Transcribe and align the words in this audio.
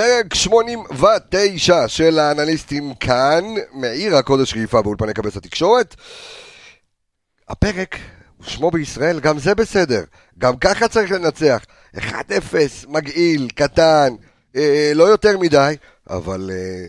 פרק 0.00 0.34
89 0.34 1.88
של 1.88 2.18
האנליסטים 2.18 2.94
כאן, 2.94 3.44
מעיר 3.72 4.16
הקודש 4.16 4.52
חיפה 4.52 4.82
באולפני 4.82 5.14
קבץ 5.14 5.36
התקשורת. 5.36 5.96
הפרק, 7.48 7.96
שמו 8.42 8.70
בישראל, 8.70 9.20
גם 9.20 9.38
זה 9.38 9.54
בסדר. 9.54 10.04
גם 10.38 10.56
ככה 10.56 10.88
צריך 10.88 11.10
לנצח. 11.10 11.64
1-0, 11.96 12.02
מגעיל, 12.88 13.48
קטן, 13.54 14.08
אה, 14.56 14.92
לא 14.94 15.04
יותר 15.04 15.38
מדי, 15.38 15.74
אבל 16.10 16.50
אה, 16.52 16.86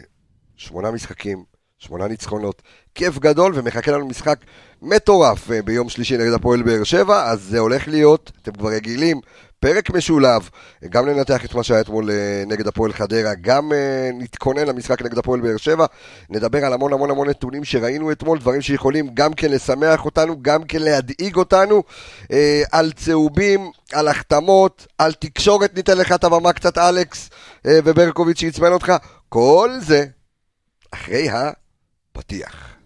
שמונה 0.55 0.91
משחקים, 0.91 1.43
שמונה 1.79 2.07
ניצחונות, 2.07 2.61
כיף 2.95 3.19
גדול, 3.19 3.51
ומחכה 3.55 3.91
לנו 3.91 4.07
משחק 4.07 4.39
מטורף 4.81 5.51
אה, 5.51 5.61
ביום 5.61 5.89
שלישי 5.89 6.17
נגד 6.17 6.33
הפועל 6.33 6.61
באר 6.61 6.83
שבע, 6.83 7.29
אז 7.29 7.41
זה 7.41 7.59
הולך 7.59 7.87
להיות, 7.87 8.31
אתם 8.41 8.51
כבר 8.51 8.69
רגילים, 8.69 9.21
פרק 9.61 9.89
משולב, 9.89 10.49
גם 10.89 11.09
ננתח 11.09 11.45
את 11.45 11.55
מה 11.55 11.63
שהיה 11.63 11.81
אתמול 11.81 12.11
אה, 12.11 12.43
נגד 12.47 12.67
הפועל 12.67 12.93
חדרה, 12.93 13.33
גם 13.41 13.73
אה, 13.73 14.09
נתכונן 14.13 14.67
למשחק 14.67 15.01
נגד 15.01 15.17
הפועל 15.17 15.41
באר 15.41 15.57
שבע, 15.57 15.85
נדבר 16.29 16.65
על 16.65 16.73
המון 16.73 16.93
המון 16.93 17.11
המון 17.11 17.29
נתונים 17.29 17.63
שראינו 17.63 18.11
אתמול, 18.11 18.39
דברים 18.39 18.61
שיכולים 18.61 19.09
גם 19.13 19.33
כן 19.33 19.51
לשמח 19.51 20.05
אותנו, 20.05 20.35
גם 20.41 20.63
כן 20.63 20.81
להדאיג 20.81 21.35
אותנו, 21.35 21.83
אה, 22.31 22.63
על 22.71 22.91
צהובים, 22.91 23.71
על 23.93 24.07
החתמות, 24.07 24.87
על 24.97 25.13
תקשורת, 25.13 25.75
ניתן 25.75 25.97
לך 25.97 26.11
את 26.11 26.23
הבמה 26.23 26.53
קצת 26.53 26.77
אלכס 26.77 27.29
וברקוביץ' 27.65 28.39
שעצבן 28.39 28.71
אותך, 28.71 28.93
כל 29.29 29.71
זה 29.81 30.05
אחרי 30.91 31.27
הפתיח. 31.29 32.80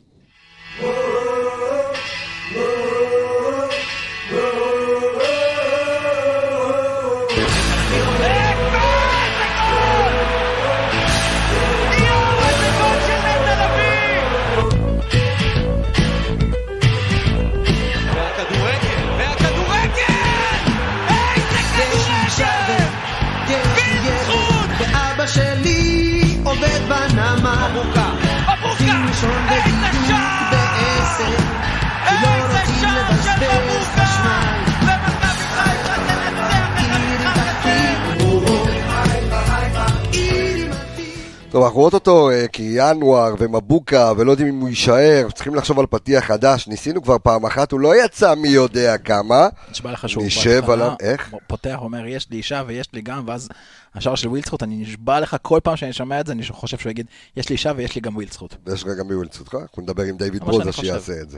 טוב, 41.56 41.64
אנחנו 41.64 41.80
רואות 41.80 41.94
אותו 41.94 42.30
אה, 42.32 42.48
כי 42.48 42.74
ינואר 42.76 43.36
ומבוקה 43.38 44.12
ולא 44.18 44.32
יודעים 44.32 44.50
אם 44.50 44.60
הוא 44.60 44.70
יישאר, 44.70 45.28
צריכים 45.34 45.56
לחשוב 45.56 45.80
על 45.80 45.86
פתיח 45.86 46.24
חדש, 46.24 46.68
ניסינו 46.68 47.04
כבר 47.04 47.18
פעם 47.24 47.46
אחת, 47.46 47.72
הוא 47.72 47.80
לא 47.80 48.06
יצא 48.06 48.36
מי 48.36 48.48
יודע 48.48 48.98
כמה. 48.98 49.48
נשבע 49.72 49.92
לך 49.92 50.10
שהוא 50.10 50.26
נשב 50.26 50.70
עליו, 50.70 50.92
איך? 51.00 51.34
פותח, 51.48 51.76
אומר, 51.82 52.06
יש 52.08 52.28
לי 52.32 52.38
אישה 52.38 52.64
ויש 52.68 52.88
לי 52.94 53.02
גם, 53.02 53.24
ואז 53.28 53.50
השער 53.96 54.15
של 54.15 54.27
ווילדסקוט, 54.27 54.63
אני 54.63 54.76
נשבע 54.76 55.20
לך, 55.20 55.35
כל 55.41 55.60
פעם 55.63 55.76
שאני 55.76 55.93
שומע 55.93 56.20
את 56.20 56.27
זה, 56.27 56.34
אני 56.34 56.43
חושב 56.49 56.77
שהוא 56.77 56.90
יגיד, 56.90 57.05
יש 57.38 57.49
לי 57.49 57.54
אישה 57.54 57.71
ויש 57.76 57.96
לי 57.96 58.02
גם 58.02 58.15
ווילדסקוט. 58.15 58.55
יש 58.74 58.84
לך 58.84 58.90
גם 58.99 59.07
מיול 59.07 59.27
צודקה, 59.27 59.57
אנחנו 59.57 59.82
נדבר 59.82 60.04
עם 60.04 60.18
דיוויד 60.18 60.43
ברוזה. 60.43 60.71
שיעשה 60.71 61.13
את 61.21 61.29
זה. 61.29 61.37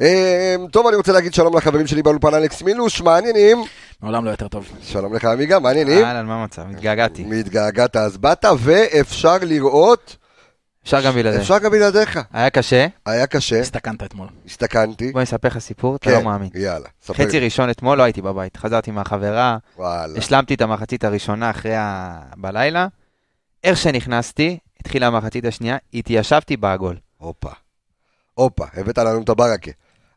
אה, 0.00 0.56
טוב, 0.72 0.86
אני 0.86 0.96
רוצה 0.96 1.12
להגיד 1.12 1.34
שלום 1.34 1.56
לחברים 1.56 1.86
שלי 1.86 2.02
באולפן 2.02 2.34
אלכס 2.34 2.62
מילוש, 2.62 3.00
מעניינים? 3.00 3.64
מעולם 4.02 4.24
לא 4.24 4.30
יותר 4.30 4.48
טוב. 4.48 4.68
שלום 4.82 5.14
לך 5.14 5.24
עמיגה, 5.24 5.58
מעניינים? 5.58 6.04
אהלן, 6.04 6.26
מה 6.26 6.42
המצב? 6.42 6.62
התגעגעתי. 6.70 7.24
מתגעגעת 7.24 7.96
אז 7.96 8.16
באת, 8.16 8.44
ואפשר 8.58 9.36
לראות, 9.42 10.16
אפשר 10.86 11.00
גם 11.02 11.14
בלעדיך. 11.14 11.40
אפשר 11.40 11.58
גם 11.58 11.70
בלעדיך. 11.70 12.20
היה 12.32 12.50
קשה, 12.50 12.86
היה 13.06 13.26
קשה, 13.26 13.60
הסתכנת 13.60 14.02
אתמול. 14.02 14.28
הסתכנתי. 14.46 15.12
בוא 15.12 15.20
אני 15.20 15.24
אספר 15.24 15.48
לך 15.48 15.58
סיפור, 15.58 15.96
אתה 15.96 16.04
כן, 16.04 16.16
לא 16.16 16.22
מאמין. 16.22 16.48
יאללה, 16.54 16.88
ספר 17.02 17.24
חצי. 17.24 17.38
ראשון 17.38 17.70
אתמול 17.70 17.98
לא 17.98 18.02
הייתי 18.02 18.22
בבית, 18.22 18.56
חזרתי 18.56 18.90
מהחברה, 18.90 19.58
וואלה. 19.76 20.18
השלמתי 20.18 20.54
את 20.54 20.60
המחצית 20.60 21.04
הראשונה 21.04 21.50
אחרי 21.50 21.74
ה... 21.76 22.18
בלילה. 22.36 22.86
איך 23.64 23.78
שנכנסתי, 23.78 24.58
התחילה 24.80 25.06
המחצית 25.06 25.44
השנייה, 25.44 25.76
התיישבתי 25.94 26.56
בעגול. 26.56 26.96
הופה. 27.18 27.50
הופה, 28.34 28.64
הבאת 28.74 28.98
לנו 28.98 29.22
את 29.22 29.28
הברקה. 29.28 29.70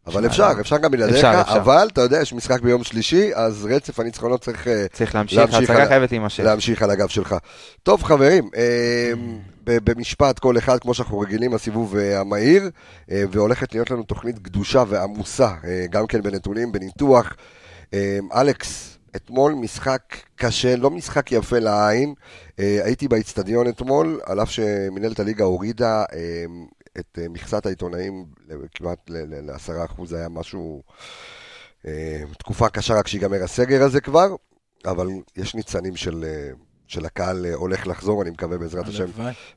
אבל 0.07 0.25
אפשר, 0.25 0.47
אפשר, 0.51 0.61
אפשר 0.61 0.77
גם 0.77 0.91
בלעדיך. 0.91 1.23
אבל 1.25 1.87
אתה 1.93 2.01
יודע, 2.01 2.21
יש 2.21 2.33
משחק 2.33 2.61
ביום 2.61 2.83
שלישי, 2.83 3.31
אז 3.35 3.67
רצף 3.71 3.99
הניצחונות 3.99 4.41
צריך 4.41 4.67
אה, 4.67 4.85
צריך 4.93 5.15
להמשיך, 5.15 5.53
ההצגה. 5.53 5.87
חייבת 5.87 6.11
להימשך. 6.11 6.43
להמשיך 6.43 6.81
על 6.81 6.91
הגב 6.91 7.07
שלך. 7.07 7.35
טוב 7.83 8.03
חברים, 8.03 8.49
אה, 8.55 9.11
במשפט 9.83 10.39
כל 10.39 10.57
אחד, 10.57 10.79
כמו 10.79 10.93
שאנחנו 10.93 11.19
רגילים, 11.19 11.53
הסיבוב 11.53 11.95
אה, 11.95 12.19
המהיר, 12.19 12.69
אה, 13.11 13.23
והולכת 13.31 13.73
להיות 13.73 13.91
לנו 13.91 14.03
תוכנית 14.03 14.39
גדושה 14.39 14.83
ועמוסה, 14.87 15.53
אה, 15.63 15.85
גם 15.89 16.07
כן 16.07 16.21
בנתונים, 16.21 16.71
בניתוח. 16.71 17.35
אלכס, 18.33 18.97
אתמול 19.15 19.53
משחק 19.53 20.01
קשה, 20.35 20.75
לא 20.75 20.89
משחק 20.91 21.31
יפה 21.31 21.59
לעין. 21.59 22.13
הייתי 22.57 23.07
באיצטדיון 23.07 23.67
אתמול, 23.67 24.19
על 24.25 24.41
אף 24.41 24.51
שמנהלת 24.51 25.19
הליגה 25.19 25.43
הורידה 25.43 26.03
את 26.99 27.19
מכסת 27.29 27.65
העיתונאים 27.65 28.25
כמעט 28.75 28.99
ל-10%, 29.09 30.05
זה 30.05 30.17
היה 30.17 30.29
משהו, 30.29 30.83
תקופה 32.39 32.69
קשה 32.69 32.93
רק 32.93 33.07
שיגמר 33.07 33.43
הסגר 33.43 33.83
הזה 33.83 34.01
כבר, 34.01 34.35
אבל 34.85 35.07
יש 35.37 35.55
ניצנים 35.55 35.95
של... 35.95 36.25
של 36.89 37.05
הקהל 37.05 37.45
אה, 37.45 37.53
הולך 37.53 37.87
לחזור, 37.87 38.21
אני 38.21 38.29
מקווה 38.29 38.57
בעזרת 38.57 38.87
השם. 38.87 39.05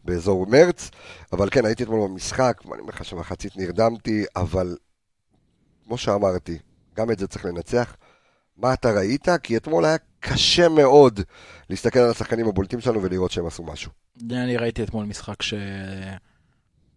באזור 0.04 0.46
מרץ, 0.46 0.90
אבל 1.32 1.48
כן, 1.50 1.64
הייתי 1.64 1.82
אתמול 1.82 2.08
במשחק, 2.08 2.60
ואני 2.64 2.80
אומר 2.80 2.92
לך 2.92 3.04
שמחצית 3.04 3.56
נרדמתי, 3.56 4.24
אבל 4.36 4.76
כמו 5.84 5.98
שאמרתי, 5.98 6.58
גם 6.96 7.10
את 7.10 7.18
זה 7.18 7.26
צריך 7.26 7.44
לנצח. 7.44 7.96
מה 8.56 8.74
אתה 8.74 8.92
ראית? 8.92 9.28
כי 9.42 9.56
אתמול 9.56 9.84
היה 9.84 9.96
קשה 10.20 10.68
מאוד 10.68 11.20
להסתכל 11.70 11.98
על 11.98 12.10
השחקנים 12.10 12.48
הבולטים 12.48 12.80
שלנו 12.80 13.02
ולראות 13.02 13.30
שהם 13.30 13.46
עשו 13.46 13.62
משהו. 13.62 13.90
אני 14.30 14.56
ראיתי 14.56 14.82
אתמול 14.82 15.04
משחק 15.04 15.42
ש... 15.42 15.54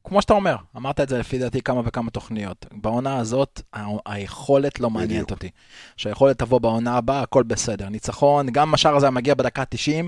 כמו 0.05 0.21
שאתה 0.21 0.33
אומר, 0.33 0.55
אמרת 0.77 0.99
את 0.99 1.09
זה 1.09 1.17
לפי 1.17 1.37
דעתי 1.39 1.61
כמה 1.61 1.81
וכמה 1.85 2.09
תוכניות. 2.11 2.65
בעונה 2.71 3.17
הזאת, 3.17 3.61
ה- 3.73 3.85
היכולת 4.05 4.79
לא 4.79 4.89
מעניינת 4.89 5.11
בדיוק. 5.11 5.31
אותי. 5.31 5.49
שהיכולת 5.97 6.39
תבוא 6.39 6.59
בעונה 6.59 6.97
הבאה, 6.97 7.21
הכל 7.21 7.43
בסדר. 7.43 7.89
ניצחון, 7.89 8.49
גם 8.49 8.73
השער 8.73 8.95
הזה 8.95 9.09
מגיע 9.09 9.33
בדקה 9.33 9.61
ה-90, 9.61 10.05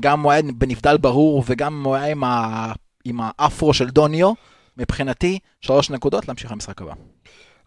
גם 0.00 0.20
הוא 0.22 0.32
היה 0.32 0.42
בנבדל 0.54 0.96
ברור, 0.96 1.44
וגם 1.46 1.84
הוא 1.84 1.94
היה 1.94 2.06
עם, 2.06 2.24
ה... 2.24 2.72
עם 3.04 3.20
האפרו 3.22 3.74
של 3.74 3.90
דוניו, 3.90 4.32
מבחינתי, 4.76 5.38
שלוש 5.60 5.90
נקודות 5.90 6.28
להמשיך 6.28 6.52
למשחק 6.52 6.82
הבא. 6.82 6.92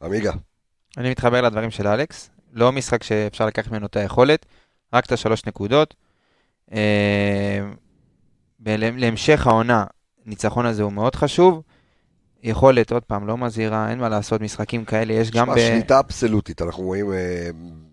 עמיגה, 0.04 0.32
אני 0.98 1.10
מתחבר 1.10 1.42
לדברים 1.42 1.72
של 1.72 1.88
אלכס, 1.88 2.30
לא 2.54 2.72
משחק 2.72 3.04
שאפשר 3.04 3.46
לקחת 3.46 3.72
ממנו 3.72 3.86
את 3.86 3.96
היכולת, 3.96 4.46
רק 4.94 5.06
את 5.06 5.12
השלוש 5.12 5.46
נקודות. 5.46 5.96
אה, 6.74 7.60
להמשך 8.66 9.48
העונה, 9.48 9.86
ניצחון 10.26 10.66
הזה 10.66 10.84
הוא 10.84 10.92
מאוד 10.94 11.16
חשוב. 11.16 11.62
יכולת, 12.44 12.92
עוד 12.92 13.04
פעם, 13.04 13.28
לא 13.28 13.38
מזהירה, 13.38 13.90
אין 13.90 14.00
מה 14.00 14.10
לעשות, 14.10 14.42
משחקים 14.42 14.86
כאלה, 14.86 15.14
יש 15.14 15.32
גם 15.32 15.46
שמע, 15.46 15.56
ב... 15.56 15.60
שליטה 15.60 16.00
אבסולוטית, 16.00 16.62
אנחנו 16.62 16.84
רואים 16.84 17.14
אה, 17.14 17.50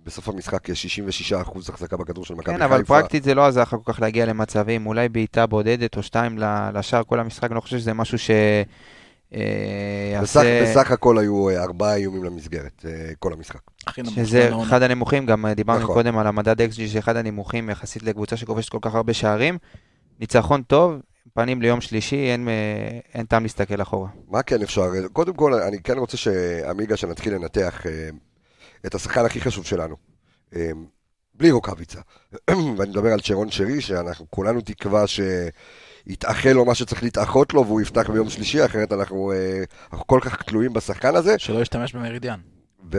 בסוף 0.07 0.29
המשחק 0.29 0.69
יש 0.69 1.01
66% 1.33 1.35
החזקה 1.69 1.97
בכדור 1.97 2.25
של 2.25 2.35
מכבי 2.35 2.55
כן, 2.55 2.63
חיפה. 2.63 2.65
אבל 2.65 2.85
פרקטית 2.85 3.25
זה 3.25 3.35
לא 3.35 3.47
עזר 3.47 3.63
לך 3.63 3.77
כל 3.85 3.93
כך 3.93 4.01
להגיע 4.01 4.27
למצבים, 4.27 4.87
אולי 4.87 5.09
בעיטה 5.09 5.47
בודדת 5.47 5.97
או 5.97 6.03
שתיים 6.03 6.39
ל- 6.39 6.71
לשער 6.75 7.03
כל 7.05 7.21
המשחק, 7.21 7.45
אני 7.45 7.55
לא 7.55 7.61
חושב 7.61 7.79
שזה 7.79 7.95
משהו 7.95 8.19
ש... 8.19 8.31
אה, 9.35 10.19
בסך, 10.23 10.41
יעשה... 10.45 10.63
בסך 10.63 10.91
הכל 10.91 11.19
היו 11.19 11.49
אה, 11.49 11.63
ארבעה 11.63 11.95
איומים 11.95 12.25
למסגרת, 12.25 12.87
אה, 12.89 13.11
כל 13.19 13.33
המשחק. 13.33 13.61
שזה. 14.15 14.51
אחד 14.63 14.83
הנמוכים, 14.83 15.27
גם 15.27 15.47
אה, 15.47 15.55
דיברנו 15.55 15.81
נכון. 15.81 15.95
קודם 15.95 16.19
על 16.19 16.27
המדד 16.27 16.61
XG, 16.61 16.87
שאחד 16.87 17.17
הנמוכים 17.17 17.71
יחסית 17.71 18.03
לקבוצה 18.03 18.37
שכובשת 18.37 18.69
כל 18.69 18.79
כך 18.83 18.95
הרבה 18.95 19.13
שערים. 19.13 19.59
ניצחון 20.21 20.63
טוב, 20.63 21.01
פנים 21.35 21.63
ליום 21.63 21.81
שלישי, 21.81 22.17
אין, 22.17 22.49
אה, 22.49 22.99
אין 23.15 23.27
טעם 23.27 23.43
להסתכל 23.43 23.83
אחורה. 23.83 24.09
מה 24.29 24.43
כן 24.43 24.63
אפשר? 24.63 24.83
קודם 25.13 25.35
כל, 25.35 25.55
אני 25.55 25.83
כן 25.83 25.99
רוצה 25.99 26.17
שעמיגה, 26.17 26.97
שנתחיל 26.97 27.35
לנתח 27.35 27.87
אה, 27.87 28.09
את 28.87 28.95
השחקן 28.95 29.25
הכי 29.25 29.41
חשוב 29.41 29.65
שלנו. 29.65 29.97
אה, 30.57 30.71
בלי 31.41 31.51
רוקאביצה. 31.51 32.01
ואני 32.51 32.91
מדבר 32.91 33.13
על 33.13 33.21
צ'רון 33.21 33.51
שרי, 33.51 33.81
שאנחנו 33.81 34.27
כולנו 34.31 34.61
תקווה 34.61 35.05
שיתאחל 35.07 36.53
לו 36.53 36.65
מה 36.65 36.75
שצריך 36.75 37.03
להתאחות 37.03 37.55
לו, 37.55 37.67
והוא 37.67 37.81
יפתח 37.81 38.11
ביום 38.11 38.31
שלישי, 38.31 38.65
אחרת 38.65 38.93
אנחנו, 38.93 39.33
אה, 39.33 39.63
אנחנו 39.93 40.07
כל 40.07 40.21
כך 40.23 40.43
תלויים 40.43 40.73
בשחקן 40.73 41.17
הזה. 41.17 41.39
שלא 41.39 41.63
ישתמש 41.63 41.95
במרידיאן. 41.95 42.41
ו... 42.93 42.99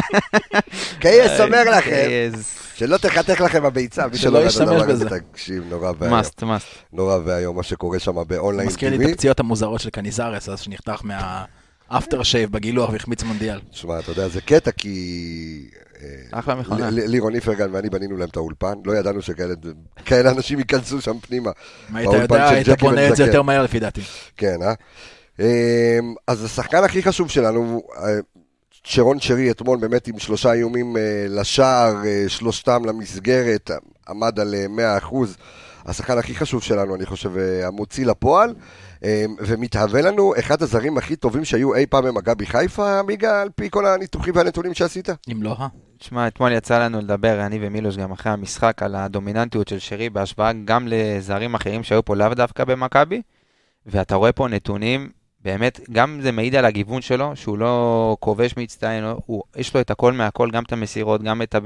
קייס 1.00 1.40
אומר 1.40 1.70
לכם, 1.78 2.30
שלא 2.80 2.96
תחתך 2.96 3.40
לכם 3.40 3.64
הביצה. 3.64 4.06
מי 4.06 4.18
שלא 4.18 4.46
ישתמש 4.46 4.82
בזה. 4.82 5.08
תקשיב, 5.10 5.64
נורא 5.70 5.92
ואיום. 5.98 6.20
must, 6.20 6.42
must. 6.42 6.92
נורא 6.92 7.18
ואיום 7.24 7.56
מה 7.56 7.62
שקורה 7.62 7.98
שם 7.98 8.16
באונליין 8.26 8.68
מזכיר 8.68 8.96
לי. 8.96 9.04
את 9.04 9.10
הפציעות 9.10 9.40
המוזרות 9.40 9.80
של 9.80 9.90
קניזרס, 9.90 10.48
אז 10.48 10.60
שנחתך 10.60 11.00
מה... 11.04 11.44
אפטר 11.88 12.22
שייב 12.22 12.52
בגילוח 12.52 12.90
והחמיץ 12.90 13.22
מונדיאל. 13.22 13.60
תשמע, 13.70 13.98
אתה 13.98 14.10
יודע, 14.10 14.28
זה 14.28 14.40
קטע 14.40 14.70
כי... 14.70 15.70
אה, 16.02 16.38
אחלה 16.38 16.54
מכונה. 16.54 16.90
לירון 16.90 17.34
איפרגן 17.34 17.74
ואני 17.74 17.90
בנינו 17.90 18.16
להם 18.16 18.28
את 18.28 18.36
האולפן, 18.36 18.74
לא 18.84 18.92
ידענו 18.92 19.22
שכאלה 19.22 19.54
כאלה 20.04 20.30
אנשים 20.30 20.58
ייכנסו 20.58 21.00
שם 21.00 21.18
פנימה. 21.20 21.50
היית 21.94 22.12
יודע, 22.12 22.48
היית 22.48 22.68
בונה 22.80 23.08
את 23.08 23.16
זה. 23.16 23.26
יותר 23.26 23.42
מהר 23.42 23.62
לפי 23.62 23.80
דעתי. 23.80 24.00
כן, 24.36 24.56
אה? 24.62 24.74
אמ, 25.40 26.14
אז 26.26 26.44
השחקן 26.44 26.84
הכי 26.84 27.02
חשוב 27.02 27.30
שלנו, 27.30 27.82
אה, 27.96 28.18
שרון 28.84 29.20
שרי 29.20 29.50
אתמול 29.50 29.78
באמת 29.78 30.08
עם 30.08 30.18
שלושה 30.18 30.52
איומים 30.52 30.96
אה, 30.96 31.26
לשער, 31.28 31.94
אה, 32.04 32.24
שלושתם 32.28 32.84
למסגרת, 32.84 33.70
עמד 34.08 34.40
על 34.40 34.54
אה, 34.54 34.98
100%. 34.98 35.14
השחקן 35.84 36.18
הכי 36.18 36.34
חשוב 36.34 36.62
שלנו, 36.62 36.94
אני 36.94 37.06
חושב, 37.06 37.30
המוציא 37.64 38.06
לפועל, 38.06 38.54
ומתהווה 39.38 40.00
לנו 40.00 40.32
אחד 40.38 40.62
הזרים 40.62 40.98
הכי 40.98 41.16
טובים 41.16 41.44
שהיו 41.44 41.74
אי 41.74 41.86
פעם 41.86 42.04
במכבי 42.04 42.46
חיפה, 42.46 42.98
עמיגה, 42.98 43.42
על 43.42 43.48
פי 43.54 43.70
כל 43.70 43.86
הניתוחים 43.86 44.36
והנתונים 44.36 44.74
שעשית? 44.74 45.08
אם 45.32 45.42
לא, 45.42 45.56
אה? 45.60 45.66
תשמע, 45.98 46.26
אתמול 46.26 46.52
יצא 46.52 46.78
לנו 46.78 46.98
לדבר, 46.98 47.46
אני 47.46 47.58
ומילוש, 47.62 47.96
גם 47.96 48.12
אחרי 48.12 48.32
המשחק, 48.32 48.82
על 48.82 48.94
הדומיננטיות 48.94 49.68
של 49.68 49.78
שרי 49.78 50.10
בהשוואה 50.10 50.52
גם 50.64 50.88
לזרים 50.90 51.54
אחרים 51.54 51.82
שהיו 51.82 52.04
פה 52.04 52.16
לאו 52.16 52.34
דווקא 52.34 52.64
במכבי, 52.64 53.22
ואתה 53.86 54.14
רואה 54.14 54.32
פה 54.32 54.48
נתונים, 54.48 55.10
באמת, 55.44 55.80
גם 55.92 56.18
זה 56.22 56.32
מעיד 56.32 56.54
על 56.54 56.64
הגיוון 56.64 57.02
שלו, 57.02 57.36
שהוא 57.36 57.58
לא 57.58 58.16
כובש 58.20 58.56
מצטיין, 58.56 59.04
לא- 59.04 59.18
הוא, 59.26 59.42
יש 59.56 59.74
לו 59.74 59.80
את 59.80 59.90
הכל 59.90 60.12
מהכל, 60.12 60.50
גם 60.50 60.62
את 60.62 60.72
המסירות, 60.72 61.22
גם 61.22 61.42
את, 61.42 61.54
ה, 61.54 61.58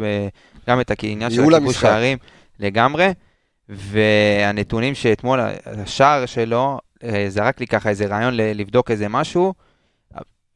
גם 0.69 0.81
את 0.81 0.91
העניין 1.03 1.31
של 1.31 1.37
הכיבוש. 1.55 1.81
שערים, 1.81 2.19
לגמרי, 2.61 3.09
והנתונים 3.69 4.94
שאתמול, 4.94 5.41
השער 5.67 6.26
שלו, 6.26 6.79
אה, 7.05 7.25
זרק 7.29 7.61
לי 7.61 7.67
ככה 7.67 7.88
איזה 7.88 8.06
רעיון 8.06 8.35
ל- 8.35 8.53
לבדוק 8.61 8.91
איזה 8.91 9.09
משהו, 9.09 9.55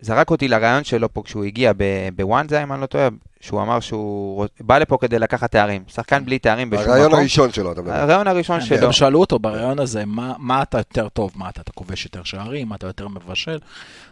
זרק 0.01 0.31
אותי 0.31 0.49
לרעיון 0.49 0.85
שלו 0.85 1.13
פה 1.13 1.23
כשהוא 1.25 1.45
הגיע 1.45 1.73
ב- 1.77 2.09
בוואן 2.17 2.49
זה, 2.49 2.57
היה, 2.57 2.65
אם 2.65 2.73
אני 2.73 2.81
לא 2.81 2.87
טועה, 2.87 3.09
שהוא 3.41 3.63
אמר 3.63 3.81
שהוא 3.81 4.45
רוצ- 4.45 4.49
בא 4.61 4.79
לפה 4.79 4.99
כדי 5.01 5.19
לקחת 5.19 5.53
תארים. 5.53 5.83
שחקן 5.89 6.25
בלי 6.25 6.39
תארים 6.39 6.71
בשום 6.71 6.85
הרעיון 6.85 7.07
מקום. 7.07 7.19
הראשון 7.21 7.53
שלו, 7.53 7.73
אתה 7.73 7.83
מדבר. 7.83 7.95
הרעיון 7.95 8.27
הראשון 8.27 8.61
שלו. 8.61 8.87
הם 8.87 8.93
שאלו 8.93 9.21
אותו 9.21 9.39
בריאיון 9.39 9.79
הזה, 9.79 10.05
מה, 10.07 10.33
מה 10.39 10.63
אתה 10.63 10.79
יותר 10.79 11.09
טוב, 11.09 11.33
מה 11.37 11.49
אתה, 11.49 11.61
אתה 11.61 11.73
כובש 11.73 12.05
יותר 12.05 12.23
שערים, 12.23 12.69
מה 12.69 12.75
אתה 12.77 12.87
יותר 12.87 13.09
מבשל, 13.09 13.59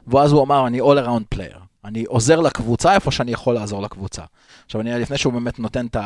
ואז 0.06 0.32
הוא 0.32 0.42
אמר, 0.42 0.66
אני 0.66 0.80
all 0.80 1.04
around 1.06 1.36
player, 1.38 1.58
אני 1.84 2.04
עוזר 2.04 2.40
לקבוצה 2.40 2.94
איפה 2.94 3.10
שאני 3.10 3.32
יכול 3.32 3.54
לעזור 3.54 3.82
לקבוצה. 3.82 4.22
עכשיו, 4.66 4.80
אני, 4.80 5.00
לפני 5.00 5.18
שהוא 5.18 5.32
באמת 5.32 5.58
נותן 5.58 5.86
את 5.86 5.96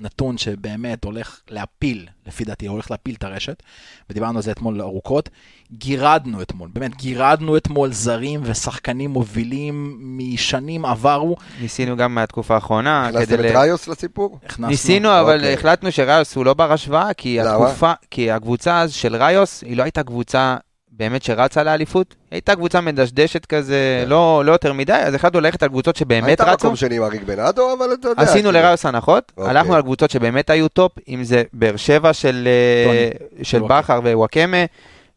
הנתון 0.00 0.38
שבאמת 0.38 1.04
הולך 1.04 1.40
להפיל, 1.50 2.06
לפי 2.26 2.44
דעתי, 2.44 2.66
הולך 2.66 2.90
להפיל 2.90 3.14
את 3.14 3.24
הרשת, 3.24 3.62
ודיברנו 4.10 4.38
על 4.38 4.42
זה 4.42 4.50
אתמול 4.50 4.80
ארוכות, 4.82 5.28
גירדנו 5.72 6.42
אתמול, 6.42 6.68
באמת 6.72 6.96
גירדנו 6.96 7.56
אתמול 7.56 7.92
זרים 7.92 8.40
ושחקנים 8.44 9.10
מובילים 9.10 9.96
משנים 10.00 10.84
עברו, 10.84 11.36
ניסינו 11.60 11.96
גם 11.96 12.14
מהתקופה 12.14 12.54
האחרונה. 12.54 13.06
כדי 13.08 13.18
הכנסתם 13.18 13.42
ל- 13.42 13.46
את 13.46 13.54
ראיוס 13.56 13.88
לסיפור? 13.88 14.38
הכנסנו... 14.44 14.66
ניסינו, 14.68 15.20
אבל 15.20 15.34
אוקיי. 15.36 15.54
החלטנו 15.54 15.92
שריוס 15.92 16.36
הוא 16.36 16.44
לא 16.44 16.54
בר 16.54 16.72
השוואה, 16.72 17.14
כי? 17.14 17.40
התקופה, 17.40 17.92
כי 18.10 18.30
הקבוצה 18.30 18.80
אז 18.80 18.92
של 18.92 19.16
ריוס, 19.16 19.62
היא 19.62 19.76
לא 19.76 19.82
הייתה 19.82 20.02
קבוצה 20.02 20.56
באמת 20.96 21.22
שרצה 21.22 21.62
לאליפות, 21.62 22.14
הייתה 22.30 22.56
קבוצה 22.56 22.80
מדשדשת 22.80 23.46
כזה, 23.46 24.00
כן. 24.04 24.08
לא 24.08 24.42
לא 24.44 24.52
יותר 24.52 24.72
מדי, 24.72 24.92
אז 24.92 25.14
החלטנו 25.14 25.40
ללכת 25.40 25.62
על 25.62 25.68
קבוצות 25.68 25.96
שבאמת 25.96 26.28
היית 26.28 26.40
רצו. 26.40 26.66
מקום 26.66 26.76
שני 26.76 26.96
עם 26.96 27.02
אריק 27.02 27.22
בנאדו, 27.22 27.72
אבל 27.78 27.94
אתה 27.94 28.08
יודע. 28.08 28.22
עשינו 28.22 28.48
כאילו. 28.48 28.64
לריוס 28.64 28.86
הנחות, 28.86 29.32
אוקיי. 29.36 29.50
הלכנו 29.50 29.74
על 29.74 29.82
קבוצות 29.82 30.10
שבאמת 30.10 30.50
היו 30.50 30.68
טופ, 30.68 30.92
אם 31.08 31.24
זה 31.24 31.42
באר 31.52 31.76
שבע 31.76 32.12
של, 32.12 32.48
אה, 32.86 33.10
של. 33.42 33.62
בכר 33.68 34.00
ווואקמה, 34.04 34.64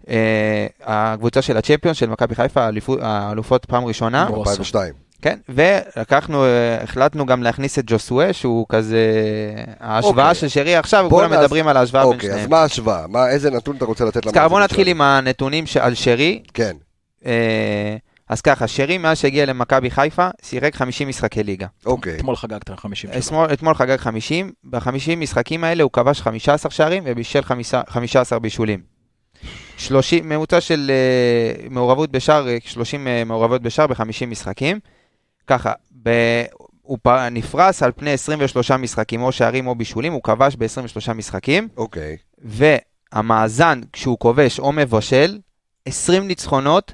אה, 0.10 0.68
הקבוצה 0.84 1.42
של 1.42 1.58
הצ'מפיון 1.58 1.94
של 1.94 2.10
מכבי 2.10 2.36
חיפה, 2.36 2.68
האלופות 3.02 3.66
פעם 3.66 3.86
ראשונה, 3.86 4.26
ברור. 4.26 4.40
2002. 4.40 5.07
כן, 5.22 5.38
ולקחנו, 5.50 6.46
אה, 6.46 6.84
החלטנו 6.84 7.26
גם 7.26 7.44
להכניס 7.44 7.80
את 7.80 7.84
ג'וסואה, 7.88 8.34
שהוא 8.34 8.66
כזה, 8.70 9.06
ההשוואה 9.80 10.26
אוקיי. 10.30 10.36
של 10.36 10.48
שרי 10.48 10.76
עכשיו, 10.76 11.08
כולם 11.10 11.34
נעש- 11.34 11.40
מדברים 11.40 11.68
על 11.68 11.78
ההשוואה 11.78 12.04
בין 12.06 12.14
אוקיי, 12.14 12.30
אז 12.30 12.36
שניהם. 12.36 12.50
מה 12.50 12.58
ההשוואה? 12.62 13.08
מה- 13.08 13.30
איזה 13.30 13.52
נתון 13.52 13.76
אתה 13.78 13.86
רוצה 13.86 14.06
לתת 14.06 14.28
אז 14.28 14.34
ככה, 14.34 14.48
בוא 14.48 14.60
למאזינים 14.60 14.64
נתחיל? 14.64 14.88
עם 14.88 15.02
הנתונים 15.02 15.66
ש- 15.66 15.78
על 15.78 15.96
שרי. 15.96 16.44
כן, 16.54 16.76
אה, 17.26 17.96
אז 18.30 18.42
ככה, 18.42 18.68
שרי 18.68 18.98
מאז 18.98 19.18
שהגיע 19.18 19.46
למכבי 19.46 19.92
חיפה, 19.92 20.28
שיחק 20.42 20.76
50 20.76 21.08
משחקי 21.08 21.44
ליגה. 21.44 21.68
אוקיי. 21.86 22.16
אתמול 22.18 22.36
חגגת 22.36 22.70
50 22.80 23.10
שלו. 23.14 23.20
אתמול, 23.20 23.54
אתמול 23.54 23.74
חגג 23.74 23.98
50, 23.98 24.52
ב-50 24.64 24.90
משחקים 25.18 25.64
האלה 25.64 25.84
הוא 25.84 25.92
כבש 25.94 26.22
15 26.22 26.72
שערים 26.72 27.04
ובישל 27.06 27.42
15 27.90 28.40
בישולים. 28.40 28.80
30, 29.78 30.30
ממוצע 30.30 30.62
של 30.62 30.92
uh, 31.62 31.74
מעורבות 31.74 32.12
בשער, 32.12 32.48
אה, 32.48 32.58
30 32.66 33.08
uh, 33.08 33.26
מעורבות 33.28 33.62
בשער 33.62 33.88
ב-50 33.88 34.04
משחקים. 34.28 34.80
ככה, 35.48 35.74
ב, 36.04 36.10
הוא 36.82 36.98
נפרס 37.32 37.84
על 37.84 37.92
פני 37.96 38.12
23 38.12 38.72
משחקים, 38.72 39.22
או 39.22 39.32
שערים 39.32 39.68
או 39.68 39.76
בישולים, 39.76 40.14
הוא 40.14 40.24
כבש 40.24 40.56
ב-23 40.56 41.14
משחקים, 41.14 41.68
אוקיי. 41.78 42.18
והמאזן 42.38 43.82
כשהוא 43.94 44.20
כובש 44.20 44.60
או 44.60 44.72
מבשל, 44.72 45.40
20 45.86 46.28
ניצחונות 46.28 46.94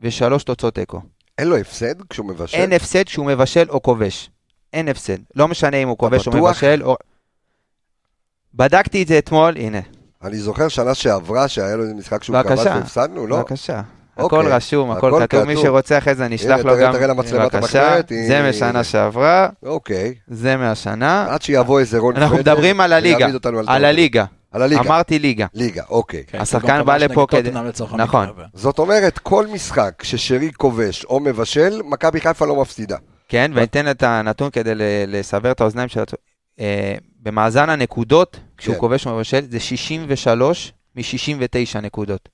ושלוש 0.00 0.44
תוצאות 0.44 0.74
תיקו. 0.74 1.00
אין 1.38 1.48
לו 1.48 1.56
הפסד 1.56 2.02
כשהוא 2.10 2.26
מבשל? 2.26 2.56
אין 2.56 2.72
הפסד 2.72 3.04
כשהוא 3.04 3.26
מבשל 3.26 3.66
או 3.68 3.82
כובש. 3.82 4.30
אין 4.72 4.88
הפסד. 4.88 5.18
לא 5.34 5.48
משנה 5.48 5.76
אם 5.76 5.88
הוא 5.88 5.98
כובש 5.98 6.28
או? 6.28 6.32
מבשל 6.32 6.82
או... 6.82 6.96
בדקתי 8.54 9.02
את 9.02 9.08
זה 9.08 9.18
אתמול, 9.18 9.56
הנה, 9.56 9.80
אני 10.22 10.38
זוכר 10.38 10.68
שנה 10.68 10.94
שעברה 10.94 11.48
שהיה 11.48 11.76
לו 11.76 11.82
איזה 11.82 11.94
משחק 11.94 12.22
שהוא 12.22 12.42
כבש. 12.42 12.58
והפסדנו, 12.58 13.26
לא? 13.26 13.36
בבקשה. 13.36 13.82
אוקיי. 14.18 14.38
הכל 14.38 14.48
רשום, 14.52 14.90
הכל 14.90 15.12
כתוב, 15.22 15.44
מי. 15.44 15.56
שרוצה 15.56 15.98
אחרי 15.98 16.14
זה 16.14 16.26
אני 16.26 16.36
אשלח 16.36 16.60
לו 16.64 16.72
גם, 16.80 16.92
בבקשה, 16.92 17.96
זה. 18.10 18.48
משנה 18.48 18.84
שעברה, 18.84 19.48
אוקיי. 19.62 20.14
זה 20.28 20.56
מהשנה, 20.56 21.26
עד 21.30 21.42
שיבוא 21.42 21.80
איזה 21.80 21.98
רון 21.98 22.16
אנחנו 22.16 22.36
פרדר 22.36 22.52
מדברים 22.54 22.80
על 22.80 22.92
הליגה, 22.92 23.26
על. 23.66 23.84
הליגה, 23.84 24.24
על 24.52 24.62
הליגה. 24.62 24.80
אמרתי 24.80 25.18
ליגה, 25.18 25.46
ליגה, 25.54 25.82
אוקיי. 25.90 26.24
כן, 26.26 26.38
השחקן 26.40 26.82
בא 26.84 26.96
לפה 26.96 27.26
כדי- 27.30 27.50
נכון. 27.96 28.28
המקרה. 28.28 28.46
זאת 28.54 28.78
אומרת, 28.78 29.18
כל 29.18 29.46
משחק 29.46 30.02
ששרי 30.02 30.50
כובש 30.56 31.04
או 31.04 31.20
מבשל, 31.20 31.80
מכבי 31.84 32.20
חיפה 32.20 32.46
לא 32.46 32.56
מפסידה. 32.60 32.96
כן, 33.28 33.50
ואתן 33.54 33.90
את 33.90 34.02
הנתון 34.02 34.50
כדי 34.50 34.72
לסבר 35.06 35.50
את 35.50 35.60
האוזניים 35.60 35.88
של... 35.88 36.02
אה, 36.60 36.94
במאזן 37.22 37.70
הנקודות, 37.70 38.40
כשהוא 38.56 38.74
כן. 38.74 38.80
כובש 38.80 39.06
או 39.06 39.16
מבשל, 39.16 39.40
זה 39.50 39.60
63 39.60 40.72
מ-69 40.96 41.80
נקודות. 41.82 42.28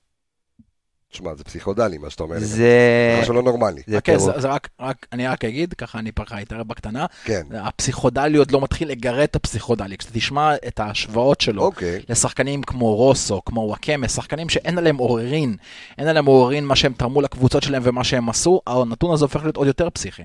תשמע, 1.15 1.35
זה 1.35 1.43
פסיכודלי 1.43 1.97
מה 1.97 2.09
שאתה 2.09 2.23
אומר. 2.23 2.39
זה... 2.39 2.45
זה 2.45 3.19
משהו 3.21 3.33
לא 3.33 3.43
נורמלי. 3.43 3.81
זה 3.87 4.01
כן, 4.01 4.17
טירוף. 4.17 4.35
זה, 4.35 4.41
זה 4.41 4.47
רק, 4.47 4.69
רק, 4.79 5.07
אני 5.13 5.27
רק 5.27 5.45
אגיד, 5.45 5.73
ככה 5.73 5.99
אני 5.99 6.11
פרחה 6.11 6.41
אתערב 6.41 6.67
בקטנה, 6.67 7.05
כן. 7.23 7.43
הפסיכודלי 7.51 8.37
עוד 8.37 8.51
לא 8.51 8.61
מתחיל 8.61 8.89
לגרד 8.89 9.23
את 9.23 9.35
הפסיכודלי. 9.35 9.97
כשאתה 9.97 10.13
תשמע 10.13 10.55
את 10.67 10.79
ההשוואות 10.79 11.41
שלו 11.41 11.61
אוקיי. 11.61 12.01
לשחקנים 12.09 12.63
כמו 12.63 12.95
רוסו, 12.95 13.41
כמו 13.45 13.61
וואקמה, 13.61 14.07
שחקנים 14.07 14.49
שאין 14.49 14.77
עליהם 14.77 14.97
עוררין, 14.97 15.55
אין 15.97 16.07
עליהם 16.07 16.25
עוררין 16.25 16.65
מה 16.65 16.75
שהם 16.75 16.93
תרמו 16.93 17.21
לקבוצות 17.21 17.63
שלהם 17.63 17.81
ומה 17.85 18.03
שהם 18.03 18.29
עשו, 18.29 18.61
הנתון 18.67 19.13
הזה 19.13 19.25
הופך 19.25 19.41
להיות 19.43 19.57
עוד 19.57 19.67
יותר 19.67 19.89
פסיכי. 19.89 20.23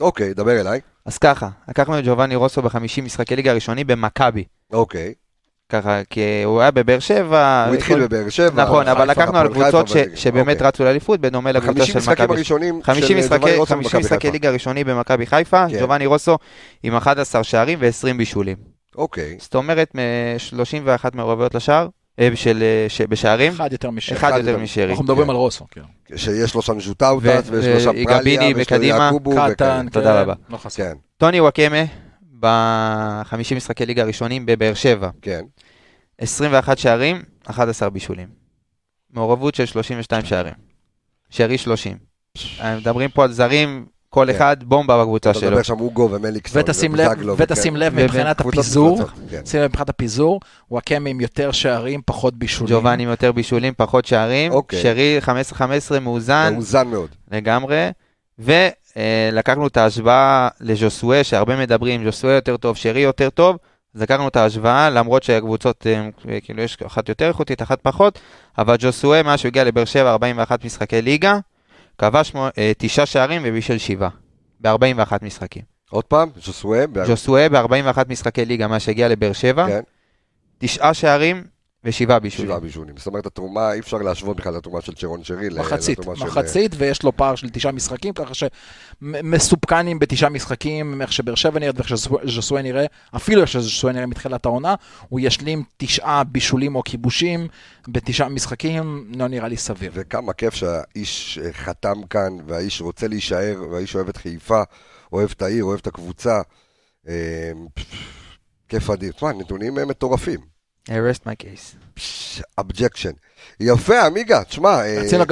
אוקיי, 0.00 0.34
דבר 0.34 0.60
אליי. 0.60 0.80
אז 1.04 1.18
ככה, 1.18 1.48
לקחנו 1.68 1.98
את 1.98 2.04
ג'ובאני 2.06 2.36
רוסו 2.36 2.62
ב-50 2.62 3.02
משחקי 3.02 3.36
ליגה 3.36 3.50
הראשונים 3.50 3.86
במכבי. 3.86 4.44
אוקיי. 4.72 5.14
ככה, 5.70 6.00
כי 6.10 6.20
הוא 6.44 6.60
היה 6.60 6.70
בבאר 6.70 6.98
שבע. 6.98 7.64
הוא 7.68 7.74
התחיל 7.74 7.96
כל- 7.96 8.02
בבאר 8.06 8.28
שבע. 8.28 8.64
נכון, 8.64 8.88
אבל 8.88 9.10
לקחנו 9.10 9.38
על 9.38 9.48
קבוצות 9.48 9.88
שבאמת 10.14 10.56
אוקיי. 10.56 10.68
רצו 10.68 10.84
לאליפות, 10.84 11.20
בדומה 11.20 11.52
לקבוצה 11.52 11.72
50 11.78 11.92
של 11.92 11.98
משחקים 11.98 12.24
מכבי. 12.24 12.34
הראשונים 12.36 12.82
50 12.82 13.02
של 13.08 13.16
משחקי, 13.18 13.36
ג'ובאני 13.38 13.56
רוסו 13.56 13.74
50 13.74 13.82
במכבי 13.84 14.00
משחקי 14.00 14.20
חיפה. 14.20 14.32
ליגה 14.32 14.50
ראשונים 14.50 14.86
במכבי 14.86 15.26
חיפה, 15.26 15.66
כן. 15.68 15.80
ג'ובאני 15.80 16.06
רוסו 16.06 16.36
עם 16.82 16.96
11 16.96 17.44
שערים 17.44 17.78
ו-20 17.82 18.16
בישולים. 18.16 18.56
אוקיי. 18.96 19.36
זאת 19.40 19.54
אומרת, 19.54 19.94
מ-31 19.94 21.04
מעורבויות 21.14 21.54
לשער, 21.54 21.88
אה, 22.20 22.28
של, 22.34 22.62
אה, 22.62 22.88
ש- 22.88 23.00
בשערים, 23.02 23.52
אחד 23.52 23.72
יותר 23.72 23.90
משם. 23.90 24.14
אחד 24.16 24.28
אחד 24.30 24.38
יותר. 24.38 24.58
משרי. 24.58 24.90
אנחנו 24.90 25.04
מדברים 25.04 25.24
כן. 25.26 25.30
על 25.30 25.36
רוסו, 25.36 25.66
כן. 25.70 25.80
שיש 26.16 26.54
לו 26.54 26.62
שם 26.62 26.80
ז'וטאוטס, 26.80 27.24
ו- 27.26 27.52
ויש 27.52 27.66
לו 27.66 27.80
שם 27.80 28.04
פרליה, 28.04 28.40
ויש 28.56 28.72
לו 28.72 28.82
יעקובו, 28.82 29.34
קטן. 29.50 29.86
תודה 29.92 30.20
רבה. 30.22 30.34
לא. 30.50 30.56
כן, 30.76 30.92
טוני 31.18 31.40
וואקמה, 31.40 31.76
ב-50 32.40 33.54
משחקי 33.56 33.86
ליגה 33.86 34.02
הראשונים 34.02 34.46
בבאר 34.46 34.74
שבע, 34.74 35.10
כן. 35.22 35.40
21 36.18 36.78
שערים, 36.78 37.22
11 37.46 37.90
בישולים. 37.90 38.28
מעורבות 39.12 39.54
של 39.54 39.66
32 39.66 40.24
שערים. 40.24 40.54
שרי 41.30 41.58
30. 41.58 41.96
אה, 42.60 42.76
מדברים 42.76 43.10
פה 43.10 43.24
על 43.24 43.32
זרים, 43.32 43.86
כל 44.08 44.26
כן. 44.28 44.36
אחד 44.36 44.56
בומבה 44.64 45.02
בקבוצה 45.02 45.30
אתה 45.30 45.38
שלו. 45.38 45.50
מדבר 45.50 45.62
שם 45.62 45.80
אוגו 45.80 46.08
ומליקסון. 46.10 46.62
ותשים 47.38 47.76
לב, 47.76 47.94
מבחינת 47.94 48.40
הפיזור, 48.40 48.98
כן. 49.30 49.46
שים 49.46 49.60
לב 49.60 49.68
מבחינת 49.68 49.88
הפיזור, 49.88 50.40
וואקמה 50.70 51.10
עם 51.10 51.20
יותר 51.20 51.52
שערים, 51.52 52.00
פחות 52.06 52.34
בישולים. 52.34 52.74
ג'ובאני 52.74 53.02
עם 53.02 53.08
יותר 53.08 53.32
בישולים, 53.32 53.74
פחות 53.76 54.04
שערים. 54.04 54.52
אוקיי. 54.52 54.82
שרי 54.82 55.18
15-15 55.96 56.00
מאוזן 56.00 56.52
מאוזן 56.54 56.88
מאוד. 56.88 57.08
לגמרי. 57.30 57.90
ולקחנו 58.96 59.66
את 59.66 59.76
ההשוואה 59.76 60.48
לז'וסואה, 60.60 61.24
שהרבה 61.24 61.56
מדברים, 61.56 62.04
ז'וסואה 62.04 62.32
יותר 62.32 62.56
טוב, 62.56 62.76
שרי 62.76 63.00
יותר 63.00 63.30
טוב. 63.30 63.56
אז 63.94 64.02
לקחנו 64.02 64.28
את 64.28 64.36
ההשוואה, 64.36 64.90
למרות 64.90 65.22
שהקבוצות, 65.22 65.86
הם, 65.86 66.10
כאילו 66.42 66.62
יש 66.62 66.76
אחת 66.86 67.08
יותר 67.08 67.28
איכותית, 67.28 67.62
אחת 67.62 67.78
פחות, 67.82 68.18
אבל 68.58 68.76
ג'וסואה, 68.78 69.22
מאז 69.22 69.38
שהוא 69.38 69.48
הגיע 69.48 69.64
לבאר 69.64 69.84
שבע, 69.84 70.10
41 70.10 70.64
משחקי 70.64 71.02
ליגה, 71.02 71.38
כבש 71.98 72.32
אה, 72.58 72.72
תשעה 72.78 73.06
שערים 73.06 73.42
ובישל 73.44 73.78
שבעה. 73.78 74.10
ב-41 74.60 75.12
משחקים. 75.22 75.62
עוד 75.90 76.04
פעם, 76.04 76.30
ז'וסווה, 76.36 76.86
ב- 76.86 77.04
ג'וסואה 77.08 77.48
ב-41 77.48 77.98
משחקי 78.08 78.44
ליגה 78.44 78.68
מאז 78.68 78.82
שהגיע 78.82 79.08
לבאר 79.08 79.32
שבע, 79.32 79.66
כן, 79.66 79.80
תשעה 80.58 80.94
שערים 80.94 81.44
ושבעה 81.84 82.18
בישולים. 82.18 82.48
שבעה 82.48 82.60
בישולים. 82.60 82.96
זאת 82.96 83.06
אומרת, 83.06 83.26
התרומה, 83.26 83.72
אי 83.72 83.78
אפשר 83.80 83.96
להשוות 83.96 84.36
בכלל 84.36 84.54
לתרומה 84.54 84.80
של 84.80 84.94
צ'רון 84.94 85.24
שרי. 85.24 85.48
מחצית, 85.58 85.98
של- 86.16 86.24
מחצית, 86.26 86.72
ויש 86.78 87.02
לו 87.02 87.16
פער 87.16 87.34
של 87.34 87.50
תשעה 87.50 87.72
משחקים, 87.72 88.14
ככה 88.14 88.32
שמסופקנים 88.34 89.98
בתשעה 89.98 90.30
משחקים, 90.30 91.02
איך 91.02 91.12
שבאר 91.12 91.34
שבע 91.34 91.60
נראית 91.60 91.76
ואיך 91.76 91.88
שז'וסואן 91.88 92.62
נראה, 92.62 92.86
אפילו 93.16 93.40
איך 93.40 93.50
שז'וסואן 93.50 93.94
נראה 93.94 94.06
מתחילת 94.06 94.46
העונה, 94.46 94.74
הוא 95.08 95.20
ישלים 95.20 95.62
תשעה 95.76 96.24
בישולים 96.24 96.76
או 96.76 96.82
כיבושים 96.84 97.48
בתשעה 97.88 98.28
משחקים, 98.28 99.12
לא 99.16 99.28
נראה 99.28 99.48
לי 99.48 99.56
סביר. 99.56 99.90
וכמה 99.94 100.32
כיף 100.32 100.54
שהאיש 100.54 101.38
אה, 101.44 101.52
חתם 101.52 102.02
כאן, 102.10 102.36
והאיש 102.46 102.80
רוצה 102.80 103.08
להישאר, 103.08 103.62
והאיש 103.70 103.94
אוהב 103.96 104.08
את 104.08 104.16
חיפה, 104.16 104.62
אוהב 105.12 105.30
את 105.36 105.42
העיר, 105.42 105.64
אוהב 105.64 105.78
את 105.78 105.86
הקבוצה. 105.86 106.40
אה, 107.08 107.52
כיף 108.68 108.90
אדיר. 108.90 109.12
תשמע, 109.12 109.32
נתונים 109.32 109.78
אה, 109.78 109.84
מטורפים. 109.84 110.49
I 110.88 110.92
rest 110.92 111.26
my 111.26 111.44
case. 111.44 111.76
Objection. 112.60 113.10
יפה, 113.60 114.06
עמיגה, 114.06 114.44
תשמע, 114.44 114.68
אה, 114.68 115.00
רצינו 115.00 115.24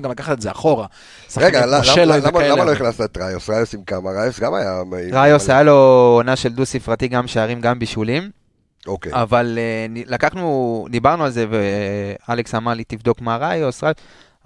גם 0.00 0.10
לקחת- 0.10 0.32
את 0.32 0.40
זה 0.40 0.50
אחורה. 0.50 0.86
רגע, 1.36 1.66
למה-. 1.66 2.64
לא 2.64 2.72
הכנסת 2.72 3.00
את 3.04 3.18
ראיוס? 3.18 3.50
ראיוס 3.50 3.74
עם 3.74 3.84
כמה? 3.84 4.10
ראיוס 4.10 4.40
גם 4.40 4.54
היה... 4.54 4.82
ראיוס 5.12 5.50
היה 5.50 5.62
לו 5.62 5.72
עונה 6.16 6.36
של 6.36 6.52
דו-ספרתי, 6.52 7.08
גם 7.08 7.26
שערים, 7.26 7.60
גם 7.60 7.78
בישולים. 7.78 8.30
אוקיי. 8.86 9.12
אבל 9.14 9.58
אה, 9.60 10.02
לקחנו, 10.06 10.86
דיברנו 10.90 11.24
על 11.24 11.30
זה, 11.30 11.46
ואלכס 12.28 12.54
אמר 12.54 12.74
לי, 12.74 12.84
תבדוק 12.84 13.20
מה 13.20 13.36
ראיוס. 13.36 13.82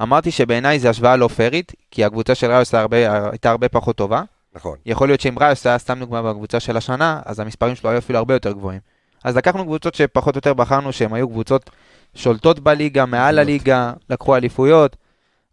אמרתי 0.03 0.31
שבעיניי 0.31 0.79
זו 0.79 0.88
השוואה 0.88 1.17
לא 1.17 1.29
פיירית, 1.29 1.73
כי 1.91 2.05
הקבוצה 2.05 2.35
של 2.35 2.50
ראיוס 2.50 2.75
הייתה 2.75 2.81
הרבה- 2.81 3.31
הייתה 3.31 3.50
הרבה 3.50 3.69
פחות 3.69 3.97
טובה. 3.97 4.23
נכון. 4.55 4.77
יכול 4.87 5.09
להיות 5.09 5.21
שאם 5.21 5.38
ראיוס 5.38 5.67
היה 5.67 5.79
סתם 5.79 5.99
דוגמה 6.00 6.23
בקבוצה 6.23 6.61
של 6.61 6.77
השנה, 6.77 7.21
אז 7.25 7.41
המספרים 7.41 7.75
שלו 7.75 7.91
היו 7.91 7.99
אפילו 7.99 8.19
הרבה 8.19 8.35
יותר 8.35 8.53
גבוהים. 8.53 8.81
אז 9.28 9.37
לקחנו 9.37 9.64
קבוצות 9.64 9.94
שפחות 9.94 10.35
או 10.35 10.38
יותר 10.38 10.54
בחרנו 10.54 10.92
שהן 10.92 11.14
היו 11.14 11.28
קבוצות 11.28 11.70
שולטות 12.14 12.61
בליגה, 12.61 13.06
מעל 13.06 13.38
הליגה, 13.38 13.92
לקחו 14.11 14.37
אליפויות. 14.37 14.97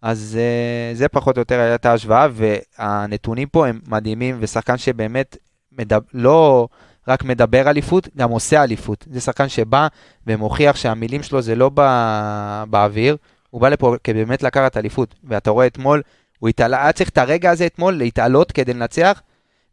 אז 0.02 0.38
uh, 0.38 0.98
זה 0.98 1.08
פחות 1.08 1.38
או 1.38 1.42
יותר 1.42 1.60
הייתה 1.60 1.92
ההשוואה, 1.92 2.28
והנתונים 2.32 3.48
פה 3.48 3.68
הם 3.68 3.80
מדהימים, 3.88 4.38
ושחקן 4.40 4.78
שבאמת 4.78 5.38
מדבר, 5.72 6.06
לא 6.14 6.68
רק 7.08 7.24
מדבר 7.24 7.70
אליפות, 7.70 8.10
גם 8.18 8.30
עושה 8.30 8.64
אליפות. 8.64 9.06
זה 9.12 9.22
שחקן 9.22 9.50
שבא 9.50 9.88
ומוכיח 10.28 10.76
שהמילים 10.76 11.24
שלו 11.24 11.42
זה 11.42 11.56
לא 11.56 11.70
בא... 11.70 12.64
באוויר, 12.70 13.18
הוא 13.50 13.62
בא 13.62 13.70
לפה 13.70 13.96
באמת 14.08 14.44
לקחת 14.44 14.78
אליפות. 14.78 15.16
ואתה 15.24 15.50
רואה 15.50 15.68
אתמול, 15.68 16.02
הוא 16.40 16.50
התעלה, 16.50 16.84
היה 16.84 16.92
צריך 16.92 17.10
את 17.10 17.18
הרגע 17.18 17.52
הזה 17.52 17.66
אתמול 17.66 17.94
להתעלות 17.94 18.52
כדי 18.52 18.74
לנצח, 18.74 19.22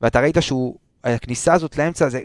ואתה 0.00 0.20
ראית 0.20 0.36
שהוא, 0.40 0.76
הכניסה 1.04 1.54
הזאת 1.54 1.78
לאמצע, 1.78 2.08
זה, 2.08 2.20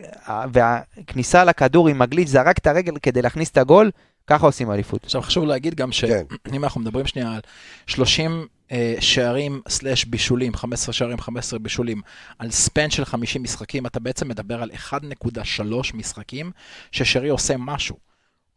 והכניסה 0.53 1.43
לכדור 1.43 1.87
עם 1.87 1.99
מגליץ' 1.99 2.29
זרק 2.29 2.57
את 2.57 2.67
הרגל 2.67 2.97
כדי 3.01 3.21
להכניס 3.21 3.49
את 3.49 3.57
הגול, 3.57 3.91
ככה 4.27 4.45
עושים 4.45 4.71
אליפות. 4.71 5.03
עכשיו 5.03 5.21
חשוב 5.21 5.45
להגיד 5.45 5.75
גם 5.75 5.89
כן. 6.01 6.23
שאם 6.51 6.63
אנחנו 6.63 6.81
מדברים 6.81 7.07
שנייה 7.07 7.31
על 7.31 7.39
30 7.87 8.47
אה, 8.71 8.95
שערים 8.99 9.61
סלאש 9.69 10.05
בישולים, 10.05 10.53
15 10.53 10.93
שערים, 10.93 11.17
15 11.17 11.59
בישולים, 11.59 12.01
על 12.39 12.51
ספן 12.51 12.89
של 12.89 13.05
50 13.05 13.43
משחקים, 13.43 13.85
אתה 13.85 13.99
בעצם 13.99 14.27
מדבר 14.27 14.61
על 14.61 14.71
1.3 14.71 15.63
משחקים 15.93 16.51
ששרי 16.91 17.29
עושה 17.29 17.57
משהו. 17.57 17.95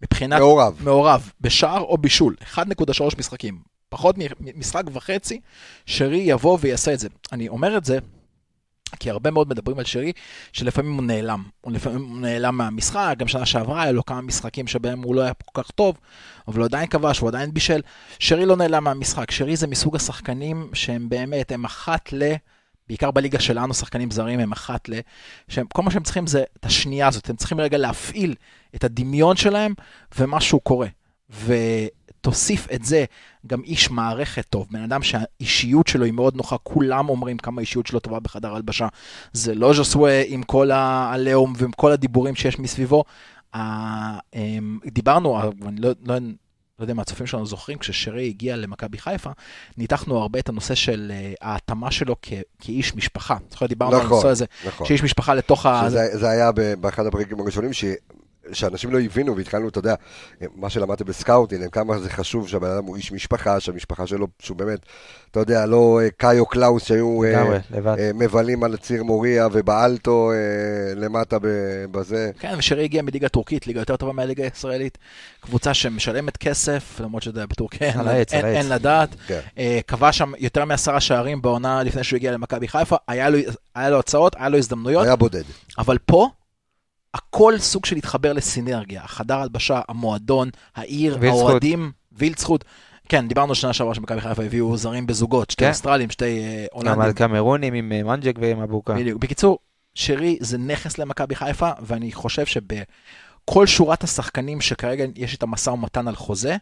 מבחינת 0.02 0.38
מעורב. 0.40 0.76
מעורב, 0.84 1.32
בשער 1.40 1.80
או 1.80 1.98
בישול, 1.98 2.36
1.3 2.54 2.62
משחקים. 3.18 3.58
פחות 3.88 4.16
ממשחק 4.40 4.82
וחצי, 4.92 5.40
שרי 5.86 6.16
יבוא 6.16 6.58
ויעשה 6.60 6.94
את 6.94 6.98
זה. 6.98 7.08
אני 7.32 7.48
אומר 7.48 7.76
את 7.76 7.84
זה 7.84 7.98
כי 9.00 9.10
הרבה 9.10 9.30
מאוד 9.30 9.48
מדברים 9.48 9.78
על 9.78 9.84
שרי, 9.84 10.12
שלפעמים 10.52 10.92
הוא 10.92 11.02
נעלם. 11.02 11.42
הוא 11.60 11.72
לפעמים 11.72 12.04
הוא 12.04 12.20
נעלם 12.20 12.56
מהמשחק, 12.56 13.14
גם 13.18 13.28
שנה 13.28 13.46
שעברה 13.46 13.82
היה 13.82 13.92
לו 13.92 14.04
כמה 14.04 14.20
משחקים 14.20 14.66
שבהם 14.66 15.02
הוא 15.02 15.14
לא 15.14 15.20
היה 15.20 15.32
כל 15.34 15.62
כך 15.62 15.70
טוב, 15.70 15.98
אבל 16.48 16.58
הוא 16.58 16.64
עדיין 16.64 16.86
כבש, 16.86 17.18
הוא 17.18 17.28
עדיין 17.28 17.54
בישל. 17.54 17.80
שרי 18.18 18.46
לא 18.46 18.56
נעלם 18.56 18.84
מהמשחק, 18.84 19.30
שרי 19.30 19.56
זה 19.56 19.66
מסוג 19.66 19.96
השחקנים 19.96 20.70
שהם 20.72 21.08
באמת, 21.08 21.52
הם 21.52 21.64
אחת 21.64 22.12
ל... 22.12 22.32
בעיקר 22.88 23.10
בליגה 23.10 23.40
שלנו, 23.40 23.74
שחקנים 23.74 24.10
זרים 24.10 24.40
הם 24.40 24.52
אחת 24.52 24.88
ל... 24.88 24.92
שהם, 25.48 25.66
כל 25.72 25.82
מה 25.82 25.90
שהם 25.90 26.02
צריכים 26.02 26.26
זה 26.26 26.44
את 26.60 26.66
השנייה 26.66 27.08
הזאת, 27.08 27.30
הם 27.30 27.36
צריכים 27.36 27.60
רגע 27.60 27.78
להפעיל 27.78 28.34
את 28.74 28.84
הדמיון 28.84 29.36
שלהם, 29.36 29.74
ומשהו 30.18 30.60
קורה. 30.60 30.88
ותוסיף 31.44 32.68
את 32.74 32.84
זה 32.84 33.04
גם 33.46 33.62
איש 33.64 33.90
מערכת 33.90 34.44
טוב, 34.50 34.66
בן 34.70 34.82
אדם 34.82 35.02
שהאישיות 35.02 35.86
שלו 35.86 36.04
היא 36.04 36.12
מאוד 36.12 36.36
נוחה, 36.36 36.56
כולם 36.58 37.08
אומרים 37.08 37.38
כמה 37.38 37.60
האישיות 37.60 37.86
שלו 37.86 38.00
טובה 38.00 38.20
בחדר 38.20 38.54
הלבשה. 38.54 38.88
זה 39.32 39.54
לא 39.54 39.72
ז'וסווה 39.74 40.22
עם 40.26 40.42
כל 40.42 40.70
העליהום 40.70 41.52
ועם 41.56 41.72
כל 41.72 41.92
הדיבורים 41.92 42.34
שיש 42.34 42.58
מסביבו. 42.58 43.04
ה- 43.54 44.18
אמ, 44.34 44.78
דיברנו, 44.86 45.40
אני 45.66 45.80
לא, 45.80 45.90
לא, 46.04 46.14
לא 46.78 46.84
יודע 46.84 46.92
אם 46.92 47.00
הצופים 47.00 47.26
שלנו 47.26 47.46
זוכרים, 47.46 47.78
כששרי 47.78 48.26
הגיע 48.28 48.56
למכבי 48.56 48.98
חיפה, 48.98 49.30
ניתחנו 49.78 50.18
הרבה 50.18 50.38
את 50.38 50.48
הנושא 50.48 50.74
של 50.74 51.12
אה, 51.14 51.32
ההתאמה 51.40 51.90
שלו 51.90 52.16
כ- 52.22 52.32
כאיש 52.60 52.96
משפחה. 52.96 53.36
זוכר, 53.50 53.66
דיברנו 53.66 53.96
על 53.96 54.02
נכון, 54.02 54.12
הנושא 54.12 54.28
הזה, 54.28 54.44
נכון. 54.66 54.86
שאיש 54.86 55.02
משפחה 55.02 55.34
לתוך 55.34 55.66
ה... 55.66 55.82
שזה 55.88 56.08
זה 56.18 56.28
היה 56.28 56.50
באחד 56.80 57.06
הפרקים 57.06 57.40
הראשונים, 57.40 57.72
ש... 57.72 57.84
שאנשים 58.52 58.92
לא 58.92 59.00
הבינו, 59.00 59.36
והתחלנו, 59.36 59.68
אתה 59.68 59.78
יודע, 59.78 59.94
מה 60.54 60.70
שלמדתם 60.70 61.04
ב 61.04 61.11
scouting, 61.11 61.68
כמה 61.68 61.98
זה 61.98 62.10
חשוב 62.10 62.48
שהבן 62.48 62.70
אדם 62.70 62.84
הוא 62.84 62.96
איש 62.96 63.12
משפחה, 63.12 63.60
שהמשפחה 63.60 64.06
שלו, 64.06 64.26
שהוא 64.38 64.56
באמת, 64.56 64.78
אתה 65.30 65.40
יודע, 65.40 65.66
לא 65.66 66.00
אה, 66.02 66.10
קאיו 66.10 66.46
קלאוס 66.46 66.84
שהיו 66.84 67.24
אה. 67.24 67.58
אה, 67.98 68.10
מבלים 68.14 68.64
על 68.64 68.76
ציר 68.76 69.04
מוריה 69.04 69.48
ובאלטו 69.52 70.32
אה, 70.32 70.94
למטה 70.94 71.38
ב- 71.38 71.84
בזה. 71.90 72.30
כן, 72.38 72.54
ושרי 72.58 72.84
הגיע 72.84 73.02
מליגה 73.02 73.28
טורקית, 73.28 73.66
ליגה 73.66 73.80
יותר 73.80 73.96
טובה 73.96 74.12
מהליגה 74.12 74.44
הישראלית. 74.44 74.98
קבוצה 75.40 75.74
שמשלמת 75.74 76.36
כסף, 76.36 77.00
למרות 77.00 77.22
שזה 77.22 77.46
בטורקיה, 77.46 77.88
אין, 77.88 78.08
אין. 78.32 78.44
אין 78.44 78.68
לדעת. 78.68 79.08
כן. 79.26 79.40
אה, 79.58 79.80
קבע 79.86 80.12
שם 80.12 80.32
יותר 80.38 80.64
מעשרה 80.64 81.00
שערים 81.00 81.42
בעונה 81.42 81.82
לפני 81.82 82.04
שהוא 82.04 82.16
הגיע 82.16 82.32
למכבי 82.32 82.68
חיפה, 82.68 82.96
היה 83.08 83.30
לו, 83.30 83.38
היה 83.74 83.90
לו 83.90 83.98
הצעות, 83.98 84.36
היה 84.38 84.48
לו 84.48 84.58
הזדמנויות, 84.58 85.04
היה 85.04 85.16
בודד. 85.16 85.42
אבל 85.78 85.98
פה, 85.98 86.28
הכל 87.14 87.58
סוג 87.58 87.84
של 87.84 87.96
התחבר 87.96 88.32
לסינרגיה. 88.32 89.02
החדר 89.04 89.38
הלבשה, 89.38 89.80
המועדון, 89.88 90.50
העיר. 90.76 91.18
האוהדים, 91.22 91.92
ווילדסחוט. 92.12 92.64
כן, 93.08 93.28
דיברנו 93.28 93.54
שנה 93.54 93.72
שעברה 93.72 93.94
שמכבי 93.94 94.20
חיפה 94.20 94.42
הביאו 94.42 94.76
זרים 94.76 95.06
בזוגות, 95.06 95.50
שתי 95.50 95.64
כן. 95.64 95.70
אוסטרלים, 95.70 96.10
שתי 96.10 96.24
אה, 96.24 96.66
גם 96.82 96.86
על 96.86 96.94
הולנדים. 96.94 97.12
קמרונים 97.12 97.74
עם 97.74 97.92
אה, 97.92 98.02
מנג'ק 98.02 98.34
ועם 98.40 98.60
מבוקה. 98.60 98.94
בדיוק. 98.94 99.22
בקיצור, 99.22 99.58
שרי 99.94 100.38
זה 100.40 100.58
נכס 100.58 100.98
למכבי 100.98 101.34
חיפה, 101.34 101.70
ואני 101.82 102.12
חושב 102.12 102.46
שבכל 102.46 103.66
שורת 103.66 104.04
השחקנים 104.04 104.60
שכרגע 104.60 105.04
יש 105.16 105.32
איתם 105.32 105.50
משא 105.50 105.70
ומתן 105.70 106.08
על 106.08 106.16
חוזה, 106.16 106.56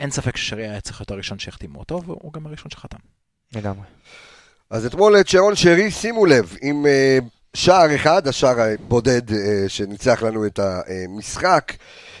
אין 0.00 0.10
ספק 0.10 0.36
ששרי 0.36 0.68
היה 0.68 0.80
צריך 0.80 1.00
להיות 1.00 1.10
הראשון 1.10 1.38
שהחתימו 1.38 1.78
אותו, 1.78 2.02
והוא 2.06 2.32
גם 2.32 2.46
הראשון 2.46 2.70
שחתם. 2.70 2.98
לגמרי. 3.54 3.84
אז 4.70 4.86
אתמול 4.86 5.20
את 5.20 5.28
שרון 5.28 5.56
שרי, 5.56 5.90
שימו 5.90 6.26
לב, 6.26 6.56
עם 6.62 6.86
אה, 6.86 7.18
שער 7.56 7.94
אחד, 7.94 8.28
השער 8.28 8.60
הבודד 8.60 9.32
אה, 9.32 9.64
שניצח 9.68 10.22
לנו 10.22 10.46
את 10.46 10.58
המשחק, 10.58 11.72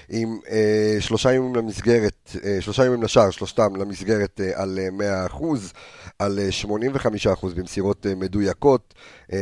עם 0.08 0.38
אה, 0.50 0.96
שלושה 1.00 1.30
איומים 1.30 1.56
למסגרת, 1.56 2.36
אה, 2.44 2.56
שלושה 2.60 2.82
איומים 2.82 3.02
לשער, 3.02 3.30
שלושתם 3.30 3.76
למסגרת 3.76 4.40
על 4.54 4.78
אה, 4.78 5.28
100%, 5.28 5.44
על 6.18 6.38
אה, 6.38 6.48
85% 7.42 7.46
במסירות 7.56 8.06
מדויקות, 8.16 8.94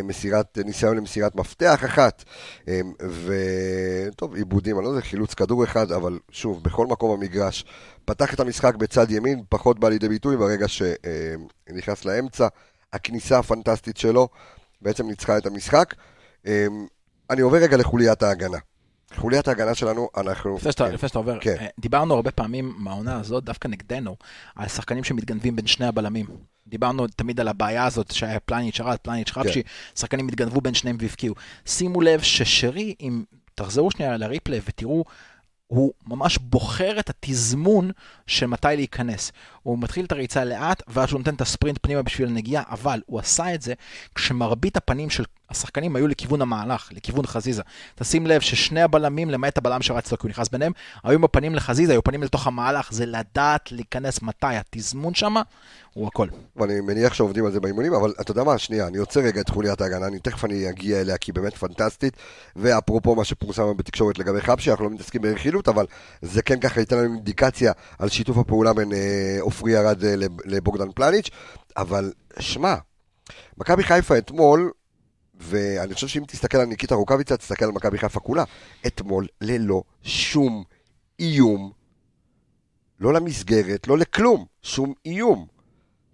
מסירת, 0.04 0.58
ניסיון 0.64 0.96
למסירת 0.96 1.36
מפתח 1.36 1.84
אחת, 1.84 2.24
וטוב, 3.00 4.34
עיבודים, 4.34 4.76
אני 4.76 4.84
לא 4.84 4.90
יודע, 4.90 5.00
חילוץ 5.00 5.34
כדור 5.34 5.64
אחד, 5.64 5.92
אבל 5.92 6.18
שוב, 6.30 6.62
בכל 6.62 6.86
מקום 6.86 7.20
במגרש, 7.20 7.64
פתח 8.04 8.34
את 8.34 8.40
המשחק 8.40 8.74
בצד 8.74 9.10
ימין, 9.10 9.42
פחות 9.48 9.78
בא 9.78 9.88
לידי 9.88 10.08
ביטוי 10.08 10.36
ברגע 10.36 10.66
שנכנס 10.68 12.04
לאמצע. 12.04 12.48
הכניסה 12.92 13.38
הפנטסטית 13.38 13.96
שלו 13.96 14.28
בעצם 14.82 15.06
ניצחה 15.06 15.38
את 15.38 15.46
המשחק. 15.46 15.94
אמ, 16.46 16.86
אני 17.30 17.40
עובר 17.40 17.58
רגע 17.58 17.76
לחוליית 17.76 18.22
ההגנה. 18.22 18.58
חוליית 19.16 19.48
ההגנה 19.48 19.74
שלנו, 19.74 20.08
אנחנו... 20.16 20.56
לפני 20.56 20.72
שאתה, 20.72 20.86
כן. 20.86 20.94
לפני 20.94 21.08
שאתה 21.08 21.18
עובר, 21.18 21.38
כן. 21.40 21.56
אה, 21.60 21.66
דיברנו 21.80 22.14
הרבה 22.14 22.30
פעמים 22.30 22.74
מהעונה 22.78 23.20
הזאת, 23.20 23.44
דווקא 23.44 23.68
נגדנו, 23.68 24.16
על 24.56 24.68
שחקנים 24.68 25.04
שמתגנבים 25.04 25.56
בין 25.56 25.66
שני 25.66 25.86
הבלמים. 25.86 26.26
דיברנו 26.66 27.06
תמיד 27.06 27.40
על 27.40 27.48
הבעיה 27.48 27.84
הזאת 27.84 28.10
שהיה 28.10 28.40
פלניץ' 28.40 28.80
ארד, 28.80 28.96
פלניץ' 28.96 29.30
חבשי, 29.30 29.62
שחקנים 29.96 30.28
התגנבו 30.28 30.60
בין 30.60 30.74
שניהם 30.74 30.96
והבקיעו. 31.00 31.34
שימו 31.66 32.00
לב 32.00 32.20
ששרי, 32.20 32.94
אם 33.00 33.22
תחזרו 33.54 33.90
שנייה 33.90 34.16
לריפלי 34.16 34.60
ותראו, 34.64 35.04
הוא 35.66 35.92
ממש 36.06 36.38
בוחר 36.38 37.00
את 37.00 37.10
התזמון 37.10 37.90
של 38.26 38.46
מתי 38.46 38.68
להיכנס. 38.76 39.32
הוא 39.62 39.78
מתחיל 39.78 40.04
את 40.04 40.12
הריצה 40.12 40.44
לאט, 40.44 40.82
ואז 40.88 41.12
הוא 41.12 41.18
נותן 41.18 41.34
את 41.34 41.40
הספרינט 41.40 41.78
פנימה 41.82 42.02
בשביל 42.02 42.28
הנגיעה, 42.28 42.62
אבל 42.70 43.00
הוא 43.06 43.20
עשה 43.20 43.54
את 43.54 43.62
זה 43.62 43.74
כשמרבית 44.14 44.76
הפנים 44.76 45.10
של 45.10 45.24
השחקנים 45.50 45.96
היו 45.96 46.08
לכיוון 46.08 46.42
המהלך, 46.42 46.88
לכיוון 46.92 47.26
חזיזה. 47.26 47.62
תשים 47.94 48.26
לב 48.26 48.40
ששני 48.40 48.82
הבלמים, 48.82 49.30
למעט 49.30 49.58
הבלם 49.58 49.82
שרץ 49.82 50.12
לו 50.12 50.18
כי 50.18 50.26
הוא 50.26 50.30
נכנס 50.30 50.48
ביניהם, 50.48 50.72
היו 51.04 51.14
עם 51.14 51.24
הפנים 51.24 51.54
לחזיזה, 51.54 51.92
היו 51.92 52.04
פנים 52.04 52.22
לתוך 52.22 52.46
המהלך, 52.46 52.92
זה 52.92 53.06
לדעת 53.06 53.72
להיכנס 53.72 54.22
מתי, 54.22 54.46
התזמון 54.46 55.14
שם 55.14 55.34
הוא 55.94 56.06
הכל. 56.06 56.26
ואני 56.56 56.80
מניח 56.80 57.14
שעובדים 57.14 57.46
על 57.46 57.52
זה 57.52 57.60
באימונים, 57.60 57.94
אבל 57.94 58.12
אתה 58.20 58.30
יודע 58.30 58.44
מה, 58.44 58.58
שנייה, 58.58 58.86
אני 58.86 58.98
עוצר 58.98 59.20
רגע 59.20 59.40
את 59.40 59.48
חוליית 59.48 59.80
ההגנה, 59.80 60.06
אני 60.06 60.18
תכף 60.18 60.44
אני 60.44 60.70
אגיע 60.70 61.00
אליה, 61.00 61.18
כי 61.18 61.30
היא 61.30 61.34
באמת 61.34 61.54
פנטסטית, 61.54 62.16
ואפרופו 62.56 63.14
מה 63.14 63.24
שפורסם 63.24 63.76
בתקשורת 63.76 64.18
לגבי 64.18 64.40
חבשי, 64.40 64.70
אנחנו 64.70 64.84
לא 64.84 64.90
מתעסקים 64.90 65.22
ברכילות, 65.22 65.68
אבל 65.68 65.86
זה 66.22 66.42
כן 66.42 66.60
ככה 66.60 66.80
ייתן 66.80 66.96
לנו 66.96 67.14
אינדיקציה 67.14 67.72
על 67.98 68.08
שיתוף 68.08 68.38
הפעולה 68.38 68.72
בין 68.72 68.92
אה, 68.92 69.38
עופרי 69.50 69.78
ארד 69.78 70.04
אה, 70.04 70.16
לב- 70.16 70.40
לבוגדן 70.46 70.92
פלניץ', 70.94 71.30
אבל 71.76 72.12
שמע, 72.38 72.74
מכבי 73.58 73.82
חיפה 73.82 74.18
אתמול, 74.18 74.70
ואני 75.34 75.94
חושב 75.94 76.08
שאם 76.08 76.22
תסתכל 76.26 76.58
על 76.58 76.66
ניקיטה 76.66 76.94
רוקאביצה, 76.94 77.36
תסתכל 77.36 77.64
על 77.64 77.70
מכבי 77.70 77.98
חיפה 77.98 78.20
כולה, 78.20 78.44
אתמול 78.86 79.26
ללא 79.40 79.82
שום 80.02 80.64
איום, 81.20 81.72
לא 83.00 83.12
למסגרת, 83.12 83.88
לא 83.88 83.98
לכלום, 83.98 84.46
שום 84.62 84.92
איום. 85.06 85.46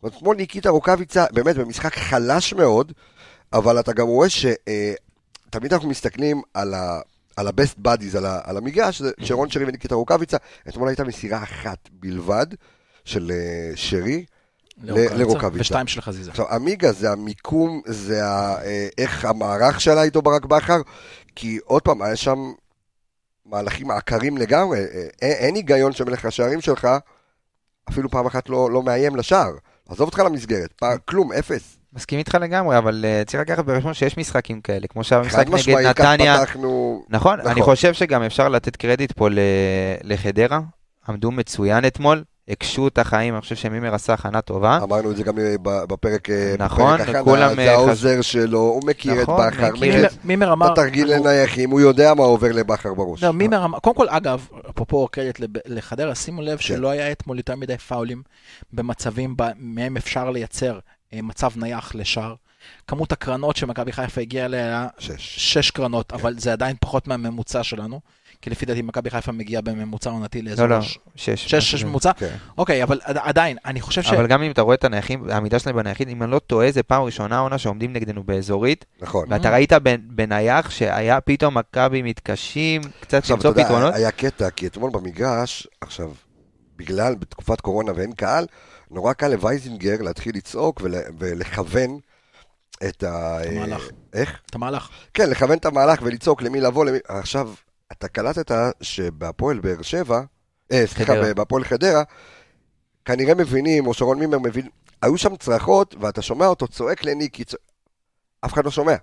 אתמול 0.07 0.37
ניקיטה 0.37 0.71
רוקאביצה, 0.71 1.25
באמת 1.33 1.57
במשחק 1.57 1.95
חלש 1.95 2.53
מאוד, 2.53 2.93
אבל 3.53 3.81
אתה 3.81 3.93
גם 3.93 4.07
רואה 4.07 4.29
שתמיד 4.29 5.73
אנחנו 5.73 5.89
מסתכלים 5.89 6.43
על 6.55 6.75
ה... 6.75 7.01
על 7.37 7.47
ה-best 7.49 7.87
buddies, 7.87 8.17
על, 8.17 8.27
ה, 8.27 8.41
על 8.45 8.57
המגרש, 8.57 9.03
שרון 9.21 9.51
שרי 9.51 9.65
וניקיטה 9.65 9.95
רוקאביצה, 9.95 10.37
אתמול 10.69 10.89
הייתה 10.89 11.05
מסירה 11.05 11.43
אחת 11.43 11.89
בלבד 11.93 12.47
של 13.07 13.31
אה, 13.31 13.73
שרי. 13.75 14.25
לרוקאביצה. 14.83 15.61
ושתיים 15.61 15.87
של 15.87 16.01
חזיזה. 16.01 16.31
עכשיו, 16.31 16.49
עמיגה 16.49 16.93
זה 16.93 17.11
המיקום, 17.13 17.83
זה 17.87 18.25
ה, 18.27 18.63
אה, 18.65 18.89
איך 18.99 19.25
המערך 19.25 19.81
שלה 19.81 20.03
איתו 20.03 20.23
ברק 20.23 20.45
בכר, 20.45 20.81
כי 21.37 21.59
עוד 21.65 21.83
פעם, 21.83 22.03
היה 22.03 22.17
שם 22.17 22.39
מהלכים 23.47 23.91
עקרים 23.91 24.37
לגמרי, 24.37 24.79
אה, 24.79 24.85
אין, 25.23 25.33
אין 25.33 25.55
היגיון 25.55 25.93
שמלך 25.93 26.25
השערים 26.25 26.61
שלך 26.61 26.89
אפילו 27.91 28.11
פעם 28.11 28.27
אחת 28.27 28.49
לא, 28.49 28.71
לא 28.71 28.83
מאיים 28.83 29.17
לשער. 29.17 29.51
עזוב 29.89 30.07
אותך 30.09 30.19
למסגרת, 30.19 30.73
פעם, 30.73 30.99
כלום, 31.05 31.33
אפס. 31.33 31.77
מסכים 31.93 32.19
איתך 32.19 32.35
לגמרי, 32.41 32.79
אבל 32.79 33.05
אה, 33.05 33.23
צריך 33.27 33.43
לקחת 33.43 33.65
בחשבון 33.65 33.95
שיש 33.95 34.19
משחקים 34.19 34.61
כאלה, 34.61 34.87
כמו 34.87 35.05
חד 35.05 35.41
נגד 35.41 35.51
משמעית, 35.51 35.97
כך 35.97 36.05
נתניה. 36.05 36.41
פתחנו... 36.41 37.05
נכון, 37.09 37.39
נכון. 37.39 37.51
אני 37.51 37.63
חושב 37.63 37.93
שגם 37.95 38.23
אפשר 38.23 38.49
לתת 38.49 38.77
קרדיט 38.77 39.13
פה 39.13 39.31
ל- 39.31 39.39
לחדרה, 40.03 40.61
עמדו 41.09 41.31
מצוין 41.31 41.87
אתמול, 41.87 42.25
הקשו 42.49 42.89
את 42.89 42.99
החיים, 42.99 43.35
אני 43.35 43.41
חושב 43.41 43.57
שמימר 43.57 43.95
עשה 43.95 44.13
הכנה 44.13 44.41
טובה. 44.41 44.79
אמרנו 44.83 45.11
את 45.11 45.17
זה 45.17 45.23
גם 45.23 45.39
אה, 45.39 45.55
ב- 45.63 45.85
בפרק, 45.85 46.31
אה, 46.31 46.55
נכון, 46.59 46.95
בפרק 46.95 47.09
הכנה, 47.09 47.23
וכולם, 47.23 47.55
זה 47.55 47.61
אה, 47.69 47.73
העוזר 47.73 48.21
שלו, 48.21 48.59
הוא 48.59 48.83
מכיר 48.87 49.13
את 49.13 49.19
נכון, 49.23 49.47
בכר, 49.47 49.73
מכיר 49.73 50.07
את- 50.07 50.13
את 50.13 50.25
מימר 50.25 50.53
אמר... 50.53 50.73
התרגיל 50.73 51.13
אנחנו- 51.13 51.25
לנייחים, 51.29 51.71
הוא 51.71 51.81
יודע 51.81 52.15
מה 52.15 52.23
עובר 52.23 52.53
לבכר 52.53 52.95
בראש. 52.95 53.23
לא, 53.25 53.33
מימר 53.33 53.65
אמר, 53.65 53.79
קודם 53.79 53.97
כל, 53.97 54.09
אגב, 54.09 54.47
אפרופו 54.71 55.09
קרדיט 55.11 55.41
לחדרה, 55.67 56.15
שימו 56.15 56.39
כן. 56.43 56.45
לב 56.49 56.59
שלא 56.59 56.91
היה 56.91 57.13
אתמול 57.13 57.37
יותר 57.37 57.57
מדי 57.57 57.79
פאולים 57.79 58.23
במצבים 58.73 59.35
מהם 59.59 59.97
אפשר 59.97 60.31
לייצר 60.31 60.79
אה, 61.15 61.23
מצב 61.23 61.51
נייח 61.57 61.95
לשער. 61.95 62.35
כמות 62.89 63.13
הקרנות 63.13 63.57
שמכבי 63.57 63.93
חיפה 63.93 64.21
הגיעה 64.21 64.47
אליה 64.47 64.87
שש. 64.99 65.15
שש 65.55 65.71
קרנות, 65.71 66.13
אבל 66.13 66.35
זה 66.39 66.53
עדיין 66.53 66.77
פחות 66.81 67.09
מהממוצע 67.09 67.63
שלנו. 67.63 68.01
כי 68.43 68.51
לפי 68.51 68.67
דעתי 68.67 68.83
מכבי 68.83 69.11
חיפה 69.11 69.33
מגיעה 69.33 69.63
בממוצע 69.63 70.11
עונתי 70.11 70.43
לאזור... 70.43 70.67
לא, 70.67 70.77
לא, 70.77 70.83
שש. 70.83 70.99
שש, 71.17 71.55
שש 71.55 71.85
ממוצע? 71.85 72.13
כן. 72.13 72.37
אוקיי, 72.59 72.83
אבל 72.83 73.01
עד- 73.05 73.19
עדיין, 73.19 73.57
אני 73.65 73.81
חושב 73.81 74.03
ש... 74.03 74.13
אבל 74.13 74.27
גם 74.27 74.43
אם 74.43 74.51
אתה 74.51 74.63
רואה 74.63 74.75
את 74.75 74.85
הנייחים, 74.85 75.31
העמידה 75.31 75.59
שלהם 75.59 75.77
בנייחים, 75.77 76.09
אם 76.09 76.23
אני 76.23 76.31
לא 76.31 76.39
טועה, 76.39 76.71
זה 76.71 76.83
פעם 76.83 77.03
ראשונה 77.03 77.37
העונה 77.37 77.59
שעומדים 77.59 77.93
נגדנו 77.93 78.25
באזורית, 78.25 78.85
נכון. 79.01 79.27
ואתה 79.29 79.51
ראית 79.51 79.73
בנ- 79.73 79.79
בנייח 80.07 80.71
שהיה 80.71 81.21
פתאום 81.21 81.59
מכבי 81.59 82.03
מתקשים 82.03 82.81
קצת 83.01 83.31
למצוא 83.31 83.53
פתרונות. 83.53 83.95
היה 83.95 84.11
קטע, 84.11 84.51
כי 84.51 84.67
אתמול 84.67 84.91
במגרש, 84.91 85.69
עכשיו, 85.81 86.11
בגלל, 86.77 87.15
בתקופת 87.15 87.61
קורונה 87.61 87.93
ואין 87.97 88.13
קהל, 88.13 88.47
נורא 88.91 89.13
קל 89.13 89.29
לווייזינגר 89.29 90.03
להתחיל 90.03 90.33
לצעוק 90.37 90.81
ול- 90.85 90.95
ולכוון 91.19 91.99
את 92.89 93.03
ה... 93.03 93.39
המהלך. 93.47 93.83
איך? 94.15 94.41
את 94.51 94.55
המהלך. 94.55 94.89
כן, 95.15 95.31
לכוון 95.31 95.59
את 95.59 95.67
המהלך 95.67 95.99
ולצעוק 96.03 96.43
למי 96.43 96.61
לבוא, 96.61 96.85
למי... 96.85 96.99
עכשיו, 97.09 97.51
אתה 97.93 98.09
קלטת 98.09 98.55
שבהפועל 98.81 99.61
באר 99.61 99.83
שבע, 99.83 100.21
אה, 100.73 100.87
סליחה. 100.87 101.35
בהפועל 101.35 101.65
חדרה, 101.65 102.03
כנראה 103.05 103.35
מבינים, 103.35 103.87
או 103.87 103.95
שרון 103.95 104.19
מימר 104.19 104.39
מבין, 104.39 104.69
היו 105.03 105.19
שם 105.19 105.37
צרחות, 105.37 105.95
ואתה 106.01 106.23
שומע 106.23 106.47
אותו 106.47 106.69
צועק 106.69 107.05
לניקי, 107.05 107.45
צוע... 107.45 107.59
אף 108.41 108.53
אחד 108.53 108.65
לא 108.65 108.71
שומע. 108.71 108.97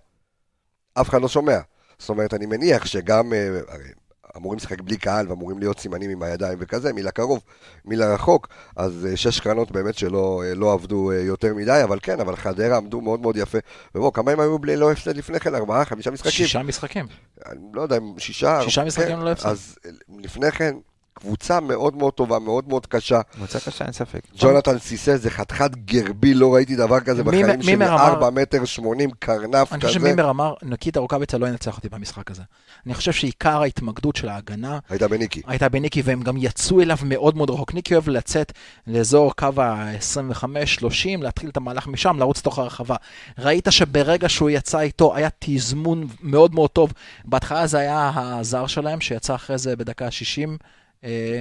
אף 0.94 1.10
אחד 1.10 1.22
לא 1.22 1.28
שומע. 1.28 1.60
זאת 2.00 2.10
אומרת, 2.10 2.34
אני 2.34 2.46
מניח 2.46 2.86
שגם, 2.86 3.34
אה, 3.34 3.48
הרי 3.68 3.90
אמורים 4.38 4.58
לשחק 4.58 4.82
בלי 4.82 4.98
קהל, 4.98 5.30
ואמורים 5.30 5.60
להיות 5.60 5.80
סימנים 5.80 6.10
עם 6.10 6.24
הידיים 6.24 6.58
וכזה, 6.62 6.94
מי 6.94 7.04
לקרוב, 7.04 7.44
מי 7.86 7.96
לרחוק, 7.96 8.48
אז 8.76 9.08
אה, 9.12 9.18
שש 9.18 9.40
קרנות 9.40 9.72
באמת 9.72 9.98
שלא 9.98 10.44
אה, 10.46 10.56
לא 10.56 10.74
עבדו 10.74 11.12
אה, 11.12 11.18
יותר 11.18 11.54
מדי, 11.54 11.82
אבל 11.84 12.00
כן, 12.02 12.20
אבל 12.20 12.36
חדרה 12.36 12.78
עמדו 12.78 13.02
מאוד 13.02 13.20
מאוד 13.20 13.38
יפה. 13.38 13.58
ובואו, 13.96 14.14
כמה 14.14 14.32
הם 14.32 14.40
היו 14.40 14.60
בלי 14.60 14.76
לא 14.76 14.92
הפסד 14.92 15.18
לפני 15.18 15.40
כן? 15.40 15.56
ארבעה, 15.56 15.86
חמישה 15.86 16.12
משחקים? 16.12 16.32
שישה 16.32 16.64
משחקים. 16.64 17.06
אני 17.46 17.60
לא 17.74 17.82
יודע, 17.82 17.98
אם 17.98 18.20
שישה... 18.20 18.62
שישה 18.64 18.82
כן, 18.82 18.88
משחקים 18.88 19.20
ללא 19.20 19.30
הפסד. 19.30 19.50
אז 19.50 19.76
לפני 20.20 20.52
כן, 20.52 20.76
קבוצה 21.14 21.60
מאוד 21.60 21.96
מאוד 21.96 22.14
טובה, 22.14 22.40
מאוד 22.40 22.68
מאוד 22.70 22.86
קשה. 22.86 23.22
קבוצה 23.22 23.60
קשה, 23.60 23.86
אין 23.86 23.94
ספק. 23.94 24.20
ג'ונתן 24.38 24.80
סיסה 24.80 25.18
זה 25.18 25.30
חתיכת 25.30 25.72
גרבי, 25.76 26.34
לא 26.34 26.54
ראיתי 26.54 26.76
דבר 26.76 27.00
כזה 27.00 27.24
בחיים 27.24 27.46
שלי, 27.62 27.76
מימר 27.76 27.94
אמר- 27.94 28.08
4 28.08 28.30
מטר 28.30 28.66
80 28.66 29.10
קרנף 29.20 29.74
אני 29.74 29.82
חושב 29.82 30.00
כזה. 30.00 30.10
שמימר 30.10 30.30
אמר, 30.30 30.54
ניקיטה 30.64 31.00
רוקאביצה 31.00 31.38
לא 31.38 31.48
ינצח 31.48 31.78
אותי 31.78 31.90
במשחק 31.90 32.32
הזה. 32.32 32.42
אני 32.86 32.94
חושב 32.94 33.12
שעיקר 33.12 33.62
ההתמקדות 33.62 34.16
של 34.16 34.30
ההגנה 34.30 34.80
הייתה 34.90 35.08
בניקי. 35.08 35.42
הייתה 35.48 35.70
בניקי, 35.70 36.02
והם 36.06 36.22
גם 36.22 36.36
יצאו 36.38 36.82
אליו 36.82 36.98
מאוד 37.06 37.38
מאוד 37.38 37.50
רחוק. 37.50 37.74
ניקי 37.74 37.94
אוהב 37.94 38.10
לצאת 38.10 38.52
לאזור 38.88 39.34
קו 39.36 39.62
ה-25-30, 39.62 40.86
להתחיל 41.24 41.50
את 41.50 41.58
המהלך 41.58 41.88
משם, 41.88 42.18
לרוץ 42.20 42.40
לתוך 42.40 42.60
הרחבה. 42.60 42.96
ראית 43.40 43.68
שברגע 43.70 44.30
שהוא 44.30 44.50
יצא 44.50 44.80
איתו, 44.80 45.16
היה 45.16 45.30
תזמון 45.40 46.08
מאוד 46.22 46.56
מאוד 46.56 46.70
טוב. 46.70 46.94
בהתחלה 47.26 47.68
זה 47.68 47.78
היה 47.78 48.12
הזר 48.16 48.68
שלהם, 48.68 49.02
שיצא 49.02 49.36
אחרי 49.36 49.58
זה 49.58 49.76
בדקה 49.76 50.06
ה-60, 50.06 50.50
אה, 50.50 50.56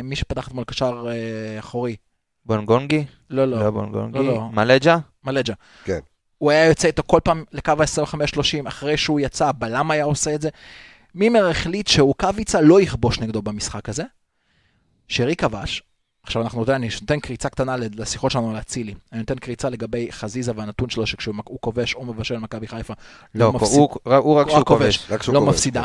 מי 0.04 0.16
שפתח 0.16 0.48
אתמול 0.48 0.64
קשר 0.64 1.04
אה, 1.08 1.58
אחורי. 1.58 1.96
בונגונגי? 2.46 3.04
לא, 3.30 3.44
לא, 3.44 3.58
לא 3.64 3.70
בונגונגי. 3.70 4.18
לא, 4.18 4.24
לא. 4.24 4.48
מלג'ה? 4.52 4.96
מלג'ה. 5.24 5.54
כן. 5.84 5.98
הוא 6.38 6.50
היה 6.50 6.66
יוצא 6.66 6.88
איתו 6.88 7.02
כל 7.06 7.20
פעם 7.24 7.44
לקו 7.52 7.72
ה-25-30, 7.72 8.68
אחרי 8.68 8.96
שהוא 8.96 9.20
יצא, 9.20 9.48
הבלם 9.48 9.90
היה 9.90 10.04
עושה 10.04 10.34
את 10.34 10.40
זה. 10.42 10.48
מימר 11.14 11.48
החליט 11.48 11.86
שרוקאביצה 11.86 12.60
לא 12.60 12.80
יכבוש 12.80 13.18
נגדו 13.20 13.42
במשחק 13.42 13.88
הזה. 13.88 14.02
שרי 15.08 15.36
כבש. 15.36 15.82
עכשיו 16.22 16.42
אנחנו 16.42 16.58
נותן, 16.60 16.72
אני 16.72 16.88
נותן 17.00 17.20
קריצה 17.20 17.48
קטנה 17.48 17.76
לשיחות 17.76 18.30
שלנו 18.30 18.50
על 18.50 18.58
אצילי. 18.58 18.94
אני 19.12 19.20
נותן 19.20 19.38
קריצה 19.38 19.68
לגבי 19.68 20.12
חזיזה 20.12 20.52
והנתון 20.56 20.90
שלו 20.90 21.06
שכשהוא 21.06 21.34
הוא 21.44 21.58
כובש 21.60 21.94
או 21.94 22.04
מבשל 22.04 22.38
מכבי 22.38 22.66
חיפה, 22.68 22.94
לא, 23.34 23.52
מפסיד- 23.52 23.78
הוא 23.78 23.88
הוא 24.04 24.10
רק 24.10 24.22
הוא 24.24 24.48
שהוא 24.50 24.60
רק 24.60 24.66
כובש. 24.66 24.96
כובש. 24.98 25.10
רק 25.12 25.28
לא 25.28 25.38
כובש. 25.40 25.48
מפסידה. 25.54 25.84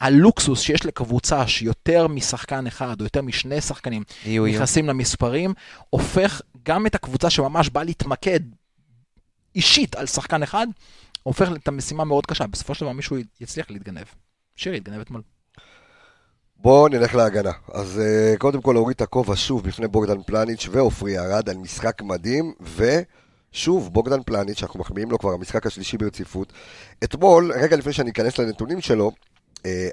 הלוקסוס 0.00 0.60
שיש 0.60 0.86
לקבוצה 0.86 1.46
שיותר 1.46 2.06
משחקן 2.06 2.66
אחד 2.66 3.00
או 3.00 3.04
יותר 3.04 3.22
משני 3.22 3.60
שחקנים 3.60 4.02
יהיו, 4.24 4.46
יהיו. 4.46 4.56
נכנסים 4.56 4.88
למספרים, 4.88 5.54
הופך 5.90 6.40
גם 6.62 6.86
את 6.86 6.94
הקבוצה 6.94 7.30
שממש 7.30 7.68
באה 7.68 7.84
להתמקד 7.84 8.40
אישית 9.54 9.96
על 9.96 10.06
שחקן 10.06 10.42
אחד, 10.42 10.66
הופך 11.22 11.48
את 11.56 11.68
המשימה 11.68 12.04
מאוד 12.04 12.26
קשה. 12.26 12.46
בסופו 12.46 12.74
של 12.74 12.84
דבר 12.84 12.92
מישהו 12.92 13.16
יצליח 13.40 13.70
להתגנב. 13.70 14.04
שירי 14.56 14.76
התגנב 14.76 15.00
אתמול. 15.00 15.22
בואו 16.56 16.88
נלך 16.88 17.14
להגנה. 17.14 17.50
אז 17.72 18.00
uh, 18.02 18.38
קודם 18.38 18.62
כל 18.62 18.72
להוריד 18.72 18.94
את 18.94 19.00
הכובע 19.00 19.36
שוב 19.36 19.64
בפני 19.64 19.88
בוגדן 19.88 20.22
פלניץ' 20.22 20.68
ועופרי 20.70 21.18
ארד 21.18 21.48
על 21.48 21.56
משחק 21.56 22.02
מדהים, 22.02 22.52
ושוב, 22.76 23.92
בוגדן 23.92 24.22
פלניץ', 24.22 24.62
אנחנו 24.62 24.80
מחמיאים 24.80 25.10
לו 25.10 25.18
כבר 25.18 25.32
המשחק 25.32 25.66
השלישי 25.66 25.98
ברציפות. 25.98 26.52
אתמול, 27.04 27.52
רגע 27.52 27.76
לפני 27.76 27.92
שאני 27.92 28.10
אכנס 28.10 28.38
לנתונים 28.38 28.80
שלו, 28.80 29.12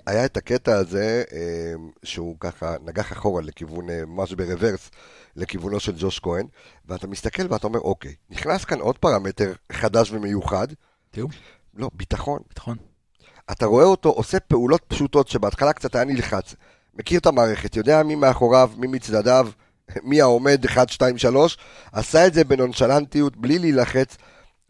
היה 0.06 0.26
את 0.26 0.38
הקטע 0.38 0.76
הזה, 0.76 1.24
uh, 1.30 1.34
שהוא 2.04 2.36
ככה 2.40 2.76
נגח 2.86 3.12
אחורה 3.12 3.42
לכיוון, 3.42 3.90
uh, 3.90 3.92
ממש 4.06 4.34
ברוורס, 4.34 4.92
לכיוונו 5.36 5.80
של 5.80 5.94
ג'וש 5.98 6.20
כהן, 6.20 6.48
ואתה 6.86 7.08
מסתכל 7.08 7.44
ואתה 7.50 7.68
אומר, 7.68 7.80
אוקיי, 7.80 8.16
נכנס 8.30 8.66
כאן 8.66 8.80
עוד 8.80 8.98
פרמטר 8.98 9.54
חדש 9.72 10.12
ומיוחד, 10.12 10.68
תראו, 11.12 11.28
לא, 11.74 11.90
ביטחון. 11.94 12.40
ביטחון. 12.48 12.78
אתה 13.52 13.66
רואה 13.66 13.86
אותו 13.86 14.10
עושה 14.10 14.40
פעולות 14.40 14.82
פשוטות 14.88 15.28
שבהתחלה 15.28 15.74
קצת 15.74 15.96
היה 15.96 16.06
נלחץ, 16.06 16.56
מכיר 16.94 17.20
את 17.20 17.26
המערכת, 17.26 17.76
יודע 17.76 18.04
מי 18.04 18.16
מאחוריו, 18.16 18.72
מי 18.78 18.88
מצדדיו, 18.88 19.50
מי 20.10 20.22
העומד 20.22 20.66
1, 20.66 20.90
2, 20.90 21.18
3, 21.18 21.58
עשה 21.92 22.28
את 22.28 22.34
זה 22.34 22.44
בנונשלנטיות, 22.44 23.38
בלי 23.38 23.60
להילחץ, 23.60 24.18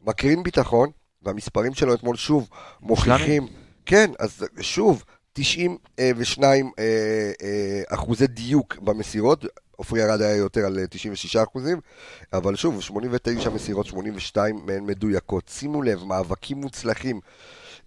מקרין 0.02 0.44
ביטחון, 0.44 0.90
והמספרים 1.22 1.74
שלו 1.74 1.94
אתמול 1.94 2.16
שוב 2.16 2.50
מוכיחים, 2.82 3.48
כן, 3.86 4.12
אז 4.20 4.46
שוב, 4.62 5.04
92 5.34 6.72
אה, 6.80 6.84
אה, 7.44 7.82
אחוזי 7.88 8.28
דיוק 8.28 8.78
במסירות, 8.82 9.46
עופרי 9.76 10.02
ירד 10.02 10.22
היה 10.22 10.36
יותר 10.36 10.66
על 10.66 10.80
אה, 10.80 10.88
96 10.90 11.36
אחוזים, 11.36 11.80
אבל 12.34 12.56
שוב, 12.56 12.82
89 12.82 13.50
מסירות, 13.50 13.86
82 13.86 14.62
מהן 14.66 14.84
מדויקות. 14.84 15.50
שימו 15.50 15.82
לב, 15.82 16.04
מאבקים 16.04 16.58
מוצלחים. 16.58 17.20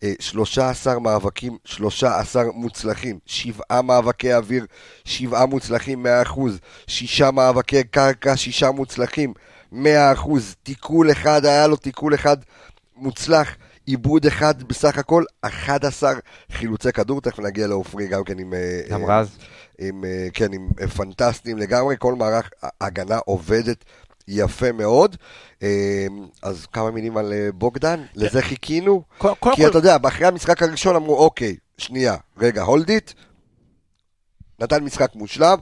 אה, 0.02 0.12
13 0.20 0.98
מאבקים, 0.98 1.59
13 1.64 2.44
מוצלחים, 2.54 3.18
7 3.26 3.82
מאבקי 3.82 4.35
אוויר, 4.35 4.66
7 5.04 5.46
מוצלחים 5.46 6.06
100%, 6.06 6.40
6 6.87 7.22
מאבקי 7.22 7.85
קרקע, 7.85 8.37
6 8.37 8.62
מוצלחים 8.62 9.35
100%, 9.72 9.76
תיקול 10.62 11.12
אחד, 11.12 11.44
היה 11.44 11.66
לו 11.66 11.76
תיקול 11.76 12.14
אחד 12.14 12.37
מוצלח, 12.96 13.56
עיבוד 13.87 14.27
אחד 14.27 14.62
בסך 14.62 14.99
הכל, 14.99 15.25
11 15.40 16.12
חילוצי 16.53 16.92
כדור, 16.92 17.20
תכף 17.20 17.38
נגיע 17.38 17.66
לעופרי 17.66 18.09
גם 18.09 18.25
כן 18.25 18.38
עם... 18.38 18.55
אה, 18.55 18.81
גם 18.90 19.11
אה, 19.11 19.20
רז. 19.20 19.38
עם, 19.79 20.05
אה, 20.05 20.29
כן, 20.33 20.53
עם 20.53 20.68
אה, 20.81 20.88
פנטסטיים 20.88 21.59
לגמרי, 21.59 21.96
כל 21.99 22.14
מערך 22.14 22.51
הגנה 22.81 23.18
עובדת 23.18 23.85
יפה 24.29 24.72
מאוד. 24.72 25.16
אה, 25.62 26.07
אז 26.42 26.66
כמה 26.66 26.90
מילים 26.90 27.16
על 27.16 27.33
אה, 27.33 27.49
בוגדן, 27.55 28.05
לזה 28.14 28.42
חיכינו. 28.42 29.03
קודם 29.18 29.35
כל, 29.38 29.53
כי 29.55 29.66
אתה 29.66 29.79
יודע, 29.79 29.96
אחרי 30.09 30.27
המשחק 30.27 30.62
הראשון 30.62 30.96
אמרו, 30.96 31.16
אוקיי, 31.16 31.57
שנייה, 31.79 32.16
רגע, 32.38 32.62
הולד 32.62 32.88
איט. 32.88 33.12
נתן 34.61 34.85
משחק 34.85 35.14
מושלם, 35.14 35.59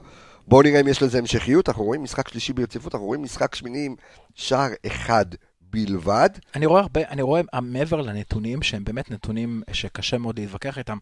בואו 0.47 0.61
נראה 0.61 0.79
אם 0.79 0.87
יש 0.87 1.01
לזה 1.01 1.17
המשכיות. 1.17 1.69
אנחנו 1.69 1.83
רואים 1.83 2.03
משחק 2.03 2.27
שלישי 2.27 2.53
ברציפות, 2.53 2.95
אנחנו 2.95 3.07
רואים 3.07 3.23
משחק 3.23 3.55
שמיני 3.55 3.85
עם 3.85 3.95
שער 4.35 4.69
אחד 4.85 5.25
בלבד. 5.69 6.29
אני 6.55 6.65
רואה 6.65 6.81
הרבה, 6.81 7.01
אני 7.09 7.21
רואה 7.21 7.41
אה, 7.53 7.61
מעבר 7.61 8.01
לנתונים 8.01 8.61
שהם 8.61 8.83
באמת 8.83 9.11
נתונים 9.11 9.63
שקשה 9.71 10.17
מאוד 10.17 10.39
להתווכח 10.39 10.77
איתם, 10.77 10.97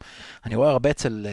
אני 0.45 0.55
רואה 0.55 0.69
הרבה 0.69 0.89
אצל, 0.89 1.27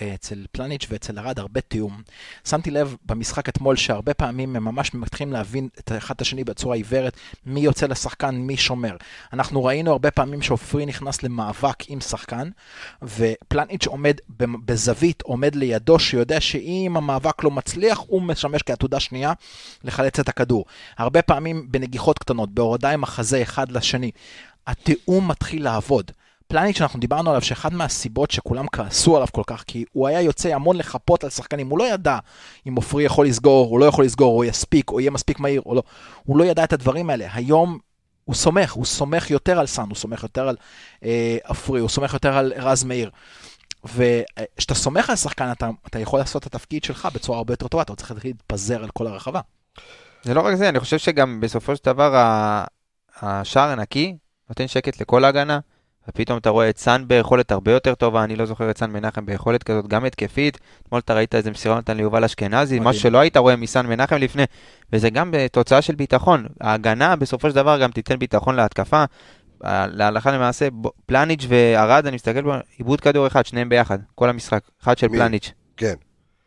אה, 0.00 0.14
אצל 0.14 0.44
פלניץ' 0.52 0.86
ואצל 0.90 1.18
ארד 1.18 1.38
הרבה 1.38 1.60
תיאום. 1.60 2.02
שמתי 2.44 2.70
לב 2.70 2.96
במשחק 3.06 3.48
אתמול 3.48 3.76
שהרבה 3.76 4.14
פעמים 4.14 4.56
הם 4.56 4.64
ממש 4.64 4.94
מתחילים 4.94 5.32
להבין 5.32 5.68
את 5.78 5.92
אחד 5.96 6.16
את 6.16 6.20
השני 6.20 6.44
בצורה 6.44 6.76
עיוורת, 6.76 7.16
מי 7.46 7.60
יוצא 7.60 7.86
לשחקן, 7.86 8.34
מי 8.34 8.56
שומר. 8.56 8.96
אנחנו 9.32 9.64
ראינו 9.64 9.92
הרבה 9.92 10.10
פעמים 10.10 10.42
שעופרי 10.42 10.86
נכנס 10.86 11.22
למאבק 11.22 11.88
עם 11.88 12.00
שחקן, 12.00 12.50
ופלניץ' 13.02 13.86
עומד 13.86 14.14
בזווית, 14.38 15.22
עומד 15.22 15.54
לידו, 15.54 15.98
שיודע 15.98 16.40
שאם 16.40 16.94
המאבק 16.96 17.44
לא 17.44 17.50
מצליח, 17.50 17.98
הוא 18.06 18.22
משמש 18.22 18.62
כעתודה 18.62 19.00
שנייה 19.00 19.32
לחלץ 19.84 20.18
את 20.18 20.28
הכדור. 20.28 20.64
הרבה 20.98 21.22
פעמים 21.22 21.66
בנגיחות 21.70 22.18
קטנות, 22.18 22.54
בהורדה 22.54 22.75
עם 22.84 23.04
החזה 23.04 23.42
אחד 23.42 23.72
לשני. 23.72 24.10
התיאום 24.66 25.28
מתחיל 25.28 25.64
לעבוד. 25.64 26.10
פלניץ', 26.48 26.80
אנחנו 26.80 27.00
דיברנו 27.00 27.30
עליו 27.30 27.42
שאחד 27.42 27.74
מהסיבות 27.74 28.30
שכולם 28.30 28.66
כעסו 28.72 29.16
עליו 29.16 29.28
כל 29.32 29.42
כך, 29.46 29.64
כי 29.66 29.84
הוא 29.92 30.08
היה 30.08 30.20
יוצא 30.20 30.54
המון 30.54 30.76
לחפות 30.76 31.24
על 31.24 31.30
שחקנים, 31.30 31.68
הוא 31.68 31.78
לא 31.78 31.84
ידע 31.84 32.18
אם 32.68 32.76
עופרי 32.76 33.04
יכול 33.04 33.26
לסגור, 33.26 33.68
הוא 33.68 33.80
לא 33.80 33.84
יכול 33.84 34.04
לסגור, 34.04 34.38
או 34.38 34.44
יספיק, 34.44 34.90
או 34.90 35.00
יהיה 35.00 35.10
מספיק 35.10 35.40
מהיר, 35.40 35.62
או 35.66 35.74
לא. 35.74 35.82
הוא 36.24 36.36
לא 36.38 36.44
ידע 36.44 36.64
את 36.64 36.72
הדברים 36.72 37.10
האלה. 37.10 37.26
היום 37.32 37.78
הוא 38.24 38.34
סומך, 38.34 38.72
הוא 38.72 38.84
סומך 38.84 39.30
יותר 39.30 39.58
על 39.58 39.66
סאן, 39.66 39.88
הוא 39.88 39.96
סומך 39.96 40.22
יותר 40.22 40.48
על 40.48 40.56
אה, 41.04 41.36
עפרי, 41.44 41.80
הוא 41.80 41.88
סומך 41.88 42.12
יותר 42.12 42.36
על 42.36 42.52
רז 42.56 42.84
מאיר. 42.84 43.10
וכשאתה 43.84 44.74
סומך 44.74 45.10
על 45.10 45.16
שחקן, 45.16 45.52
אתה, 45.52 45.70
אתה 45.86 45.98
יכול 45.98 46.18
לעשות 46.18 46.46
את 46.46 46.54
התפקיד 46.54 46.84
שלך 46.84 47.08
בצורה 47.14 47.38
הרבה 47.38 47.52
יותר 47.52 47.68
טובה, 47.68 47.82
אתה 47.82 47.94
צריך 47.94 48.24
להתפזר 48.24 48.82
על 48.82 48.90
כל 48.90 49.06
הרחבה. 49.06 49.40
זה 50.26 50.34
לא 50.34 50.40
רק 50.40 50.54
זה, 50.54 50.68
אני 50.68 50.80
חושב 50.80 50.98
שגם 50.98 51.40
בסופו 51.40 51.76
של 51.76 51.84
דבר 51.84 52.14
השער 53.22 53.68
הנקי 53.70 54.16
נותן 54.48 54.66
שקט 54.66 55.00
לכל 55.00 55.24
ההגנה, 55.24 55.58
ופתאום 56.08 56.38
אתה 56.38 56.50
רואה 56.50 56.70
את 56.70 56.78
סאן 56.78 57.04
ביכולת 57.06 57.52
הרבה 57.52 57.72
יותר 57.72 57.94
טובה, 57.94 58.24
אני 58.24 58.36
לא 58.36 58.46
זוכר 58.46 58.70
את 58.70 58.78
סאן 58.78 58.90
מנחם 58.90 59.26
ביכולת 59.26 59.62
כזאת, 59.62 59.86
גם 59.86 60.04
התקפית. 60.04 60.58
אתמול 60.82 61.00
אתה 61.00 61.14
ראית 61.14 61.34
איזה 61.34 61.50
מסירה 61.50 61.78
נתן 61.78 61.96
ליובל 61.96 62.24
אשכנזי, 62.24 62.80
מה. 62.80 62.92
שלא 62.92 63.18
היית 63.18 63.36
רואה 63.36 63.56
מסאן 63.56 63.86
מנחם 63.86 64.16
לפני, 64.16 64.44
וזה 64.92 65.10
גם 65.10 65.30
בתוצאה 65.32 65.82
של 65.82 65.94
ביטחון. 65.94 66.46
ההגנה 66.60 67.16
בסופו 67.16 67.50
של 67.50 67.56
דבר 67.56 67.82
גם 67.82 67.90
תיתן 67.90 68.18
ביטחון 68.18 68.56
להתקפה. 68.56 69.04
להלכה 69.64 70.32
למעשה, 70.32 70.68
פלניץ' 71.06 71.46
וארד, 71.48 72.06
אני 72.06 72.14
מסתכל 72.14 72.42
בו, 72.42 72.52
עיבוד 72.78 73.00
כדור 73.00 73.26
אחד, 73.26 73.46
שניהם 73.46 73.68
ביחד, 73.68 73.98
כל 74.14 74.28
המשחק, 74.28 74.60
אחד 74.82 74.98
של 74.98 75.08
מי? 75.08 75.18
פלניץ'. 75.18 75.52
כן. 75.76 75.94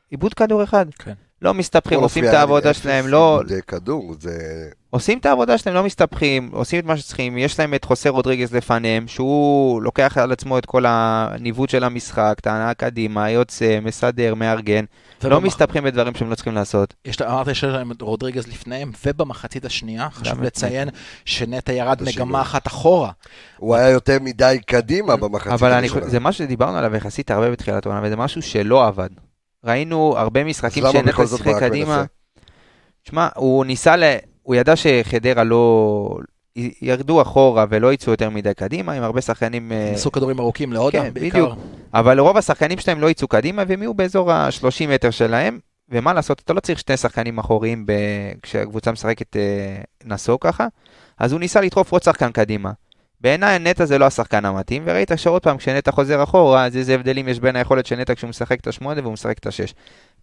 עיבוד 0.10 0.34
כדור 0.34 0.64
אחד. 0.64 0.86
כן. 1.00 1.14
לא 1.42 1.54
מסתבכים, 1.54 2.00
עושים 2.00 2.26
את 2.26 2.34
העבודה 2.34 2.74
שלהם, 2.74 3.08
לא, 3.08 3.38
עיבודי 3.38 3.62
כדור, 3.68 4.16
זה... 4.20 4.70
עושים 4.90 5.18
את 5.18 5.26
העבודה 5.26 5.58
שלהם, 5.58 5.76
לא 5.76 5.84
מסתבכים, 5.84 6.50
עושים 6.54 6.80
את 6.80 6.86
מה 6.86 6.98
שצריכים, 6.98 7.38
יש 7.38 7.60
להם 7.60 7.74
את 7.74 7.86
חוסה 7.86 8.10
רודריגז 8.10 8.54
לפניהם, 8.54 9.08
שהוא 9.08 9.82
לוקח 9.82 10.18
על 10.18 10.32
עצמו 10.32 10.58
את 10.58 10.66
כל 10.66 10.84
הניווט 10.88 11.70
של 11.70 11.84
המשחק, 11.84 12.36
ההנאה 12.46 12.74
קדימה, 12.74 13.30
יוצא, 13.30 13.80
מסדר, 13.82 14.36
מארגן, 14.36 14.86
לא 15.24 15.42
מסתבכים 15.42 15.84
בדברים 15.84 16.16
שהם 16.16 16.30
לא 16.30 16.36
צריכים 16.36 16.56
לעשות. 16.56 16.94
יש, 17.06 17.22
אמרת 17.22 17.46
שיש 17.48 17.64
להם 17.64 17.92
את 17.92 18.02
רודריגז 18.02 18.48
לפניהם, 18.48 18.92
ובמחצית 19.06 19.66
השנייה, 19.66 20.10
חשוב 20.10 20.44
לציין 20.44 20.90
שנטע 21.26 21.74
ירד. 21.74 22.04
מגמה 22.04 22.42
אחת 22.42 22.68
אחורה. 22.68 23.12
הוא 23.58 23.76
היה 23.76 23.90
יותר 23.90 24.18
מדי 24.22 24.58
קדימה 24.66 25.16
במחצית 25.16 25.52
אבל 25.52 25.72
אני, 25.72 25.88
הראשונה. 25.88 26.10
זה 26.10 26.20
משהו 26.20 26.46
שדיברנו 26.46 26.78
עליו 26.78 26.96
יחסית 26.96 27.32
הרבה 27.32 27.52
בתחילת 27.52 27.86
העונה, 27.86 28.02
וזה 28.04 28.16
משהו 28.16 28.42
שלא 28.42 28.88
עבד. 28.88 29.10
ראינו 29.64 30.14
הרבה 30.18 30.44
משחקים 30.44 30.84
שנטע 30.92 31.28
שיחק 31.28 31.60
קדימה. 31.60 32.04
תשמע, 33.04 33.28
הוא 33.36 33.66
ניסה 33.66 33.96
ל... 33.96 34.04
הוא 34.44 34.56
ידע 34.56 34.76
שחדרה 34.76 35.44
לא... 35.44 36.20
ירדו 36.82 37.22
אחורה 37.22 37.66
ולא 37.70 37.94
יצאו 37.94 38.12
יותר 38.12 38.30
מדי 38.30 38.54
קדימה, 38.54 38.94
עם 38.94 39.04
הרבה 39.04 39.22
שחקנים... 39.22 39.72
אה, 39.72 39.90
ניסו 39.92 40.12
כדורים 40.12 40.40
ארוכים 40.40 40.74
להודה, 40.74 41.02
כן, 41.02 41.14
בעיקר. 41.14 41.46
בדיוק. 41.46 41.60
אבל 41.94 42.20
רוב 42.20 42.38
השחקנים 42.38 42.78
שלהם 42.78 43.02
לא 43.02 43.10
יצאו 43.10 43.28
קדימה 43.28 43.64
והם 43.68 43.82
יהיו 43.82 43.94
באזור 43.94 44.32
ה-30 44.32 44.88
מטר 44.90 45.12
שלהם, 45.12 45.60
ומה 45.90 46.14
לעשות, 46.14 46.42
אתה 46.46 46.54
לא 46.54 46.60
צריך 46.60 46.80
שני 46.80 46.98
שחקנים 46.98 47.40
אחוריים 47.40 47.86
ב... 47.86 47.92
כשהקבוצה 48.42 48.92
משחקת 48.92 49.36
אה, 49.36 49.42
נסוג 50.06 50.42
ככה, 50.42 50.68
אז 51.18 51.32
הוא 51.32 51.40
ניסה 51.40 51.62
לדחוף 51.62 51.92
עוד 51.92 52.04
שחקן 52.04 52.32
קדימה. 52.32 52.72
בעיניי 53.22 53.60
נטע 53.60 53.86
זה 53.86 53.98
לא 53.98 54.06
השחקן 54.06 54.46
המתאים, 54.46 54.84
וראית 54.86 55.12
שעוד 55.16 55.42
פעם 55.42 55.58
כשנטע 55.58 55.92
חוזר 55.92 56.24
אחורה, 56.24 56.66
אז 56.66 56.78
איזה 56.78 56.96
הבדלים 56.96 57.28
יש 57.28 57.40
בין 57.40 57.56
היכולת 57.56 57.86
של 57.86 57.96
נטע 57.96 58.16
כשהוא 58.16 58.30
משחק 58.30 58.60
את 58.60 58.68
השמונה 58.68 59.02
והוא 59.02 59.14
משחק 59.14 59.38
את 59.38 59.48
השש. 59.48 59.74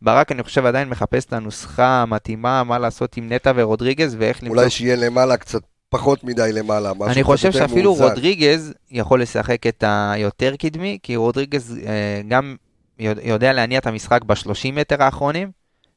ברק 0.03 0.33
אני 0.33 0.43
חושב 0.43 0.67
עדיין 0.67 0.89
מחפש 0.89 1.25
את 1.25 1.33
הנוסחה 1.33 2.03
המתאימה, 2.03 2.65
מה 2.65 2.79
לעשות 2.79 3.17
עם 3.17 3.33
נטע 3.33 3.53
ורודריגז 3.57 4.17
ואיך 4.19 4.43
למצוא... 4.43 4.57
אולי 4.57 4.71
שיהיה 4.71 4.97
למעלה 4.97 5.37
קצת 5.37 5.61
פחות 5.89 6.25
מדי 6.25 6.51
למעלה. 6.53 6.93
משהו 6.95 7.07
אני 7.07 7.23
חושב 7.23 7.53
שאפילו 7.53 7.91
מאוזן. 7.91 8.05
רודריגז 8.05 8.73
יכול 8.91 9.23
לשחק 9.23 9.67
את 9.67 9.85
היותר 9.87 10.57
קדמי, 10.57 10.99
כי 11.03 11.17
רודריגז 11.17 11.79
אה, 11.87 12.21
גם 12.29 12.57
יודע- 12.99 13.23
יודע 13.25 13.53
להניע 13.53 13.79
את 13.79 13.87
המשחק 13.87 14.25
ב-30 14.25 14.73
מטר 14.73 15.03
האחרונים, 15.03 15.51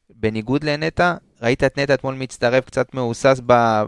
בניגוד 0.10 0.64
לנטע. 0.64 1.14
ראית 1.42 1.64
את 1.64 1.80
נטע 1.80 1.94
אתמול 1.94 2.16
מצטרף 2.16 2.66
קצת 2.66 2.94
מהוסס 2.94 3.42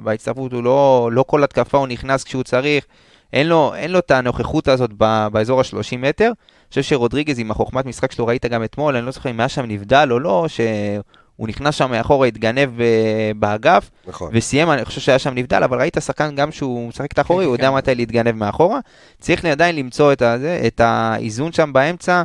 בהצטרפות, 0.03 0.53
הוא 0.53 0.63
לא, 0.63 1.09
לא 1.11 1.23
כל 1.23 1.43
התקפה 1.43 1.77
הוא 1.77 1.87
נכנס 1.87 2.23
כשהוא 2.23 2.43
צריך, 2.43 2.85
אין 3.33 3.47
לו, 3.47 3.73
אין 3.75 3.91
לו 3.91 3.99
את 3.99 4.11
הנוכחות 4.11 4.67
הזאת 4.67 4.89
ב- 4.97 5.27
באזור 5.31 5.59
ה-30 5.59 5.97
מטר. 5.97 6.25
אני 6.25 6.69
חושב 6.69 6.81
שרודריגז 6.81 7.39
עם 7.39 7.51
החוכמת 7.51 7.85
משחק 7.85 8.11
שלו 8.11 8.27
ראית 8.27 8.45
גם 8.45 8.63
אתמול, 8.63 8.95
אני 8.95 9.05
לא 9.05 9.11
זוכר 9.11 9.29
אם 9.29 9.39
היה 9.39 9.49
שם 9.49 9.65
נבדל 9.65 10.07
או 10.11 10.19
לא, 10.19 10.45
שהוא 10.47 11.47
נכנס 11.47 11.75
שם 11.75 11.91
מאחורה, 11.91 12.27
התגנב 12.27 12.69
ב- 12.77 13.31
באגף. 13.39 13.89
נכון. 14.07 14.31
וסיים, 14.33 14.71
אני 14.71 14.85
חושב 14.85 15.01
שהיה 15.01 15.19
שם 15.19 15.33
נבדל, 15.33 15.63
אבל 15.63 15.79
ראית 15.79 15.97
שחקן 15.99 16.35
גם 16.35 16.51
שהוא 16.51 16.87
משחק 16.87 17.11
את 17.11 17.17
האחורי, 17.17 17.43
כן, 17.45 17.49
הוא 17.49 17.57
כן. 17.57 17.63
יודע 17.63 17.75
מתי 17.75 17.95
להתגנב 17.95 18.31
מאחורה. 18.31 18.79
צריך 19.19 19.45
עדיין 19.45 19.75
למצוא 19.75 20.13
את, 20.13 20.21
הזה, 20.21 20.61
את 20.67 20.79
האיזון 20.83 21.51
שם 21.51 21.73
באמצע. 21.73 22.23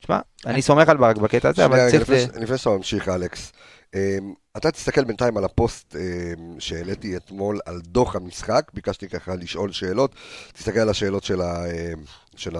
תשמע, 0.00 0.18
אני 0.46 0.62
סומך 0.62 0.88
על 0.88 0.96
ברק 0.96 1.16
בקטע 1.16 1.48
הזה, 1.48 1.64
אבל 1.64 1.90
צריך... 1.90 2.10
לפני 2.40 2.58
שאתה 2.58 2.70
ממשיך, 2.70 3.08
אלכס. 3.08 3.52
אמ, 3.94 4.34
אתה 4.56 4.70
תסתכל 4.70 5.04
בינתיים 5.04 5.36
על 5.36 5.44
הפוסט 5.44 5.96
אמ, 5.96 6.60
שהעליתי 6.60 7.16
אתמול 7.16 7.60
על 7.66 7.80
דוח 7.80 8.16
המשחק, 8.16 8.70
ביקשתי 8.74 9.08
ככה 9.08 9.34
לשאול 9.34 9.72
שאלות, 9.72 10.14
תסתכל 10.52 10.78
על 10.80 10.88
השאלות 10.88 11.24
של 11.24 11.40
ה- 11.40 11.64
אמ, 11.66 12.02
של 12.36 12.56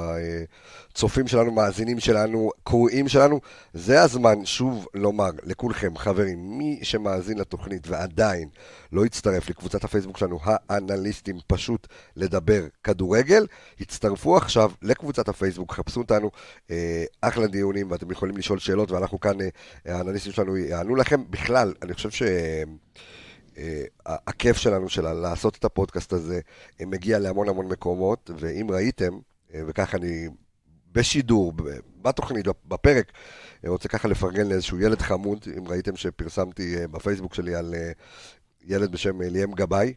הצופים 0.91 1.27
שלנו, 1.27 1.53
מאזינים 1.53 2.01
שלנו, 2.01 2.51
קוראים 2.63 3.09
שלנו. 3.09 3.41
זה 3.75 4.03
הזמן 4.03 4.45
שוב 4.45 4.87
לומר 4.95 5.31
לכולכם, 5.43 5.97
חברים, 5.97 6.59
מי 6.59 6.81
שמאזין 6.83 7.39
לתוכנית 7.39 7.89
ועדיין 7.89 8.49
לא 8.93 9.07
יצטרף 9.07 9.51
לקבוצת 9.51 9.85
הפייסבוק 9.85 10.19
שלנו, 10.19 10.39
האנליסטים, 10.45 11.39
פשוט 11.47 11.87
לדבר 12.17 12.67
כדורגל, 12.85 13.47
הצטרפו 13.81 14.37
עכשיו 14.37 14.71
לקבוצת 14.83 15.29
הפייסבוק, 15.29 15.73
חפשו 15.73 16.01
אותנו, 16.01 16.31
אה, 16.71 17.05
אחלה 17.21 17.47
דיונים, 17.47 17.91
ואתם 17.91 18.11
יכולים 18.11 18.37
לשאול 18.37 18.59
שאלות, 18.59 18.91
ואנחנו 18.91 19.21
כאן, 19.21 19.41
אה, 19.41 19.49
האנליסטים 19.85 20.33
שלנו 20.33 20.57
יענו 20.57 20.97
לכם. 20.97 21.23
בכלל, 21.31 21.75
אני 21.83 21.95
חושב 21.95 22.11
ש... 22.11 22.23
אה, 23.59 23.85
הכיף 24.07 24.57
שלנו 24.57 24.89
של 24.89 25.13
לעשות 25.13 25.57
את 25.57 25.65
הפודקאסט 25.65 26.13
הזה 26.13 26.41
אה, 26.81 26.87
מגיע 26.87 27.19
להמון 27.19 27.49
המון 27.49 27.67
מקומות, 27.69 28.31
ואם 28.39 28.71
ראיתם, 28.71 29.19
וככה 29.67 29.97
אני 29.97 30.29
בשידור, 30.93 31.53
בתוכנית, 32.03 32.47
בפרק, 32.65 33.13
אה, 33.65 33.71
רוצה 33.71 33.89
ככה 33.89 34.09
לפרגן 34.09 34.47
לאיזשהו 34.47 34.81
ילד 34.81 35.03
חמוד, 35.03 35.45
אם 35.59 35.69
ראיתם 35.69 35.97
שפרסמתי 35.97 36.77
אה, 36.77 36.89
בפייסבוק 36.89 37.35
שלי 37.35 37.55
על 37.55 37.75
אה, 37.75 37.93
ילד 38.65 38.93
בשם 38.93 39.23
אה, 39.23 39.29
ליאם 39.29 39.53
גבאי, 39.53 39.95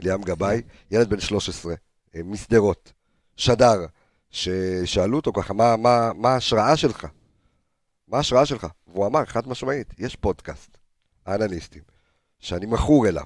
ליאם 0.00 0.22
גבאי, 0.22 0.62
ילד 0.90 1.10
בן 1.10 1.20
13, 1.20 1.74
אה, 2.16 2.20
משדרות, 2.24 2.92
שדר, 3.36 3.86
ששאלו 4.30 5.16
אותו 5.16 5.32
ככה, 5.32 5.54
מה, 5.54 5.76
מה, 5.76 6.12
מה 6.14 6.28
ההשראה 6.28 6.76
שלך? 6.76 7.06
מה 8.08 8.16
ההשראה 8.16 8.46
שלך? 8.46 8.66
והוא 8.86 9.06
אמר, 9.06 9.24
חד 9.24 9.48
משמעית, 9.48 9.94
יש 9.98 10.16
פודקאסט. 10.16 10.78
האנליסטים, 11.26 11.82
שאני 12.38 12.66
מכור 12.66 13.08
אליו, 13.08 13.24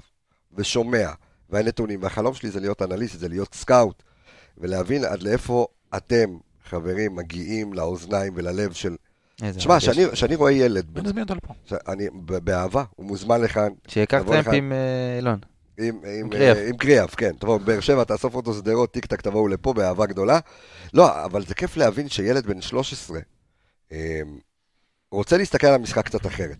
ושומע, 0.53 1.09
והנתונים, 1.49 2.03
והחלום 2.03 2.33
שלי 2.33 2.51
זה 2.51 2.59
להיות 2.59 2.81
אנליסט, 2.81 3.19
זה 3.19 3.27
להיות 3.27 3.53
סקאוט, 3.53 4.03
ולהבין 4.57 5.05
עד 5.05 5.23
לאיפה 5.23 5.67
אתם, 5.97 6.37
חברים, 6.69 7.15
מגיעים 7.15 7.73
לאוזניים 7.73 8.33
וללב 8.35 8.73
של... 8.73 8.95
תשמע. 9.55 9.77
כשאני- 10.13 10.35
רואה 10.35 10.51
ילד, 10.51 10.85
בוא 10.93 11.01
נזמין 11.01 11.23
אותו 11.23 11.35
לפה. 11.35 11.53
אני, 11.87 12.07
באהבה, 12.43 12.83
הוא 12.95 13.05
מוזמן 13.05 13.41
לכאן, 13.41 13.69
שיקח 13.87 14.21
טרמפ. 14.27 14.47
עם 14.47 14.71
אה, 14.71 15.17
אילון. 15.17 15.39
עם, 15.79 15.99
עם, 16.19 16.29
קריאף. 16.29 16.57
אה, 16.57 16.67
עם 16.69 16.77
קריאף, 16.77 17.15
כן. 17.15 17.31
תבואו, 17.39 17.59
באר 17.59 17.79
שבע, 17.79 18.03
תאסוף 18.03 18.35
אותו 18.35 18.53
שדרות, 18.53 18.91
טיק 18.93 19.05
טק, 19.05 19.21
תבואו 19.21 19.47
לפה 19.47 19.73
באהבה 19.73 20.05
גדולה. 20.05 20.39
לא, 20.93 21.25
אבל 21.25 21.45
זה 21.45 21.55
כיף 21.55 21.77
להבין 21.77 22.09
שילד 22.09 22.45
בן 22.47 22.61
13 22.61 23.19
אה, 23.91 24.21
רוצה 25.11 25.37
להסתכל 25.37 25.67
על 25.67 25.73
המשחק 25.73 26.05
קצת 26.05 26.25
אחרת. 26.25 26.57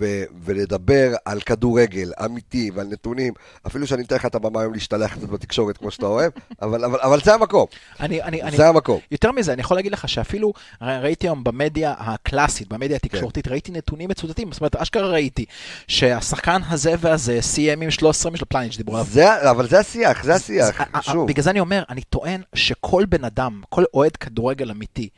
ו- 0.00 0.24
ולדבר 0.44 1.14
על 1.24 1.40
כדורגל 1.40 2.12
אמיתי 2.24 2.70
ועל 2.74 2.86
נתונים, 2.86 3.32
אפילו 3.66 3.86
שאני 3.86 4.02
אתן 4.02 4.16
לך 4.16 4.26
את 4.26 4.34
הבמה 4.34 4.60
היום 4.60 4.72
להשתלח 4.72 5.14
קצת 5.14 5.28
בתקשורת 5.28 5.76
כמו 5.76 5.90
שאתה 5.90 6.06
אוהב, 6.06 6.32
אבל, 6.62 6.84
אבל, 6.84 6.98
אבל 7.00 7.20
זה 7.20 7.34
המקום, 7.34 7.66
אני, 8.00 8.22
אני, 8.22 8.42
אני, 8.42 8.56
זה 8.56 8.68
המקום. 8.68 9.00
יותר 9.10 9.32
מזה, 9.32 9.52
אני 9.52 9.60
יכול 9.60 9.76
להגיד 9.76 9.92
לך 9.92 10.08
שאפילו 10.08 10.52
ראיתי 10.80 11.26
היום 11.26 11.44
במדיה 11.44 11.94
הקלאסית, 11.98 12.68
במדיה 12.68 12.96
התקשורתית, 12.96 13.48
ראיתי 13.48 13.72
נתונים 13.72 14.08
מצוטטים, 14.10 14.52
זאת 14.52 14.60
אומרת, 14.60 14.76
אשכרה 14.76 15.08
ראיתי 15.08 15.44
שהשחקן 15.88 16.60
הזה 16.68 16.94
והזה 16.98 17.38
סיים 17.40 17.80
עם 17.80 17.90
13 17.90 18.36
של 18.36 18.44
פלניץ' 18.48 18.76
דיברו 18.76 18.96
עליו. 18.96 19.06
זה, 19.10 19.50
אבל 19.50 19.68
זה 19.68 19.78
השיח, 19.78 20.24
זה 20.24 20.34
השיח, 20.34 20.80
שוב. 21.00 21.28
בגלל 21.28 21.44
זה 21.44 21.50
אני 21.50 21.60
אומר, 21.60 21.82
אני 21.88 22.02
טוען 22.02 22.42
שכל 22.54 23.04
בן 23.08 23.24
אדם, 23.24 23.62
כל 23.68 23.84
אוהד 23.94 24.16
כדורגל 24.16 24.70
אמיתי, 24.70 25.08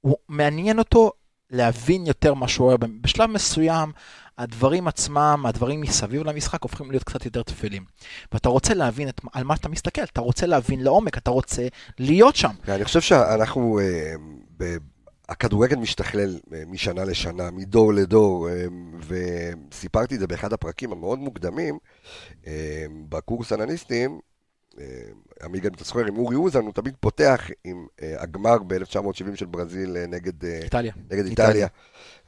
הוא 0.00 0.16
מעניין 0.28 0.78
אותו 0.78 1.12
להבין 1.52 2.06
יותר 2.06 2.34
מה 2.34 2.48
שהוא 2.48 2.66
אוהב. 2.68 2.80
בשלב 3.00 3.30
מסוים, 3.30 3.92
הדברים 4.38 4.88
עצמם, 4.88 5.44
הדברים 5.48 5.80
מסביב 5.80 6.22
למשחק 6.22 6.62
הופכים 6.62 6.90
להיות 6.90 7.04
קצת 7.04 7.24
יותר 7.24 7.42
טפלים. 7.42 7.84
ואתה 8.32 8.48
רוצה 8.48 8.74
להבין 8.74 9.08
את, 9.08 9.20
על 9.32 9.44
מה 9.44 9.54
אתה 9.54 9.68
מסתכל, 9.68 10.02
אתה 10.02 10.20
רוצה 10.20 10.46
להבין 10.46 10.80
לעומק, 10.80 11.18
אתה 11.18 11.30
רוצה 11.30 11.66
להיות 11.98 12.36
שם. 12.36 12.50
אני 12.68 12.84
חושב 12.84 13.00
שאנחנו, 13.00 13.78
אה, 13.78 14.14
ב- 14.56 14.76
הכדורגל 15.28 15.76
משתכלל 15.76 16.38
אה, 16.54 16.62
משנה 16.66 17.04
לשנה, 17.04 17.50
מדור 17.50 17.94
לדור, 17.94 18.48
אה, 18.48 18.64
וסיפרתי 19.06 20.14
את 20.14 20.20
זה 20.20 20.26
באחד 20.26 20.52
הפרקים 20.52 20.92
המאוד 20.92 21.18
מוקדמים, 21.18 21.78
אה, 22.46 22.86
בקורס 23.08 23.52
אנליסטים, 23.52 24.20
עמיגה 25.42 25.68
אם 25.68 25.74
אתה 25.74 25.84
זוכר, 25.84 26.06
עם 26.06 26.18
אורי 26.18 26.36
אוזן, 26.36 26.62
הוא 26.62 26.72
תמיד 26.72 26.94
פותח 27.00 27.50
עם 27.64 27.86
אה, 28.02 28.22
הגמר 28.22 28.58
ב-1970 28.66 29.36
של 29.36 29.46
ברזיל 29.46 29.96
אה, 29.96 30.06
נגד, 30.06 30.44
אה, 30.44 30.60
איטליה. 30.62 30.92
נגד. 31.10 31.26
איטליה, 31.26 31.66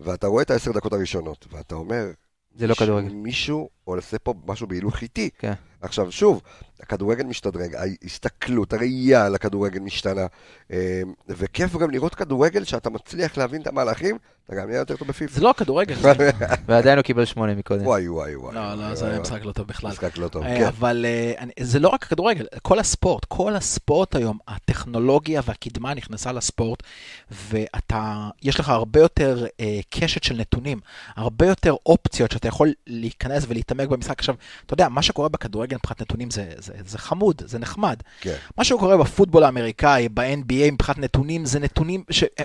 ואתה 0.01 0.27
רואה 0.27 0.43
את 0.43 0.51
העשר 0.51 0.73
דקות 0.73 0.93
הראשונות, 0.93 1.47
ואתה 1.51 1.75
אומר, 1.75 2.11
זה 2.57 2.67
לא 2.67 2.75
כדורגל. 2.75 3.13
מישהו 3.13 3.69
עושה 3.85 4.19
פה 4.19 4.35
משהו 4.47 4.67
בהילוך 4.67 5.03
איטי. 5.03 5.31
כן. 5.39 5.53
עכשיו, 5.81 6.13
שוב, 6.13 6.43
הכדורגל 6.85 7.25
משתדרג, 7.25 7.75
ההסתכלות, 7.75 8.73
הראייה 8.73 9.27
על 9.27 9.35
הכדורגל 9.35 9.81
משתנה, 9.81 10.27
אה, 10.73 11.03
וכיף 11.29 11.77
גם 11.77 11.91
לראות 11.91 12.15
כדורגל 12.15 12.65
שאתה 12.65 12.91
מצליח 12.91 13.37
להבין 13.37 13.63
את 13.63 13.67
המהלכים, 13.67 14.19
אתה 14.47 14.55
גם 14.55 14.67
נהיה 14.69 14.79
יותר 14.79 14.97
טוב 14.97 15.09
בפיפ"א. 15.09 15.35
זה 15.35 15.41
לא 15.41 15.51
הכדורגל. 15.51 15.95
ועדיין 16.69 16.99
הוא 16.99 17.03
קיבל 17.03 17.25
שמונה 17.25 17.55
מקודם. 17.55 17.87
וואי, 17.87 18.09
וואי, 18.09 18.37
וואי. 18.37 18.55
לא, 18.55 18.75
לא, 18.75 18.95
זה 18.95 19.19
משחק 19.21 19.45
לא 19.45 19.53
טוב 19.53 19.67
בכלל. 19.67 19.91
משחק 19.91 20.19
לא 20.19 20.29
טוב, 20.29 20.43
אה, 20.45 20.59
כן. 20.59 20.65
אבל 20.67 21.05
אה, 21.09 21.33
אני- 21.39 21.53
זה 21.61 21.79
לא 21.79 21.89
רק 21.89 22.03
הכדורגל, 22.03 22.47
כל 22.63 22.79
הספורט, 22.79 23.25
כל 23.25 23.57
הספורט 23.57 24.15
היום, 24.17 24.39
הטכנולוגיה 24.49 25.41
והקדמה 25.45 25.95
נכנסה 25.95 26.33
לספורט, 26.33 26.83
ואתה, 27.31 28.29
יש 28.43 28.61
לך 28.61 28.69
הרבה 28.69 29.01
יותר 29.01 29.47
קשת 29.91 30.23
של 30.25 30.37
נתונים, 30.37 30.81
הרבה 31.17 31.47
יותר 31.47 31.75
אופציות 31.87 32.31
שאתה 32.31 32.49
יכול 32.49 32.73
להיכנס 32.87 33.45
ולהתעמק 33.49 33.89
במשחק. 33.89 34.19
עכשיו, 34.19 34.35
אתה 34.67 34.75
יודע, 34.75 34.89
מה 34.89 35.03
שקורה 35.03 35.29
בכדורגל 35.29 35.77
מבחינת 35.77 36.01
נתונים 36.03 36.31
זה, 36.31 36.53
זה, 36.59 36.73
זה 36.87 36.99
חמוד, 36.99 37.43
זה 37.47 37.59
נחמד. 37.59 37.97
כן. 38.21 38.35
מה 38.59 38.65
שקורה 38.65 38.97
בפוטבול 38.97 39.45
האמריקאי, 39.45 40.09
ב-NBA 40.15 40.71
מבחינת 40.73 40.99
נתונים, 40.99 41.45
זה 41.47 41.59
נתונים 41.61 42.05
שברמה 42.11 42.41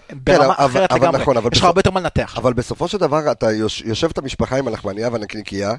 אבל- 0.58 0.66
אחרת 0.66 0.92
אבל 0.92 1.00
לגמרי. 1.02 1.22
נכון, 1.22 1.38
אבל 1.38 1.50
יש 1.52 1.58
לך 1.58 1.64
בסוף- 1.64 1.68
הרבה 1.68 1.80
יותר 1.80 1.92
מה 1.92 2.00
לנתח. 2.00 2.38
אבל 2.38 2.54
בסופו 2.54 2.88
של 2.88 2.98
דבר, 2.98 3.32
אתה 3.32 3.52
יוש- 3.52 3.82
יושב 3.86 4.10
את 4.10 4.18
המשפחה 4.18 4.58
עם 4.58 4.68
הלחמניה 4.68 5.10
והנקניקייה, 5.12 5.74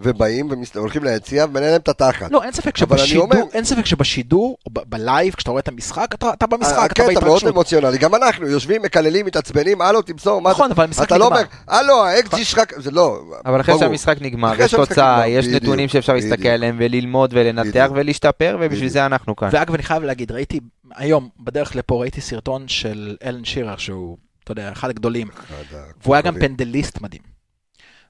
ובאים 0.00 0.48
והולכים 0.74 1.04
ליציע 1.04 1.44
ומנהל 1.44 1.70
להם 1.70 1.80
את 1.80 1.88
התחת. 1.88 2.30
לא, 2.32 2.42
אין 2.42 2.52
ספק 2.52 2.76
שבשידור, 2.76 3.22
אומר- 3.24 3.42
אין 3.52 3.64
ספק 3.64 3.86
שבשידור, 3.86 4.56
או 4.66 4.70
ב- 4.72 4.80
בלייב, 4.88 5.34
כשאתה 5.34 5.50
רואה 5.50 5.60
את 5.60 5.68
המשחק, 5.68 6.10
אתה, 6.14 6.30
אתה 6.32 6.46
במשחק, 6.46 6.72
אתה 6.74 6.82
הקטע 6.84 7.02
מאוד 7.02 7.14
בהתרגשות. 7.14 7.48
אמוציונלי, 7.52 7.98
גם 7.98 8.14
אנחנו 8.14 8.46
יושבים, 8.46 8.82
מקללים, 8.82 9.26
מתעצבנים, 9.26 9.80
הלו, 9.80 10.02
תמסור, 10.02 10.40
מה 10.42 10.50
נכון, 10.50 10.68
זה? 10.68 10.74
אבל 10.74 10.84
המשחק 10.84 11.06
אתה 11.06 11.18
לא 11.18 11.26
נגמר. 11.26 11.36
אומר, 11.36 11.48
הלו, 11.68 12.04
האקג'י 12.04 12.44
שלך, 12.44 12.60
זה 12.76 12.90
לא, 12.90 13.20
אבל 13.46 13.60
אחרי 13.60 13.74
ברור. 13.74 13.86
שהמשחק 13.86 14.16
נגמר, 14.20 14.52
יש 14.60 14.74
תוצאה, 14.74 15.16
נגמר, 15.16 15.38
יש 15.38 15.46
בדיוק, 15.46 15.62
נתונים 15.62 15.88
שאפשר 15.88 16.12
להסתכל. 16.14 16.48
עליהם 16.48 16.76
וללמוד 16.80 17.30
ולנתח. 17.34 17.88
ולהשתפר, 17.94 18.56
ובשביל. 18.60 18.88
זה 18.88 19.06
אנחנו 19.06 19.36
כאן. 19.36 19.48
ואגב, 19.52 19.74
אני 19.74 19.82
חייב 19.82 20.02
להגיד, 20.02 20.32
ראיתי, 20.32 20.60
היום, 20.96 21.28
בדרך 21.40 21.76
לפה, 21.76 22.00
ראיתי 22.00 22.20
סרטון 22.20 22.68
של 22.68 23.16
אלן 23.24 23.44
שירר, 23.44 23.76
שהוא, 23.76 24.16
אתה 24.44 24.52
יודע, 24.52 24.72
אחד 24.72 24.90
הגדולים, 24.90 25.28
והוא 26.02 26.14
היה 26.14 26.22
גם 26.22 26.34
פנדליסט 26.40 27.00
מדהים. 27.00 27.35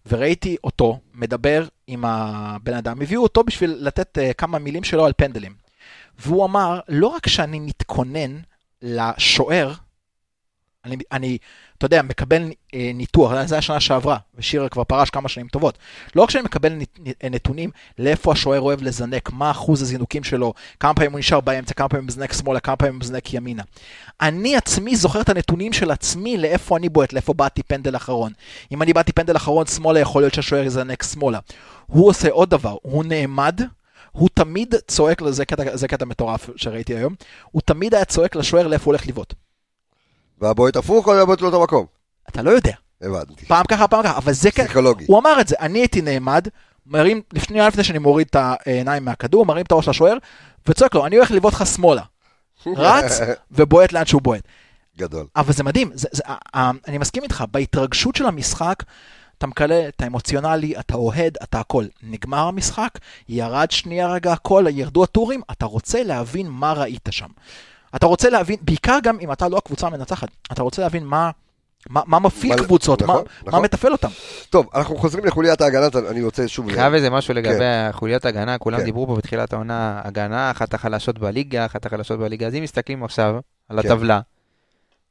וראיתי 0.09 0.57
אותו 0.64 0.99
מדבר 1.14 1.64
עם 1.87 2.05
הבן 2.05 2.75
אדם, 2.75 3.03
הביאו 3.03 3.23
אותו 3.23 3.45
בשביל 3.45 3.77
לתת 3.81 4.19
uh, 4.19 4.35
כמה 4.35 4.59
מילים 4.59 4.85
שלו 4.85 5.07
על 5.07 5.12
פנדלים. 5.16 5.55
והוא 6.19 6.45
אמר, 6.45 6.81
לא 6.88 7.07
רק 7.07 7.29
שאני 7.29 7.61
מתכונן 7.61 8.38
לשוער, 8.83 9.73
אני, 10.87 10.96
אני 11.12 11.38
אתה 11.79 11.87
יודע, 11.87 12.03
מקבל 12.03 12.42
אה, 12.75 12.90
ניתוח, 12.94 13.44
זה 13.44 13.55
היה 13.55 13.62
שנה 13.62 13.81
שעברה, 13.81 14.16
ושירה 14.38 14.68
כבר 14.68 14.85
פרש 14.85 15.11
כמה 15.11 15.29
שנים 15.29 15.49
טובות. 15.49 15.79
לא 16.14 16.22
רק 16.22 16.31
שאני 16.31 16.44
מקבל 16.44 16.72
נת, 16.72 16.99
נתונים 17.25 17.70
לאיפה 17.99 18.33
השוער 18.33 18.61
אוהב 18.61 18.83
לזנק, 18.83 19.31
מה 19.33 19.51
אחוז 19.51 19.83
הזינוקים 19.83 20.25
שלו, 20.25 20.55
כמה 20.81 20.94
פעמים 20.94 21.12
הוא 21.12 21.18
נשאר 21.18 21.40
באמצע, 21.40 21.75
כמה 21.75 21.88
פעמים 21.88 22.05
הוא 22.05 22.09
מזנק 22.09 22.33
שמאלה, 22.33 22.61
כמה 22.61 22.77
פעמים 22.77 22.94
הוא 22.94 23.01
מזנק 23.01 23.35
ימינה. 23.35 23.62
אני 24.20 24.57
עצמי 24.57 24.96
זוכר 24.96 25.20
את 25.20 25.29
הנתונים 25.29 25.72
של 25.72 25.90
עצמי 25.90 26.37
לאיפה 26.37 26.77
אני 26.77 26.88
בועט, 26.88 27.12
לאיפה 27.12 27.35
באתי 27.35 27.62
פנדל 27.62 27.96
אחרון. 27.96 28.33
אם 28.72 28.83
אני 28.83 28.92
באתי 28.92 29.12
פנדל 29.12 29.37
אחרון 29.37 29.66
שמאלה, 29.66 30.01
יכול 30.01 30.22
להיות 30.22 30.35
שהשוער 30.35 30.64
יזנק 30.64 31.03
שמאלה. 31.03 31.38
הוא 31.87 32.09
עושה 32.09 32.31
עוד 32.31 32.51
דבר, 32.51 32.77
הוא 32.83 33.05
נעמד, 33.05 33.61
הוא 34.12 34.29
תמיד 34.35 34.75
צועק, 34.88 35.22
זה 35.75 35.88
קטע 35.88 36.05
מטורף 36.05 36.51
שראיתי 36.57 36.94
היום, 36.96 37.14
הוא 37.51 37.62
תמיד 37.64 37.94
היה 37.94 38.05
צועק 38.05 38.37
לשוער 38.37 38.66
לאיפה 38.66 38.85
הוא 38.85 38.92
הולך 38.92 39.07
לבעוט. 39.07 39.35
והבועט 40.40 40.77
הפוך 40.77 41.09
או 41.09 41.14
הבועט 41.14 41.40
לאותו 41.40 41.62
מקום? 41.62 41.87
אתה 42.29 42.42
לא 42.42 42.51
יודע. 42.51 42.72
הבנתי. 43.03 43.46
פעם 43.46 43.66
ככה, 43.66 43.88
פעם 43.88 44.03
ככה, 44.03 44.16
אבל 44.16 44.33
זה 44.33 44.51
כן, 44.51 44.64
פסיכולוגי. 44.64 45.05
הוא 45.09 45.18
אמר 45.18 45.40
את 45.40 45.49
זה, 45.49 45.57
אני 45.61 45.79
הייתי 45.79 46.03
נעמד, 46.03 46.49
מרים, 46.87 47.22
לפני, 47.33 47.61
לפני 47.61 47.85
שאני 47.85 47.99
מוריד 47.99 48.27
את 48.31 48.37
העיניים 48.38 49.05
מהכדור, 49.05 49.46
מרים 49.46 49.64
את 49.64 49.72
הראש 49.72 49.88
לשוער, 49.88 50.16
וצועק 50.66 50.94
לו, 50.94 51.07
אני 51.07 51.16
הולך 51.16 51.31
לבעוט 51.31 51.55
לך 51.55 51.66
שמאלה. 51.66 52.03
רץ 52.66 53.20
ובועט 53.51 53.92
לאן 53.92 54.07
שהוא 54.07 54.22
בועט. 54.22 54.42
גדול. 54.99 55.27
אבל 55.37 55.53
זה 55.53 55.64
מדהים, 55.64 55.90
זה, 55.94 56.09
זה, 56.12 56.22
אה, 56.55 56.70
אני 56.88 56.99
מסכים 56.99 57.22
איתך, 57.22 57.44
בהתרגשות 57.51 58.16
של 58.16 58.27
המשחק, 58.27 58.83
אתה 59.38 59.46
מקלל, 59.46 59.88
אתה 59.88 60.07
אמוציונלי, 60.07 60.79
אתה 60.81 60.94
אוהד, 60.94 61.38
אתה 61.42 61.61
הכל. 61.61 61.85
נגמר 62.03 62.49
המשחק, 62.49 62.99
ירד 63.29 63.70
שנייה 63.70 64.09
רגע 64.09 64.33
הכל, 64.33 64.64
ירדו 64.70 65.05
הטורים, 65.05 65.40
אתה 65.51 65.66
רוצה 65.66 66.03
להבין 66.03 66.49
מה 66.49 66.72
ראית 66.72 67.09
שם. 67.11 67.29
אתה 67.96 68.07
רוצה 68.07 68.31
להבין, 68.31 68.57
בעיקר 68.62 68.99
גם 69.03 69.18
אם 69.20 69.33
אתה 69.33 69.49
לא 69.49 69.57
הקבוצה 69.57 69.87
המנצחת, 69.87 70.29
אתה 70.53 70.62
רוצה 70.62 70.83
להבין 70.83 71.05
מה, 71.05 71.31
מה, 71.90 72.01
מה 72.07 72.18
מפעיל 72.18 72.57
מה- 72.57 72.64
קבוצות, 72.64 73.03
נכון, 73.03 73.16
מה, 73.16 73.22
נכון. 73.40 73.53
מה 73.53 73.61
מתפעל 73.61 73.92
אותם. 73.92 74.09
טוב, 74.51 74.66
אנחנו 74.75 74.96
חוזרים 74.96 75.25
לחוליית 75.25 75.61
ההגנה, 75.61 75.87
אני 76.11 76.22
רוצה 76.22 76.49
שוב... 76.49 76.72
חייב 76.72 76.94
איזה 76.94 77.11
משהו 77.11 77.35
לגבי 77.35 77.59
כן. 77.59 77.88
חוליית 77.92 78.25
הגנה, 78.25 78.59
כולם 78.59 78.79
כן. 78.79 78.85
דיברו 78.85 79.07
פה 79.07 79.16
בתחילת 79.16 79.53
העונה, 79.53 80.01
הגנה, 80.05 80.51
אחת 80.51 80.75
החלשות 80.75 81.18
בליגה, 81.18 81.66
אחת 81.66 81.87
החלשות 81.87 82.18
בליגה, 82.18 82.46
אז 82.46 82.55
אם 82.55 82.62
מסתכלים 82.62 83.05
עכשיו 83.05 83.37
על 83.68 83.83
כן. 83.83 83.88
הטבלה, 83.92 84.20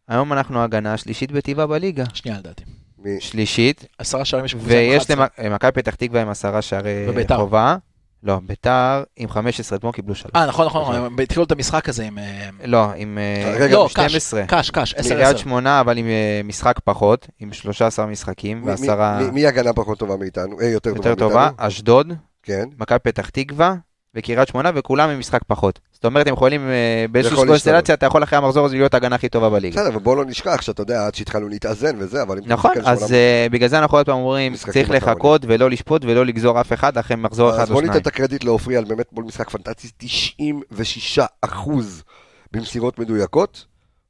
היום 0.07 0.33
אנחנו 0.33 0.63
הגנה 0.63 0.93
השלישית 0.93 1.31
בטבעה 1.31 1.67
בליגה. 1.67 2.03
שנייה 2.13 2.38
לדעתי. 2.38 2.63
מ- 2.99 3.19
שלישית, 3.19 3.85
עשרה 3.97 4.25
שערים 4.25 4.45
יש 4.45 4.55
בקבוצה 4.55 4.73
עם 4.73 4.79
ויש 4.89 5.03
11. 5.03 5.27
למכבי 5.45 5.71
פתח 5.71 5.95
תקווה 5.95 6.21
עם 6.21 6.29
עשרה 6.29 6.61
שערי 6.61 7.05
וביתר. 7.09 7.38
חובה. 7.38 7.75
לא, 8.23 8.39
ביתר 8.47 9.04
עם 9.17 9.30
15, 9.30 9.78
אתמול 9.78 9.93
קיבלו 9.93 10.15
שלוש. 10.15 10.32
אה, 10.36 10.45
נכון, 10.45 10.65
נכון, 10.65 10.82
נכון, 10.82 11.19
התחילו 11.23 11.43
את 11.43 11.51
המשחק 11.51 11.89
הזה 11.89 12.04
עם... 12.04 12.17
אה, 12.17 12.49
לא, 12.65 12.88
עם 12.95 13.17
אה, 13.17 13.56
רגע, 13.60 13.73
לא, 13.75 13.89
קאש, 13.93 14.12
12. 14.12 14.45
קאש, 14.45 14.69
קאש, 14.71 14.93
10-10. 14.93 15.10
קריית 15.10 15.38
שמונה, 15.38 15.80
אבל 15.80 15.97
עם 15.97 16.06
אה, 16.06 16.41
משחק 16.43 16.80
פחות, 16.84 17.28
עם 17.39 17.54
13 17.54 18.06
משחקים, 18.06 18.62
מי- 18.62 18.71
ועשרה 18.71 19.19
מי- 19.32 19.47
הגנה 19.47 19.73
פחות 19.73 19.99
טובה 19.99 20.17
מאיתנו? 20.17 20.60
אה, 20.62 20.65
יותר 20.65 20.89
טובה 20.93 21.10
יותר 21.10 21.25
מאיתנו? 21.28 21.30
טובה, 21.30 21.49
אשדוד, 21.58 22.13
כן. 22.43 22.63
מכבי 22.80 22.99
פתח 22.99 23.30
תקווה 23.30 23.75
וקריית 24.15 24.47
שמונה, 24.47 24.71
וכולם 24.75 25.10
עם 25.10 25.19
משחק 25.19 25.41
פחות. 25.47 25.80
זאת 25.93 26.06
אומרת, 26.06 26.28
הם 26.28 26.34
יכולים 26.34 26.69
אה, 26.69 27.06
באיזושהי. 27.12 27.38
קונסטלציה, 27.38 27.95
אתה 27.95 28.06
יכול 28.06 28.23
אחרי 28.23 28.38
המחזור 28.38 28.65
הזה 28.65 28.75
להיות 28.75 28.93
ההגנה 28.93 29.15
הכי 29.15 29.30
טובה 29.30 29.49
בליגה. 29.49 29.82
בסדר, 29.82 29.89
אבל 29.89 29.99
בוא 29.99 30.15
לא 30.17 30.25
נשכח 30.25 30.62
שאתה 30.62 30.82
יודע, 30.82 31.06
עד 31.06 31.15
שהתחלנו 31.15 31.47
להתאזן 31.47 31.95
וזה, 31.99 32.21
אבל 32.21 32.38
אם 32.38 32.43
נכון, 32.47 32.71
אז 32.86 33.13
אה, 33.13 33.47
בגלל 33.51 33.69
זה 33.69 33.80
אנחנו 33.80 33.97
עוד 33.97 34.06
פעם 34.06 34.17
אומרים, 34.17 34.56
צריך. 34.56 34.89
לחכות 34.89 35.41
ולא 35.47 35.69
לשפוט 35.69 36.06
ולא 36.06 36.25
לגזור 36.25 36.62
אף 36.62 36.73
אחד 36.73 36.97
אחרי 36.97 37.17
מחזור 37.17 37.49
אחד 37.49 37.60
אז 37.60 37.69
או 37.69 37.73
בוא 37.73 37.82
ניתן 37.82 37.93
שניים. 37.93 38.01
את 38.01 38.08
הקרדיט 38.08 38.43
לעופרי 38.43 38.78
על 38.78 38.84
באמת 38.84 39.13
מול 39.13 39.23
משחק 39.23 39.49
פנטסטי, 39.49 39.89
96 39.97 41.19
אחוז 41.41 42.04
במסירות 42.51 42.99
מדויקות, 42.99 43.65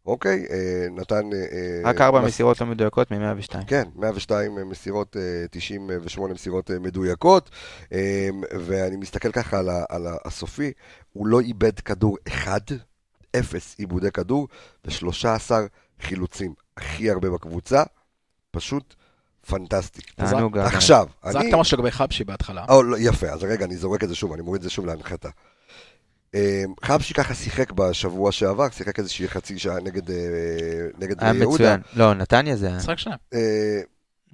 אוקיי? 0.06 0.46
אה, 0.50 0.58
נתן... 0.92 1.34
אה, 1.34 1.38
אה, 1.40 1.82
רק 1.90 2.02
ארבע 2.02 2.20
מס- 2.22 2.26
מסירות 2.28 2.62
לא 2.62 2.68
מדויקות 2.68 3.12
מ-102. 3.12 3.66
כן, 3.68 3.84
102 3.96 4.56
מסירות, 4.70 5.18
אה, 5.18 5.22
98 5.52 6.34
מסירות 6.34 6.72
אה, 6.72 6.80
מדויקות, 6.80 7.50
אה, 7.94 8.30
ואני 8.60 8.96
מסתכל 8.96 9.32
ככה 9.32 9.60
על, 9.60 9.70
ה- 9.70 9.84
על 9.90 10.08
הסופי, 10.26 10.72
הוא 11.14 11.28
לא 11.28 11.40
איבד 11.40 11.80
כדור 11.80 12.18
אחד, 12.28 12.60
אפס 13.40 13.76
עיבודי 13.78 14.12
כדור, 14.12 14.48
ו-13 14.86 15.52
חילוצים, 16.02 16.54
הכי 16.78 17.10
הרבה 17.10 17.30
בקבוצה, 17.30 17.84
פשוט 18.52 18.96
פנטסטי. 19.48 20.02
עכשיו, 20.76 21.08
זרקת 21.24 21.46
אני... 21.46 21.60
משהו 21.60 21.78
לגבי 21.78 21.92
חבשי 21.92 22.24
בהתחלה. 22.24 22.66
או, 22.70 22.84
לא, 22.84 22.98
יפה, 23.00 23.28
אז 23.28 23.44
רגע, 23.44 23.66
אני 23.66 23.76
זורק 23.78 24.04
את 24.04 24.10
זה 24.10 24.16
שוב, 24.16 24.34
אני 24.34 24.42
מוריד 24.42 24.60
את 24.60 24.64
זה 24.64 24.70
שוב 24.70 24.86
להנחתה. 24.86 25.30
אה, 26.36 26.64
חבשי 26.84 27.14
ככה 27.14 27.34
שיחק 27.34 27.72
בשבוע 27.72 28.32
שעבר, 28.32 28.70
שיחק 28.70 29.00
איזושהי 29.00 29.28
חצי 29.28 29.60
שעה 29.60 29.80
נגד, 29.80 30.12
אה, 30.12 30.16
היה 31.02 31.34
בני 31.34 31.42
יהודה. 31.42 31.54
מצוין. 31.54 31.82
לא, 31.94 32.14
נתניה 32.14 32.56
זה 32.56 32.68
היה. 32.68 32.78
משחק 32.78 32.98
שלהם. 32.98 33.18
אה, 33.34 33.82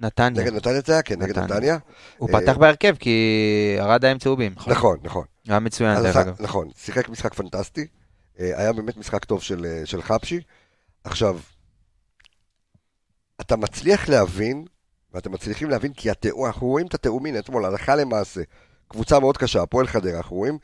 נתניה. 0.00 0.42
נגד 0.42 0.52
נתניה 0.52 0.80
זה 0.86 0.92
היה? 0.92 1.02
כן, 1.02 1.22
נגד 1.22 1.38
נתניה. 1.38 1.78
הוא 2.18 2.28
אה, 2.28 2.40
פתח 2.40 2.56
בהרכב 2.56 2.96
כי 2.98 3.76
ארד 3.80 4.04
היה 4.04 4.12
עם 4.12 4.18
צהובים. 4.18 4.54
נכון, 4.66 4.98
נכון. 5.02 5.24
היה 5.48 5.60
מצוין, 5.60 6.02
דרך 6.02 6.16
אגב. 6.16 6.36
נכון, 6.40 6.68
שיחק 6.76 7.08
משחק 7.08 7.34
פנטסטי. 7.34 7.86
אה, 8.40 8.58
היה 8.58 8.72
באמת 8.72 8.96
משחק 8.96 9.24
טוב 9.24 9.42
של, 9.42 9.66
אה, 9.66 9.86
של 9.86 10.02
חבשי. 10.02 10.40
עכשיו, 11.04 11.38
אתה 13.40 13.56
מצליח 13.56 14.08
להבין, 14.08 14.64
ואתם 15.12 15.32
מצליחים 15.32 15.70
להבין, 15.70 15.92
כי 15.92 16.10
התיאום, 16.10 16.46
אנחנו 16.46 16.66
רואים 16.66 16.86
את 16.86 16.94
התיאום, 16.94 17.26
הנה 17.26 17.38
אתמול, 17.38 17.64
הלכה 17.64 17.96
למעשה, 17.96 18.40
קבוצה 18.88 19.20
מאוד 19.20 19.36
קשה, 19.36 19.62
הפועל 19.62 19.86
חדרה, 19.86 20.16
אנחנו 20.16 20.36
רואים 20.36 20.58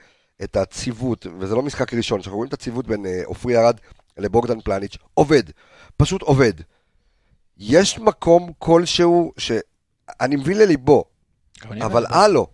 את 0.44 0.56
הציוות, 0.56 1.26
וזה 1.38 1.54
לא 1.54 1.62
משחק 1.62 1.94
ראשון, 1.94 2.22
שאנחנו 2.22 2.36
רואים 2.36 2.48
את 2.48 2.54
הציוות 2.54 2.86
בין 2.86 3.06
אה, 3.06 3.20
עופרי 3.24 3.56
ארד 3.56 3.76
לבוגדן 4.18 4.60
פלניץ', 4.60 4.96
עובד, 5.14 5.42
פשוט 5.96 6.22
עובד. 6.22 6.52
יש 7.58 7.98
מקום 7.98 8.52
כלשהו 8.58 9.32
שאני 9.38 10.36
מבין 10.36 10.58
לליבו, 10.58 11.04
אני 11.70 11.84
אבל 11.84 12.06
הלו, 12.08 12.46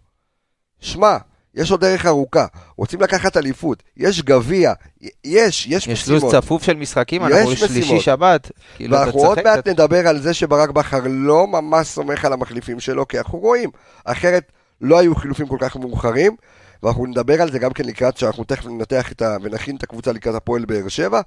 שמע, 0.80 1.16
יש 1.54 1.70
עוד 1.70 1.80
דרך 1.80 2.06
ארוכה, 2.06 2.46
רוצים 2.76 3.00
לקחת 3.00 3.36
אליפות, 3.36 3.82
יש 3.96 4.22
גביע, 4.22 4.72
יש, 5.00 5.12
יש 5.24 5.66
יש 5.66 6.08
לו"ז 6.08 6.24
משימות. 6.24 6.34
צפוף 6.34 6.62
של 6.62 6.76
משחקים, 6.76 7.22
יש 7.22 7.32
אנחנו 7.32 7.50
משימות. 7.50 7.70
שלישי 7.70 8.00
שבת. 8.00 8.50
כאילו, 8.76 8.96
ואנחנו 8.96 9.24
עוד 9.24 9.38
מעט 9.44 9.68
נדבר 9.68 10.08
על 10.08 10.20
זה 10.20 10.34
שברק 10.34 10.70
בכר 10.70 11.00
לא 11.06 11.46
ממש 11.46 11.86
סומך 11.86 12.24
על 12.24 12.32
המחליפים 12.32 12.80
שלו, 12.80 13.08
כי 13.08 13.18
אנחנו 13.18 13.38
רואים, 13.38 13.70
אחרת 14.04 14.52
לא 14.80 14.98
היו 14.98 15.14
חילופים 15.14 15.46
כל 15.46 15.58
כך 15.60 15.76
מאוחרים, 15.76 16.36
ואנחנו 16.84 17.06
נדבר 17.06 17.42
על 17.42 17.50
זה 17.52 17.58
גם 17.58 17.72
כן 17.72 17.84
לקראת, 17.84 18.16
שאנחנו 18.16 18.44
תכף 18.44 18.66
ננתח 18.66 19.12
את 19.12 19.22
ה... 19.22 19.36
ונכין 19.42 19.76
את 19.76 19.82
הקבוצה 19.82 20.12
לקראת 20.12 20.34
הפועל 20.34 20.64
באר 20.64 20.88
שבע. 20.88 21.20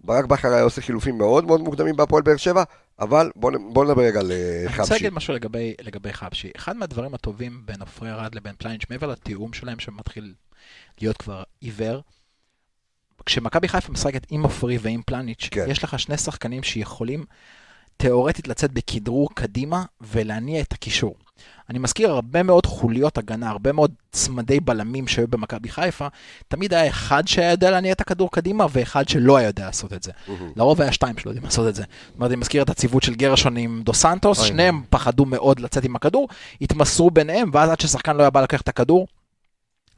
ברק 0.00 0.24
בכר 0.24 0.48
היה 0.48 0.62
עושה 0.62 0.80
חילופים 0.80 1.18
מאוד 1.18 1.44
מאוד 1.44 1.60
מוקדמים 1.60 1.96
בהפועל 1.96 2.22
באר 2.22 2.36
שבע, 2.36 2.62
אבל 2.98 3.30
בואו 3.36 3.72
בוא 3.72 3.84
נדבר 3.84 4.02
רגע 4.02 4.20
על 4.20 4.32
אה, 4.32 4.56
אני 4.58 4.66
רוצה 4.66 4.76
חבשי. 4.76 4.92
להגיד 4.92 5.12
משהו 5.12 5.34
לגבי, 5.34 5.74
לגבי 5.82 6.12
חבשי. 6.12 6.50
אחד 6.56 6.76
מהדברים 6.76 7.14
הטובים 7.14 7.62
בין 7.64 7.80
עופרי 7.80 8.10
ארד 8.10 8.34
לבין 8.34 8.54
פלאניץ', 8.58 8.82
מעבר 8.90 9.06
לתיאום 9.06 9.52
שלהם 9.52 9.78
שמתחיל 9.78 10.34
להיות 11.00 11.16
כבר 11.16 11.42
עיוור, 11.60 12.02
כשמכבי 13.26 13.68
חיפה 13.68 13.92
משחקת 13.92 14.26
עם 14.30 14.42
עופרי 14.42 14.78
ועם 14.78 15.02
פלאניץ', 15.06 15.48
כן. 15.50 15.64
יש 15.68 15.84
לך 15.84 15.98
שני 15.98 16.18
שחקנים 16.18 16.62
שיכולים 16.62 17.24
תאורטית 17.96 18.48
לצאת 18.48 18.72
בכדרור 18.72 19.34
קדימה 19.34 19.84
ולהניע 20.00 20.60
את 20.60 20.72
הקישור. 20.72 21.16
אני 21.70 21.78
מזכיר 21.78 22.10
הרבה 22.10 22.42
מאוד 22.42 22.66
חוליות 22.66 23.18
הגנה, 23.18 23.50
הרבה 23.50 23.72
מאוד 23.72 23.92
צמדי 24.12 24.60
בלמים 24.60 25.08
שהיו 25.08 25.28
במכבי 25.28 25.68
חיפה, 25.68 26.06
תמיד 26.48 26.74
היה 26.74 26.88
אחד 26.88 27.28
שהיה 27.28 27.50
יודע 27.50 27.70
להניע 27.70 27.92
את 27.92 28.00
הכדור 28.00 28.30
קדימה 28.30 28.66
ואחד 28.72 29.08
שלא 29.08 29.36
היה 29.36 29.46
יודע 29.46 29.66
לעשות 29.66 29.92
את 29.92 30.02
זה. 30.02 30.12
מהמם. 30.28 30.52
לרוב 30.56 30.82
היה 30.82 30.92
שתיים 30.92 31.18
שלא 31.18 31.30
יודעים 31.30 31.44
לעשות 31.44 31.68
את 31.68 31.74
זה. 31.74 31.82
זאת 31.82 32.16
אומרת, 32.16 32.30
אני 32.30 32.36
מזכיר 32.36 32.62
את 32.62 32.70
הציוות 32.70 33.02
של 33.02 33.14
גרשון 33.14 33.56
עם 33.56 33.82
דו 33.84 33.94
סנטוס, 33.94 34.38
אוי, 34.38 34.48
שניהם 34.48 34.82
פחדו 34.90 35.24
מאוד 35.24 35.60
לצאת 35.60 35.84
עם 35.84 35.96
הכדור, 35.96 36.28
התמסרו 36.60 37.10
ביניהם, 37.10 37.50
ואז 37.52 37.70
עד 37.70 37.80
ששחקן 37.80 38.16
לא 38.16 38.22
היה 38.22 38.30
בא 38.30 38.42
לקחת 38.42 38.62
את 38.62 38.68
הכדור, 38.68 39.06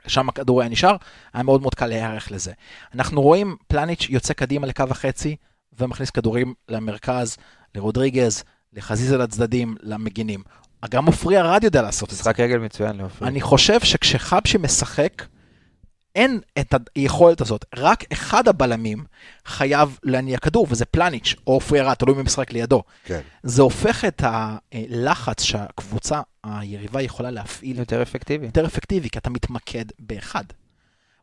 שם 0.07 0.29
הכדור 0.29 0.61
היה 0.61 0.71
נשאר, 0.71 0.97
היה 1.35 1.43
מאוד 1.43 1.63
מאוד 1.63 1.75
קל 1.75 1.87
להיערך 1.87 2.33
לזה. 2.33 2.53
אנחנו 2.95 3.23
רואים 3.23 3.57
פלניץ' 3.69 4.07
יוצא 4.11 4.35
קדימה 4.35 4.67
לקו 4.67 4.85
החצי, 4.91 5.37
ומכניס 5.79 6.11
כדורים 6.11 6.55
למרכז, 6.69 7.37
לרודריגז, 7.75 8.45
לחזיזה 8.73 9.19
לצדדים, 9.19 9.77
למגינים. 9.83 10.43
גם 10.87 11.07
עופרי 11.07 11.39
ארד 11.39 11.65
יודע 11.65 11.83
לעשות 11.83 12.09
את 12.09 12.15
זה. 12.15 12.21
משחק 12.21 12.41
רגל 12.41 12.59
מצוין 12.59 12.97
לעופרי. 12.97 13.29
אני 13.29 13.41
חושב 13.41 13.81
שכשחבשי 13.81 14.59
משחק, 14.59 15.23
אין 16.15 16.41
את 16.59 16.75
היכולת 16.95 17.41
הזאת. 17.41 17.65
רק 17.77 18.05
אחד 18.13 18.49
הבלמים 18.49 19.05
חייב 19.47 19.99
להניע 20.03 20.39
כדור, 20.39 20.67
וזה 20.71 20.85
פלניץ' 20.85 21.35
או 21.47 21.53
עופרי 21.53 21.81
ארד, 21.81 21.95
תלוי 21.95 22.17
מי 22.17 22.23
משחק 22.23 22.53
לידו. 22.53 22.83
כן. 23.05 23.21
זה 23.43 23.63
הופך 23.63 24.05
את 24.05 24.23
הלחץ 24.25 25.43
שהקבוצה 25.43 26.21
היריבה 26.45 27.03
יכולה 27.03 27.31
להפעיל 27.31 27.79
יותר 27.79 28.03
אפקטיבי. 28.03 28.47
יותר 28.47 28.67
אפקטיבי, 28.67 29.11
כי 29.11 29.19
אתה 29.19 29.31
מתמקד 29.31 29.85
באחד. 29.99 30.45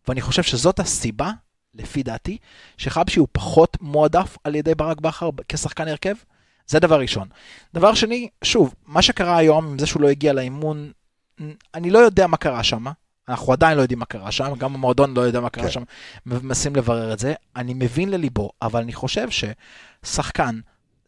ואני 0.07 0.21
חושב 0.21 0.43
שזאת 0.43 0.79
הסיבה, 0.79 1.31
לפי 1.73 2.03
דעתי, 2.03 2.37
שחבשי 2.77 3.19
הוא 3.19 3.27
פחות 3.31 3.77
מועדף 3.81 4.37
על 4.43 4.55
ידי 4.55 4.75
ברק 4.75 5.01
בכר 5.01 5.29
כשחקן 5.49 5.87
הרכב. 5.87 6.15
זה 6.67 6.79
דבר 6.79 6.99
ראשון. 6.99 7.27
דבר 7.73 7.93
שני, 7.93 8.29
שוב, 8.43 8.73
מה 8.85 9.01
שקרה 9.01 9.37
היום 9.37 9.67
עם 9.67 9.79
זה 9.79 9.85
שהוא 9.85 10.01
לא 10.01 10.07
הגיע 10.09 10.33
לאימון, 10.33 10.91
אני 11.73 11.89
לא 11.89 11.99
יודע 11.99 12.27
מה 12.27 12.37
קרה 12.37 12.63
שם. 12.63 12.85
אנחנו 13.29 13.53
עדיין 13.53 13.77
לא 13.77 13.81
יודעים 13.81 13.99
מה 13.99 14.05
קרה 14.05 14.31
שם, 14.31 14.53
גם 14.57 14.75
המועדון 14.75 15.13
לא 15.13 15.21
יודע 15.21 15.39
מה 15.39 15.49
קרה 15.49 15.63
כן. 15.63 15.71
שם, 15.71 15.83
מנסים 16.25 16.75
לברר 16.75 17.13
את 17.13 17.19
זה. 17.19 17.33
אני 17.55 17.73
מבין 17.73 18.11
לליבו, 18.11 18.51
אבל 18.61 18.81
אני 18.81 18.93
חושב 18.93 19.27
ששחקן 19.29 20.59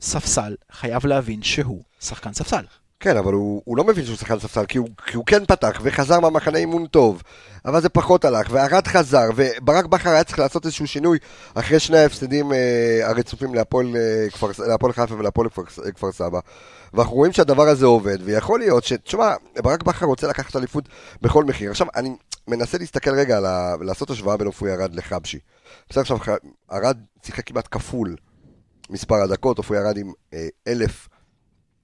ספסל 0.01 0.55
חייב 0.71 1.05
להבין 1.05 1.43
שהוא 1.43 1.83
שחקן 1.99 2.33
ספסל. 2.33 2.65
כן, 2.99 3.17
אבל 3.17 3.33
הוא, 3.33 3.62
הוא 3.65 3.77
לא 3.77 3.83
מבין 3.83 4.05
שהוא 4.05 4.17
שחקן 4.17 4.39
ספסל, 4.39 4.65
כי 4.65 4.77
הוא, 4.77 4.89
כי 5.05 5.17
הוא 5.17 5.25
כן 5.25 5.45
פתח 5.45 5.79
וחזר 5.83 6.19
מהמחנה 6.19 6.57
אימון 6.57 6.88
טוב, 6.88 7.23
אבל 7.65 7.81
זה 7.81 7.89
פחות 7.89 8.25
הלך, 8.25 8.47
וערד 8.51 8.88
חזר, 8.88 9.29
וברק 9.36 9.86
בכר 9.86 10.10
היה 10.10 10.23
צריך 10.23 10.39
לעשות 10.39 10.65
איזשהו 10.65 10.88
שינוי 10.88 11.17
אחרי 11.53 11.79
שני 11.79 11.97
ההפסדים 11.97 12.53
אה, 12.53 12.99
הרצופים 13.03 13.55
להפועל, 13.55 13.95
אה, 13.95 14.25
חיפה 14.29 15.15
ולהפועל 15.17 15.49
כפר, 15.49 15.63
כפר 15.95 16.12
סבא, 16.12 16.39
ואנחנו 16.93 17.15
רואים 17.15 17.33
שהדבר 17.33 17.67
הזה 17.67 17.86
עובד, 17.86 18.17
ויכול 18.23 18.60
להיות 18.60 18.83
ש... 18.83 18.93
תשמע, 18.93 19.33
ברק 19.63 19.83
בכר 19.83 20.05
רוצה 20.05 20.27
לקחת 20.27 20.55
אליפות 20.55 20.89
בכל 21.21 21.43
מחיר. 21.43 21.71
עכשיו, 21.71 21.88
אני 21.95 22.15
מנסה 22.47 22.77
להסתכל 22.77 23.12
רגע, 23.15 23.38
ה... 23.38 23.75
לעשות 23.81 24.10
השוואה 24.10 24.38
בין 24.38 24.47
עופרי 24.47 24.73
ארד 24.73 24.95
לחבשי. 24.95 25.39
בסדר, 25.89 26.01
עכשיו, 26.01 26.17
ארד 26.71 26.97
שיחק 27.25 27.47
כמעט 27.47 27.67
כפול 27.71 28.15
מספר 28.89 29.15
הדקות, 29.15 29.57
עופרי 29.57 29.77
ארד 29.77 29.97
עם 29.97 30.12
אה, 30.33 30.47
אלף 30.67 31.07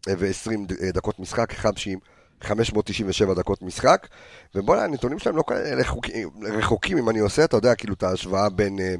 ו-20 0.09 0.73
דקות 0.93 1.19
משחק, 1.19 1.53
חבשי 1.53 1.91
עם 1.91 1.99
597 2.41 3.33
דקות 3.33 3.61
משחק, 3.61 4.07
ובוא'נה, 4.55 4.83
הנתונים 4.83 5.19
שלהם 5.19 5.37
לא 5.37 5.43
כאלה 5.47 5.81
רחוקים, 5.81 6.29
רחוקים, 6.41 6.97
אם 6.97 7.09
אני 7.09 7.19
עושה, 7.19 7.43
אתה 7.43 7.57
יודע, 7.57 7.75
כאילו, 7.75 7.93
את 7.93 8.03
ההשוואה 8.03 8.49
בין, 8.49 8.79
אה, 8.79 8.95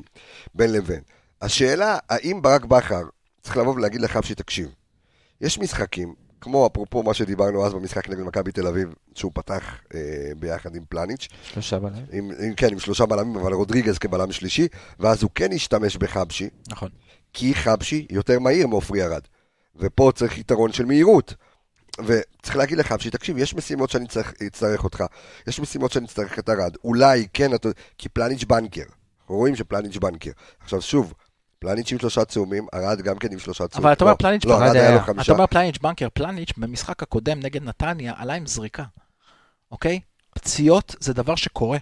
בין 0.56 0.72
לבין. 0.72 1.02
השאלה, 1.42 1.98
האם 2.10 2.42
ברק 2.42 2.66
בכר 2.66 3.04
צריך 3.42 3.58
לבוא 3.58 3.74
ולהגיד 3.74 4.02
לחבשי, 4.02 4.36
תקשיב, 4.36 4.70
יש 5.42 5.60
משחקים, 5.60 6.14
כמו 6.42 6.68
אפרופו 6.68 7.04
מה 7.04 7.14
שדיברנו 7.14 7.66
אז 7.66 7.74
במשחק 7.74 8.10
נגד 8.10 8.22
מכבי 8.22 8.52
תל 8.52 8.68
אביב, 8.68 8.94
שהוא 9.16 9.32
פתח 9.36 9.64
אה, 9.96 10.00
ביחד 10.38 10.76
עם 10.76 10.84
פלניץ', 10.90 11.28
שלושה 11.44 11.80
בלם. 11.80 11.94
עם, 12.12 12.32
עם, 12.40 12.54
כן, 12.54 12.72
עם 12.72 12.80
שלושה 12.80 13.06
בלמים, 13.06 13.36
אבל 13.36 13.54
רודריגז 13.54 13.98
כבלם 13.98 14.32
שלישי, 14.32 14.68
ואז 15.00 15.24
הוא 15.24 15.32
כן 15.36 15.52
השתמש 15.52 15.98
בחבשי, 15.98 16.50
נכון. 16.70 16.90
כי 17.34 17.56
חבשי 17.56 18.08
יותר 18.10 18.40
מהיר 18.40 18.68
מעופרי 18.68 19.04
ארד. 19.04 19.22
ופה 19.76 20.12
צריך 20.16 20.38
יתרון 20.38 20.72
של 20.72 20.86
מהירות. 20.86 21.34
וצריך 22.00 22.56
להגיד 22.56 22.78
לחבשי, 22.78 23.10
תקשיב, 23.10 23.38
יש 23.38 23.56
משימות 23.56 23.90
שאני 23.90 24.08
צריך, 24.08 24.34
אצטרך 24.48 24.84
אותך, 24.84 25.04
יש 25.48 25.60
משימות 25.60 25.92
שאני 25.92 26.06
אצטרך 26.06 26.40
את 26.40 26.50
ארד. 26.50 26.76
אולי, 26.84 27.28
כן, 27.34 27.56
אתה, 27.56 27.70
כי 27.98 28.10
פלניץ' 28.10 28.44
בנקר. 28.44 28.84
אנחנו 29.22 29.36
רואים 29.36 29.56
שפלניץ' 29.56 29.98
בנקר. 29.98 30.32
עכשיו 30.60 30.82
שוב, 30.82 31.14
פלניץ' 31.60 31.92
עם 31.92 32.00
שלושה 32.00 32.26
צהובים, 32.26 32.68
ארד 32.74 33.02
גם 33.02 33.18
כן 33.18 33.32
עם 33.32 33.40
שלושה 33.40 33.68
צהובים. 33.68 33.86
אבל 33.86 33.94
אתה 33.94 34.04
אומר 34.04 34.12
לא, 34.14 34.18
פלניץ' 34.18 34.46
לא. 34.46 34.64
ארד 34.64 34.76
היה 34.76 34.92
לו 34.92 34.98
אתה 34.98 35.06
חמישה. 35.06 35.22
אתה 35.22 35.32
אומר 35.32 35.48
פלניץ' 35.48 35.78
בנקר, 35.78 36.08
פלניץ' 36.14 36.54
במשחק 36.58 37.04
הקודם 37.04 37.40
נגד 37.40 37.64
נתניה 37.64 38.14
עלה 38.18 38.34
עם 38.34 38.46
זריקה, 38.46 38.84
אוקיי? 39.72 40.00
פציעות 40.36 40.96
זה 41.00 41.14
דבר 41.14 41.36
שקורה. 41.36 41.78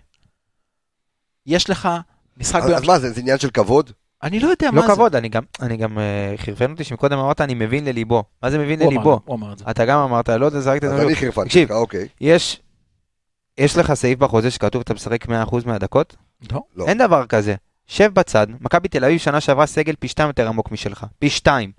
יש 1.45 1.69
לך 1.69 1.89
משחק 2.37 2.61
אז. 2.63 2.71
אז 2.71 2.83
מה 2.83 2.99
זה, 2.99 3.11
זה 3.11 3.19
עניין 3.19 3.39
של 3.39 3.49
כבוד? 3.49 3.91
אני 4.23 4.39
לא 4.39 4.47
יודע 4.47 4.67
לא 4.67 4.81
מה 4.81 4.87
זה. 4.87 4.93
כבוד, 4.93 5.15
אני 5.15 5.29
גם, 5.29 5.41
אני 5.61 5.77
גם 5.77 5.99
אה, 5.99 6.33
חרפן 6.37 6.71
אותי 6.71 6.83
שמקודם 6.83 7.17
אמרת, 7.19 7.41
אני 7.41 7.53
מבין 7.53 7.85
לליבו. 7.85 8.23
מה 8.43 8.51
זה 8.51 8.57
מבין 8.57 8.79
הוא 8.81 8.87
אמר- 8.87 8.95
לליבו? 8.95 9.19
הוא 9.25 9.35
אמר 9.35 9.53
את 9.53 9.57
זה. 9.57 9.65
אתה 9.69 9.85
גם 9.85 9.99
אמרת, 9.99 10.29
לא 10.29 10.45
יודע, 10.45 10.59
זרקת 10.59 10.83
את 10.83 10.89
אז 10.89 10.95
זה. 10.99 11.05
אני 11.05 11.15
חרפנתי 11.15 11.47
תקשיב, 11.49 11.71
אוקיי. 11.71 12.07
יש, 12.21 12.59
יש 13.57 13.77
לך 13.77 13.93
סעיף 13.93 14.19
בחוזה 14.19 14.51
שכתוב 14.51 14.81
אתה 14.81 14.93
משחק 14.93 15.25
100% 15.25 15.29
מהדקות? 15.65 16.15
לא. 16.51 16.61
לא. 16.75 16.85
אין 16.87 16.97
דבר 16.97 17.25
כזה. 17.25 17.55
שב 17.87 18.09
בצד, 18.13 18.47
מכבי 18.61 18.87
תל 18.87 19.05
אביב 19.05 19.17
שנה 19.19 19.41
שעברה 19.41 19.65
סגל 19.65 19.93
פי 19.99 20.07
שתיים 20.07 20.27
יותר 20.27 20.47
עמוק 20.47 20.71
משלך. 20.71 21.05
פי 21.19 21.29
שתיים. 21.29 21.71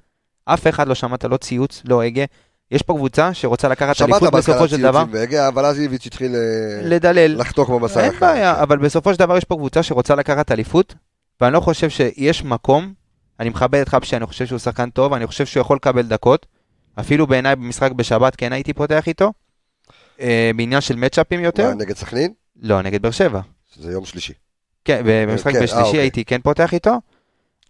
אף 0.44 0.66
אחד 0.66 0.88
לא 0.88 0.94
שמעת, 0.94 1.24
לא 1.24 1.36
ציוץ, 1.36 1.82
לא 1.88 2.02
הגה. 2.02 2.24
יש 2.70 2.82
פה 2.82 2.94
קבוצה 2.94 3.34
שרוצה 3.34 3.68
לקחת 3.68 3.96
שמעת 3.96 4.10
אליפות 4.10 4.32
בהתחלה 4.32 4.54
בסופו 4.54 4.68
של 4.68 4.82
דבר, 4.82 4.98
ציוצים 4.98 5.14
והגיע, 5.20 5.48
אבל 5.48 5.64
אז 5.64 5.80
איביץ' 5.80 6.06
התחיל 6.06 6.34
אה, 6.34 6.40
לדלל. 6.88 7.40
לחתוך 7.40 7.70
בבשר 7.70 8.00
אין 8.00 8.10
אחר. 8.10 8.18
בעיה, 8.20 8.62
אבל 8.62 8.78
בסופו 8.78 9.12
של 9.14 9.18
דבר 9.18 9.36
יש 9.36 9.44
פה 9.44 9.54
קבוצה 9.56 9.82
שרוצה 9.82 10.14
לקחת 10.14 10.52
אליפות, 10.52 10.94
ואני 11.42 11.54
לא 11.54 11.60
חושב 11.60 11.90
שיש 11.90 12.44
מקום, 12.44 12.92
אני 13.40 13.48
מכבד 13.48 13.80
את 13.80 13.88
חבשי, 13.88 14.16
אני 14.16 14.26
חושב 14.26 14.46
שהוא 14.46 14.58
שחקן 14.58 14.90
טוב, 14.90 15.12
אני 15.12 15.26
חושב 15.26 15.46
שהוא 15.46 15.60
יכול 15.60 15.76
לקבל 15.76 16.02
דקות. 16.02 16.46
אפילו 17.00 17.26
בעיניי 17.26 17.56
במשחק 17.56 17.92
בשבת 17.92 18.36
כן 18.36 18.52
הייתי 18.52 18.72
פותח 18.72 19.08
איתו. 19.08 19.32
אה, 20.20 20.50
בעניין 20.56 20.80
של 20.80 20.96
מצ'אפים 20.96 21.40
יותר. 21.40 21.68
מה, 21.68 21.74
נגד 21.74 21.96
סכנין? 21.96 22.32
לא, 22.62 22.82
נגד 22.82 23.02
באר 23.02 23.10
שבע. 23.10 23.40
זה 23.76 23.92
יום 23.92 24.04
שלישי. 24.04 24.32
כן, 24.84 25.02
במשחק 25.06 25.52
כן, 25.52 25.56
אה, 25.56 25.62
בשלישי 25.62 25.86
אוקיי. 25.86 26.00
הייתי 26.00 26.24
כן 26.24 26.40
פותח 26.40 26.74
איתו, 26.74 27.00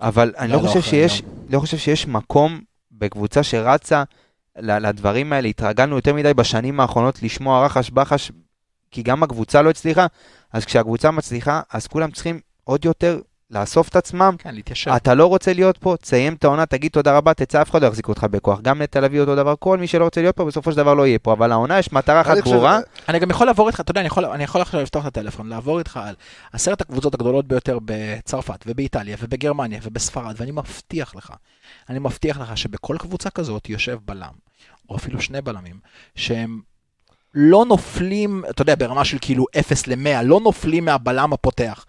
אבל 0.01 0.33
אני 0.39 0.53
לא, 0.53 0.57
לא 0.57 0.63
לא 0.63 0.69
חושב 0.69 0.81
שיש, 0.83 1.23
לא 1.51 1.61
חושב 1.61 1.79
שיש 1.79 2.07
מקום 2.07 2.61
בקבוצה 2.93 3.43
שרצה 3.43 4.03
לדברים 4.57 5.33
האלה, 5.33 5.49
התרגלנו 5.49 5.97
יותר 5.97 6.15
מדי 6.15 6.35
בשנים 6.35 6.81
האחרונות 6.81 7.23
לשמוע 7.23 7.67
רחש 7.67 7.91
בחש, 7.91 8.33
כי 8.91 9.03
גם 9.03 9.23
הקבוצה 9.23 9.63
לא 9.63 9.71
הצליחה, 9.71 10.07
אז 10.53 10.65
כשהקבוצה 10.65 11.11
מצליחה, 11.11 11.61
אז 11.71 11.87
כולם 11.87 12.11
צריכים 12.11 12.41
עוד 12.65 12.85
יותר 12.85 13.21
לאסוף 13.53 13.89
את 13.89 13.97
עצמם. 13.97 14.35
כן, 14.39 14.55
להתיישב. 14.55 14.91
אתה 14.91 15.15
לא 15.15 15.27
רוצה 15.27 15.53
להיות 15.53 15.79
פה, 15.79 15.95
תסיים 16.01 16.35
את 16.35 16.45
העונה, 16.45 16.67
תגיד 16.67 16.91
תודה 16.91 17.17
רבה, 17.17 17.35
תצא, 17.35 17.63
אף 17.63 17.71
אחד 17.71 17.83
לא 17.83 17.87
יחזיק 17.87 18.09
אותך 18.09 18.27
בכוח. 18.31 18.61
גם 18.61 18.83
לתל 18.83 19.05
אביב 19.05 19.21
אותו 19.21 19.37
דבר, 19.37 19.55
כל 19.59 19.79
מי 19.79 19.87
שלא 19.87 20.05
רוצה 20.05 20.21
להיות 20.21 20.37
פה, 20.37 20.45
בסופו 20.45 20.71
של 20.71 20.77
דבר 20.77 20.95
לא 20.95 21.07
יהיה 21.07 21.19
פה. 21.19 21.33
אבל 21.33 21.53
העונה 21.53 21.79
יש 21.79 21.93
מטרה 21.93 22.21
אחת 22.21 22.39
ברורה, 22.45 22.81
אני 23.09 23.19
גם 23.19 23.31
יכול 23.31 23.47
לעבור 23.47 23.69
איתך, 23.69 23.81
אתה 23.81 23.91
יודע, 23.91 24.01
אני 24.01 24.07
יכול, 24.07 24.25
אני 24.25 24.45
יכול 24.45 24.61
עכשיו 24.61 24.81
לפתוח 24.81 25.07
את 25.07 25.17
הטלפון, 25.17 25.49
לעבור 25.49 25.79
איתך 25.79 26.01
על 26.03 26.15
עשרת 26.53 26.81
הקבוצות 26.81 27.15
הגדולות 27.15 27.47
ביותר 27.47 27.79
בצרפת 27.85 28.65
ובאיטליה 28.67 29.17
ובגרמניה 29.21 29.81
ובספרד, 29.83 30.35
ואני 30.39 30.51
מבטיח 30.51 31.15
לך, 31.15 31.33
אני 31.91 31.99
מבטיח 31.99 32.41
לך 32.41 32.57
שבכל 32.57 32.97
קבוצה 32.99 33.31
כזאת 33.31 33.69
יושב 33.69 33.99
בלם, 34.05 34.33
או 34.89 34.97
אפילו 34.97 35.21
שני 35.21 35.41
בלמים, 35.41 35.77
שהם 36.15 36.61
לא 37.35 37.65
נופלים, 37.65 38.45
אתה 38.51 38.63
יודע, 38.63 38.75
ברמה 38.79 39.05
של 39.05 39.19
כאילו 39.21 39.47
0 39.61 39.87
ל-100, 39.87 40.23
לא 40.23 40.41
נופלים 40.41 40.85
מהבלם 40.85 41.33
הפותח. 41.33 41.85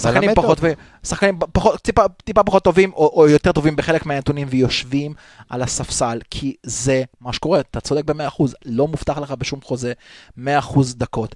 שחקנים 0.00 0.34
פחות, 0.34 0.58
ו... 0.62 0.72
שחקנים 1.04 1.38
פחות, 1.52 1.80
טיפה, 1.80 2.02
טיפה 2.24 2.42
פחות 2.42 2.64
טובים, 2.64 2.92
או, 2.92 3.20
או 3.20 3.28
יותר 3.28 3.52
טובים 3.52 3.76
בחלק 3.76 4.06
מהנתונים, 4.06 4.46
ויושבים 4.50 5.14
על 5.48 5.62
הספסל, 5.62 6.20
כי 6.30 6.56
זה 6.62 7.02
מה 7.20 7.32
שקורה, 7.32 7.60
אתה 7.60 7.80
צודק 7.80 8.04
ב-100%, 8.04 8.44
לא 8.64 8.88
מובטח 8.88 9.18
לך 9.18 9.30
בשום 9.30 9.60
חוזה 9.62 9.92
100% 10.38 10.40
דקות. 10.96 11.34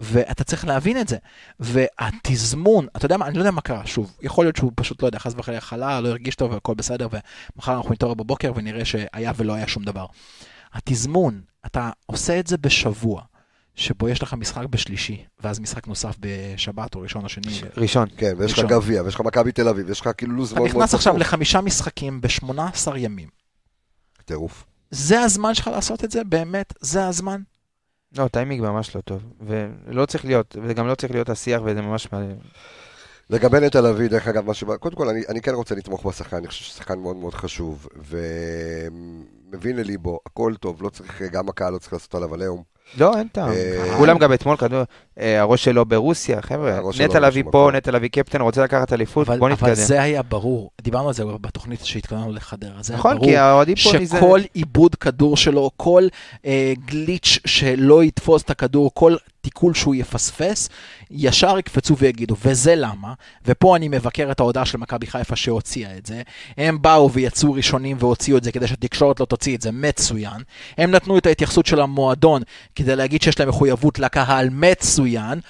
ואתה 0.00 0.44
צריך 0.44 0.66
להבין 0.66 1.00
את 1.00 1.08
זה. 1.08 1.16
והתזמון, 1.60 2.86
אתה 2.96 3.06
יודע 3.06 3.16
מה, 3.16 3.26
אני 3.26 3.34
לא 3.34 3.40
יודע 3.40 3.50
מה 3.50 3.60
קרה, 3.60 3.86
שוב, 3.86 4.16
יכול 4.22 4.44
להיות 4.44 4.56
שהוא 4.56 4.72
פשוט, 4.74 5.02
לא 5.02 5.08
יודע, 5.08 5.18
חס 5.18 5.34
וחלילה 5.36 5.60
חלה, 5.60 6.00
לא 6.00 6.08
הרגיש 6.08 6.34
טוב 6.34 6.52
והכל 6.52 6.74
בסדר, 6.74 7.08
ומחר 7.56 7.76
אנחנו 7.76 7.92
נתעורר 7.92 8.14
בבוקר 8.14 8.52
ונראה 8.54 8.84
שהיה 8.84 9.32
ולא 9.36 9.52
היה 9.52 9.68
שום 9.68 9.84
דבר. 9.84 10.06
התזמון, 10.72 11.40
אתה 11.66 11.90
עושה 12.06 12.40
את 12.40 12.46
זה 12.46 12.56
בשבוע, 12.56 13.22
שבו 13.74 14.08
יש 14.08 14.22
לך 14.22 14.34
משחק 14.34 14.66
בשלישי, 14.70 15.24
ואז 15.42 15.60
משחק 15.60 15.86
נוסף 15.86 16.16
בשבת 16.20 16.94
או 16.94 17.00
ראשון 17.00 17.24
או 17.24 17.28
שני. 17.28 17.60
ראשון. 17.76 18.08
כן, 18.16 18.32
ויש 18.38 18.58
לך. 18.58 18.70
גביע, 18.70 19.02
ויש 19.02 19.14
לך 19.14 19.20
מכבי 19.20 19.52
תל 19.52 19.68
אביב, 19.68 19.90
יש 19.90 20.00
לך 20.00 20.10
כאילו 20.16 20.32
לו"ז 20.32 20.52
אתה 20.52 20.60
מאוד 20.60 20.70
מאוד 20.72 20.82
נכנס 20.82 20.94
עכשיו. 20.94 21.16
לחמישה 21.18 21.60
משחקים 21.60 22.20
ב-18 22.20 22.96
ימים. 22.96 23.28
טירוף. 24.24 24.64
זה 24.90 25.20
הזמן 25.20 25.54
שלך 25.54 25.66
לעשות 25.66 26.04
את 26.04 26.10
זה? 26.10 26.24
באמת? 26.24 26.74
זה 26.80 27.06
הזמן? 27.06 27.40
לא, 28.18 28.28
טיימינג 28.28 28.62
ממש 28.62 28.96
לא 28.96 29.00
טוב. 29.00 29.22
ולא 29.40 30.06
צריך 30.06 30.24
להיות, 30.24 30.56
וגם 30.62 30.86
לא 30.86 30.94
צריך 30.94 31.12
להיות 31.12 31.28
השיח, 31.28 31.60
וזה 31.64 31.82
ממש... 31.82 32.08
לגבי 33.30 33.60
נטע 33.60 33.80
לביא, 33.80 34.08
דרך 34.08 34.28
אגב, 34.28 34.46
מה 34.46 34.54
שבא, 34.54 34.76
קודם 34.76 34.96
כל, 34.96 35.08
אני, 35.08 35.20
אני 35.28 35.40
כן 35.40 35.54
רוצה 35.54 35.74
לתמוך 35.74 36.06
בשחקן, 36.06 36.36
אני 36.36 36.48
חושב 36.48 36.64
ששחקן 36.64 36.98
מאוד 36.98 37.16
מאוד 37.16 37.34
חשוב, 37.34 37.88
ומבין 37.96 39.76
לליבו, 39.76 40.18
הכל 40.26 40.54
טוב, 40.60 40.82
לא 40.82 40.88
צריך, 40.88 41.22
גם 41.22 41.48
הקהל 41.48 41.72
לא 41.72 41.78
צריך 41.78 41.92
לעשות 41.92 42.14
עליו 42.14 42.34
עליהום. 42.34 42.62
לא, 42.98 43.18
אין 43.18 43.28
טעם. 43.28 43.50
אה, 43.50 43.96
כולם 43.96 44.18
גם 44.18 44.32
אתמול 44.32 44.56
כדור, 44.56 44.82
אה, 45.20 45.40
הראש 45.40 45.64
שלו 45.64 45.84
ברוסיה, 45.84 46.42
חבר'ה. 46.42 46.80
נטע 47.00 47.20
לביא 47.20 47.42
פה. 47.50 47.70
נטע 47.74 47.90
לביא 47.90 48.08
קפטן, 48.08 48.40
רוצה 48.40 48.64
לקחת 48.64 48.92
אליפות, 48.92 49.28
אבל, 49.28 49.38
בוא 49.38 49.46
אבל 49.46 49.52
נתקדם. 49.54 49.74
זה 49.74 50.02
היה 50.02 50.22
ברור, 50.22 50.70
דיברנו 50.82 51.08
על 51.08 51.14
זה 51.14 51.24
בתוכנית 51.40 51.84
שהתכוננו 51.84 52.32
לחדרה, 52.32 52.82
זה 52.82 52.92
היה 52.92 52.98
נכון, 52.98 53.18
ברור. 53.18 53.64
שכל 53.74 54.40
עיבוד 54.54 54.94
כדור 54.94 55.36
שלו, 55.36 55.70
כל 55.76 56.06
אה, 56.46 56.72
גליץ' 56.86 57.38
שלא 57.44 58.04
יתפוס 58.04 58.42
את 58.42 58.50
הכדור, 58.50 58.90
כל 58.94 59.16
תיקול 59.40 59.74
שהוא 59.74 59.94
יפספס, 59.94 60.68
ישר 61.10 61.58
יקפצו 61.58 61.96
ויגידו, 61.96 62.36
וזה 62.44 62.74
למה, 62.76 63.14
ופה 63.46 63.76
אני 63.76 63.88
מבקר 63.88 64.30
את 64.30 64.40
ההודעה 64.40 64.64
של 64.64 64.78
מכבי 64.78 65.06
חיפה 65.06 65.36
שהוציאה 65.36 65.96
את 65.96 66.06
זה, 66.06 66.22
הם 66.56 66.82
באו 66.82 67.12
ויצאו 67.12 67.52
ראשונים 67.52 67.96
והוציאו 68.00 68.38
את 68.38 68.44
זה 68.44 68.52
כדי 68.52 68.66
שהתקשורת 68.66 69.20
לא 69.20 69.24
תוציא 69.24 69.56
את 69.56 69.62
זה, 69.62 69.72
מצוין, 69.72 70.42
הם 70.78 70.90
נתנו 70.90 71.18
את 71.18 71.26
ההתייחסות 71.26 71.66
של 71.66 71.80
המועדון 71.80 72.42
כדי 72.74 72.96
להגיד 72.96 73.22
שיש 73.22 73.40
להם 73.40 73.48
מחויבות 73.48 73.98
לקהל, 73.98 74.48
מצוין, 74.50 75.40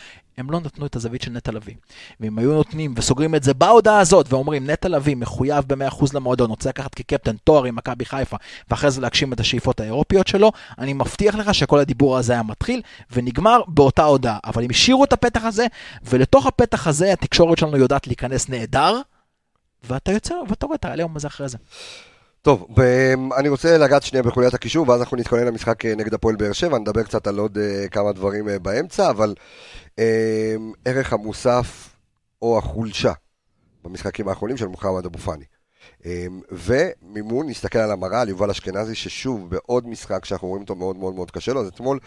הם 0.41 0.51
לא 0.51 0.61
נתנו 0.61 0.86
את 0.86 0.97
הזווית 0.97 1.22
של 1.22 1.30
נטע 1.30 1.53
לביא. 1.53 1.74
ואם 2.20 2.38
היו 2.38 2.53
נותנים 2.53 2.95
וסוגרים 2.97 3.34
את 3.34 3.43
זה 3.43 3.55
בהודעה 3.55 4.01
הזאת 4.01 4.32
ואומרים 4.32 4.70
נטע 4.70 4.88
לביא 4.88 5.16
מחויב 5.16 5.64
ב-100% 5.66 6.05
למועדון, 6.14 6.51
רוצה 6.51 6.68
לקחת 6.68 6.95
כקפטן 6.95 7.36
תואר 7.45 7.64
עם 7.64 7.76
מכבי 7.76 8.05
חיפה 8.05 8.36
ואחרי 8.70 8.91
זה 8.91 9.01
להגשים 9.01 9.32
את 9.32 9.41
השאיפות 9.41 9.80
האירופיות 9.80 10.26
שלו, 10.26 10.53
אני 10.78 10.93
מבטיח 10.93 11.34
לך 11.34 11.55
שכל 11.55 11.78
הדיבור 11.78 12.18
הזה 12.18 12.32
היה 12.32 12.43
מתחיל 12.43 12.82
ונגמר 13.12 13.61
באותה 13.68 14.05
הודעה. 14.05 14.38
אבל 14.45 14.64
הם 14.64 14.70
השאירו 14.70 15.05
את 15.05 15.12
הפתח 15.12 15.45
הזה, 15.45 15.66
ולתוך 16.05 16.47
הפתח 16.47 16.86
הזה 16.86 17.12
התקשורת 17.12 17.59
שלנו 17.59 17.76
יודעת 17.76 18.07
להיכנס 18.07 18.49
נהדר, 18.49 19.01
ואתה 19.84 20.12
יוצר, 20.12 20.34
ואתה 20.49 20.66
רואה 20.66 20.76
את 20.76 20.84
העליהום 20.84 21.16
הזה 21.16 21.28
אחרי 21.28 21.49
זה. 21.49 21.59
טוב, 22.43 22.66
אני 23.38 23.49
רוצה 23.49 23.78
לגעת 23.78 24.03
שנייה 24.03 24.22
בחוליית 24.22 24.55
הקישור, 24.55 24.88
ואז 24.88 25.01
אנחנו 25.01 25.16
נתכונן 25.16 25.47
למשחק 25.47 25.86
אה, 25.86 25.95
נגד 25.95 26.14
הפועל 26.14 26.36
באר 26.36 26.53
שבע, 26.53 26.78
נדבר 26.78 27.03
קצת 27.03 27.26
על 27.26 27.38
עוד 27.38 27.59
אה, 27.59 27.88
כמה 27.88 28.12
דברים 28.12 28.49
אה, 28.49 28.59
באמצע, 28.59 29.11
אבל 29.11 29.34
אה, 29.99 30.55
ערך 30.84 31.12
המוסף 31.12 31.97
או 32.43 32.59
החולשה 32.59 33.12
במשחקים 33.84 34.28
האחרונים 34.28 34.57
של 34.57 34.66
מוחמד 34.66 35.07
אבו 35.07 35.18
פאני. 35.18 35.45
אה, 36.07 36.26
ומימון, 36.51 37.49
נסתכל 37.49 37.78
על 37.78 37.91
המראה, 37.91 38.20
על 38.20 38.28
יובל 38.28 38.51
אשכנזי, 38.51 38.95
ששוב, 38.95 39.51
בעוד 39.51 39.86
משחק 39.86 40.24
שאנחנו 40.24 40.49
רואים 40.49 40.62
אותו 40.62 40.74
מאוד 40.74 40.97
מאוד 40.97 41.14
מאוד 41.14 41.30
קשה 41.30 41.53
לו, 41.53 41.61
אז 41.61 41.68
אתמול, 41.68 41.99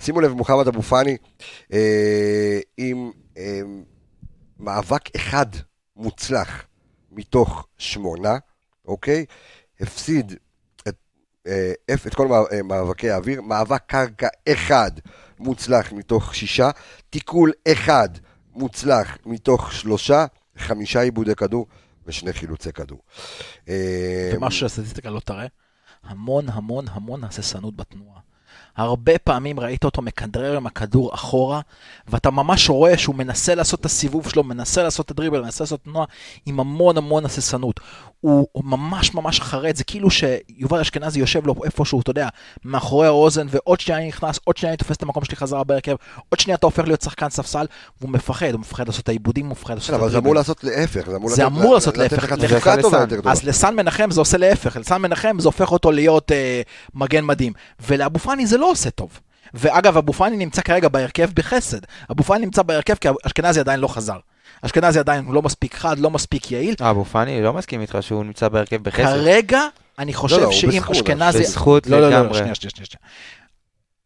שימו 0.00 0.20
לב, 0.20 0.32
מוחמד 0.32 0.68
אבו 0.68 0.82
פאני 0.82 1.16
עם 2.76 3.10
אה, 3.36 3.60
מאבק 4.58 5.16
אחד 5.16 5.46
מוצלח 5.96 6.66
מתוך 7.10 7.66
שמונה, 7.78 8.36
אוקיי? 8.84 9.24
הפסיד 9.82 10.32
את, 10.88 10.94
אה, 11.46 11.72
אפ- 11.94 12.06
את 12.06 12.14
כל 12.14 12.28
אה, 12.52 12.62
מאבקי 12.62 13.10
האוויר, 13.10 13.42
מאבק 13.42 13.82
קרקע 13.86 14.28
אחד 14.48 14.90
מוצלח 15.38 15.92
מתוך 15.92 16.34
שישה, 16.34 16.70
תיקול 17.10 17.52
אחד 17.72 18.08
מוצלח 18.54 19.18
מתוך 19.26 19.72
שלושה, 19.72 20.26
חמישה 20.58 21.00
עיבודי 21.00 21.34
כדור 21.34 21.66
ושני 22.06 22.32
חילוצי 22.32 22.72
כדור. 22.72 22.98
אה, 23.68 24.32
ומה 24.36 24.50
שהסטטיסטיקה 24.50 25.10
לא 25.10 25.20
תראה, 25.20 25.46
המון 26.02 26.48
המון 26.48 26.84
המון 26.88 27.24
הססנות 27.24 27.76
בתנועה. 27.76 28.20
הרבה 28.76 29.18
פעמים 29.18 29.60
ראית 29.60 29.84
אותו 29.84 30.02
מכדרר 30.02 30.56
עם 30.56 30.66
הכדור 30.66 31.14
אחורה, 31.14 31.60
ואתה 32.08 32.30
ממש 32.30 32.70
רואה 32.70 32.98
שהוא 32.98 33.14
מנסה 33.14 33.54
לעשות 33.54 33.80
את 33.80 33.84
הסיבוב 33.84 34.28
שלו, 34.28 34.42
מנסה 34.44 34.82
לעשות 34.82 35.06
את 35.06 35.10
הדריבל, 35.10 35.40
מנסה 35.40 35.64
לעשות 35.64 35.84
תנועה 35.84 36.06
עם 36.46 36.60
המון 36.60 36.96
המון 36.96 37.24
הססנות. 37.24 37.80
הוא, 38.20 38.46
ממש 38.64 39.14
ממש 39.14 39.40
חרד, 39.40 39.76
זה 39.76 39.84
כאילו 39.84 40.08
שיובל 40.10 40.80
אשכנזי 40.80 41.20
יושב 41.20 41.46
לו 41.46 41.54
איפשהו, 41.64 42.00
אתה 42.00 42.10
יודע, 42.10 42.28
מאחורי 42.64 43.06
האוזן, 43.06 43.46
ועוד 43.50 43.80
שנייה 43.80 43.98
אני 44.00 44.08
נכנס, 44.08 44.38
עוד 44.44 44.56
שנייה 44.56 44.72
אני 44.72 44.76
תופס 44.76 44.96
את 44.96 45.02
המקום 45.02 45.24
שלי 45.24 45.36
חזרה 45.36 45.64
בהרכב, 45.64 45.96
עוד 46.28 46.40
שנייה 46.40 46.56
אתה 46.56 46.66
הופך 46.66 46.84
להיות 46.84 47.02
שחקן 47.02 47.30
ספסל, 47.30 47.66
והוא 48.00 48.10
מפחד, 48.10 48.52
הוא 48.52 48.60
מפחד 48.60 48.86
לעשות 48.86 49.02
את 49.02 49.08
העיבודים, 49.08 49.46
הוא 49.46 49.52
מפחד 49.52 49.74
לעשות 49.74 49.90
את 49.90 49.94
אבל 49.94 50.10
זה 50.10 50.16
הדריבל. 50.16 50.26
אמור 50.26 50.34
לעשות 50.34 50.64
להפך, 50.64 51.10
זה 51.26 51.46
אמור 51.46 51.74
לעשות 51.74 51.96
להפך. 51.98 52.32
אז 53.26 53.44
לסן 53.44 53.74
מנחם 53.74 54.10
זה 54.10 54.20
עושה 54.20 54.38
להפך, 54.38 54.76
לסן 54.76 55.02
מנחם 55.02 55.36
זה 55.40 55.48
הופך 55.48 55.72
אותו 55.72 55.92
להיות 55.92 56.32
אה, 56.32 56.62
מגן 56.94 57.24
מדהים, 57.24 57.52
ולאבו 57.88 58.18
פאני 58.18 58.46
זה 58.46 58.58
לא 58.62 58.70
עושה 58.70 58.90
טוב. 58.90 59.20
ואגב, 59.54 59.96
אבו 59.96 60.12
פאני 60.12 60.36
נמצא 60.36 60.62
כרגע 60.62 60.88
בהרכב 60.88 61.30
בחסד. 61.34 61.78
אבו 62.10 62.22
פאני 62.22 62.44
נמצא 62.44 62.62
בהרכב 62.62 62.94
כי 62.94 63.08
אשכנזי 63.26 63.60
עדיין 63.60 63.80
לא 63.80 63.88
חזר. 63.88 64.18
אשכנזי 64.62 64.98
עדיין 64.98 65.24
לא 65.24 65.42
מספיק 65.42 65.74
חד, 65.74 65.98
לא 65.98 66.10
מספיק 66.10 66.52
יעיל. 66.52 66.74
אה, 66.80 66.90
אבו 66.90 67.04
פאני, 67.04 67.42
לא 67.42 67.52
מסכים 67.52 67.80
איתך 67.80 67.98
שהוא 68.00 68.24
נמצא 68.24 68.48
בהרכב 68.48 68.82
בחסד. 68.82 69.02
כרגע, 69.02 69.60
אני 69.98 70.12
לא, 70.12 70.16
חושב 70.16 70.36
לא, 70.36 70.44
הוא 70.44 70.52
שאם 70.52 70.68
בזכות, 70.68 70.96
אשכנזי... 70.96 71.38
בזכות 71.38 71.86
לא, 71.86 72.00
לא, 72.00 72.10
לא, 72.10 72.18
לגמרי. 72.18 72.38
שנייה, 72.38 72.54
שנייה, 72.54 72.70
שנייה. 72.70 72.86
שנייה. 72.86 73.08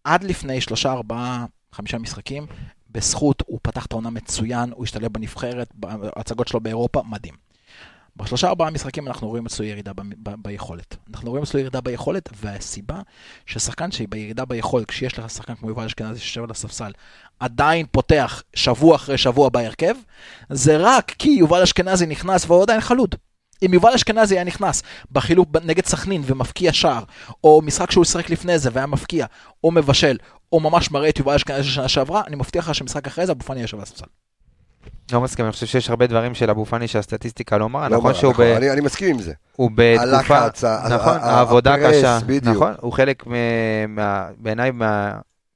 עד 0.05 0.25
לפני 0.25 0.61
שלושה, 0.61 0.93
ארבעה, 0.93 1.45
חמישה 1.73 1.99
משחקים, 1.99 2.47
בזכות 2.91 3.43
הוא 3.47 3.59
פתח 3.63 3.87
את 3.87 3.93
העונה 3.93 4.11
מצוין, 4.11 4.73
הוא 4.75 4.85
השתלב 4.85 5.13
בנבחרת, 5.13 5.69
בהצגות 5.75 6.49
שלו 6.49 6.61
באירופה, 6.61 7.03
מדהים. 7.11 7.46
בשלושה 8.17 8.49
ארבעה 8.49 8.71
משחקים 8.71 9.07
אנחנו 9.09 9.29
רואים 9.29 9.47
אצלו 9.47 9.67
ירידה 9.67 9.93
ב- 9.93 10.01
ב- 10.23 10.35
ביכולת. 10.43 10.97
אנחנו 11.15 11.31
רואים 11.31 11.43
אצלו 11.43 11.61
ירידה 11.61 11.81
ביכולת, 11.81 12.29
והסיבה 12.41 13.01
ששחקן 13.47 13.91
שהיא 13.91 14.09
בירידה 14.11 14.45
ביכולת, 14.45 14.87
כשיש 14.87 15.19
לך 15.19 15.31
שחקן 15.31 15.55
כמו 15.55 15.69
יובל 15.69 15.85
אשכנזי 15.85 16.21
שיושב 16.21 16.43
על 16.43 16.51
הספסל, 16.51 16.93
עדיין 17.41 17.87
פותח 17.91 18.43
שבוע 18.55 18.97
אחרי 18.97 19.19
שבוע 19.19 19.49
בהרכב, 19.49 19.95
זה 20.51 20.77
רק 20.81 21.15
כי 21.19 21.29
יובל 21.29 21.63
אשכנזי 21.63 22.07
נכנס 22.07 22.45
והוא 22.47 22.63
עדיין 22.63 22.81
חלוד. 22.81 23.15
אם 23.63 23.75
יובל 23.75 23.93
אשכנזי 23.93 24.35
היה 24.35 24.45
נכנס 24.45 24.83
בחילוק 25.13 25.49
נגד 25.65 25.87
סכנין 25.87 26.23
ומפקיע 26.27 26.73
שער, 26.73 27.05
או 27.45 27.61
משחק 27.65 27.91
שהוא 27.91 28.05
שיחק 28.05 28.31
לפני 28.31 28.59
זה 28.59 28.71
והיה 28.73 28.87
מפקיע, 28.87 29.27
או 29.65 29.71
מבשל, 29.71 30.17
או 30.53 30.61
ממש 30.61 30.91
מראה 30.91 31.09
את 31.09 31.19
יובל 31.19 31.35
אשכנזי 31.35 31.65
של 31.65 31.71
שנה 31.71 31.89
שעברה, 31.89 32.23
אני 32.27 32.37
מבטיח 32.37 32.69
לך 32.69 32.75
שמשחק 32.75 33.07
אחרי 33.07 33.27
זה 33.27 33.33
אבו 33.33 33.45
פאני 33.45 33.61
יושב 33.61 33.77
על 33.77 33.83
הספסל. 33.83 34.07
לא 35.13 35.21
מסכים, 35.21 35.45
אני 35.45 35.53
חושב 35.53 35.67
שיש 35.67 35.91
הרבה 35.91 36.07
דברים 36.07 36.35
של 36.35 36.51
אבו 36.51 36.65
פאני 36.65 36.89
שהסטטיסטיקה 36.89 37.59
לא 37.59 37.69
מראה, 37.69 37.89
לא 37.89 37.97
נכון 37.97 38.11
מראה, 38.11 38.21
שהוא 38.21 38.35
ב- 38.39 38.41
אני 38.41 38.71
אני 38.71 38.81
מסכים 38.81 39.11
עם 39.15 39.23
זה. 39.23 39.33
הוא 39.57 39.71
בתקופה, 39.75 40.03
הלחץ, 40.39 40.65
נכון, 40.65 41.19
העבודה 41.21 41.77
קשה, 41.89 42.19
בדיוק. 42.27 42.57
נכון, 42.57 42.75
הוא 42.81 42.93
חלק 42.93 43.25
מה- 43.89 44.29
בעיניי 44.39 44.71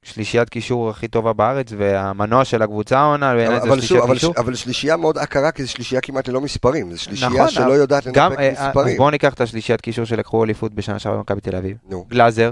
מהשלישיית 0.05 0.49
קישור 0.49 0.89
הכי 0.89 1.07
טובה 1.07 1.33
בארץ, 1.33 1.67
והמנוע 1.77 2.45
של 2.45 2.61
הקבוצה 2.61 2.99
העונה, 2.99 3.33
בעיניי 3.35 3.59
זה 3.59 3.67
אבל 3.67 3.77
שלישיית 3.79 4.03
אבל, 4.03 4.13
קישור. 4.13 4.33
אבל 4.37 4.55
שלישייה 4.55 4.97
מאוד 4.97 5.17
עקרה, 5.17 5.51
כי 5.51 5.63
זו 5.63 5.71
שלישייה 5.71 6.01
כמעט 6.01 6.27
ללא 6.27 6.41
מספרים. 6.41 6.91
זו 6.91 7.01
שלישייה 7.03 7.29
נכון, 7.29 7.49
שלא 7.49 7.71
יודעת 7.73 8.07
גם, 8.07 8.31
לנפק 8.31 8.39
אה, 8.41 8.49
אז 8.61 8.67
מספרים. 8.67 8.97
בואו 8.97 9.09
ניקח 9.09 9.33
את 9.33 9.41
השלישיית 9.41 9.81
קישור 9.81 10.05
שלקחו 10.05 10.43
אליפות 10.43 10.73
בשנה 10.73 10.99
שעברה 10.99 11.17
במכבי 11.17 11.41
תל 11.41 11.55
אביב. 11.55 11.77
נו, 11.89 12.05
גלאזר, 12.09 12.51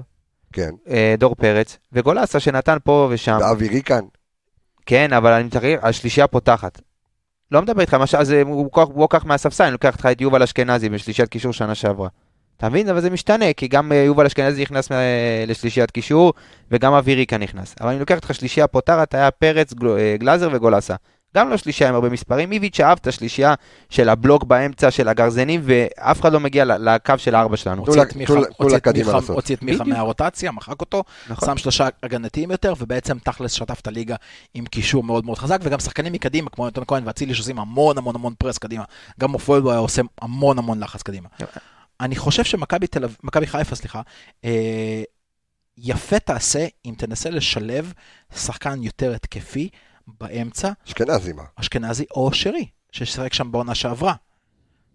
כן. 0.53 0.69
אה, 0.89 1.15
דור 1.17 1.35
פרץ, 1.35 1.77
וגולסה 1.93 2.39
שנתן 2.39 2.77
פה 2.83 3.07
ושם. 3.11 3.37
ואווירי 3.41 3.81
כאן. 3.81 4.01
כן, 4.89 5.13
אבל 5.13 5.31
אני 5.33 5.43
מתאר, 5.43 5.77
השלישייה 5.81 6.27
פותחת. 6.27 6.81
לא 7.51 7.61
מדבר 7.61 7.81
איתך, 7.81 7.93
משל, 7.93 8.17
אז 8.17 8.31
אה, 8.33 8.41
הוא 8.41 8.69
הוא 8.73 9.01
לוקח 9.01 9.25
מהספסל, 9.25 9.63
אני 9.63 9.71
לוקח 9.73 9.93
איתך 9.93 10.05
את 10.11 10.21
יובל 10.21 10.43
אשכנזי 10.43 10.89
בשלישיית 10.89 11.29
קישור 11.29 11.53
שנה 11.53 11.75
שעברה. 11.75 12.09
אתה 12.57 12.69
מבין? 12.69 12.89
אבל 12.89 13.01
זה 13.01 13.09
משתנה, 13.09 13.53
כי 13.53 13.67
גם 13.67 13.91
אה, 13.91 13.97
יובל 13.97 14.25
אשכנזי 14.25 14.61
נכנס 14.61 14.91
אה, 14.91 15.43
לשלישיית 15.47 15.91
קישור, 15.91 16.33
וגם 16.71 16.93
אוויריקה 16.93 17.37
נכנס. 17.37 17.75
אבל 17.81 17.89
אני 17.89 17.99
לוקח 17.99 18.15
איתך 18.15 18.33
שלישייה 18.33 18.67
פותחת, 18.67 19.13
היה 19.13 19.31
פרץ, 19.31 19.73
גל- 19.73 20.15
גלאזר 20.17 20.49
וגולסה. 20.53 20.95
גם 21.35 21.49
לא 21.49 21.57
שלישייה 21.57 21.89
עם 21.89 21.95
הרבה 21.95 22.09
מספרים, 22.09 22.51
איביץ' 22.51 22.79
אהב 22.79 22.97
את 23.01 23.07
השלישייה 23.07 23.53
של 23.89 24.09
הבלוק 24.09 24.43
באמצע 24.43 24.91
של 24.91 25.07
הגרזנים, 25.07 25.61
ואף 25.63 26.21
אחד 26.21 26.33
לא 26.33 26.39
מגיע 26.39 26.65
לקו 26.65 27.13
של 27.17 27.35
הארבע 27.35 27.57
שלנו. 27.57 27.85
תנו 27.85 27.93
הוציא 29.33 29.55
את 29.55 29.63
מיכה-. 29.63 29.83
מהרוטציה, 29.83 30.51
מחק 30.51 30.81
אותו, 30.81 31.03
נכון. 31.29 31.49
שם 31.49 31.57
שלושה 31.57 31.87
הגנתיים 32.03 32.51
יותר, 32.51 32.73
ובעצם 32.79 33.19
תכלס 33.19 33.51
שטף 33.51 33.79
את 33.79 33.87
הליגה 33.87 34.15
עם 34.53 34.65
קישור 34.65 35.03
מאוד 35.03 35.25
מאוד 35.25 35.37
חזק, 35.37 35.59
וגם 35.63 35.79
שחקנים 35.79 36.13
מקדימה, 36.13 36.49
כמו 36.49 36.63
יונתן 36.63 36.81
כהן 36.87 37.03
ואצילי, 37.05 37.33
שעושים 37.33 37.59
המון 37.59 37.97
המון 37.97 38.15
המון 38.15 38.33
פרס 38.37 38.57
קדימה. 38.57 38.83
גם 39.19 39.31
מופוידו 39.31 39.71
היה 39.71 39.79
עושה 39.79 40.01
המון 40.21 40.57
המון 40.57 40.79
לחץ 40.79 41.03
קדימה. 41.03 41.27
אני 41.99 42.15
חושב 42.15 42.43
שמכבי 42.43 42.87
תל 42.87 43.03
אביב, 43.03 43.17
מכבי 43.23 43.47
חיפה, 43.47 43.75
סליחה, 43.75 44.01
אה, 44.45 45.03
יפה 45.77 46.19
תעשה 46.19 46.67
אם 46.85 46.93
תנסה 46.97 47.29
לשלב 47.29 47.93
שחקן 48.35 48.83
יותר 48.83 49.13
התקפי 49.13 49.69
באמצע, 50.21 50.71
אשכנזי 50.87 51.33
מה. 51.33 51.43
אשכנזי 51.55 52.05
או 52.15 52.33
שרי, 52.33 52.65
ששיחק 52.91 53.33
שם 53.33 53.51
בעונה 53.51 53.75
שעברה. 53.75 54.13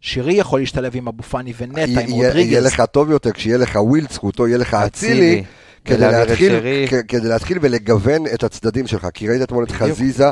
שרי 0.00 0.32
יכול 0.34 0.60
להשתלב 0.60 0.92
עם 0.96 1.08
אבו 1.08 1.22
פאני 1.22 1.52
ונטע, 1.58 1.82
עם 1.84 1.88
יהיה- 1.90 2.00
יהיה 2.08 2.26
רודריגז. 2.28 2.66
לך 2.66 2.82
טוב 2.92 3.10
יותר 3.10 3.32
כשיהיה 3.32 3.58
לך 3.58 3.76
ווילדסקוט 3.76 4.38
או 4.38 4.48
יהיה 4.48 4.58
לך 4.58 4.74
אצילי, 4.74 5.44
כדי 5.84 5.98
להתחיל. 5.98 6.52
כ- 6.88 6.94
כדי 7.08 7.28
להתחיל 7.28 7.58
ולגוון 7.60 8.26
את 8.34 8.44
הצדדים 8.44 8.86
שלך, 8.86 9.06
כי 9.14 9.28
ראית 9.28 9.42
אתמול 9.42 9.64
את. 9.64 9.70
חזיזה, 9.70 10.24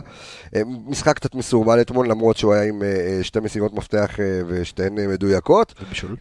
אה, 0.57 0.61
משחק 0.87 1.16
קצת 1.16 1.35
מסורבל 1.35 1.80
אתמול, 1.80 2.09
למרות 2.09 2.37
שהוא 2.37 2.55
היה 2.55 2.62
עם 2.68 2.83
אה, 2.83 2.87
אה, 2.89 3.24
שתי 3.24 3.41
מסירות 3.41 3.74
מפתח 3.74 4.16
ושתיהן 4.47 4.95
מדויקות. 5.09 5.74
ובישול. 5.83 6.16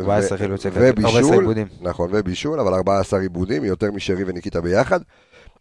14 0.00 0.36
ו- 0.36 0.38
חילוצי 0.38 0.70
כדור, 0.70 0.82
14 0.86 1.10
ובישול, 1.20 1.34
עיבודים. 1.40 1.66
נכון, 1.80 2.10
ובישול, 2.12 2.60
אבל 2.60 2.74
14 2.74 3.20
עיבודים, 3.20 3.64
יותר 3.64 3.90
משרי 3.92 4.24
וניקיטה 4.26 4.60
ביחד. 4.60 5.00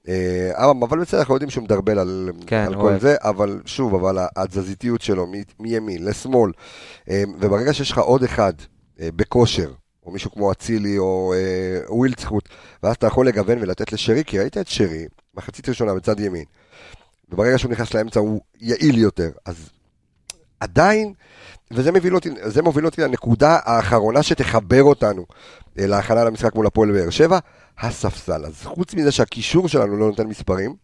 אה, 0.07 0.51
אבל 0.83 0.99
בסדר, 0.99 1.19
אנחנו 1.19 1.33
יודעים 1.33 1.49
שהוא 1.49 1.63
מדרבל 1.63 1.99
על, 1.99 2.31
כן, 2.47 2.65
על 2.67 2.75
כל. 2.75 2.99
זה, 2.99 3.15
אבל 3.19 3.61
שוב, 3.65 3.95
אבל 3.95 4.25
התזזיתיות 4.35 5.01
שלו 5.01 5.27
מימין 5.59 6.05
לשמאל, 6.05 6.51
אה, 7.09 7.23
וברגע 7.39 7.73
שיש 7.73 7.91
לך 7.91 7.97
עוד 7.97 8.23
אחד 8.23 8.53
אה, 8.99 9.09
בכושר, 9.15 9.71
או 10.05 10.11
מישהו 10.11 10.31
כמו 10.31 10.51
אצילי 10.51 10.97
או 10.97 11.33
אה, 11.33 11.95
ווילדסקוט, 11.95 12.49
ואז 12.83 12.95
אתה 12.95 13.07
יכול 13.07 13.27
לגוון 13.27 13.57
ולתת 13.61 13.93
לשרי, 13.93 14.23
כי 14.23 14.39
ראית 14.39 14.57
את 14.57 14.67
שרי, 14.67 15.05
מחצית 15.35 15.69
ראשונה 15.69 15.93
בצד 15.93 16.19
ימין, 16.19 16.45
וברגע 17.29 17.57
שהוא 17.57 17.71
נכנס 17.71 17.93
לאמצע 17.93 18.19
הוא 18.19 18.41
יעיל 18.59 18.97
יותר, 18.97 19.29
אז 19.45 19.69
עדיין, 20.59 21.13
וזה 21.71 21.91
מוביל 21.91 22.15
אותי, 22.15 22.29
זה 22.43 22.61
מוביל 22.61 22.85
אותי 22.85 23.01
לנקודה 23.01 23.59
האחרונה 23.63 24.23
שתחבר 24.23 24.83
אותנו 24.83 25.25
להכנה 25.75 26.23
למשחק 26.23 26.55
מול 26.55 26.67
הפועל 26.67 26.91
באר 26.91 27.09
שבע, 27.09 27.39
הספסל. 27.79 28.45
אז 28.45 28.63
חוץ 28.63 28.93
מזה 28.93 29.11
שהקישור 29.11 29.67
שלנו 29.67 29.97
לא 29.97 30.07
נותן 30.07 30.27
מספרים, 30.27 30.75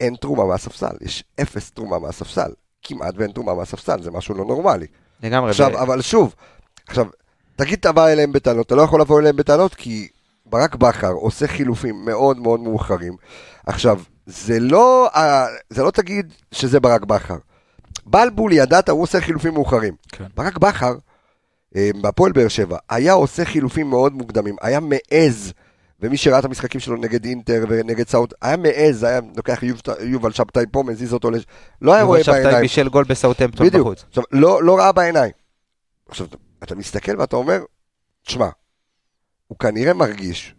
אין 0.00 0.16
תרומה 0.16 0.44
מהספסל, 0.44 0.96
יש 1.00 1.24
אפס 1.40 1.70
תרומה 1.70 1.98
מהספסל. 1.98 2.50
כמעט 2.82 3.14
ואין 3.16 3.32
תרומה 3.32 3.54
מהספסל, 3.54 4.02
זה 4.02 4.10
משהו 4.10 4.34
לא 4.34 4.44
נורמלי. 4.44 4.86
לגמרי. 5.22 5.50
עכשיו, 5.50 5.70
ו- 5.74 5.82
אבל 5.82 6.02
שוב, 6.02 6.34
עכשיו, 6.88 7.06
תגיד 7.56 7.78
אתה 7.78 7.92
בא 7.92 8.06
אליהם 8.06 8.32
בטענות, 8.32 8.66
אתה 8.66 8.74
לא 8.74 8.82
יכול 8.82 9.00
לבוא 9.00 9.20
אליהם 9.20 9.36
בטענות 9.36 9.74
כי 9.74 10.08
ברק 10.46 10.74
בכר 10.74 11.12
עושה 11.12 11.46
חילופים 11.46 12.04
מאוד 12.04 12.38
מאוד 12.38 12.60
מאוחרים. 12.60 13.16
עכשיו, 13.66 14.00
זה 14.26 14.60
לא, 14.60 15.10
זה 15.70 15.82
לא 15.82 15.90
תגיד 15.90 16.32
שזה 16.52 16.80
ברק 16.80 17.04
בכר. 17.04 17.36
בלבול 18.06 18.52
ידעת, 18.52 18.88
הוא 18.88 19.02
עושה 19.02 19.20
חילופים 19.20 19.54
מאוחרים. 19.54 19.94
כן. 20.12 20.24
ברק 20.34 20.58
בכר, 20.58 20.94
בהפועל 21.74 22.32
באר 22.32 22.48
שבע, 22.48 22.78
היה 22.88 23.12
עושה 23.12 23.44
חילופים 23.44 23.90
מאוד 23.90 24.12
מוקדמים, 24.12 24.56
היה 24.60 24.80
מעז, 24.80 25.52
ומי 26.00 26.16
שראה 26.16 26.38
את 26.38 26.44
המשחקים 26.44 26.80
שלו 26.80 26.96
נגד 26.96 27.24
אינטר 27.24 27.64
ונגד 27.68 28.08
סאוט, 28.08 28.34
היה 28.42 28.56
מעז, 28.56 29.02
היה 29.02 29.20
לוקח 29.36 29.62
יוב- 29.62 29.80
יובל 30.00 30.32
שבתאי 30.32 30.64
פה, 30.72 30.82
מזיז 30.82 31.12
אותו, 31.12 31.30
לש... 31.30 31.44
לא 31.82 31.94
היה 31.94 32.02
רואה 32.02 32.18
יובל 32.18 32.24
שבתאי 32.24 32.42
בעיניים. 32.42 32.62
בישל 32.62 32.88
גול 32.88 33.04
בסאוטהמפטון 33.04 33.66
בדיוק. 33.66 33.86
בחוץ. 33.86 34.04
עכשיו, 34.08 34.24
לא, 34.32 34.62
לא 34.62 34.78
ראה 34.78 34.92
בעיניים. 34.92 35.32
עכשיו, 36.08 36.26
אתה 36.62 36.74
מסתכל 36.74 37.20
ואתה 37.20 37.36
אומר, 37.36 37.60
תשמע, 38.26 38.48
הוא 39.46 39.58
כנראה 39.58 39.94
מרגיש 39.94 40.54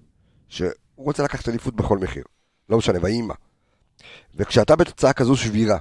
שהוא 0.48 0.72
רוצה 0.96 1.24
לקחת 1.24 1.50
אליפות 1.50 1.76
בכל 1.76 1.98
מחיר. 1.98 2.24
לא 2.70 2.78
משנה, 2.78 3.00
ויהי 3.02 3.22
מה. 3.22 3.34
וכשאתה 4.36 4.76
בתוצאה 4.76 5.14
כזו 5.14 5.36
שבירה, 5.36 5.78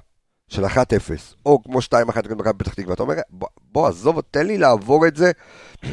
של 0.49 0.64
1-0, 0.64 0.68
או 1.46 1.62
כמו 1.62 1.78
2-1 1.78 2.18
נגד 2.18 2.32
מכבי 2.32 2.59
פתח 2.59 2.74
תקווה, 2.74 2.94
אתה 2.94 3.03
אומר, 3.03 3.14
בוא, 3.30 3.49
בוא, 3.72 3.88
עזוב, 3.88 4.20
תן 4.30 4.46
לי 4.46 4.59
לעבור 4.59 5.07
את 5.07 5.16
זה. 5.16 5.32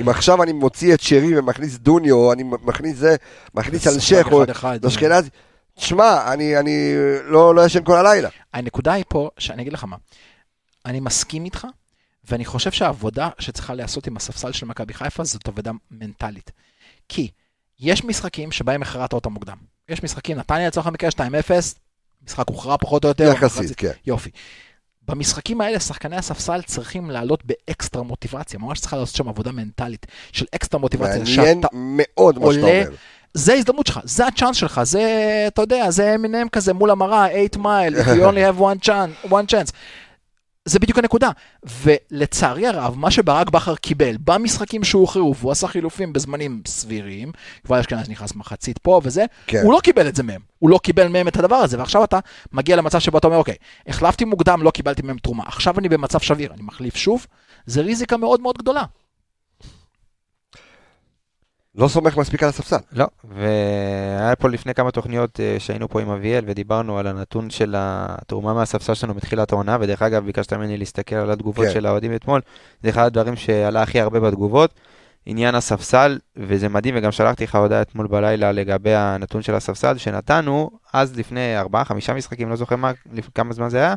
אם 0.02 0.10
עכשיו 0.10 0.44
אני 0.44 0.54
מוציא 0.54 0.94
את 0.94 1.02
שרי 1.02 1.40
ומכניס 1.40 1.78
דוניו, 1.78 2.16
או 2.16 2.34
אני 2.34 2.44
מכניס 2.44 2.98
זה, 2.98 3.16
מכניס 3.54 3.88
אלשך, 3.88 4.28
או. 4.32 4.44
אשכנזי, 4.88 5.30
תשמע, 5.76 6.34
אני, 6.34 6.60
אני 6.60 6.94
לא 7.24 7.56
לא 7.56 7.66
ישן 7.66 7.84
כל 7.84 7.98
הלילה. 7.98 8.30
הנקודה 8.54 8.94
היא 8.94 9.04
פה, 9.10 9.30
שאני 9.38 9.62
אגיד 9.62 9.74
לך 9.74 9.84
מה, 9.84 9.96
אני 10.86 11.00
מסכים 11.00 11.46
איתך, 11.46 11.68
ואני 12.30 12.46
חושב 12.46 12.72
שהעבודה 12.72 13.30
שצריכה 13.40 13.74
להיעשות 13.74 14.08
עם 14.08 14.18
הספסל 14.18 14.52
של 14.52 14.66
מכבי 14.66 14.94
חיפה 14.94 15.24
זאת 15.24 15.48
עבודה 15.48 15.72
מנטלית. 15.92 16.52
כי 17.10 17.32
יש 17.80 18.06
משחקים 18.06 18.52
שבהם 18.52 18.82
הכרעת 18.82 19.14
אותם 19.14 19.32
מוקדם. 19.32 19.58
יש 19.90 20.04
משחקים, 20.04 20.38
נתניה 20.38 20.68
לצורך 20.68 20.88
המקרה 20.88 21.10
2-0, 21.10 21.20
משחק 22.28 22.48
הוכרע 22.48 22.78
פחות 22.78 23.04
או 23.04 23.10
יותר. 23.10 23.24
יחסית. 23.24 23.72
כן. 23.78 23.92
יופי. 24.06 24.30
במשחקים 25.08 25.62
האלה 25.62 25.80
שחקני 25.80 26.16
הספסל 26.16 26.62
צריכים 26.62 27.10
לעלות 27.12 27.44
באקסטרה 27.46 28.04
מוטיבציה, 28.04 28.60
ממש 28.60 28.80
צריכה 28.80 28.98
לעשות 28.98 29.16
שם 29.16 29.30
עבודה 29.30 29.52
מנטלית 29.52 30.06
של 30.32 30.46
אקסטרה 30.56 30.80
מוטיבציה. 30.80 31.24
מעניין 31.38 31.62
מאוד 31.74 32.40
מה 32.40 32.54
שאתה 32.54 32.66
אומר. 32.66 32.90
זה 33.34 33.54
ההזדמנות 33.54 33.88
שלך, 33.88 34.00
זה 34.04 34.28
הצ'אנס 34.28 34.56
שלך, 34.56 34.82
זה, 34.84 35.04
אתה 35.48 35.62
יודע, 35.62 35.92
זה 35.92 36.16
אמינם 36.16 36.50
כזה 36.50 36.74
מול 36.74 36.92
המראה, 36.92 37.28
8 37.54 37.64
מייל, 37.64 37.96
if 37.96 38.06
you 38.06 38.22
only 38.30 38.58
have 38.58 38.62
one 38.62 38.88
chance, 38.88 39.32
one 39.32 39.52
chance. 39.52 39.72
זה 40.66 40.80
בדיוק 40.80 40.98
הנקודה. 40.98 41.30
ולצערי 41.84 42.68
הרב, 42.68 42.96
מה 42.98 43.12
שברק 43.12 43.50
בכר 43.50 43.76
קיבל 43.76 44.18
במשחקים 44.20 44.84
שהוכרעו, 44.84 45.36
והוא 45.36 45.52
עשה 45.52 45.68
חילופים 45.68 46.14
בזמנים 46.14 46.62
סבירים, 46.68 47.32
כבר 47.66 47.80
אשכנז 47.80 48.10
נכנס 48.10 48.36
מחצית 48.36 48.78
פה 48.78 49.02
וזה, 49.04 49.26
כן. 49.48 49.62
הוא 49.64 49.74
לא 49.74 49.80
קיבל 49.84 50.08
את 50.08 50.16
זה 50.16 50.24
מהם. 50.24 50.42
הוא 50.60 50.70
לא 50.70 50.80
קיבל 50.84 51.08
מהם 51.08 51.28
את 51.28 51.38
הדבר 51.38 51.56
הזה, 51.56 51.80
ועכשיו 51.80 52.04
אתה 52.04 52.20
מגיע 52.54 52.76
למצב 52.76 53.00
שבו 53.00 53.18
אתה 53.18 53.28
אומר, 53.28 53.38
אוקיי, 53.38 53.56
החלפתי 53.88 54.26
מוקדם, 54.26 54.62
לא 54.64 54.72
קיבלתי 54.72 55.02
מהם 55.02 55.18
תרומה, 55.18 55.44
עכשיו 55.48 55.80
אני 55.80 55.90
במצב 55.90 56.20
שביר, 56.20 56.54
אני 56.54 56.62
מחליף 56.62 56.96
שוב, 56.96 57.28
זה 57.66 57.82
ריזיקה 57.82 58.18
מאוד 58.18 58.42
מאוד 58.42 58.58
גדולה. 58.58 58.84
לא 61.78 61.88
סומך 61.88 62.18
מספיק 62.18 62.44
על 62.44 62.50
הספסל. 62.50 62.78
לא, 62.92 63.06
והיה 63.24 64.36
פה 64.36 64.50
לפני 64.50 64.74
כמה 64.74 64.92
תוכניות 64.92 65.40
אה, 65.40 65.56
שהיינו 65.60 65.90
פה 65.90 66.02
עם 66.02 66.10
אביאל 66.10 66.44
ודיברנו 66.48 66.98
על 66.98 67.08
הנתון 67.08 67.50
של 67.50 67.76
התרומה 67.78 68.54
מהספסל 68.54 68.94
שלנו 68.94 69.14
בתחילת 69.14 69.52
העונה, 69.52 69.78
ודרך 69.82 70.02
אגב 70.02 70.26
ביקשת 70.26 70.54
ממני 70.54 70.78
להסתכל 70.78 71.16
על 71.16 71.32
התגובות 71.32 71.66
כן. 71.66 71.74
של 71.74 71.86
האוהדים 71.86 72.16
אתמול, 72.16 72.42
זה 72.84 72.90
אחד 72.90 73.06
הדברים 73.06 73.36
שעלה 73.36 73.82
הכי 73.82 74.00
הרבה 74.00 74.20
בתגובות, 74.20 74.74
עניין 75.26 75.56
הספסל, 75.56 76.20
וזה 76.38 76.70
מדהים, 76.70 76.96
וגם 76.98 77.12
שלחתי 77.12 77.44
לך 77.44 77.56
הודעה 77.56 77.82
אתמול 77.82 78.08
בלילה 78.08 78.52
לגבי 78.52 78.94
הנתון 78.94 79.42
של 79.42 79.56
הספסל 79.56 79.98
שנתנו, 79.98 80.70
אז 80.94 81.18
לפני 81.18 81.62
4-5 81.74 82.14
משחקים, 82.16 82.50
לא 82.50 82.56
זוכר 82.56 82.76
מה, 82.76 82.92
כמה 83.36 83.54
זמן 83.54 83.70
זה 83.70 83.78
היה, 83.78 83.96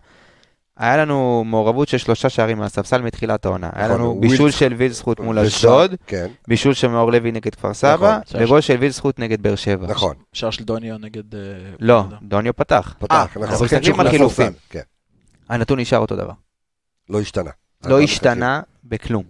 היה 0.78 0.96
לנו 0.96 1.44
מעורבות 1.46 1.88
של 1.88 1.98
שלושה 1.98 2.28
שערים 2.28 2.58
מהספסל 2.58 3.02
מתחילת 3.02 3.44
העונה. 3.46 3.70
היה 3.72 3.88
נכון, 3.88 4.00
לנו 4.00 4.20
בישול 4.20 4.50
של 4.50 4.74
וילסחוט 4.76 5.20
מול 5.20 5.38
ושם- 5.38 5.46
אשדוד, 5.46 5.94
כן, 6.06 6.26
בישול 6.48 6.74
של 6.74 6.88
מאור 6.88 7.12
לוי 7.12 7.32
נגד 7.32 7.54
כפר 7.54 7.74
סבא, 7.74 8.18
נכון. 8.26 8.42
וגול 8.42 8.60
של 8.60 8.76
וילסחוט 8.80 9.18
נגד 9.18 9.42
באר 9.42 9.54
שבע. 9.54 9.86
נכון. 9.86 10.14
שער 10.32 10.50
של 10.50 10.64
דוניו 10.64 10.98
נגד... 10.98 11.34
אה, 11.34 11.40
לא. 11.80 12.04
דוניו 12.22 12.56
פתח. 12.56 12.94
פתח, 12.98 13.14
אה, 13.36 13.42
נכון. 13.42 13.68
כן, 13.68 13.76
מסתכלים 13.76 14.00
על 14.00 14.10
חילופים. 14.10 14.52
כן, 14.70 14.80
הנתון 15.48 15.80
נשאר 15.80 15.98
אותו 15.98 16.16
דבר. 16.16 16.32
לא 17.10 17.20
השתנה. 17.20 17.50
לא 17.86 18.00
השתנה 18.00 18.60
בכלום. 18.84 19.24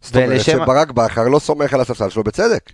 זאת 0.00 0.16
אומרת 0.16 0.40
שברק 0.40 0.90
בכר 0.90 1.28
לא 1.28 1.38
סומך 1.38 1.74
על 1.74 1.80
הספסל 1.80 2.08
שלו 2.10 2.24
בצדק. 2.24 2.72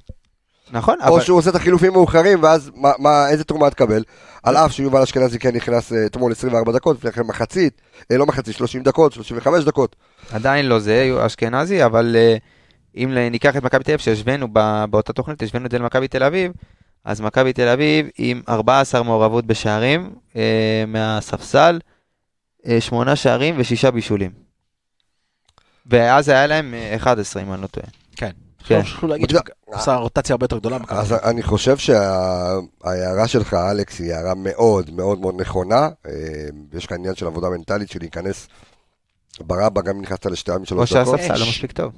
נכון, 0.71 0.97
או 1.07 1.15
אבל... 1.15 1.25
שהוא 1.25 1.39
עושה 1.39 1.51
את 1.51 1.55
החילופים 1.55 1.93
מאוחרים, 1.93 2.43
ואז 2.43 2.71
מה, 2.75 2.93
מה, 2.99 3.29
איזה 3.29 3.45
תרומה 3.45 3.71
תקבל? 3.71 4.03
על 4.43 4.57
אף 4.57 4.73
שיובל 4.73 5.03
אשכנזי 5.03 5.39
כן 5.39 5.57
נכנס 5.57 5.93
אה, 5.93 6.07
אתמול 6.07 6.33
24 6.33 6.73
דקות, 6.73 6.97
לפני 6.97 7.13
כן 7.13 7.23
מחצית, 7.23 7.81
אה, 8.11 8.17
לא 8.17 8.27
מחצית, 8.27 8.55
30 8.55 8.83
דקות, 8.83 9.13
35 9.13 9.65
דקות. 9.65 9.97
עדיין 10.33 10.67
לא 10.67 10.79
זה, 10.79 11.11
אשכנזי, 11.27 11.85
אבל 11.85 12.17
אה, 12.19 12.37
אם 12.97 13.15
ניקח 13.31 13.57
את 13.57 13.63
מכבי 13.63 13.85
תל 13.85 13.91
אביב, 13.91 14.01
שהשווינו 14.01 14.49
ב- 14.53 14.85
באותה 14.91 15.13
תוכנית, 15.13 15.43
השווינו 15.43 15.67
את 15.67 15.71
זה 15.71 15.79
למכבי 15.79 16.09
תל 16.09 16.23
אביב, 16.23 16.53
אז 17.05 17.21
מכבי 17.21 17.53
תל 17.53 17.69
אביב 17.69 18.07
עם 18.19 18.43
14 18.49 19.03
מעורבות 19.03 19.47
בשערים 19.47 20.11
אה, 20.37 20.85
מהספסל, 20.87 21.79
אה, 22.67 22.81
שמונה 22.81 23.17
שערים 23.17 23.55
ושישה 23.59 23.91
בישולים. 23.91 24.31
ואז 25.87 26.29
היה 26.29 26.47
להם 26.47 26.75
אה, 26.75 26.97
11, 26.97 27.43
אם 27.43 27.53
אני 27.53 27.63
לא 27.63 27.67
טועה. 27.67 27.87
כן. 28.69 28.83
כן. 28.83 28.83
חשוב 28.83 29.11
להגיד 29.11 29.31
שעושה 29.31 29.95
רוטציה 29.95 30.35
הרבה 30.35 30.45
יותר 30.45 30.59
גדולה. 30.59 30.79
אז. 30.89 31.13
אני 31.13 31.43
חושב 31.43 31.77
שההערה 31.77 33.29
שלך, 33.29 33.55
אלכס, 33.55 34.01
היא 34.01 34.13
הערה 34.13 34.35
מאוד 34.35 34.91
מאוד 34.91 35.21
מאוד 35.21 35.41
נכונה. 35.41 35.89
אה, 36.07 36.13
יש 36.73 36.87
לך 36.87 36.93
עניין 36.93 37.15
של 37.15 37.27
עבודה 37.27 37.49
מנטלית 37.49 37.91
של 37.91 37.99
להיכנס 38.01 38.49
ברבא, 39.41 39.83
גם 39.83 39.97
אם 39.97 40.03
נכנסת 40.03 40.27
לשתיים 40.27 40.61
או 40.61 40.67
שלוש 40.67 40.93
דקות. 40.93 41.19
שהספסל 41.19 41.41
לא 41.41 41.47
מספיק 41.49 41.73
טוב. 41.73 41.93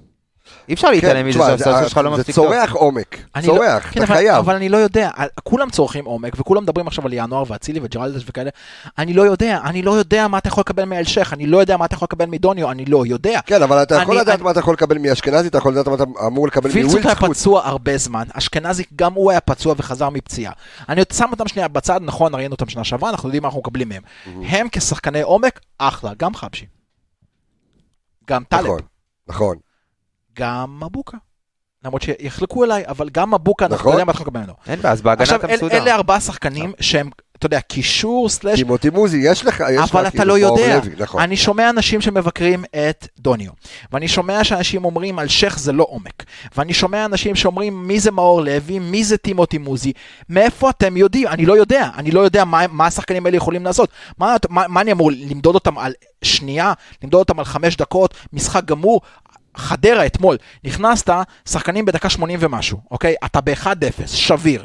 אי 0.68 0.74
אפשר 0.74 0.90
להתעלם 0.90 1.26
מזה 1.26 1.38
תשמע, 1.38 1.48
שהספסל 1.58 1.88
שלך 1.88 1.96
לא 1.98 2.10
זה 2.10 2.16
מספיק 2.20 2.34
טוב. 2.34 2.46
צורח 2.46 2.72
עומק, 2.72 3.16
לא- 3.36 3.42
צורח, 3.42 3.82
כן, 3.92 4.02
אתה 4.02 4.12
אבל- 4.12 4.14
חייב. 4.14 4.36
אבל 4.36 4.54
אני 4.54 4.68
לא 4.68 4.76
יודע, 4.76 5.10
כולם 5.44 5.70
צורכים 5.70 6.04
עומק, 6.04 6.32
וכולם 6.36 6.62
מדברים 6.62 6.86
עכשיו 6.86 7.06
על 7.06 7.12
ינואר 7.12 7.44
ואצילי 7.46 7.80
וג'רלדש 7.82 8.22
וכאלה. 8.26 8.50
אני 8.98 9.12
לא 9.14 9.22
יודע, 9.22 9.58
אני 9.64 9.82
לא 9.82 9.90
יודע 9.90 10.28
מה 10.28 10.38
אתה 10.38 10.48
יכול 10.48 10.60
לקבל 10.60 10.84
מאלשך, 10.84 11.32
אני 11.32 11.46
לא 11.46 11.58
יודע 11.58 11.76
מה 11.76 11.84
אתה 11.84 11.94
יכול 11.94 12.06
לקבל 12.06 12.26
מדוניו, 12.26 12.70
אני 12.70 12.84
לא 12.84 13.06
יודע. 13.06 13.40
כן, 13.46 13.62
אבל 13.62 13.82
אתה 13.82 13.94
יכול 13.94 14.14
אני- 14.14 14.22
לדעת 14.22 14.34
אני- 14.34 14.44
מה 14.44 14.50
אתה 14.50 14.60
יכול 14.60 14.74
לקבל 14.74 14.98
מאשכנזי, 14.98 15.48
אתה 15.48 15.58
יכול 15.58 15.72
לדעת 15.72 15.88
מה 15.88 15.94
אתה 15.94 16.04
אמור 16.26 16.46
לקבל 16.46 16.70
וילצוט 16.70 16.94
היה 16.94 17.02
מווילדסקוט. 17.02 17.30
פצוע 17.36 17.66
הרבה 17.66 17.96
זמן, 17.96 18.24
אשכנזי 18.32 18.82
גם 18.96 19.12
הוא 19.12 19.30
היה 19.30 19.40
פצוע 19.40 19.74
וחזר 19.78 20.08
מפציעה. 20.10 20.52
אני 20.88 21.00
עוד 21.00 21.10
שם 21.10 21.26
אותם 21.32 21.48
שנייה 21.48 21.68
בצד, 21.68 22.00
נכון, 22.02 22.34
ראינו 22.34 22.52
אותם 22.52 22.68
שנה 22.68 22.84
שעברה, 22.84 23.10
אנחנו 23.10 23.28
יודעים 23.28 23.42
מה 23.42 23.48
אנחנו 23.48 23.60
מקבלים 23.60 23.88
מהם. 23.88 24.02
הם 24.44 24.66
כשחקני 24.72 25.22
עומק, 25.22 25.60
אחלה, 25.78 26.10
גם 26.18 26.34
חבשי. 26.34 26.66
גם 28.30 28.42
טלב, 28.48 28.60
נכון, 28.64 28.80
נכון. 29.28 29.56
גם 30.38 30.80
מבוקה. 30.82 31.16
למרות 31.84 32.02
שיחלקו 32.02 32.64
אליי, 32.64 32.82
אבל 32.88 33.08
גם 33.12 33.34
מבוקה, 33.34 33.64
אנחנו 33.64 33.76
נכון. 33.76 33.92
יודעים 33.92 34.06
מה 34.06 34.12
אנחנו 34.12 34.24
מקבלים 34.24 34.42
ממנו. 34.44 34.54
אין 34.66 34.80
בעיה, 34.80 34.92
אז 34.92 35.02
בהגנה 35.02 35.22
עכשיו, 35.22 35.38
אתה 35.38 35.46
מסודר. 35.46 35.82
אלה 35.82 35.94
ארבעה 35.94 36.20
שחקנים 36.20 36.72
שהם, 36.80 37.10
אתה 37.38 37.46
יודע, 37.46 37.60
קישור 37.60 38.28
סלאש 38.28 38.58
טימותי 38.58 38.90
מוזי, 38.90 39.20
יש 39.24 39.44
לך, 39.44 39.64
יש 39.70 39.90
לך 39.90 39.96
אבל 39.96 40.06
אתה 40.06 40.10
כאילו 40.10 40.28
לא 40.28 40.38
יודע. 40.38 40.80
נכון. 40.98 41.22
אני 41.22 41.36
שומע 41.36 41.70
אנשים 41.70 42.00
שמבקרים 42.00 42.64
את 42.64 43.08
דוניו, 43.18 43.50
ואני 43.92 44.08
שומע 44.08 44.44
שאנשים 44.44 44.84
אומרים 44.84 45.18
על 45.18 45.28
שייח 45.28 45.58
זה 45.58 45.72
לא 45.72 45.86
עומק, 45.88 46.24
ואני 46.56 46.74
שומע 46.74 47.04
אנשים 47.04 47.34
שאומרים 47.36 47.88
מי 47.88 48.00
זה 48.00 48.10
מאור 48.10 48.42
לוי, 48.42 48.78
מי 48.78 49.04
זה 49.04 49.16
טימותי 49.16 49.58
מוזי, 49.58 49.92
מאיפה 50.28 50.70
אתם 50.70 50.96
יודעים? 50.96 51.28
אני 51.28 51.46
לא 51.46 51.56
יודע, 51.56 51.88
אני 51.96 52.10
לא 52.10 52.20
יודע 52.20 52.44
מה, 52.44 52.66
מה 52.66 52.86
השחקנים 52.86 53.26
האלה 53.26 53.36
יכולים 53.36 53.64
לעשות. 53.64 53.90
מה, 54.18 54.36
מה, 54.48 54.68
מה 54.68 54.80
אני 54.80 54.92
אמור, 54.92 55.10
למדוד 55.12 55.54
אותם 55.54 55.78
על 55.78 55.92
שנייה, 56.22 56.72
למדוד 57.02 57.18
אותם 57.18 57.38
על 57.38 57.44
חמש 57.44 57.76
דקות, 57.76 58.14
משחק 58.32 58.64
גמור? 58.64 59.00
חדרה 59.56 60.06
אתמול, 60.06 60.36
נכנסת, 60.64 61.10
שחקנים 61.48 61.84
בדקה 61.84 62.10
80 62.10 62.38
ומשהו, 62.42 62.78
אוקיי? 62.90 63.14
אתה 63.24 63.40
ב-1-0, 63.40 64.06
שביר. 64.06 64.64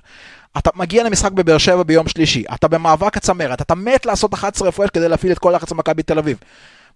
אתה 0.57 0.69
מגיע 0.75 1.03
למשחק 1.03 1.31
בבאר 1.31 1.57
שבע 1.57 1.83
ביום 1.83 2.07
שלישי, 2.07 2.43
אתה 2.53 2.67
במאבק 2.67 3.17
הצמרת, 3.17 3.61
אתה 3.61 3.75
מת 3.75 4.05
לעשות 4.05 4.33
11 4.33 4.69
הפרש 4.69 4.89
כדי 4.89 5.09
להפעיל 5.09 5.31
את 5.31 5.39
כל 5.39 5.53
לחץ 5.55 5.71
במכבי 5.71 6.03
תל 6.03 6.17
אביב. 6.19 6.37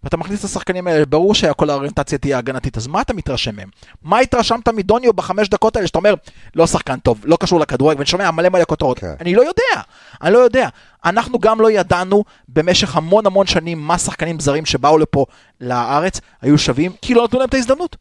ואתה 0.03 0.17
מכניס 0.17 0.39
את 0.39 0.45
השחקנים 0.45 0.87
האלה, 0.87 1.05
ברור 1.05 1.35
שכל 1.35 1.69
האוריינטציה 1.69 2.17
תהיה 2.17 2.37
הגנתית, 2.37 2.77
אז 2.77 2.87
מה 2.87 3.01
אתה 3.01 3.13
מתרשם 3.13 3.55
מהם? 3.55 3.69
מה 4.01 4.19
התרשמת 4.19 4.69
מדוניו 4.69 5.13
בחמש 5.13 5.49
דקות 5.49 5.75
האלה 5.75 5.87
שאתה 5.87 5.97
אומר, 5.97 6.13
לא 6.55 6.67
שחקן 6.67 6.99
טוב, 6.99 7.21
לא 7.23 7.37
קשור 7.39 7.59
לכדורגל, 7.59 7.97
ואני 7.97 8.05
שומע 8.05 8.31
מלא 8.31 8.49
מלא 8.49 8.63
כותרות. 8.65 8.99
כן. 8.99 9.13
אני 9.19 9.35
לא 9.35 9.41
יודע, 9.41 9.81
אני 10.21 10.33
לא 10.33 10.37
יודע. 10.37 10.69
אנחנו 11.05 11.39
גם 11.39 11.61
לא 11.61 11.71
ידענו 11.71 12.23
במשך 12.47 12.95
המון 12.95 13.25
המון 13.25 13.47
שנים 13.47 13.79
מה 13.79 13.97
שחקנים 13.97 14.39
זרים 14.39 14.65
שבאו 14.65 14.97
לפה 14.97 15.25
לארץ 15.61 16.21
היו 16.41 16.57
שווים, 16.57 16.91
כי 17.01 17.13
לא 17.13 17.23
נתנו 17.23 17.39
להם 17.39 17.49
את 17.49 17.53
ההזדמנות. 17.53 17.95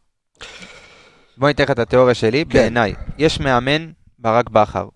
בוא 1.36 1.48
ניתן 1.48 1.64
לך 1.64 1.70
את 1.70 1.78
התיאוריה 1.78 2.14
שלי, 2.14 2.44
כן. 2.50 2.58
בעיניי, 2.58 2.94
יש 3.18 3.40
מאמן, 3.40 3.90
ברק 4.18 4.50
בכר. 4.50 4.88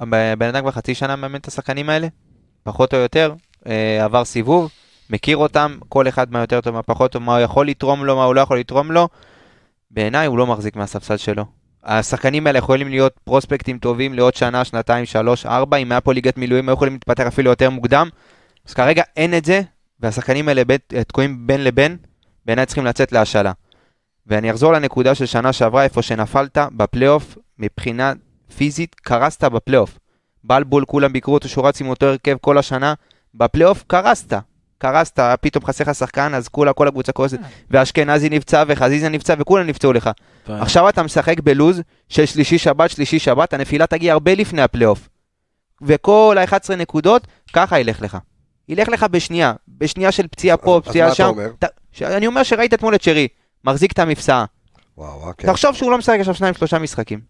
הבן 0.00 0.48
אדם 0.48 0.60
כבר 0.60 0.70
חצי 0.70 0.94
שנה 0.94 1.16
מאמן 1.16 1.38
את 1.38 1.48
השחקנים 1.48 1.90
האלה, 1.90 2.08
פחות 2.62 2.94
או 2.94 2.98
יותר, 2.98 3.34
אה, 3.66 4.04
עבר 4.04 4.24
סיבוב, 4.24 4.70
מכיר 5.10 5.36
אותם, 5.36 5.78
כל 5.88 6.08
אחד 6.08 6.32
מה 6.32 6.40
יותר 6.40 6.60
טוב, 6.60 6.74
מה 6.74 6.82
פחות 6.82 7.12
טוב, 7.12 7.22
מה 7.22 7.36
הוא 7.36 7.42
יכול 7.42 7.68
לתרום 7.68 8.04
לו, 8.04 8.16
מה 8.16 8.24
הוא 8.24 8.34
לא 8.34 8.40
יכול 8.40 8.58
לתרום 8.58 8.92
לו. 8.92 9.08
בעיניי 9.90 10.26
הוא 10.26 10.38
לא 10.38 10.46
מחזיק 10.46 10.76
מהספסל 10.76 11.16
שלו. 11.16 11.44
השחקנים 11.84 12.46
האלה 12.46 12.58
יכולים 12.58 12.88
להיות 12.88 13.12
פרוספקטים 13.24 13.78
טובים 13.78 14.14
לעוד 14.14 14.34
שנה, 14.34 14.64
שנתיים, 14.64 15.06
שלוש, 15.06 15.46
ארבע, 15.46 15.76
אם 15.76 15.92
היה 15.92 16.00
פה 16.00 16.12
ליגת 16.12 16.36
מילואים, 16.36 16.68
היו 16.68 16.74
יכולים 16.74 16.92
להתפתח 16.92 17.26
אפילו 17.26 17.50
יותר 17.50 17.70
מוקדם. 17.70 18.08
אז 18.68 18.74
כרגע 18.74 19.02
אין 19.16 19.34
את 19.34 19.44
זה, 19.44 19.60
והשחקנים 20.00 20.48
האלה 20.48 20.62
תקועים 21.06 21.46
בין 21.46 21.64
לבין, 21.64 21.96
בעיניי 22.46 22.66
צריכים 22.66 22.84
לצאת 22.84 23.12
להשאלה. 23.12 23.52
ואני 24.26 24.50
אחזור 24.50 24.72
לנקודה 24.72 25.14
של 25.14 25.26
שנה 25.26 25.52
שעברה, 25.52 25.84
איפה 25.84 26.02
שנפלת 26.02 26.58
בפלייאוף, 26.72 27.38
מבחינה 27.58 28.12
פיזית, 28.56 28.94
קרסת 28.94 29.44
בפלייאוף. 29.44 29.98
בלבול, 30.44 30.84
כולם 30.84 31.12
ביקרו 31.12 31.34
אותו 31.34 31.48
שהוא 31.48 31.68
רץ 31.68 31.80
עם 31.80 31.88
אותו 31.88 32.06
הרכב 32.06 32.36
כל 32.40 32.58
השנה, 32.58 32.94
בפלייאוף 33.34 33.84
קרסת. 33.86 34.40
קרסת, 34.80 35.18
פתאום 35.40 35.64
חסר 35.64 35.84
לך 35.84 35.94
שחקן, 35.94 36.34
אז 36.34 36.48
כולה, 36.48 36.72
כל 36.72 36.88
הקבוצה 36.88 37.12
קורסת, 37.12 37.38
ואשכנזי 37.70 38.28
נפצע, 38.28 38.64
וחזיזה 38.68 39.08
נפצע, 39.08 39.34
וכולם 39.38 39.66
נפצעו 39.66 39.92
לך. 39.92 40.10
עכשיו 40.46 40.88
אתה 40.88 41.02
משחק 41.02 41.40
בלוז 41.40 41.82
של 42.08 42.26
שלישי 42.26 42.58
שבת, 42.58 42.90
שלישי 42.90 43.18
שבת, 43.18 43.52
הנפילה 43.52 43.86
תגיע 43.86 44.12
הרבה 44.12 44.34
לפני 44.34 44.62
הפלייאוף. 44.62 45.08
וכל 45.82 46.36
ה-11 46.40 46.74
נקודות, 46.76 47.26
ככה 47.52 47.80
ילך 47.80 48.02
לך. 48.02 48.18
ילך 48.68 48.88
לך 48.88 49.06
בשנייה, 49.10 49.52
בשנייה 49.68 50.12
של 50.12 50.26
פציעה 50.26 50.56
פה, 50.56 50.80
אז 50.84 50.88
פציעה 50.88 51.06
מה 51.06 51.12
אתה 51.12 51.16
שם. 51.16 51.28
אומר? 51.28 51.50
אני 52.02 52.26
אומר 52.26 52.42
שראית 52.42 52.74
אתמול 52.74 52.94
את 52.94 53.02
שרי, 53.02 53.28
מחזיק 53.64 53.92
את 53.92 53.98
המפסעה. 53.98 54.44
וואו, 54.98 55.32
כן. 55.38 55.48
תחשוב 55.52 55.74
שהוא 55.74 55.90
לא 55.90 55.98
משחק 55.98 56.16
עכשיו 56.20 56.34
שניים 56.34 56.54
שלושה 56.54 56.78
משחקים. 56.78 57.20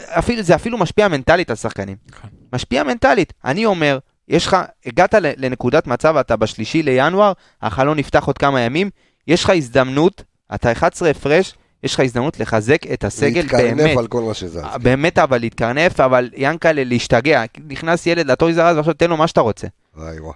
אפילו, 0.00 0.42
זה 0.42 0.54
אפילו 0.54 0.78
משפיע 0.78 1.08
מנטלית 1.08 1.50
על 1.50 1.56
שחקנים. 1.56 1.96
נכון. 2.10 2.30
משפיע 2.52 2.82
מנטלית. 2.82 3.32
אני 3.44 3.66
אומר, 3.66 3.98
יש 4.28 4.46
לך, 4.46 4.56
הגעת 4.86 5.14
לנקודת 5.36 5.86
מצב, 5.86 6.16
אתה 6.16 6.36
בשלישי 6.36 6.82
לינואר, 6.82 7.32
החלון 7.62 7.98
נפתח 7.98 8.24
עוד 8.24 8.38
כמה 8.38 8.60
ימים, 8.60 8.90
יש 9.26 9.44
לך 9.44 9.50
הזדמנות, 9.50 10.22
אתה 10.54 10.72
11 10.72 11.10
הפרש, 11.10 11.54
יש 11.82 11.94
לך 11.94 12.00
הזדמנות 12.00 12.40
לחזק 12.40 12.92
את 12.92 13.04
הסגל 13.04 13.46
באמת. 13.46 13.52
להתקרנף 13.52 13.98
על 13.98 14.06
כל 14.06 14.22
מה 14.22 14.34
שזה. 14.34 14.62
באמת 14.82 15.18
אבל 15.18 15.38
להתקרנף, 15.38 16.00
אבל 16.00 16.30
ינקלה 16.36 16.84
להשתגע. 16.84 17.44
נכנס 17.68 18.06
ילד 18.06 18.30
לטויז 18.30 18.58
ארז 18.58 18.76
ועכשיו 18.76 18.94
תן 18.94 19.10
לו 19.10 19.16
מה 19.16 19.26
שאתה 19.26 19.40
רוצה. 19.40 19.66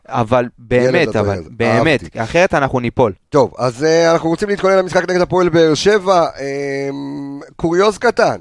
אבל 0.09 0.49
באמת, 0.59 1.17
אבל 1.17 1.43
באמת, 1.51 2.03
אהבתי. 2.03 2.23
אחרת 2.23 2.55
אנחנו 2.55 2.81
ניפול. 2.81 3.13
טוב, 3.29 3.55
אז 3.59 3.83
uh, 3.83 4.13
אנחנו 4.13 4.29
רוצים 4.29 4.49
להתכונן 4.49 4.79
למשחק 4.79 5.11
נגד 5.11 5.21
הפועל 5.21 5.49
באר 5.49 5.75
שבע. 5.75 6.27
Um, 6.27 7.53
קוריוז 7.57 7.99
קטן. 7.99 8.37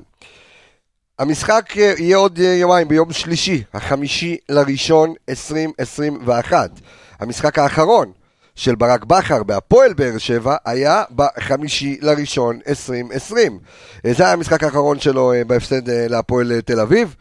המשחק 1.22 1.72
uh, 1.72 1.80
יהיה 1.80 2.18
עוד 2.18 2.38
uh, 2.38 2.42
יומיים, 2.42 2.88
ביום 2.88 3.14
שלישי, 3.14 3.64
החמישי 3.74 4.38
לראשון 4.50 5.14
2021. 5.30 6.72
המשחק 7.20 7.60
האחרון 7.60 8.12
של 8.56 8.76
ברק 8.76 9.06
בכר 9.06 9.44
בהפועל 9.44 9.94
באר 9.94 10.18
שבע 10.18 10.56
היה 10.66 11.04
בחמישי 11.16 11.98
לראשון 12.02 12.60
2020. 12.68 13.60
Uh, 13.98 14.10
זה 14.12 14.24
היה 14.24 14.34
המשחק 14.34 14.64
האחרון 14.64 15.00
שלו 15.00 15.34
בהפסד 15.48 15.90
להפועל 15.90 16.62
תל 16.62 16.80
אביב. 16.80 17.16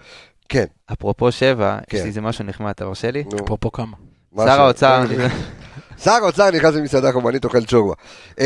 כן, 0.49 0.65
אפרופו 0.93 1.33
שבע, 1.33 1.79
יש 1.81 1.85
כן. 1.89 1.99
לי 1.99 2.09
איזה 2.09 2.21
משהו 2.21 2.45
נחמד, 2.45 2.71
אתה 2.71 2.85
מרשה 2.85 3.11
לי? 3.11 3.25
נו. 3.33 3.45
אפרופו 3.45 3.73
כמה. 3.73 3.97
מה 4.33 4.45
שר 4.47 4.57
ש- 4.57 4.59
האוצר, 4.59 5.05
שר 6.05 6.11
האוצר 6.23 6.51
נכנס 6.51 6.75
למסעדה 6.75 7.13
חומנית, 7.13 7.45
אוכל 7.45 7.65
צ'ורבה. 7.65 7.95
אמ, 8.41 8.45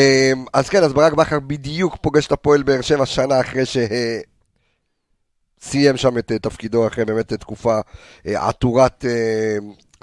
אז 0.53 0.69
כן, 0.69 0.83
אז 0.83 0.93
ברק 0.93 1.13
בכר 1.13 1.41
בדיוק 1.41 1.97
פוגש 2.01 2.27
את 2.27 2.33
הפועל 2.33 2.63
באר 2.63 2.81
שבע 2.81 3.07
שנה 3.07 3.41
אחרי 3.41 3.63
שסיים 5.65 5.97
שם 5.97 6.19
את 6.19 6.33
אה, 6.33 6.39
תפקידו, 6.39 6.87
אחרי 6.87 7.05
באמת 7.05 7.33
תקופה 7.33 7.81
אה, 8.27 8.49
עטורת 8.49 9.05
אה, 9.05 9.57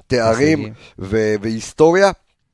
תארים. 0.08 0.74
ו- 1.00 1.36
והיסטוריה, 1.42 2.12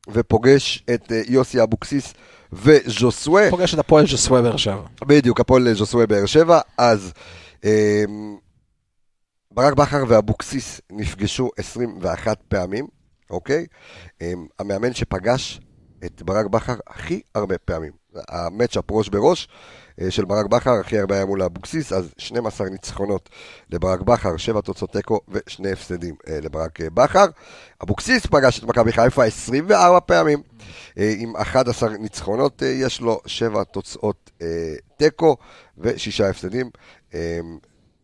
ופוגש 0.09 0.83
את 0.93 1.11
אה, 1.11 1.21
יוסי 1.27 1.63
אבוקסיס 1.63 2.13
וז'וסווה. 2.53 3.49
פוגש 3.49 3.73
את 3.73 3.79
הפועל 3.79 4.07
ז'סווה 4.07 4.41
באר 4.41 4.57
שבע. 4.57 4.81
בדיוק, 5.01 5.39
הפועל 5.39 5.73
ז'וסווה 5.73 6.07
באר 6.07 6.25
שבע, 6.25 6.59
אז 6.77 7.13
ברק 9.51 9.73
בכר 9.73 10.03
ואבוקסיס 10.07 10.81
נפגשו 10.91 11.49
21 11.57 12.37
פעמים, 12.47 12.87
אוקיי? 13.29 13.65
אמ, 14.21 14.47
המאמן 14.59 14.93
שפגש 14.93 15.61
את 16.05 16.21
ברק 16.21 16.45
בכר 16.45 16.75
הכי 16.87 17.21
הרבה 17.35 17.57
פעמים. 17.57 17.91
ה 18.29 18.36
matchup 18.36 18.83
ראש 18.91 19.09
בראש 19.09 19.47
אה, 20.01 20.11
של 20.11 20.25
ברק 20.25 20.45
בכר, 20.45 20.71
הכי 20.79 20.99
הרבה 20.99 21.15
היה 21.15 21.25
מול 21.25 21.41
אבוקסיס, 21.43 21.93
אז 21.93 22.09
12 22.17 22.69
ניצחונות 22.69 23.29
לברק 23.69 24.01
בכר, 24.01 24.37
7 24.37 24.61
תוצאות 24.61 24.91
תיקו 24.91 25.19
ושני 25.29 25.71
הפסדים 25.71 26.15
אה, 26.27 26.39
לברק 26.41 26.81
אה, 26.81 26.89
בכר. 26.93 27.25
אבוקסיס 27.83 28.25
פגש 28.25 28.59
את 28.59 28.63
מכבי 28.63 28.91
חיפה 28.91 29.23
24 29.25 29.99
פעמים, 29.99 30.41
עם 30.95 31.35
11 31.35 31.89
ניצחונות 31.89 32.61
יש 32.65 33.01
לו, 33.01 33.21
7 33.25 33.63
תוצאות 33.63 34.31
תיקו 34.97 35.37
ושישה 35.77 36.29
הפסדים. 36.29 36.69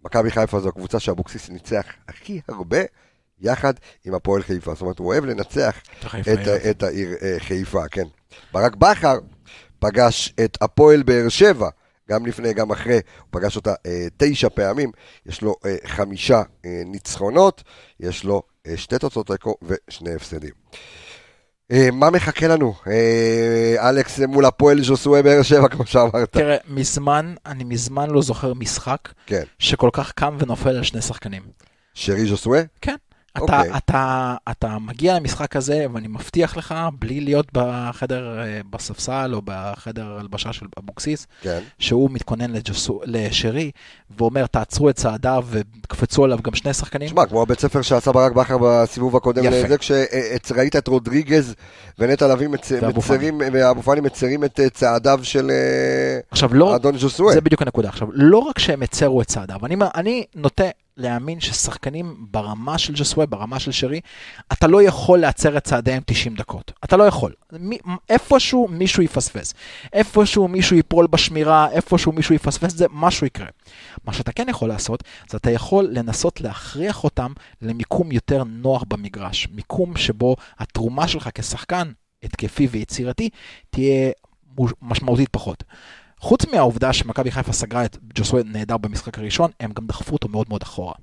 מכבי 0.06 0.32
חיפה 0.32 0.60
זו 0.60 0.70
הקבוצה 0.70 1.00
שאבוקסיס 1.00 1.50
ניצח 1.50 1.86
הכי 2.08 2.42
הרבה, 2.48 2.78
יחד 3.42 3.74
עם 4.06 4.14
הפועל 4.14 4.44
חיפה. 4.44 4.74
זאת 4.74 4.82
אומרת, 4.82 5.00
הוא 5.00 5.08
אוהב 5.08 5.26
לנצח 5.26 5.82
את, 6.34 6.48
ה- 6.48 6.70
את 6.70 6.84
העיר 6.84 7.10
חיפה, 7.40 7.88
כן. 7.88 8.06
ברק 8.52 8.76
בכר 8.76 9.20
פגש 9.84 10.34
את 10.44 10.58
הפועל 10.62 11.04
באר 11.04 11.30
שבע, 11.30 11.70
גם 12.10 12.26
לפני, 12.26 12.54
גם 12.54 12.72
אחרי, 12.72 12.94
הוא 12.94 13.28
פגש 13.32 13.56
אותה 13.56 13.74
אה, 13.86 14.08
תשע 14.18 14.50
פעמים, 14.50 14.92
יש 15.26 15.42
לו 15.42 15.56
אה, 15.66 15.76
חמישה 15.86 16.42
אה, 16.66 16.82
ניצחונות, 16.86 17.64
יש 18.00 18.24
לו 18.24 18.42
אה, 18.68 18.78
שתי 18.78 19.00
תוצאות 19.00 19.28
תיקו 19.28 19.56
ושני 19.62 20.14
הפסדים. 20.16 20.50
אה, 21.72 21.92
מה 21.92 22.10
מחכה 22.10 22.48
לנו? 22.48 22.74
אה, 22.88 23.90
אלכס 23.90 24.20
מול 24.20 24.46
הפועל 24.46 24.84
ז'וסואה 24.84 25.22
באר 25.22 25.42
שבע, 25.42 25.68
כמו 25.70 25.86
שאמרת. 25.86 26.32
תראה, 26.32 26.58
מזמן, 26.68 27.36
אני 27.46 27.64
מזמן 27.64 28.10
לא 28.10 28.22
זוכר 28.22 28.54
משחק 28.54 29.10
כן. 29.26 29.44
שכל 29.60 29.90
כך 29.94 30.12
קם 30.12 30.38
ונופל 30.40 30.70
על 30.70 30.84
שני 30.84 31.02
שחקנים. 31.02 31.42
שרי 31.94 32.26
ז'וסואה? 32.26 32.62
כן. 32.82 32.96
אתה, 33.38 33.42
אוקיי. 33.42 33.78
אתה, 33.78 34.36
אתה 34.52 34.78
מגיע 34.80 35.16
למשחק 35.16 35.56
הזה, 35.56 35.86
ואני 35.94 36.08
מבטיח 36.08 36.58
לך, 36.58 36.76
בלי 37.00 37.22
להיות 37.22 37.48
בחדר, 37.54 38.40
אה, 38.40 38.62
בספסל 38.70 39.32
או 39.34 39.42
בחדר 39.46 40.18
הלבשה 40.20 40.54
של 40.54 40.66
אבוקסיס, 40.80 41.28
כן. 41.42 41.60
שהוא 41.80 42.10
מתכונן 42.12 42.52
לג'סו, 42.52 43.02
לשרי, 43.06 43.72
ואומר, 44.18 44.46
תעצרו 44.46 44.90
את 44.90 44.96
צעדיו 44.96 45.46
וקפצו 45.50 46.24
עליו 46.24 46.40
גם 46.44 46.56
שני 46.56 46.74
שחקנים. 46.74 47.08
תשמע, 47.08 47.26
כמו 47.26 47.42
הבית 47.42 47.60
ספר 47.60 47.82
שעשה 47.82 48.12
ברק 48.12 48.32
בכר 48.32 48.58
בסיבוב 48.62 49.16
הקודם, 49.16 49.44
יפה. 49.44 49.56
לזה 49.56 49.78
כשראית 49.78 50.76
את 50.76 50.88
רודריגז 50.88 51.56
ונטע 52.00 52.28
לביא. 52.28 52.48
מצרים, 52.48 53.42
ואבו 53.54 53.82
פאני 53.82 54.02
מצרים 54.02 54.44
את 54.44 54.60
אה, 54.60 54.70
צעדיו 54.70 55.20
של 55.24 55.52
אה, 55.52 56.20
עכשיו, 56.32 56.54
לא, 56.54 56.76
אדון 56.76 56.98
ז'וסואה. 56.98 57.34
זה 57.34 57.42
בדיוק 57.42 57.62
הנקודה. 57.62 57.90
עכשיו, 57.90 58.08
לא 58.12 58.38
רק 58.38 58.60
שהם 58.60 58.84
הצרו 58.84 59.22
את 59.22 59.28
צעדיו, 59.28 59.66
אני, 59.66 59.76
אני 59.96 60.24
נוטה 60.36 60.64
להאמין 60.98 61.40
ששחקנים 61.40 62.28
ברמה 62.32 62.78
של 62.78 62.94
ג'סווה, 62.94 63.26
ברמה 63.26 63.60
של 63.60 63.72
שרי, 63.72 64.02
אתה 64.54 64.68
לא 64.68 64.84
יכול 64.84 65.20
להצר 65.20 65.58
את 65.58 65.64
צעדיהם 65.64 66.02
90 66.06 66.36
דקות. 66.36 66.72
אתה 66.84 66.98
לא 66.98 67.04
יכול. 67.04 67.34
מי, 67.52 67.78
איפשהו 68.10 68.68
מישהו 68.68 69.04
יפספס. 69.04 69.54
איפשהו 69.94 70.48
מישהו 70.48 70.76
ייפול 70.76 71.08
בשמירה, 71.08 71.72
איפשהו 71.72 72.12
מישהו 72.12 72.36
יפספס, 72.36 72.74
זה 72.74 72.86
משהו 72.92 73.28
יקרה. 73.28 73.48
מה 74.06 74.14
שאתה 74.14 74.32
כן 74.32 74.46
יכול 74.50 74.70
לעשות, 74.70 75.04
זה 75.30 75.38
אתה 75.38 75.52
יכול 75.52 75.88
לנסות 75.92 76.42
להכריח 76.42 77.04
אותם 77.04 77.34
למיקום 77.62 78.12
יותר 78.12 78.44
נוח 78.44 78.84
במגרש. 78.88 79.48
מיקום 79.52 79.98
שבו 79.98 80.36
התרומה 80.60 81.08
שלך 81.08 81.30
כשחקן 81.34 81.92
התקפי 82.24 82.68
ויצירתי 82.68 83.30
תהיה 83.70 84.12
משמעותית 84.82 85.30
פחות. 85.32 85.64
חוץ 86.24 86.46
מהעובדה 86.46 86.94
שמכבי 86.94 87.32
חיפה 87.32 87.54
סגרה 87.54 87.86
את 87.86 87.98
ג'וסווה 88.14 88.42
נהדר 88.46 88.78
במשחק 88.78 89.18
הראשון, 89.20 89.52
הם 89.60 89.72
גם 89.72 89.88
דחפו 89.88 90.14
אותו 90.14 90.28
מאוד 90.28 90.46
מאוד 90.50 90.62
אחורה. 90.62 90.94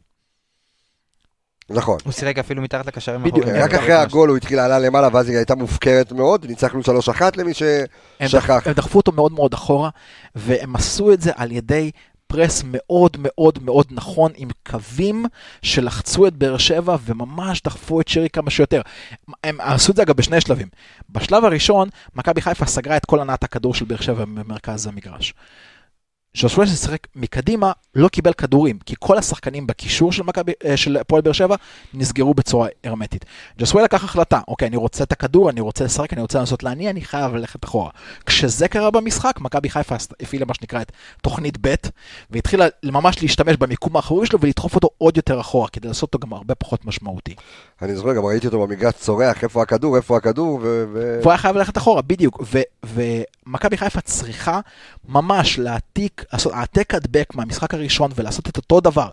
נכון. 1.71 1.99
הוא 2.05 2.13
שיחק 2.13 2.39
אפילו 2.39 2.63
מתחת 2.63 2.87
לקשרים 2.87 3.21
בדיוק, 3.21 3.37
האחוריים. 3.37 3.65
רק 3.65 3.71
כן, 3.71 3.77
אחרי. 3.77 3.93
הגול 3.93 4.29
הוא 4.29 4.37
התחיל 4.37 4.57
לעלה 4.57 4.79
למעלה, 4.79 5.09
ואז 5.13 5.29
היא 5.29 5.37
הייתה 5.37 5.55
מופקרת 5.55 6.13
מאוד, 6.13 6.47
ניצחנו 6.47 6.81
3-1 6.81 7.23
למי 7.37 7.53
הם, 8.21 8.29
ששכח. 8.29 8.51
דח, 8.51 8.67
הם 8.67 8.73
דחפו 8.73 8.99
אותו 8.99 9.13
מאוד 9.13 9.33
מאוד 9.33 9.55
אחורה, 9.55 9.91
והם 10.35 10.77
עשו 10.77 11.13
את 11.13 11.21
זה 11.21 11.31
על 11.37 11.53
ידי 11.53 11.91
פרס 12.31 12.63
מאוד 12.67 13.17
מאוד 13.19 13.59
מאוד 13.63 13.87
נכון, 13.91 14.33
עם 14.37 14.49
קווים 14.67 15.25
שלחצו 15.63 16.27
את 16.27 16.33
באר 16.37 16.59
שבע 16.59 16.97
וממש 17.05 17.63
דחפו 17.63 18.01
את 18.01 18.09
שרי 18.09 18.31
כמה 18.31 18.51
שיותר. 18.51 18.81
הם 19.45 19.61
עשו 19.61 19.93
את 19.93 19.97
זה 19.97 20.03
אגב 20.03 20.17
בשני 20.17 20.41
שלבים. 20.41 20.69
בשלב 21.11 21.45
הראשון, 21.45 21.89
מכבי 22.15 22.41
חיפה 22.41 22.67
סגרה 22.67 22.97
את 22.97 23.07
כל 23.07 23.21
הנעת 23.21 23.45
הכדור 23.45 23.75
של 23.75 23.85
באר 23.85 24.01
שבע 24.01 24.25
במרכז 24.25 24.87
המגרש. 24.87 25.35
ז'וסווה 26.37 26.67
ששיחק 26.67 27.07
מקדימה 27.17 27.73
לא 27.95 28.09
קיבל 28.09 28.33
כדורים, 28.33 28.79
כי 28.79 28.95
כל 28.99 29.19
השחקנים 29.19 29.67
בקישור 29.67 30.13
של, 30.13 30.23
מכבי, 30.23 30.53
אה, 30.65 30.77
של 30.77 30.97
הפועל 30.97 31.23
באר 31.23 31.33
שבע 31.33 31.57
נסגרו 31.95 32.35
בצורה 32.35 32.69
הרמטית. 32.85 33.25
ג'וסווה 33.59 33.83
לקח 33.83 34.05
החלטה, 34.05 34.41
אוקיי, 34.49 34.69
אני 34.69 34.77
רוצה 34.77 35.05
את 35.05 35.13
הכדור, 35.13 35.51
אני 35.51 35.61
רוצה 35.61 35.85
לשחק, 35.85 36.13
אני 36.13 36.23
רוצה 36.23 36.39
לנסות 36.39 36.63
להניע, 36.63 36.91
אני 36.91 37.01
חייב 37.01 37.35
ללכת 37.35 37.65
אחורה. 37.65 37.91
כשזה 38.27 38.69
קרה 38.69 38.91
במשחק, 38.91 39.35
מכבי 39.41 39.71
חיפה 39.71 39.97
הפעילה 40.21 40.47
מה 40.47 40.55
שנקרא 40.55 40.83
את 40.83 40.93
תוכנית 41.23 41.59
ב', 41.61 41.75
והתחילה 42.31 42.67
ממש 42.85 43.23
להשתמש 43.23 43.57
במיקום 43.57 43.97
האחורי 43.97 44.27
שלו 44.27 44.41
ולדחוף 44.41 44.75
אותו 44.75 44.89
עוד 44.99 45.17
יותר 45.17 45.41
אחורה, 45.41 45.69
כדי 45.69 45.89
לעשות 45.89 46.15
אותו 46.15 46.27
גם 46.27 46.33
הרבה 46.33 46.55
פחות 46.55 46.85
משמעותי. 46.85 47.35
אני 47.83 47.95
זוכר, 47.95 48.15
גם 48.15 48.25
ראיתי 48.25 48.47
אותו 48.47 48.67
במגרש 48.67 48.95
צורח, 48.95 49.43
איפה 49.43 49.63
הכדור, 49.63 49.97
איפה 49.97 50.17
הכדור, 50.17 50.61
ו... 50.63 50.85
ו- 50.93 51.19
והוא 51.21 51.31
היה 51.31 51.39
חייב 51.39 51.57
ללכת 51.57 51.79
אחורה, 51.79 52.03
בדיוק. 52.03 52.43
ומכבי 52.85 53.77
חיפה 53.77 54.01
צריכה 54.01 54.61
ממש 55.09 55.59
להעתיק, 55.59 56.20
העתק 56.53 56.95
הדבק 56.95 57.35
מהמשחק 57.35 57.75
הראשון 57.75 58.11
ולעשות 58.15 58.49
את 58.49 58.57
אותו 58.57 58.81
דבר. 58.81 59.09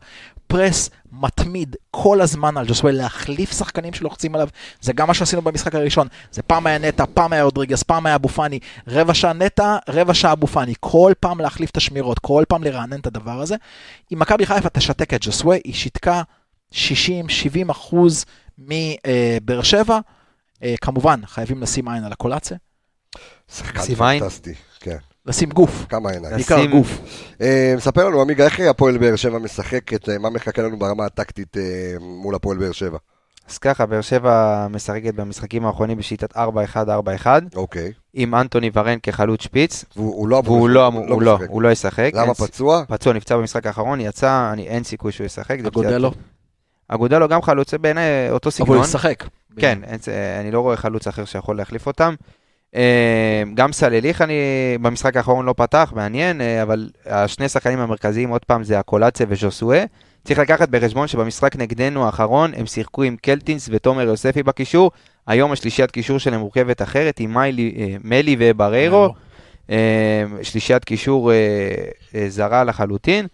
פרס 0.47 0.89
מתמיד 1.11 1.75
כל 1.91 2.21
הזמן 2.21 2.57
על 2.57 2.65
ג'וסווה, 2.67 2.91
להחליף 2.91 3.57
שחקנים 3.57 3.93
שלוחצים 3.93 4.35
עליו, 4.35 4.47
זה 4.81 4.93
גם 4.93 5.07
מה 5.07 5.13
שעשינו 5.13 5.41
במשחק 5.41 5.75
הראשון. 5.75 6.07
זה 6.31 6.41
פעם 6.41 6.67
היה 6.67 6.77
נטע, 6.77 7.03
פעם 7.13 7.33
היה 7.33 7.43
רודריגס, 7.43 7.83
פעם 7.83 8.05
היה 8.05 8.15
אבו 8.15 8.27
פאני, 8.27 8.59
רבע 8.87 9.13
שעה 9.13 9.33
נטע, 9.33 9.77
רבע 9.89 10.13
שעה 10.13 10.31
אבו 10.31 10.47
פאני, 10.47 10.73
כל 10.79 11.13
פעם 11.19 11.41
להחליף 11.41 11.69
את 11.69 11.77
השמירות, 11.77 12.19
כל 12.19 12.43
פעם 12.47 12.63
לרענן 12.63 12.99
את 12.99 13.07
הדבר 13.07 13.41
הזה. 13.41 13.55
אם 14.13 14.19
מכבי 14.19 14.45
חיפה 14.45 14.69
תשתק 14.69 15.13
את 15.13 15.19
ג'וסווה, 15.21 15.55
היא 15.63 15.73
שיתקה 15.73 16.21
60-70 16.73 16.75
אחוז 17.71 18.25
מבאר 18.57 19.61
שבע. 19.63 19.99
אה, 20.63 20.75
כמובן, 20.81 21.21
חייבים 21.25 21.61
לשים 21.61 21.87
עין 21.89 22.03
על 22.03 22.11
הקולציה, 22.11 22.57
שחקן. 23.51 23.79
פנטסטי, 24.19 24.53
כן, 24.79 24.97
לשים 25.27 25.49
גוף, 25.49 25.85
כמה 25.89 26.09
עיניים. 26.11 26.35
לשים- 26.35 26.57
בעיקר 26.57 26.71
גוף. 26.71 26.99
אה, 27.41 27.73
מספר 27.77 28.07
לנו 28.09 28.21
עמיגה, 28.21 28.45
איך 28.45 28.59
הפועל 28.59 28.97
באר 28.97 29.15
שבע 29.15 29.37
משחקת, 29.39 30.09
אה, 30.09 30.17
מה 30.17 30.29
מחכה 30.29 30.61
לנו 30.61 30.79
ברמה 30.79 31.05
הטקטית 31.05 31.57
אה, 31.57 31.63
מול 31.99 32.35
הפועל 32.35 32.57
באר 32.57 32.71
שבע? 32.71 32.97
אז 33.49 33.57
ככה, 33.57 33.85
באר 33.85 34.01
שבע 34.01 34.67
משחקת 34.69 35.13
במשחקים 35.13 35.65
האחרונים 35.65 35.97
בשיטת 35.97 36.33
4-1-4-1, 36.37 36.39
אוקיי. 37.55 37.91
עם 38.13 38.35
אנטוני 38.35 38.69
ורן 38.73 38.97
כחלוץ 39.03 39.41
שפיץ, 39.43 39.85
והוא 39.95 40.15
הוא 40.15 40.27
לא 40.27 40.39
אמור 40.39 40.69
לא 40.69 40.87
אמור- 40.87 41.05
הוא 41.09 41.21
לא. 41.21 41.39
הוא 41.47 41.61
לא 41.61 41.71
ישחק. 41.71 42.11
למה 42.13 42.33
פצוע? 42.33 42.83
פצוע, 42.87 43.13
נפצע 43.13 43.37
במשחק 43.37 43.67
האחרון, 43.67 44.01
יצא, 44.01 44.49
אני, 44.53 44.67
אין 44.67 44.83
סיכוי 44.83 45.11
שהוא 45.11 45.25
ישחק. 45.25 45.57
אגודלו, 45.59 46.11
אגודלו 46.87 47.27
גם 47.27 47.41
חלוץ, 47.41 47.71
זה 47.71 47.77
בעיניי 47.77 48.03
אותו 48.31 48.49
אבל 48.49 48.55
סגנון. 48.55 48.77
הוא 48.77 48.85
ישחק. 48.85 49.23
כן, 49.57 49.79
אני 50.41 50.51
לא 50.51 50.59
רואה 50.59 50.75
חלוץ 50.77 51.07
אחר 51.07 51.25
שיכול 51.25 51.57
להחליף 51.57 51.87
אותם. 51.87 52.15
אה, 52.77 53.43
גם 53.53 53.73
סלליך 53.73 54.21
אני 54.21 54.33
במשחק 54.81 55.17
האחרון 55.17 55.45
לא 55.45 55.53
פתח, 55.57 55.93
מעניין, 55.95 56.41
אה, 56.41 56.61
אבל 56.63 56.89
השני 57.05 57.49
שחקנים 57.49 57.79
המרכזיים 57.79 58.29
עוד 58.29 58.45
פעם 58.45 58.63
זה 58.63 58.79
הקולציה 58.79 59.25
וז'וסואה. 59.29 59.83
צריך 60.23 60.39
לקחת 60.39 60.69
בחשבון 60.69 61.07
שבמשחק 61.07 61.55
נגדנו 61.55 62.05
האחרון 62.05 62.51
הם 62.57 62.65
שיחקו 62.65 63.03
עם 63.03 63.15
קלטינס 63.21 63.69
ותומר 63.71 64.01
יוספי 64.01 64.43
בקישור. 64.43 64.91
היום 65.27 65.51
השלישיית 65.51 65.91
קישור 65.91 66.17
שלהם 66.17 66.39
מורכבת 66.39 66.81
אחרת 66.81 67.19
עם 67.19 67.33
מיילי, 67.33 67.73
אה, 67.77 67.95
מלי 68.03 68.35
ובריירו. 68.39 69.13
שלישיית 70.41 70.85
קישור 70.85 71.31
זרה 72.27 72.63
לחלוטין. 72.63 73.27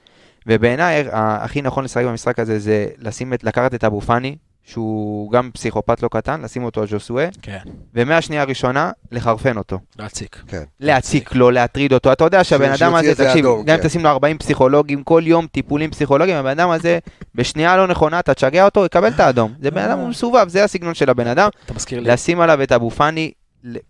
ובעיניי 0.47 1.03
הכי 1.11 1.61
נכון 1.61 1.83
לשחק 1.83 2.03
במשחק 2.05 2.39
הזה 2.39 2.59
זה 2.59 2.87
לשים 2.97 3.33
את, 3.33 3.43
לקחת 3.43 3.73
את 3.73 3.83
אבו 3.83 4.01
פאני, 4.01 4.35
שהוא 4.63 5.31
גם 5.31 5.49
פסיכופת 5.53 6.03
לא 6.03 6.07
קטן, 6.07 6.41
לשים 6.41 6.63
אותו 6.63 6.81
על 6.81 6.87
ג'וסואה, 6.89 7.27
כן, 7.41 7.59
ומהשנייה 7.93 8.41
הראשונה 8.41 8.91
לחרפן 9.11 9.57
אותו. 9.57 9.79
להציק. 9.99 10.43
כן. 10.47 10.63
להציק 10.79 11.35
לו, 11.35 11.51
להטריד 11.51 11.93
אותו. 11.93 12.11
אתה 12.11 12.23
יודע 12.23 12.43
שהבן 12.43 12.71
אדם 12.71 12.95
הזה, 12.95 13.15
תקשיב, 13.15 13.45
אדום, 13.45 13.63
גם 13.65 13.75
אם 13.75 13.81
כן. 13.81 13.87
תשים 13.87 14.03
לו 14.03 14.09
40 14.09 14.37
פסיכולוגים, 14.37 15.03
כל 15.03 15.23
יום 15.25 15.47
טיפולים 15.47 15.91
פסיכולוגיים, 15.91 16.37
הבן 16.37 16.49
אדם 16.49 16.69
הזה, 16.69 16.99
בשנייה 17.35 17.77
לא 17.77 17.87
נכונה, 17.87 18.19
אתה 18.19 18.33
תשגע 18.33 18.65
אותו, 18.65 18.85
יקבל 18.85 19.07
את 19.07 19.19
האדום. 19.19 19.53
זה 19.61 19.71
בן 19.71 19.81
אדם 19.81 19.99
הוא 19.99 20.09
מסובב, 20.09 20.47
זה 20.47 20.63
הסגנון 20.63 20.93
של 20.93 21.09
הבן 21.09 21.27
אדם. 21.27 21.49
אתה 21.65 21.73
מזכיר 21.73 21.99
לי, 21.99 22.09
לשים 22.09 22.41
עליו 22.41 22.63
את 22.63 22.71
אבו 22.71 22.89
פאני, 22.89 23.31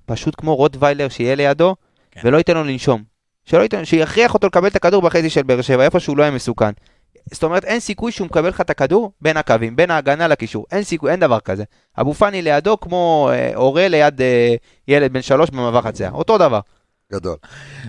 פשוט 0.05 0.35
כמו 0.37 0.55
רוטוויילר 0.55 1.09
שיהיה 1.09 1.35
לידו, 1.35 1.75
כן. 2.11 2.21
ולא 2.23 2.37
ייתן 2.37 2.53
לו 2.53 2.63
לנשום. 2.63 3.03
שלא 3.45 3.61
ייתן, 3.61 3.85
שיכריח 3.85 4.33
אותו 4.33 4.47
לקבל 4.47 4.67
את 4.67 4.75
הכדור 4.75 5.01
בחזי 5.01 5.29
של 5.29 5.43
באר 5.43 5.61
שבע, 5.61 5.83
איפה 5.83 5.99
שהוא 5.99 6.17
לא 6.17 6.23
יהיה 6.23 6.31
מסוכן. 6.31 6.71
זאת 7.31 7.43
אומרת, 7.43 7.65
אין 7.65 7.79
סיכוי 7.79 8.11
שהוא 8.11 8.25
מקבל 8.25 8.49
לך 8.49 8.61
את 8.61 8.69
הכדור 8.69 9.11
בין 9.21 9.37
הקווים, 9.37 9.75
בין 9.75 9.91
ההגנה 9.91 10.27
לקישור. 10.27 10.65
אין 10.71 10.83
סיכוי, 10.83 11.11
אין 11.11 11.19
דבר 11.19 11.39
כזה. 11.39 11.63
אבו 11.99 12.13
פאני 12.13 12.41
לידו 12.41 12.79
כמו 12.79 13.29
אה, 13.33 13.55
הורה 13.55 13.87
ליד 13.87 14.21
אה, 14.21 14.55
ילד 14.87 15.13
בן 15.13 15.21
שלוש 15.21 15.49
במעבר 15.49 15.81
חצייה. 15.81 16.09
אותו 16.09 16.37
דבר. 16.37 16.59
גדול. 17.13 17.35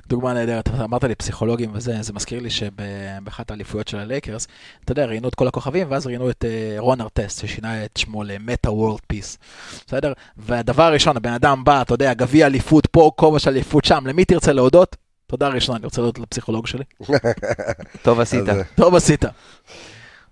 דוגמה 0.08 0.32
נהדרת, 0.32 0.68
אתה 0.68 0.84
אמרת 0.84 1.04
לי 1.04 1.14
פסיכולוגים 1.14 1.70
וזה, 1.74 1.96
זה 2.00 2.12
מזכיר 2.12 2.40
לי 2.40 2.50
שבאחת 2.50 3.50
האליפויות 3.50 3.88
של 3.88 3.98
הלייקרס, 3.98 4.46
אתה 4.84 4.92
יודע, 4.92 5.04
ראיינו 5.04 5.28
את 5.28 5.34
כל 5.34 5.48
הכוכבים, 5.48 5.86
ואז 5.90 6.06
ראיינו 6.06 6.30
את 6.30 6.44
אה, 6.44 6.76
רון 6.78 7.00
ארטסט, 7.00 7.40
ששינה 7.40 7.84
את 7.84 7.96
שמו 7.96 8.24
למטה 8.24 8.70
וורלד 8.70 9.00
פיס, 9.06 9.38
בסדר? 9.86 10.12
והדבר 10.36 10.82
הראשון, 10.82 11.16
הבן 11.16 11.32
אדם 11.32 11.64
בא, 11.64 11.82
אתה 11.82 11.94
יודע, 11.94 12.14
גביע 12.14 12.46
אליפות 12.46 12.86
פה, 12.86 13.10
כובע 13.16 13.38
של 13.38 13.50
אליפות 13.50 13.84
שם, 13.84 14.06
למי 14.06 14.24
תרצה 14.24 14.52
להודות? 14.52 14.96
תודה 15.26 15.48
ראשונה, 15.48 15.78
אני 15.78 15.84
רוצה 15.84 16.00
להודות 16.00 16.18
לפסיכולוג 16.18 16.66
שלי. 16.66 16.84
טוב 18.02 18.20
עשית. 18.20 18.48
אה, 18.48 18.62
טוב 18.74 18.94
עשית. 18.94 19.24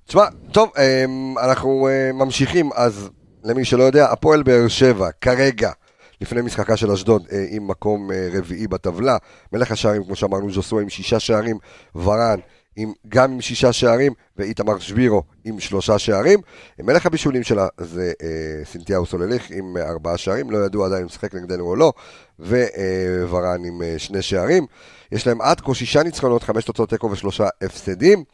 תשמע, 0.06 0.24
טוב, 0.52 0.70
אמ, 0.78 1.34
אנחנו 1.38 1.88
אה, 1.88 2.12
ממשיכים, 2.12 2.70
אז 2.74 3.10
למי 3.44 3.64
שלא 3.64 3.82
יודע, 3.82 4.10
הפועל 4.10 4.42
באר 4.42 4.68
שבע, 4.68 5.10
כרגע, 5.20 5.70
לפני 6.20 6.42
משחקה 6.42 6.76
של 6.76 6.90
אשדוד, 6.90 7.26
אה, 7.32 7.44
עם 7.50 7.68
מקום 7.68 8.12
אה, 8.12 8.28
רביעי 8.32 8.66
בטבלה. 8.66 9.16
מלך 9.52 9.72
השערים, 9.72 10.04
כמו 10.04 10.16
שאמרנו, 10.16 10.50
ז'וסו 10.50 10.78
עם 10.78 10.88
שישה 10.88 11.20
שערים, 11.20 11.58
ורן 11.94 12.38
עם, 12.76 12.92
גם 13.08 13.32
עם 13.32 13.40
שישה 13.40 13.72
שערים, 13.72 14.12
ואיתמר 14.36 14.78
שבירו 14.78 15.22
עם 15.44 15.60
שלושה 15.60 15.98
שערים. 15.98 16.40
מלך 16.78 17.06
הבישולים 17.06 17.42
שלה 17.42 17.68
זה 17.80 18.12
אה, 18.22 18.64
סינתיהו 18.64 19.06
סולליך 19.06 19.50
עם 19.50 19.76
אה, 19.76 19.90
ארבעה 19.90 20.16
שערים, 20.16 20.50
לא 20.50 20.58
ידעו 20.58 20.84
עדיין 20.84 21.00
אם 21.00 21.06
משחק 21.06 21.34
נגדנו 21.34 21.64
או 21.64 21.76
לא, 21.76 21.92
וורן 23.28 23.64
עם 23.64 23.82
אה, 23.82 23.94
שני 23.98 24.22
שערים. 24.22 24.66
יש 25.12 25.26
להם 25.26 25.40
עד 25.40 25.60
כה 25.60 25.74
שישה 25.74 26.02
ניצחונות, 26.02 26.42
חמש 26.42 26.64
תוצאות 26.64 26.90
תיקו 26.90 27.10
ושלושה 27.10 27.48
הפסדים. 27.62 28.24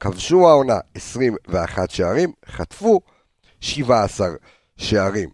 כבשו 0.00 0.48
העונה 0.48 0.78
21 0.94 1.90
שערים, 1.90 2.32
חטפו 2.46 3.00
17 3.60 4.28
שערים. 4.76 5.28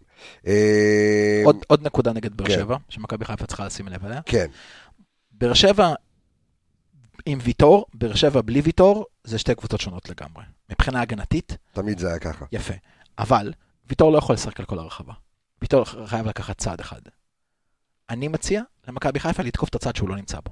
אה, 0.47 1.41
עוד, 1.45 1.57
עוד 1.67 1.85
נקודה 1.85 2.13
נגד 2.13 2.37
באר 2.37 2.47
כן. 2.47 2.53
שבע, 2.53 2.77
שמכבי 2.89 3.25
חיפה 3.25 3.45
צריכה 3.45 3.65
לשים 3.65 3.87
לב 3.87 4.05
אליה. 4.05 4.21
כן, 4.25 4.47
באר 5.31 5.53
שבע 5.53 5.93
עם 7.25 7.39
ויטור, 7.41 7.85
באר 7.93 8.15
שבע 8.15 8.41
בלי 8.41 8.61
ויטור, 8.61 9.05
זה 9.23 9.37
שתי 9.37 9.55
קבוצות 9.55 9.81
שונות 9.81 10.09
לגמרי. 10.09 10.43
מבחינה 10.69 11.01
הגנתית, 11.01 11.57
תמיד 11.71 11.99
זה 11.99 12.07
היה 12.07 12.19
ככה. 12.19 12.45
יפה. 12.51 12.73
אבל 13.19 13.53
ויטור 13.89 14.11
לא 14.11 14.17
יכול 14.17 14.35
לשחק 14.35 14.59
על 14.59 14.65
כל 14.65 14.79
הרחבה. 14.79 15.13
ויטור 15.61 15.85
חייב 15.85 16.27
לקחת 16.27 16.57
צעד 16.57 16.79
אחד. 16.79 17.01
אני 18.09 18.27
מציע 18.27 18.61
למכבי 18.87 19.19
חיפה 19.19 19.43
לתקוף 19.43 19.69
את 19.69 19.75
הצד 19.75 19.95
שהוא 19.95 20.09
לא 20.09 20.15
נמצא 20.15 20.37
בו. 20.45 20.51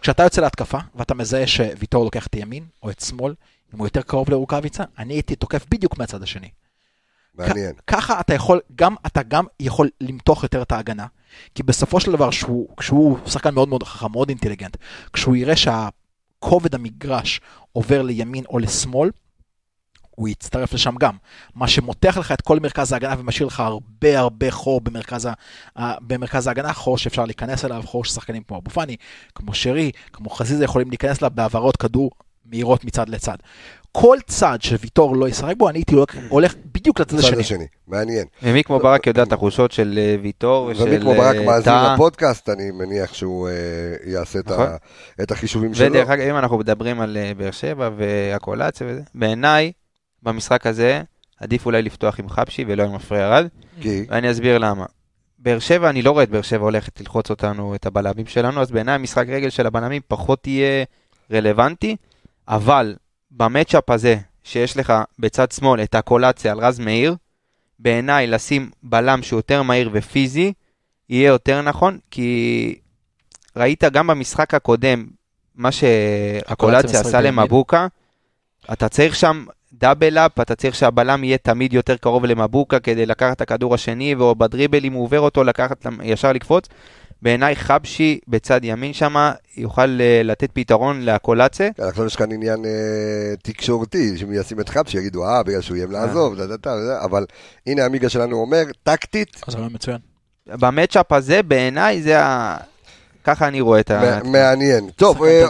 כשאתה 0.00 0.22
יוצא 0.22 0.40
להתקפה, 0.40 0.78
ואתה 0.94 1.14
מזהה 1.14 1.46
שוויטור 1.46 2.04
לוקח 2.04 2.26
את 2.26 2.36
ימין 2.36 2.66
או 2.82 2.90
את 2.90 3.00
שמאל, 3.00 3.34
אם 3.74 3.78
הוא 3.78 3.86
יותר 3.86 4.02
קרוב 4.02 4.30
לרוקאביצה, 4.30 4.84
אני 4.98 5.14
הייתי 5.14 5.36
תוקף 5.36 5.66
בדיוק 5.70 5.98
מהצד 5.98 6.22
השני. 6.22 6.50
מעניין. 7.38 7.72
ככה 7.86 8.20
אתה 8.20 8.34
יכול, 8.34 8.60
גם, 8.76 8.94
אתה 9.06 9.22
גם 9.22 9.44
יכול 9.60 9.88
למתוח 10.00 10.42
יותר 10.42 10.62
את 10.62 10.72
ההגנה, 10.72 11.06
כי 11.54 11.62
בסופו 11.62 12.00
של 12.00 12.12
דבר, 12.12 12.30
שהוא, 12.30 12.68
כשהוא 12.76 13.18
שחקן 13.26 13.54
מאוד 13.54 13.68
מאוד 13.68 13.82
חכם, 13.82 14.12
מאוד 14.12 14.28
אינטליגנט, 14.28 14.76
כשהוא 15.12 15.36
יראה 15.36 15.54
שהכובד 15.56 16.74
המגרש 16.74 17.40
עובר 17.72 18.02
לימין 18.02 18.44
או 18.48 18.58
לשמאל, 18.58 19.10
הוא 20.10 20.28
יצטרף 20.28 20.72
לשם 20.72 20.94
גם. 21.00 21.16
מה 21.54 21.68
שמותח 21.68 22.16
לך 22.16 22.32
את 22.32 22.40
כל 22.40 22.60
מרכז 22.60 22.92
ההגנה 22.92 23.14
ומשאיר 23.18 23.46
לך 23.46 23.60
הרבה 23.60 24.18
הרבה 24.18 24.50
חור 24.50 24.80
במרכז, 24.80 25.26
ה, 25.26 25.32
ה- 25.76 26.00
במרכז 26.00 26.46
ההגנה, 26.46 26.72
חור 26.72 26.98
שאפשר 26.98 27.24
להיכנס 27.24 27.64
אליו, 27.64 27.82
חור 27.86 28.04
ששחקנים 28.04 28.42
כמו 28.42 28.56
אבו 28.56 28.70
פאני, 28.70 28.96
כמו 29.34 29.54
שרי, 29.54 29.90
כמו 30.12 30.30
חזיזה 30.30 30.64
יכולים 30.64 30.88
להיכנס 30.90 31.22
אליו 31.22 31.32
בהעברות 31.34 31.76
כדור 31.76 32.10
מהירות 32.50 32.84
מצד 32.84 33.08
לצד. 33.08 33.36
כל 33.92 34.16
צד 34.26 34.58
שוויטור 34.60 35.16
לא 35.16 35.28
ישחק 35.28 35.54
בו, 35.56 35.68
אני 35.68 35.78
הייתי 35.78 35.94
הולך, 36.28 36.54
בדיוק 36.74 37.00
לצד 37.00 37.18
השני. 37.18 37.40
השני, 37.40 37.66
מעניין. 37.88 38.24
ומי 38.42 38.64
כמו 38.64 38.78
ברק 38.78 39.06
יודע 39.06 39.22
את 39.22 39.32
החולשות 39.32 39.72
של 39.72 39.98
אה, 40.02 40.16
ויטור 40.22 40.64
ושל 40.72 40.82
ומי 40.82 41.00
כמו 41.00 41.14
ברק 41.14 41.36
אה, 41.36 41.44
מאזין 41.44 41.64
טאה. 41.64 41.94
לפודקאסט, 41.94 42.48
אני 42.48 42.70
מניח 42.70 43.14
שהוא 43.14 43.48
אה, 43.48 43.52
יעשה 44.12 44.38
את 44.38 44.50
ה- 44.50 44.52
נכון. 44.54 44.66
את 45.22 45.30
החישובים 45.30 45.74
שלו. 45.74 45.86
ודרך 45.86 46.08
אגב, 46.10 46.28
אם 46.28 46.36
אנחנו 46.36 46.58
מדברים 46.58 47.00
על 47.00 47.16
באר 47.36 47.50
שבע 47.50 47.90
והקולציה 47.96 48.86
וזה, 48.90 49.02
בעיניי, 49.14 49.72
במשחק 50.22 50.66
הזה, 50.66 51.02
עדיף 51.40 51.66
אולי 51.66 51.82
לפתוח 51.82 52.20
עם 52.20 52.28
חבשי 52.28 52.64
ולא 52.68 52.82
עם 52.82 52.94
מפריע 52.94 53.20
ירד, 53.22 53.46
כי, 53.80 54.04
ואני 54.08 54.30
אסביר 54.30 54.58
למה. 54.58 54.84
באר 55.38 55.58
שבע, 55.58 55.90
אני 55.90 56.02
לא 56.02 56.10
רואה 56.10 56.22
את 56.24 56.30
באר 56.30 56.42
שבע 56.42 56.64
הולכת 56.64 57.00
ללחוץ 57.00 57.30
אותנו, 57.30 57.74
את 57.74 57.86
הבלמים 57.86 58.26
שלנו, 58.26 58.60
אז 58.60 58.70
בעיניי 58.70 58.94
המשחק 58.94 59.24
רגל 59.28 59.50
של 59.50 59.66
הבלמים 59.66 60.02
פחות 60.08 60.46
יהיה 60.46 60.84
רלוונטי, 61.32 61.96
אבל 62.48 62.94
במצ'אפ 63.30 63.90
הזה, 63.90 64.16
שיש 64.44 64.76
לך 64.76 64.92
בצד 65.18 65.52
שמאל 65.52 65.82
את 65.82 65.94
הקולציה 65.94 66.52
על 66.52 66.58
רז 66.58 66.78
מאיר, 66.78 67.16
בעיניי 67.78 68.26
לשים 68.26 68.70
בלם 68.82 69.22
שהוא 69.22 69.38
יותר 69.38 69.62
מהיר 69.62 69.90
ופיזי, 69.92 70.52
יהיה 71.08 71.28
יותר 71.28 71.62
נכון, 71.62 71.98
כי 72.10 72.74
ראית 73.56 73.84
גם 73.84 74.06
במשחק 74.06 74.54
הקודם, 74.54 75.06
מה 75.54 75.72
שהקולציה 75.72 77.00
עשה. 77.00 77.20
למבוקה, 77.20 77.86
אתה 78.72 78.88
צריך 78.88 79.16
שם 79.16 79.44
דאבל 79.72 80.18
אפ, 80.18 80.40
אתה 80.40 80.54
צריך 80.54 80.74
שהבלם 80.74 81.24
יהיה 81.24 81.38
תמיד 81.38 81.72
יותר 81.72 81.96
קרוב 81.96 82.24
למבוקה 82.24 82.80
כדי 82.80 83.06
לקחת 83.06 83.36
את 83.36 83.40
הכדור 83.40 83.74
השני, 83.74 84.14
או 84.14 84.34
בדריבל 84.34 84.84
אם 84.84 84.92
הוא 84.92 85.04
עובר 85.04 85.20
אותו, 85.20 85.44
לקחת, 85.44 85.86
ישר 86.02 86.32
לקפוץ. 86.32 86.68
בעיניי 87.22 87.56
חבשי 87.56 88.18
בצד 88.28 88.60
ימין 88.62 88.92
שם 88.92 89.30
יוכל 89.56 90.00
אה, 90.00 90.20
לתת 90.24 90.50
פתרון 90.52 91.04
לקולציה. 91.04 91.72
כן, 91.72 91.82
עכשיו 91.82 92.06
יש 92.06 92.16
כאן 92.16 92.32
עניין 92.32 92.64
אה, 92.64 93.36
תקשורתי, 93.42 94.18
שהם 94.18 94.32
ישים 94.32 94.60
את 94.60 94.68
חבשי, 94.68 94.98
יגידו, 94.98 95.24
אה, 95.24 95.42
בגלל 95.42 95.60
שהוא 95.60 95.76
איים 95.76 95.90
לעזוב, 95.90 96.36
דה, 96.36 96.46
דה, 96.46 96.56
דה, 96.56 96.76
דה, 96.86 97.04
אבל 97.04 97.26
הנה 97.66 97.84
עמיגה 97.84 98.08
שלנו 98.08 98.36
אומר, 98.36 98.62
טקטית, 98.82 99.42
אז 99.46 99.52
זה 99.52 99.58
רעיון 99.58 99.74
מצוין. 99.74 99.98
ב 100.46 100.54
matchup 100.54 101.12
הזה 101.12 101.42
בעיניי 101.42 102.02
זה 102.02 102.24
ה... 102.24 102.56
ככה 103.28 103.48
אני 103.48 103.60
רואה 103.60 103.80
את 103.80 103.90
ה... 103.90 104.20
מעניין. 104.24 104.90
טוב, 104.96 105.22
אה. 105.24 105.46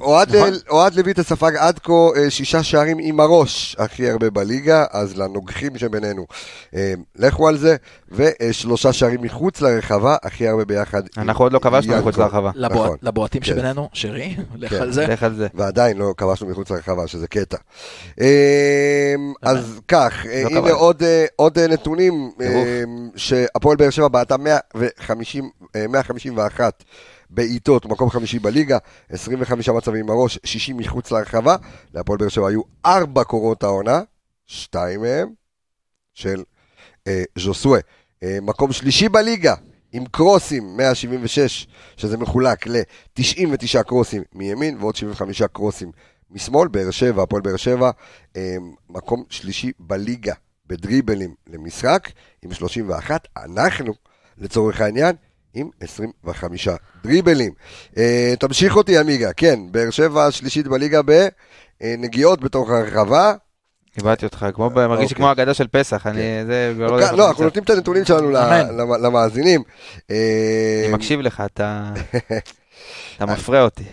אוהד 0.00 0.36
נכון. 0.36 0.52
ל- 0.52 0.58
אוהד 0.70 0.94
לויטה 0.94 1.22
ספג 1.22 1.56
עד 1.56 1.78
כה 1.78 1.92
אה, 2.16 2.30
שישה 2.30 2.62
שערים 2.62 2.96
עם 3.00 3.20
הראש 3.20 3.76
הכי 3.78 4.10
הרבה 4.10 4.30
בליגה, 4.30 4.84
אז 4.90 5.16
לנוגחים 5.16 5.78
שבינינו, 5.78 6.26
אה, 6.74 6.94
לכו 7.16 7.48
על 7.48 7.58
זה, 7.58 7.76
ושלושה 8.10 8.92
שערים 8.92 9.22
מחוץ 9.22 9.60
לרחבה, 9.60 10.16
הכי 10.22 10.48
הרבה 10.48 10.64
ביחד. 10.64 11.02
אנחנו 11.16 11.44
עוד 11.44 11.52
לא 11.52 11.58
כבשנו. 11.58 11.98
מחוץ 11.98 12.16
לרחבה. 12.16 12.50
נכון. 12.56 12.96
לבועטים 13.02 13.40
כן. 13.40 13.46
שבינינו, 13.46 13.88
שרי, 13.92 14.36
לך 14.56 14.70
כן. 14.70 14.82
על 14.82 14.92
זה. 14.92 15.06
לך 15.06 15.22
על 15.22 15.34
זה. 15.34 15.46
ועדיין 15.54 15.96
לא 15.98 16.14
כבשנו 16.16 16.48
מחוץ 16.48 16.70
לרחבה, 16.70 17.06
שזה 17.06 17.28
קטע. 17.28 17.56
אה, 18.20 19.14
אז 19.42 19.80
כך, 19.88 20.26
אה, 20.26 20.42
לא 20.50 20.58
הנה. 20.58 20.70
עוד, 20.72 21.02
אה, 21.02 21.62
אה, 21.62 21.66
נתונים, 21.68 22.30
אה. 22.40 22.82
שהפועל 23.16 23.76
באר 23.76 23.90
שבע 23.90 24.08
בעטה 24.08 24.36
150, 24.36 25.50
אה, 25.76 25.86
151 25.88 26.82
בעיטות, 27.34 27.86
מקום 27.86 28.10
חמישי 28.10 28.38
בליגה, 28.38 28.78
25 29.10 29.68
מצבים 29.68 30.00
עם 30.04 30.10
הראש, 30.10 30.38
60 30.44 30.76
מחוץ 30.76 31.10
לרחבה. 31.10 31.56
להפועל 31.94 32.18
באר 32.18 32.28
שבע 32.28 32.48
היו 32.48 32.60
ארבע 32.86 33.24
קורות 33.24 33.62
העונה, 33.62 34.00
שתיים 34.46 35.00
מהם 35.00 35.28
של 36.14 36.42
אה, 37.06 37.22
ז'וסווה. 37.38 37.80
אה, 38.22 38.38
מקום 38.42 38.72
שלישי 38.72 39.08
בליגה, 39.08 39.54
עם 39.92 40.04
קרוסים, 40.06 40.76
176, 40.76 41.66
שזה 41.96 42.16
מחולק 42.16 42.66
ל-99 42.66 43.82
קרוסים 43.82 44.22
מימין 44.34 44.76
ועוד 44.80 44.96
75 44.96 45.42
קרוסים 45.42 45.92
משמאל. 46.30 46.68
באר 46.68 46.90
שבע, 46.90 47.22
הפועל 47.22 47.42
באר 47.42 47.56
שבע, 47.56 47.90
אה, 48.36 48.56
מקום 48.90 49.24
שלישי 49.30 49.72
בליגה 49.78 50.34
בדריבלים 50.66 51.34
למשחק, 51.46 52.08
עם 52.42 52.52
31. 52.52 53.28
אנחנו, 53.36 53.92
לצורך 54.38 54.80
העניין, 54.80 55.16
עם 55.54 55.70
25 55.80 56.68
דריבלים. 57.04 57.52
אה, 57.96 58.34
תמשיך 58.38 58.76
אותי, 58.76 58.98
עמיגה. 58.98 59.32
כן, 59.32 59.60
באר 59.70 59.90
שבע 59.90 60.30
שלישית 60.30 60.66
בליגה 60.66 61.00
בנגיעות 61.82 62.40
בתוך 62.40 62.70
הרחבה. 62.70 63.34
קיבלתי 63.94 64.26
אותך, 64.26 64.46
כמו, 64.54 64.70
ב- 64.70 64.86
מרגיש 64.86 65.04
אוקיי. 65.04 65.16
כמו 65.16 65.30
הגדה 65.30 65.54
של 65.54 65.66
פסח, 65.66 66.06
אני, 66.06 66.20
זה, 66.46 66.72
כבר 66.76 66.86
לא 66.86 66.94
יודע 66.94 67.12
לא, 67.12 67.28
אנחנו 67.28 67.44
נותנים 67.44 67.64
את 67.64 67.70
הנתונים 67.70 68.04
שלנו 68.04 68.30
למאזינים. 69.02 69.62
אה, 70.10 70.82
אני 70.84 70.92
מקשיב 70.94 71.20
לך, 71.20 71.42
אתה, 71.46 71.92
אתה 73.16 73.26
מפריע 73.26 73.62
אותי. 73.62 73.84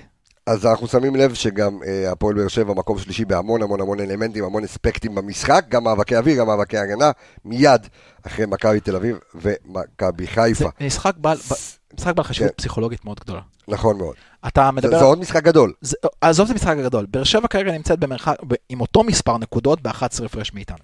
אז 0.49 0.65
אנחנו 0.65 0.87
שמים 0.87 1.15
לב 1.15 1.33
שגם 1.33 1.79
אה, 1.87 2.11
הפועל 2.11 2.35
באר 2.35 2.47
שבע 2.47 2.73
מקום 2.73 2.99
שלישי 2.99 3.25
בהמון 3.25 3.61
המון 3.61 3.81
המון 3.81 3.99
אלמנטים, 3.99 4.43
המון 4.43 4.63
אספקטים 4.63 5.15
במשחק, 5.15 5.65
גם 5.69 5.83
מאבקי 5.83 6.17
אוויר, 6.17 6.39
גם 6.39 6.47
מאבקי 6.47 6.77
הגנה, 6.77 7.11
מיד 7.45 7.87
אחרי 8.27 8.45
מכבי 8.45 8.79
תל 8.79 8.95
אביב 8.95 9.17
ומכבי 9.35 10.25
זה 10.25 10.31
חיפה. 10.31 10.69
משחק 10.81 11.13
בעל 11.17 11.37
ב- 11.37 11.53
משחק 11.97 12.15
בעל 12.15 12.23
חשיבות 12.23 12.51
כן. 12.51 12.57
פסיכולוגית 12.57 13.05
מאוד 13.05 13.19
גדולה. 13.19 13.41
נכון 13.67 13.97
מאוד. 13.97 14.15
אתה 14.47 14.65
זה 14.65 14.71
מדבר... 14.71 14.99
זה 14.99 15.05
עוד 15.05 15.19
משחק 15.19 15.43
גדול. 15.43 15.73
זה- 15.81 15.97
עזוב 16.21 16.45
את 16.45 16.51
המשחק 16.51 16.75
הגדול, 16.77 17.05
באר 17.09 17.23
שבע 17.23 17.47
כרגע 17.47 17.71
נמצאת 17.71 17.99
במרחק, 17.99 18.35
עם 18.69 18.81
אותו 18.81 19.03
מספר 19.03 19.37
נקודות 19.37 19.81
ב-11 19.81 20.25
הפרש 20.25 20.53
מאיתנו. 20.53 20.77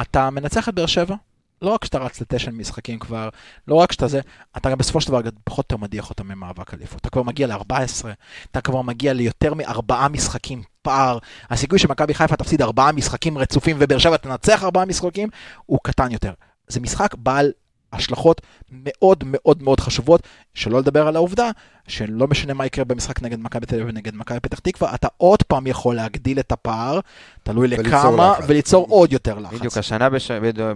אתה 0.00 0.30
מנצח 0.30 0.68
את 0.68 0.74
באר 0.74 0.86
שבע, 0.86 1.14
לא 1.62 1.70
רק 1.70 1.84
שאתה 1.84 1.98
רץ 1.98 2.20
לתשע 2.20 2.50
משחקים 2.50 2.98
כבר, 2.98 3.28
לא 3.68 3.74
רק 3.74 3.92
שאתה 3.92 4.08
זה, 4.08 4.20
אתה 4.56 4.70
גם 4.70 4.78
בסופו 4.78 5.00
של 5.00 5.08
דבר 5.08 5.20
פחות 5.44 5.72
או 5.72 5.74
יותר 5.74 5.84
מדיח 5.84 6.10
אותם 6.10 6.28
ממאבק 6.28 6.74
אליפות. 6.74 7.00
אתה 7.00 7.10
כבר 7.10 7.22
מגיע 7.22 7.46
ל-14, 7.46 8.06
אתה 8.50 8.60
כבר 8.60 8.82
מגיע 8.82 9.12
ליותר 9.12 9.54
מארבעה 9.54 10.08
משחקים 10.08 10.62
פער. 10.82 11.18
הסיכוי 11.50 11.78
שמכבי 11.78 12.14
חיפה 12.14 12.36
תפסיד 12.36 12.62
ארבעה 12.62 12.92
משחקים 12.92 13.38
רצופים 13.38 13.76
ובאר 13.80 13.98
שבע 13.98 14.16
תנצח 14.16 14.64
ארבעה 14.64 14.84
משחקים, 14.84 15.28
הוא 15.66 15.78
קטן 15.82 16.10
יותר. 16.10 16.32
זה 16.68 16.80
משחק 16.80 17.14
בעל 17.14 17.52
השלכות 17.92 18.40
מאוד 18.70 19.24
מאוד 19.26 19.62
מאוד 19.62 19.80
חשובות, 19.80 20.22
שלא 20.54 20.78
לדבר 20.78 21.06
על 21.06 21.16
העובדה 21.16 21.50
שלא 21.90 22.26
משנה 22.28 22.54
מה 22.54 22.66
יקרה 22.66 22.84
במשחק 22.84 23.22
נגד 23.22 23.38
מכבי 23.40 23.66
תל 23.66 23.74
אביב 23.74 23.88
ונגד 23.88 24.14
מכבי 24.14 24.40
פתח 24.40 24.58
תקווה, 24.58 24.94
אתה 24.94 25.08
עוד 25.16 25.42
פעם 25.42 25.66
יכול 25.66 25.96
להגדיל 25.96 26.40
את 26.40 26.52
הפער, 26.52 27.00
תלוי 27.42 27.66
וליצור 27.66 27.86
לכמה, 27.86 28.32
לחץ. 28.38 28.44
וליצור 28.48 28.86
עוד 28.88 29.12
יותר 29.12 29.38
לחץ. 29.38 29.54
בדיוק, 29.54 29.76
השנה 29.76 30.10
בש... 30.10 30.30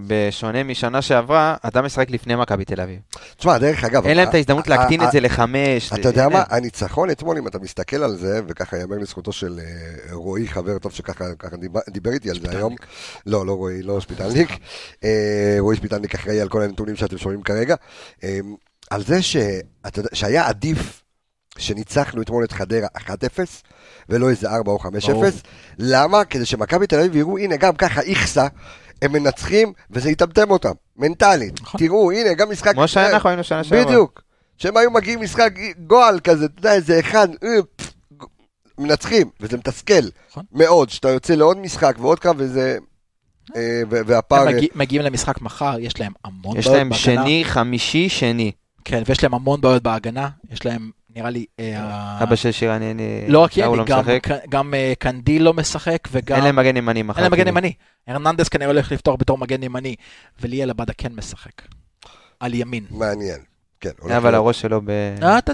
בשונה 0.06 0.62
משנה 0.62 1.02
שעברה, 1.02 1.56
אתה 1.66 1.82
משחק 1.82 2.10
לפני 2.10 2.36
מכבי 2.36 2.64
תל 2.64 2.80
אביב. 2.80 2.98
תשמע, 3.36 3.58
דרך 3.58 3.84
אגב... 3.84 4.06
אין 4.06 4.16
להם 4.16 4.28
את 4.28 4.34
ההזדמנות 4.34 4.68
להקטין 4.68 5.02
את 5.02 5.12
זה 5.12 5.20
לחמש. 5.20 5.92
אתה 5.92 6.08
יודע 6.08 6.24
אין 6.24 6.32
מה, 6.32 6.38
להם. 6.38 6.46
הניצחון 6.50 7.10
אתמול, 7.10 7.38
אם 7.38 7.46
אתה 7.48 7.58
מסתכל 7.58 7.96
על 7.96 8.16
זה, 8.16 8.40
וככה 8.48 8.76
יאמר 8.78 8.96
לזכותו 8.98 9.32
של 9.32 9.60
אה, 9.60 10.14
רועי, 10.14 10.48
חבר 10.48 10.78
טוב 10.78 10.92
שככה 10.92 11.24
ככה 11.38 11.56
דיבר- 11.88 12.12
איתי 12.12 12.30
על 12.30 12.40
זה 12.40 12.50
היום. 12.50 12.74
לא, 13.26 13.46
לא 13.46 13.52
רועי, 13.52 13.82
לא 13.82 14.00
שפיטלניק. 14.00 14.48
אה, 15.04 15.56
רועי 15.58 15.76
שפיטלניק 15.76 16.14
אחראי 16.14 16.40
על 16.40 16.48
כל 16.48 16.62
הנתונים 16.62 16.96
שאתם 16.96 17.18
שומעים 17.18 17.42
כרגע. 17.42 17.74
אה, 18.24 18.38
על 18.90 19.02
זה 19.04 19.22
שאתה 19.22 19.98
יודע, 20.00 20.08
שהיה 20.12 20.46
עדיף 20.48 21.03
שניצחנו 21.58 22.22
אתמול 22.22 22.44
את 22.44 22.52
חדרה 22.52 22.88
1-0, 22.96 23.10
ולא 24.08 24.30
איזה 24.30 24.50
4 24.50 24.72
או 24.72 24.78
5-0. 24.78 24.88
ברור. 25.08 25.24
למה? 25.78 26.24
כדי 26.24 26.46
שמכבי 26.46 26.86
תל 26.86 26.98
אביב 26.98 27.16
יראו, 27.16 27.38
הנה, 27.38 27.56
גם 27.56 27.76
ככה 27.76 28.00
איכסה, 28.00 28.46
הם 29.02 29.12
מנצחים, 29.12 29.72
וזה 29.90 30.10
יטמטם 30.10 30.50
אותם, 30.50 30.72
מנטלית. 30.96 31.60
נכון. 31.60 31.80
תראו, 31.80 32.12
הנה, 32.12 32.34
גם 32.34 32.50
משחק... 32.50 32.72
כמו 32.72 32.88
שאנחנו 32.88 33.28
היינו 33.28 33.44
שנה 33.44 33.64
שעברה. 33.64 33.84
בדיוק. 33.84 34.22
שהם 34.58 34.76
היו 34.76 34.90
מגיעים 34.90 35.20
משחק 35.20 35.52
גועל 35.86 36.20
כזה, 36.20 36.44
אתה 36.44 36.58
יודע, 36.58 36.72
איזה 36.72 37.00
אחד, 37.00 37.28
אה, 37.44 37.48
מנצחים, 38.78 39.30
וזה 39.40 39.56
מתסכל 39.56 40.08
נכון. 40.30 40.44
מאוד, 40.52 40.90
שאתה 40.90 41.08
יוצא 41.08 41.34
לעוד 41.34 41.58
משחק 41.58 41.96
ועוד 41.98 42.18
קרב, 42.20 42.36
וזה... 42.38 42.78
אה, 43.56 43.82
ו- 43.90 44.00
והפער... 44.06 44.48
הם 44.48 44.56
מגיע, 44.56 44.68
מגיעים 44.74 45.02
למשחק 45.02 45.40
מחר, 45.40 45.76
יש 45.80 46.00
להם 46.00 46.12
המון 46.24 46.56
יש 46.56 46.66
בעיות 46.66 46.78
להם 46.78 46.88
בהגנה. 46.88 47.22
שני, 47.22 47.44
חמישי, 47.44 48.08
שני. 48.08 48.52
כן, 48.84 49.02
ויש 49.06 49.22
להם 49.22 49.34
המון 49.34 49.60
בעיות 49.60 49.82
בהגנה, 49.82 50.28
יש 50.50 50.66
להם, 50.66 50.90
נראה 51.16 51.30
לי, 51.30 51.46
אה, 51.60 52.22
אבא 52.22 52.36
של 52.36 52.52
שירן, 52.52 52.82
אני... 52.82 53.24
לא 53.28 53.38
רק 53.38 53.56
ידי, 53.56 53.76
לא 53.76 53.84
גם, 54.48 54.74
אה, 54.74 54.92
קנדיל 54.98 55.42
לא 55.42 55.54
משחק, 55.54 56.08
וגם... 56.12 56.36
אין 56.36 56.44
להם 56.44 56.56
מגן 56.56 56.76
ימני 56.76 57.02
מחר. 57.02 57.18
אין 57.18 57.22
להם 57.22 57.32
מגן 57.32 57.44
כאילו. 57.44 57.58
ימני. 57.58 57.72
הרננדס 58.06 58.48
כנראה 58.48 58.70
הולך 58.70 58.92
לפתוח 58.92 59.16
בתור 59.18 59.38
מגן 59.38 59.62
ימני, 59.62 59.94
וליאל 60.40 60.70
עבדה 60.70 60.92
כן 60.98 61.12
משחק. 61.12 61.62
על 62.40 62.54
ימין. 62.54 62.84
מעניין. 62.90 63.38
כן. 63.80 63.90
הולך 64.00 64.16
אבל. 64.16 64.34
הראש 64.34 64.60
שלו 64.60 64.80
ב... 64.84 64.90
אה, 65.22 65.38
אתה, 65.38 65.52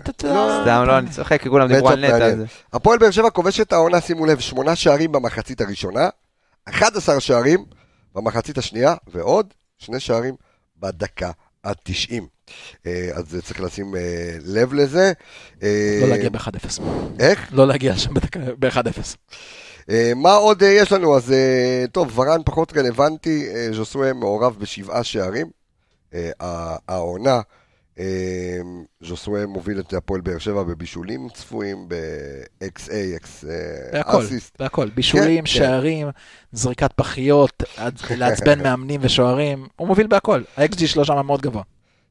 סתם, 0.62 0.84
לא, 0.86 0.98
אני 0.98 1.11
צוחק, 1.11 1.42
כי 1.42 1.48
כולם 1.48 1.68
דיברו 1.68 1.88
על 1.88 2.06
נטע. 2.06 2.28
הפועל 2.72 2.98
באר 2.98 3.11
שבע 3.11 3.30
כובשת 3.30 3.72
העונה, 3.72 4.00
שימו 4.00 4.26
לב, 4.26 4.38
שמונה 4.38 4.76
שערים 4.76 5.12
במחצית 5.12 5.61
הראשונה, 5.61 6.08
11 6.68 7.20
שערים 7.20 7.64
במחצית 8.14 8.58
השנייה, 8.58 8.94
ועוד 9.06 9.54
שני 9.78 10.00
שערים 10.00 10.34
בדקה 10.76 11.30
ה-90. 11.64 12.22
אז 13.14 13.36
צריך 13.44 13.61
לשים 13.61 13.96
אה, 13.96 14.01
לב 14.44 14.72
לזה. 14.74 15.12
אה, 15.62 15.98
לא 16.03 16.09
להגיע 16.09 16.28
ב-1-0. 16.28 16.80
איך? 17.20 17.48
לא 17.53 17.66
להגיע 17.66 17.94
בדקה- 18.12 18.38
ב-1-0. 18.59 19.16
אה, 19.90 20.12
מה 20.16 20.32
עוד 20.34 20.62
אה, 20.62 20.68
יש 20.68 20.92
לנו? 20.92 21.16
אז 21.16 21.32
אה, 21.32 21.84
טוב, 21.92 22.18
ורן 22.18 22.40
פחות 22.44 22.76
רלוונטי, 22.76 23.46
אה, 23.55 23.68
ז'וסווה 23.72 24.12
מעורב 24.12 24.57
בשבעה 24.59 25.05
שערים. 25.05 25.46
אה, 26.14 26.30
העונה, 26.88 27.40
אה, 27.98 28.59
ז'וסווה 29.01 29.46
מוביל 29.46 29.80
את 29.80 29.92
הפועל 29.92 30.20
באר 30.20 30.38
שבע 30.38 30.62
בבישולים 30.62 31.28
צפויים, 31.34 31.88
ב-XA, 31.88 32.92
אסיסט. 34.24 34.57
בהכל. 34.59 34.88
בישולים, 34.90 35.38
כן. 35.44 35.46
שערים, 35.46 36.09
זריקת 36.53 36.92
פחיות, 36.96 37.62
לעצבן 38.16 38.62
מאמנים 38.62 39.01
ושוערים, 39.05 39.66
הוא 39.76 39.88
מוביל 39.88 40.07
בהכל. 40.07 40.42
ה-XG 40.57 40.86
שלו 40.86 41.05
שם 41.05 41.26
מאוד 41.26 41.40
גבוה. 41.42 41.62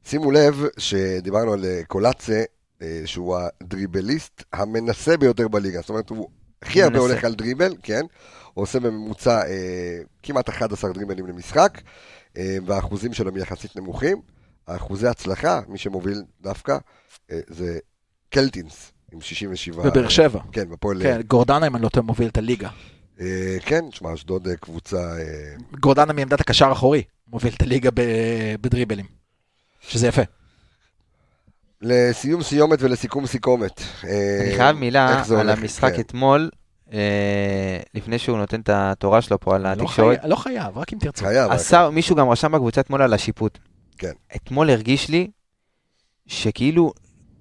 שימו 0.04 0.30
לב 0.30 0.64
שדיברנו 0.78 1.52
על 1.52 1.64
אה, 1.64 1.80
קולאצה, 1.86 2.42
אה, 2.82 3.02
שהוא 3.04 3.36
הדריבליסט 3.36 4.44
המנסה 4.52 5.16
ביותר 5.16 5.48
בליגה. 5.48 5.80
זאת 5.80 5.90
אומרת, 5.90 6.10
הוא 6.10 6.28
הכי 6.62 6.82
הרבה 6.82 6.98
מנסה. 6.98 7.12
הולך 7.12 7.24
על 7.24 7.34
דריבל, 7.34 7.74
כן? 7.82 8.02
הוא 8.54 8.62
עושה 8.62 8.80
בממוצע 8.80 9.42
אה, 9.46 9.98
כמעט 10.22 10.48
11 10.48 10.92
דריבלים 10.92 11.26
למשחק, 11.26 11.80
אה, 12.36 12.56
והאחוזים 12.66 13.12
שלו 13.12 13.28
הם 13.28 13.36
יחסית 13.36 13.76
נמוכים. 13.76 14.20
האחוזי 14.66 15.06
הצלחה, 15.06 15.60
מי 15.68 15.78
שמוביל 15.78 16.22
דווקא, 16.40 16.78
אה, 17.30 17.40
זה 17.48 17.78
קלטינס, 18.30 18.92
עם 19.12 19.20
67. 19.20 19.90
בבאר 19.90 20.08
שבע. 20.08 20.40
כן, 20.52 20.70
בפועל... 20.70 21.02
כן, 21.02 21.20
גורדנה, 21.26 21.66
אם 21.66 21.76
אני 21.76 21.82
לא 21.82 21.88
טועה, 21.88 22.06
מוביל 22.06 22.28
את 22.28 22.38
הליגה. 22.38 22.68
אה, 23.20 23.56
כן, 23.60 23.90
תשמע, 23.90 24.14
אשדוד 24.14 24.48
אה, 24.48 24.56
קבוצה... 24.56 24.96
אה, 24.96 25.54
גורדנה 25.80 26.12
מעמדת 26.12 26.40
הקשר 26.40 26.68
האחורי, 26.68 27.02
מוביל 27.28 27.54
את 27.56 27.62
הליגה 27.62 27.90
בדריבלים. 28.60 29.19
שזה 29.90 30.06
יפה. 30.08 30.22
לסיום 31.82 32.42
סיומת 32.42 32.82
ולסיכום 32.82 33.26
סיכומת. 33.26 33.80
אה, 34.04 34.38
אני 34.46 34.56
חייב 34.56 34.76
מילה 34.76 35.22
על? 35.38 35.48
המשחק 35.50 35.92
כן. 35.94 36.00
אתמול, 36.00 36.50
אה, 36.92 36.98
לפני 37.94 38.18
שהוא 38.18 38.38
נותן 38.38 38.60
את 38.60 38.68
התורה 38.72 39.22
שלו 39.22 39.40
פה 39.40 39.54
על 39.54 39.62
לא 39.62 39.68
התקשורת. 39.68 40.18
לא 40.24 40.36
חייב, 40.36 40.78
רק 40.78 40.92
אם 40.92 40.98
תרצה. 40.98 41.24
חייב. 41.24 41.52
השר, 41.52 41.90
מישהו 41.90 42.16
גם 42.16 42.28
רשם 42.30 42.52
בקבוצה 42.52 42.80
אתמול 42.80 43.02
על 43.02 43.12
השיפוט. 43.14 43.58
כן. 43.98 44.12
אתמול 44.36 44.70
הרגיש 44.70 45.08
לי 45.08 45.30
שכאילו 46.26 46.92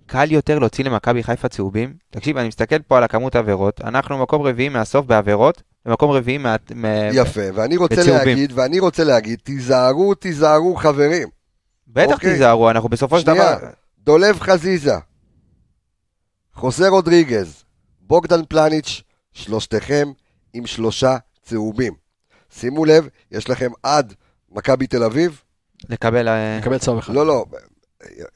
קל 0.05 0.31
יותר 0.31 0.59
להוציא 0.59 0.83
למכבי 0.83 1.23
חיפה 1.23 1.47
צהובים. 1.47 1.93
תקשיב, 2.09 2.37
אני 2.37 2.47
מסתכל 2.47 2.79
פה 2.79 2.97
על 2.97 3.03
הכמות 3.03 3.35
העבירות, 3.35 3.81
אנחנו 3.81 4.17
מקום 4.17 4.41
רביעי 4.41 4.69
מהסוף 4.69 5.05
בעבירות, 5.05 5.63
ומקום 5.85 6.11
רביעי 6.11 6.37
מה... 6.37 6.55
מה- 6.75 7.09
יפה, 7.13 7.41
ואני 7.53 7.77
רוצה 7.77 7.95
בצהובים. 7.95 8.15
להגיד, 8.27 8.51
ואני 8.55 8.79
רוצה 8.79 9.03
להגיד, 9.03 9.39
תיזהרו, 9.43 10.15
תיזהרו 10.15 10.75
חברים. 10.75 11.27
בטח 11.89 12.13
אוקיי. 12.13 12.31
תיזהרו, 12.33 12.69
אנחנו 12.69 12.89
בסופו 12.89 13.19
של 13.19 13.25
שנייה. 13.25 13.55
דבר... 13.55 13.67
דולב 13.99 14.39
חזיזה, 14.39 14.95
חוסה 16.53 16.87
רודריגז, 16.89 17.63
בוגדן 18.01 18.45
פלניץ', 18.49 19.01
שלושתכם 19.31 20.11
עם 20.53 20.65
שלושה 20.65 21.17
צהובים. 21.41 21.93
שימו 22.49 22.85
לב, 22.85 23.07
יש 23.31 23.49
לכם 23.49 23.71
עד 23.83 24.13
מכבי 24.51 24.87
תל 24.87 25.03
אביב, 25.03 25.41
לקבל... 25.89 26.27
אה, 26.27 26.59
מקבל 26.59 26.77
צהוב 26.77 26.97
אחד. 26.97 27.13
לא, 27.13 27.25
לא, 27.25 27.45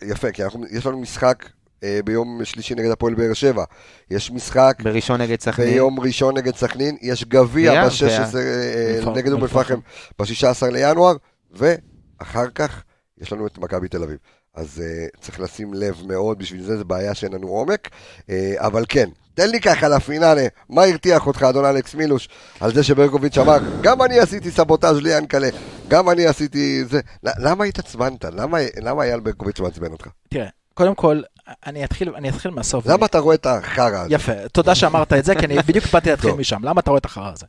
יפה, 0.02 0.32
כי 0.32 0.44
אנחנו, 0.44 0.66
יש 0.72 0.86
לנו 0.86 1.00
משחק 1.00 1.50
אה, 1.84 2.00
ביום 2.06 2.46
שלישי 2.46 2.76
נגד 2.76 2.92
הפועל 2.92 3.14
באר 3.16 3.34
שבע, 3.34 3.64
יש 4.12 4.32
משחק 4.32 4.78
בראשון 4.84 5.22
נגד 5.22 5.40
סכנין. 5.40 5.70
ביום 5.70 6.00
ראשון 6.00 6.38
נגד 6.38 6.56
סכנין, 6.56 6.98
יש 7.02 7.24
גביע 7.24 7.88
גביע, 7.88 7.88
ב-16 7.88 9.06
אום 9.06 9.18
נגד 9.18 9.32
אום 9.32 9.44
אל-פחם. 9.44 9.80
אל-פחם 10.20 10.44
ב-16 10.44 10.72
לינואר, 10.72 11.16
ואחר 11.52 12.50
כך 12.56 12.84
יש 13.24 13.34
לנו 13.34 13.48
את 13.48 13.58
מכבי 13.58 13.88
תל 13.88 14.04
אביב. 14.04 14.18
אז 14.56 14.82
uh, 14.82 15.20
צריך 15.20 15.40
לשים 15.40 15.74
לב 15.74 16.02
מאוד, 16.08 16.40
בשביל 16.40 16.64
זה 16.64 16.78
זה 16.78 16.84
בעיה 16.84 17.14
שאין 17.16 17.34
לנו 17.34 17.48
עומק, 17.48 17.90
uh, 18.20 18.32
אבל 18.58 18.86
כן, 18.90 19.10
תן 19.34 19.50
לי 19.50 19.62
ככה 19.62 19.88
לפינאלה, 19.88 20.48
מה 20.70 20.84
הרתיח 20.84 21.28
אותך, 21.28 21.44
אדון 21.44 21.66
אלכס 21.66 21.96
מילוש, 21.96 22.30
על 22.60 22.74
זה 22.74 22.84
שברקוביץ' 22.84 23.38
אמר, 23.38 23.58
גם 23.82 24.02
אני 24.02 24.20
עשיתי 24.20 24.52
סבוטאז' 24.52 25.02
ליאנקלה, 25.02 25.50
גם 25.88 26.10
אני 26.10 26.26
עשיתי 26.26 26.86
זה, 26.86 27.00
למה 27.24 27.64
התעצבנת? 27.64 28.26
למה, 28.26 28.58
למה 28.82 29.04
אייל 29.04 29.20
ברקוביץ' 29.20 29.60
מעצבן 29.60 29.92
אותך? 29.92 30.08
תראה, 30.30 30.48
קודם 30.74 30.96
כל, 30.96 31.22
אני 31.66 31.84
אתחיל, 31.84 32.16
אני 32.16 32.30
אתחיל 32.30 32.52
מהסוף. 32.52 32.88
למה 32.88 33.06
אתה 33.06 33.20
רואה 33.20 33.36
את 33.36 33.46
החרא 33.46 34.00
הזה? 34.00 34.16
יפה, 34.16 34.48
תודה 34.52 34.76
שאמרת 34.76 35.14
את 35.14 35.26
זה, 35.26 35.36
כי 35.36 35.46
אני 35.46 35.56
בדיוק 35.68 35.86
באתי 35.94 36.10
להתחיל 36.10 36.30
טוב. 36.30 36.40
משם. 36.40 36.64
למה 36.64 36.82
אתה 36.82 36.90
רואה 36.90 36.98
את 36.98 37.06
החרא 37.06 37.32
הזה? 37.32 37.46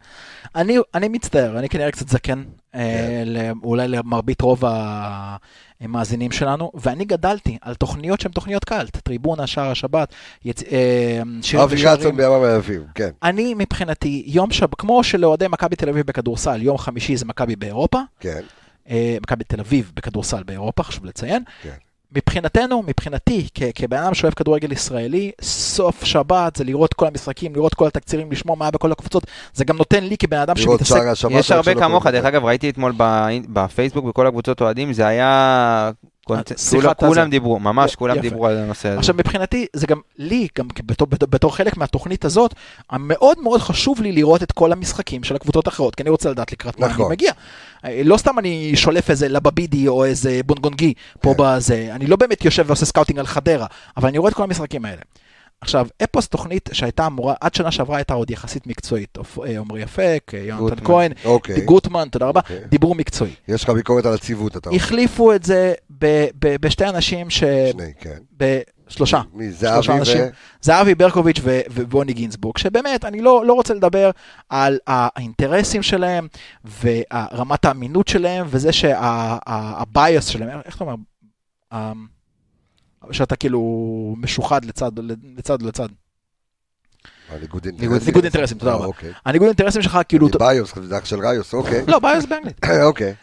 אני, 0.55 0.78
אני 0.95 1.09
מצטער, 1.09 1.59
אני 1.59 1.68
כנראה 1.68 1.90
קצת 1.90 2.09
זקן, 2.09 2.45
כן. 2.72 2.78
אה, 2.78 3.51
אולי 3.62 3.88
למרבית 3.88 4.40
רוב 4.40 4.62
המאזינים 5.80 6.32
שלנו, 6.32 6.70
ואני 6.74 7.05
גדלתי 7.05 7.59
על 7.62 7.74
תוכניות 7.74 8.20
שהן 8.20 8.32
תוכניות 8.32 8.64
קאלט, 8.64 8.97
טריבונה, 8.97 9.47
שער 9.47 9.70
השבת, 9.70 10.14
יצ... 10.45 10.62
אה, 10.62 11.22
שירים 11.42 11.64
אבי 11.64 11.74
ושערים. 11.74 12.01
רצון 12.01 12.16
בימיו 12.16 12.47
היפים, 12.47 12.84
כן. 12.95 13.11
אני 13.22 13.55
מבחינתי, 13.55 14.22
יום 14.26 14.51
שבת, 14.51 14.74
כמו 14.78 15.05
שלאוהדי 15.05 15.49
מכבי 15.49 15.76
תל 15.76 15.88
אביב 15.88 16.07
בכדורסל, 16.07 16.62
יום 16.62 16.78
חמישי 16.78 17.16
זה 17.16 17.24
מכבי 17.24 17.57
באירופה, 17.57 17.99
כן, 18.20 18.40
אה, 18.90 19.16
מכבי 19.22 19.45
תל 19.45 19.61
אביב 19.61 19.92
בכדורסל 19.95 20.42
באירופה, 20.42 20.82
חשוב 20.82 21.05
לציין. 21.05 21.42
כן. 21.62 21.70
מבחינתנו, 22.16 22.82
מבחינתי, 22.86 23.48
כ- 23.54 23.62
כבן 23.74 23.96
אדם 23.96 24.14
שאוהב 24.14 24.34
כדורגל 24.34 24.72
ישראלי, 24.72 25.30
סוף 25.40 26.04
שבת 26.04 26.56
זה 26.56 26.64
לראות 26.64 26.94
כל 26.94 27.06
המשחקים, 27.06 27.54
לראות 27.54 27.74
כל 27.74 27.86
התקצירים, 27.86 28.32
לשמוע 28.32 28.56
מה 28.56 28.64
היה 28.64 28.70
בכל 28.70 28.92
הקבוצות, 28.92 29.26
זה 29.54 29.64
גם 29.64 29.76
נותן 29.76 30.04
לי 30.04 30.16
כבן 30.16 30.38
אדם 30.38 30.54
שמתעסק... 30.56 30.94
יש 31.30 31.50
הרבה 31.50 31.74
כמוך, 31.74 32.06
דרך. 32.06 32.24
אגב, 32.24 32.44
ראיתי 32.44 32.70
אתמול 32.70 32.92
בפייסבוק, 33.52 34.04
בכל 34.04 34.26
הקבוצות 34.26 34.60
אוהדים, 34.60 34.92
זה 34.92 35.06
היה... 35.06 35.90
שיחת 36.56 36.98
כולם- 36.98 37.10
הזה. 37.12 37.20
כולם 37.20 37.30
דיברו, 37.30 37.58
ממש 37.58 37.94
כולם 37.96 38.14
יפה. 38.16 38.22
דיברו 38.22 38.46
על 38.46 38.56
הנושא 38.56 38.88
הזה. 38.88 38.98
עכשיו 38.98 39.14
מבחינתי 39.14 39.66
זה 39.72 39.86
גם 39.86 40.00
לי, 40.18 40.48
גם 40.58 40.68
בתור, 40.86 41.08
בתור, 41.08 41.28
בתור 41.30 41.56
חלק 41.56 41.76
מהתוכנית 41.76 42.24
הזאת, 42.24 42.54
המאוד 42.90 43.38
מאוד 43.42 43.60
חשוב 43.60 44.02
לי 44.02 44.12
לראות 44.12 44.42
את 44.42 44.52
כל 44.52 44.72
המשחקים 44.72 45.24
של 45.24 45.36
הקבוצות 45.36 45.66
האחרות, 45.66 45.94
כי 45.94 46.02
אני 46.02 46.10
רוצה 46.10 46.30
לדעת 46.30 46.52
לקראת 46.52 46.80
מה 46.80 46.86
אני 46.86 46.94
נכון. 46.94 47.12
מגיע. 47.12 47.32
אה, 47.84 48.00
לא 48.04 48.16
סתם 48.16 48.38
אני 48.38 48.72
שולף 48.76 49.10
איזה 49.10 49.28
לבבידי 49.28 49.88
או 49.88 50.04
איזה 50.04 50.40
בונגונגי 50.46 50.94
פה 51.20 51.34
כן. 51.38 51.42
בזה, 51.44 51.88
אני 51.92 52.06
לא 52.06 52.16
באמת 52.16 52.44
יושב 52.44 52.64
ועושה 52.66 52.86
scouting 52.86 53.18
על 53.18 53.26
חדרה, 53.26 53.66
אבל 53.96 54.08
אני 54.08 54.18
רואה 54.18 54.30
את 54.30 54.36
כל 54.36 54.42
המשחקים 54.42 54.84
האלה. 54.84 55.00
עכשיו, 55.64 55.86
אפוס 56.04 56.28
תוכנית 56.28 56.68
שהייתה 56.72 57.06
אמורה, 57.06 57.34
עד 57.40 57.54
שנה 57.54 57.70
שעברה 57.70 57.96
הייתה 57.96 58.14
עוד 58.14 58.30
יחסית 58.30 58.66
מקצועית. 58.66 59.18
אה, 59.18 59.58
עמרי 59.58 59.84
אפק, 59.84 60.32
אה, 60.34 60.38
יונתן. 60.38 60.84
כהן, 60.84 61.12
אוקיי, 61.24 61.60
גוטמן, 61.60 62.08
תודה 62.08 62.26
רבה, 62.26 62.40
אוקיי. 62.40 62.60
דיבור 62.68 62.94
מקצועי. 62.94 63.34
יש 63.48 63.64
לך 63.64 63.70
ביקורת 63.70 64.06
על 64.06 64.14
הציוות, 64.14 64.56
אתה 64.56 64.68
אומר. 64.68 64.76
החליפו 64.76 65.34
את 65.34 65.44
זה 65.44 65.74
ב- 65.98 66.26
ב- 66.38 66.56
בשתי 66.60 66.84
אנשים 66.84 67.30
ש... 67.30 67.38
שני, 67.72 67.92
כן. 68.00 68.18
מי, 68.40 68.46
שלושה 68.88 69.22
זהבי 69.50 69.98
אנשים. 69.98 70.20
ו... 70.22 70.28
זהבי 70.60 70.94
ברקוביץ' 70.94 71.40
ו- 71.42 71.60
ובוני 71.70 72.12
גינזבורג, 72.12 72.58
שבאמת, 72.58 73.04
אני 73.04 73.20
לא, 73.20 73.44
לא 73.46 73.52
רוצה 73.52 73.74
לדבר 73.74 74.10
על 74.48 74.78
האינטרסים 74.86 75.82
שלהם 75.82 76.28
ורמת 76.82 77.64
האמינות 77.64 78.08
שלהם, 78.08 78.46
וזה 78.50 78.72
שה 78.72 79.38
bias 79.38 80.26
שלהם, 80.26 80.60
איך 80.64 80.76
אתה 80.76 80.84
אומר? 80.84 80.94
שאתה 83.12 83.36
כאילו 83.36 83.61
משוחד 84.18 84.64
לצד 84.64 84.90
לצד 85.36 85.62
לצד. 85.62 85.88
ניגוד- 87.40 87.66
אינטרסים. 87.66 88.07
ניגוד 88.07 88.24
אינטרסים, 88.24 88.59
תודה 88.59 88.72
רבה. 88.74 88.84
אוקיי. 88.84 89.12
הניגוד 89.24 89.46
אינטרסים 89.48 89.82
שלך 89.82 89.98
כאילו... 90.09 90.28
ביוס, 90.28 90.72
זה 90.82 90.98
אח 90.98 91.05
של 91.05 91.26
ראיוס, 91.26 91.55
אוקיי. 91.55 91.84
לא, 91.86 91.98
bias 91.98 92.24
באנגלית. 92.26 92.61
אוקיי. 92.86 93.14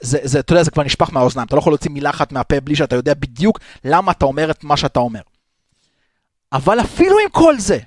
זה, 0.00 0.40
אתה 0.40 0.52
יודע, 0.52 0.62
זה 0.62 0.70
כבר 0.70 0.82
נשפך 0.82 1.12
מהאוזניים, 1.12 1.46
אתה 1.46 1.56
לא 1.56 1.60
יכול 1.60 1.72
להוציא 1.72 1.90
מילה 1.90 2.10
אחת 2.10 2.32
מהפה 2.32 2.60
בלי 2.60 2.76
שאתה 2.76 2.96
יודע 2.96 3.14
בדיוק 3.14 3.58
למה 3.84 4.12
אתה 4.12 4.24
אומר 4.24 4.50
את 4.50 4.64
מה 4.64 4.76
שאתה 4.76 5.00
אומר. 5.00 5.20
אבל 6.52 6.80
אפילו 6.80 7.16
עם 7.24 7.30
כל 7.30 7.58
זה, 7.58 7.78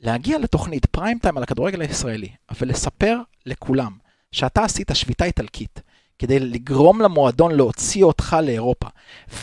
להגיע 0.00 0.38
לתוכנית 0.38 0.86
פריים 0.86 1.18
טיים 1.18 1.36
על 1.36 1.42
הכדורגל 1.42 1.80
הישראלי, 1.80 2.28
ולספר 2.60 3.18
לכולם 3.46 3.92
שאתה 4.32 4.64
עשית 4.64 4.90
שביתה 4.94 5.24
איטלקית, 5.24 5.80
כדי 6.20 6.40
לגרום 6.40 7.00
למועדון 7.02 7.52
להוציא 7.54 8.04
אותך 8.04 8.36
לאירופה, 8.42 8.86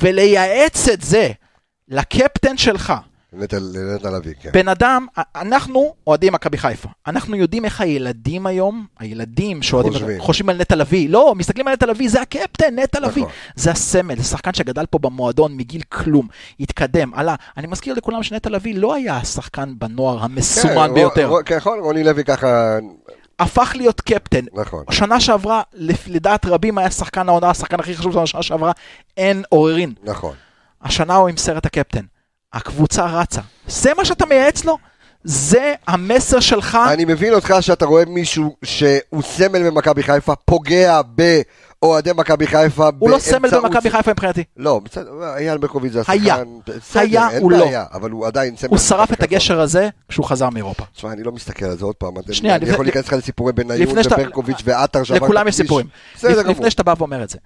ולייעץ 0.01 0.89
את 0.89 1.01
זה 1.01 1.29
לקפטן 1.87 2.57
שלך, 2.57 2.93
נטע 3.33 3.57
נטע 3.95 4.09
לביא, 4.09 4.33
כן. 4.41 4.49
בן 4.53 4.67
אדם, 4.67 5.07
אנחנו 5.35 5.93
אוהדים 6.07 6.33
מכבי 6.33 6.57
חיפה. 6.57 6.89
אנחנו 7.07 7.35
יודעים 7.35 7.65
איך 7.65 7.81
הילדים 7.81 8.45
היום, 8.45 8.85
הילדים 8.99 9.63
שאוהדים, 9.63 9.93
חושבים. 9.93 10.21
חושבים 10.21 10.49
על 10.49 10.57
נטע 10.57 10.75
לביא. 10.75 11.09
לא, 11.09 11.33
מסתכלים 11.35 11.67
על 11.67 11.73
נטע 11.73 11.85
לביא, 11.85 12.09
זה 12.09 12.21
הקפטן, 12.21 12.79
נטע 12.79 12.99
לביא. 12.99 13.23
נכון. 13.23 13.33
זה 13.55 13.71
הסמל, 13.71 14.15
זה 14.17 14.23
שחקן 14.23 14.53
שגדל 14.53 14.85
פה 14.85 14.99
במועדון 14.99 15.57
מגיל 15.57 15.81
כלום, 15.81 16.27
התקדם, 16.59 17.13
עלה. 17.13 17.35
אני 17.57 17.67
מזכיר 17.67 17.93
לכולם 17.93 18.23
שנטע 18.23 18.49
לביא 18.49 18.75
לא 18.75 18.93
היה 18.95 19.17
השחקן 19.17 19.73
בנוער 19.77 20.23
המסומן 20.23 20.87
כן, 20.87 20.93
ביותר. 20.93 21.27
רו- 21.27 21.39
כן, 21.45 21.57
נכון, 21.57 21.79
רוני 21.79 22.03
לוי 22.03 22.23
ככה, 22.23 22.77
הפך 23.39 23.73
להיות 23.75 24.01
קפטן. 24.01 24.45
נכון. 24.53 24.83
שנה 24.91 25.19
שעברה, 25.19 25.61
לדעת 26.07 26.45
רבים, 26.45 26.77
היה 26.77 26.91
שחקן 26.91 27.29
העונה, 27.29 27.49
השחקן 27.49 27.79
הכי 27.79 27.95
חשוב 27.97 28.11
שלנו 28.11 28.27
שנה 28.27 28.43
שעברה, 28.43 28.71
אין 29.17 29.43
עוררין. 29.49 29.93
נכון. 30.03 30.35
השנה 30.81 31.15
הוא 31.15 31.29
עם 31.29 31.37
סרט 31.37 31.65
הקפטן. 31.65 32.05
הקבוצה 32.53 33.05
רצה. 33.05 33.41
זה 33.67 33.91
מה 33.97 34.05
שאתה 34.05 34.25
מייעץ 34.25 34.65
לו? 34.65 34.77
זה 35.29 35.73
המסר 35.87 36.39
שלך? 36.39 36.77
אני 36.93 37.05
מבין 37.05 37.33
אותך 37.33 37.53
שאתה 37.61 37.85
רואה 37.85 38.05
מישהו 38.05 38.55
שהוא 38.63 39.21
סמל 39.21 39.69
במכבי 39.69 40.03
חיפה, 40.03 40.35
פוגע 40.35 41.01
באוהדי 41.81 42.11
מכבי 42.15 42.47
חיפה 42.47 42.89
הוא 42.99 43.09
לא 43.09 43.19
סמל 43.19 43.49
במכבי 43.49 43.89
חיפה 43.89 44.11
מבחינתי. 44.11 44.43
לא, 44.57 44.81
בסדר, 44.85 45.35
אייל 45.37 45.57
ברקוביץ' 45.57 45.93
זה 45.93 46.01
השחקן. 46.01 46.19
היה. 46.19 46.35
היה, 46.95 47.39
הוא 47.39 47.51
לא. 47.51 47.65
אבל 47.93 48.11
הוא 48.11 48.27
עדיין 48.27 48.55
סמל. 48.55 48.69
הוא 48.69 48.77
שרף 48.77 49.13
את. 49.13 49.23
הגשר 49.23 49.59
הזה 49.59 49.89
כשהוא 50.09 50.25
חזר 50.25 50.49
מאירופה. 50.49 50.83
תשמע, 50.93 51.11
אני 51.11 51.23
לא 51.23 51.31
מסתכל 51.31 51.65
על 51.65 51.77
זה 51.77 51.85
עוד 51.85 51.95
פעם. 51.95 52.13
שנייה, 52.31 52.55
אני 52.55 52.69
יכול 52.69 52.85
להיכנס 52.85 53.07
לך 53.07 53.13
לסיפורי 53.13 53.53
בניון 53.53 53.97
וברקוביץ' 53.97 54.61
ועטר 54.63 55.03
שעבר 55.03 55.25
לכולם 55.25 55.47
יש. 55.47 55.55
סיפורים. 55.55 55.87
לפני 56.23 56.71
שאתה 56.71 56.83
בא 56.83 56.93
ואומר 56.97 57.23
את 57.23 57.29
זה. 57.29 57.37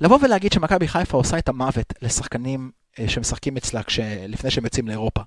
לבוא 0.00 0.18
ולהגיד 0.22 0.52
שמכבי 0.52 0.88
חיפה 0.88 1.16
עושה 1.16 1.38
את 1.38 1.48
המוות 1.48 1.92
לשחקנים 2.02 2.70
אה, 2.98 3.08
שמשחקים 3.08 3.56
אצלה 3.56 3.80
לפני 4.28 4.50
שהם 4.50 4.64
יוצאים 4.64 4.88
לאירופה, 4.88 5.20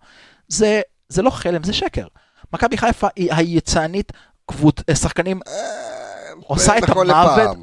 זה, 0.48 0.82
זה 1.16 1.22
לא 1.22 1.30
חלם, 1.30 1.64
זה 1.64 1.74
שקר. 1.74 2.08
מכבי 2.54 2.78
חיפה 2.78 3.08
היא 3.16 3.34
היצאנית 3.34 4.12
קבוצ... 4.46 4.76
אה, 4.90 4.96
שחקנים, 4.96 5.40
עושה 6.40 6.78
את 6.78 6.84
נכון 6.84 7.10
המוות. 7.10 7.58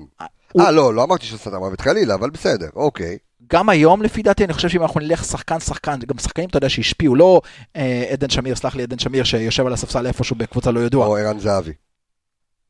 אה, 0.61 0.71
לא, 0.71 0.95
לא 0.95 1.05
אמרתי 1.05 1.27
שעושה 1.27 1.51
את 1.51 1.55
המוות 1.55 1.81
חלילה, 1.81 2.15
אבל 2.15 2.31
בסדר, 2.31 2.69
אוקיי. 2.77 3.19
גם 3.47 3.69
היום 3.69 4.03
לפי 4.03 4.23
דעתי, 4.23 4.45
אני 4.45 4.53
חושב 4.53 4.69
שאם 4.69 4.83
אנחנו 4.83 5.01
נלך 5.01 5.25
שחקן 5.25 5.61
שחקן, 5.61 5.99
גם 6.07 6.19
שחקנים 6.19 6.49
אתה 6.49 6.57
יודע 6.57 6.69
שהשפיעו, 6.69 7.15
לא 7.15 7.41
אה, 7.77 8.05
עדן 8.13 8.31
שמיר, 8.31 8.55
סלח 8.55 8.75
לי 8.75 8.83
עדן 8.83 8.99
שמיר 8.99 9.25
שיושב 9.25 9.67
על 9.67 9.73
הספסל 9.73 10.07
איפשהו 10.07 10.37
בקבוצה 10.37 10.71
לא 10.71 10.81
ידוע. 10.81 11.07
או 11.07 11.17
ערן 11.17 11.39
זהבי. 11.39 11.73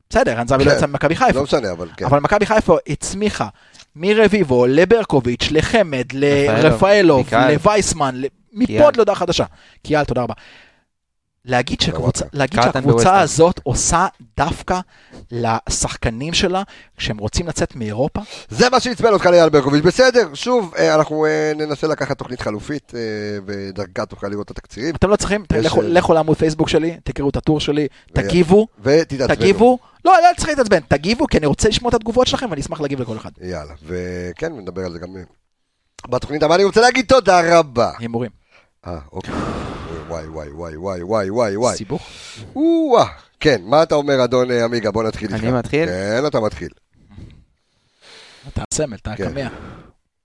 בסדר, 0.09 0.37
רן 0.37 0.47
זהבי 0.47 0.65
לא 0.65 0.69
כן. 0.69 0.77
יצא 0.77 0.85
ממכבי 0.85 1.15
חיפה. 1.15 1.37
לא 1.37 1.43
משנה, 1.43 1.71
אבל 1.71 1.89
כן. 1.97 2.05
אבל 2.05 2.19
מכבי 2.19 2.45
חיפה 2.45 2.77
הצמיחה 2.87 3.47
מרביבו 3.95 4.65
לברקוביץ', 4.65 5.47
לחמד, 5.51 6.05
לרפאלוב. 6.13 7.33
לווייסמן, 7.33 8.21
מפה. 8.53 8.87
עד 8.87 8.95
להודעה 8.95 9.15
חדשה. 9.15 9.45
קיאל, 9.83 10.03
תודה 10.03 10.21
רבה. 10.21 10.33
להגיד, 11.45 11.79
קרטן 11.79 12.71
שהקבוצה. 12.71 13.19
הזאת 13.19 13.59
עושה 13.63 14.07
דווקא 14.37 14.79
לשחקנים 15.31 16.33
שלה, 16.33 16.63
כשהם 16.97 17.17
רוצים 17.17 17.47
לצאת 17.47 17.75
מאירופה, 17.75 18.21
זה 18.49 18.69
מה 18.69 18.79
שעצבן 18.79 19.13
אותך 19.13 19.25
לאייל 19.25 19.49
ברקוביץ', 19.49 19.83
בסדר, 19.83 20.29
שוב, 20.33 20.73
אה, 20.77 20.95
אנחנו 20.95 21.25
אה, 21.25 21.51
ננסה 21.55 21.87
לקחת 21.87 22.17
תוכנית 22.17 22.41
חלופית, 22.41 22.91
אה, 22.95 22.99
ודרכה 23.45 24.05
תוכל 24.05 24.27
לראות 24.27 24.45
את 24.45 24.51
התקצירים, 24.51 24.95
אתם 24.95 25.09
לא 25.09 25.15
צריכים, 25.15 25.43
לכו- 25.83 26.13
לעמוד 26.13 26.37
פייסבוק 26.37 26.69
שלי, 26.69 26.97
תקראו 27.03 27.29
את 27.29 27.35
הטור 27.35 27.59
שלי. 27.59 27.87
תגיבו. 28.13 28.67
תגיבו, 29.27 29.79
לא, 30.05 30.13
לא 30.21 30.27
צריך 30.37 30.49
להתעצבן, 30.49 30.79
תגיבו, 30.79 31.27
כי 31.27 31.37
אני 31.37 31.45
רוצה 31.45 31.69
לשמוע 31.69 31.89
את 31.89 31.93
התגובות 31.93 32.27
שלכם 32.27 32.47
ואני 32.49 32.61
אשמח 32.61 32.81
להגיב 32.81 33.01
לכל 33.01 33.17
אחד. 33.17 33.31
יאללה, 33.41 33.73
וכן, 33.85 34.53
נדבר 34.57 34.85
על 34.85 34.93
זה 34.93 34.99
גם 34.99 35.09
בתוכנית 36.09 36.43
הבאה. 36.43 36.55
אני 36.55 36.63
רוצה 36.63 36.81
להגיד 36.81 37.05
תודה 37.05 37.59
רבה. 37.59 37.91
הימורים. 37.99 38.31
אה, 38.87 38.97
אוקיי. 39.11 39.33
וואי, 40.07 40.27
וואי, 40.27 40.49
וואי, 40.49 40.75
וואי, 40.77 41.03
וואי, 41.03 41.29
וואי, 41.29 41.57
וואי. 41.57 41.77
סיבוך. 41.77 42.07
או-אה. 42.55 43.05
כן, 43.39 43.61
מה 43.63 43.83
אתה 43.83 43.95
אומר, 43.95 44.23
אדון 44.23 44.51
עמיגה? 44.51 44.91
בוא 44.91 45.03
נתחיל 45.03 45.33
איתך. 45.33 45.43
אני 45.43 45.51
מתחיל? 45.51 45.85
כן, 45.85 46.23
אתה 46.27 46.39
מתחיל. 46.39 46.69
אתה 48.47 48.63
הסמל, 48.73 48.95
אתה 48.95 49.15
כן. 49.15 49.23
הקמע. 49.27 49.47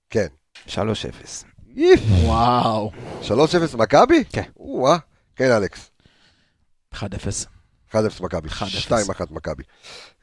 כן. 0.09 0.27
3-0. 0.67 0.69
איף. 1.77 1.99
וואו. 2.23 2.91
3-0 3.21 3.31
מכבי? 3.77 4.23
כן. 4.29 4.41
או-אה. 4.59 4.97
כן, 5.35 5.51
אלכס. 5.51 5.91
1-0. 6.95 6.99
1-0 7.93 7.95
מכבי. 8.21 8.49
1-0. 8.49 8.53
2-1 8.87 8.93
מכבי. 9.31 9.63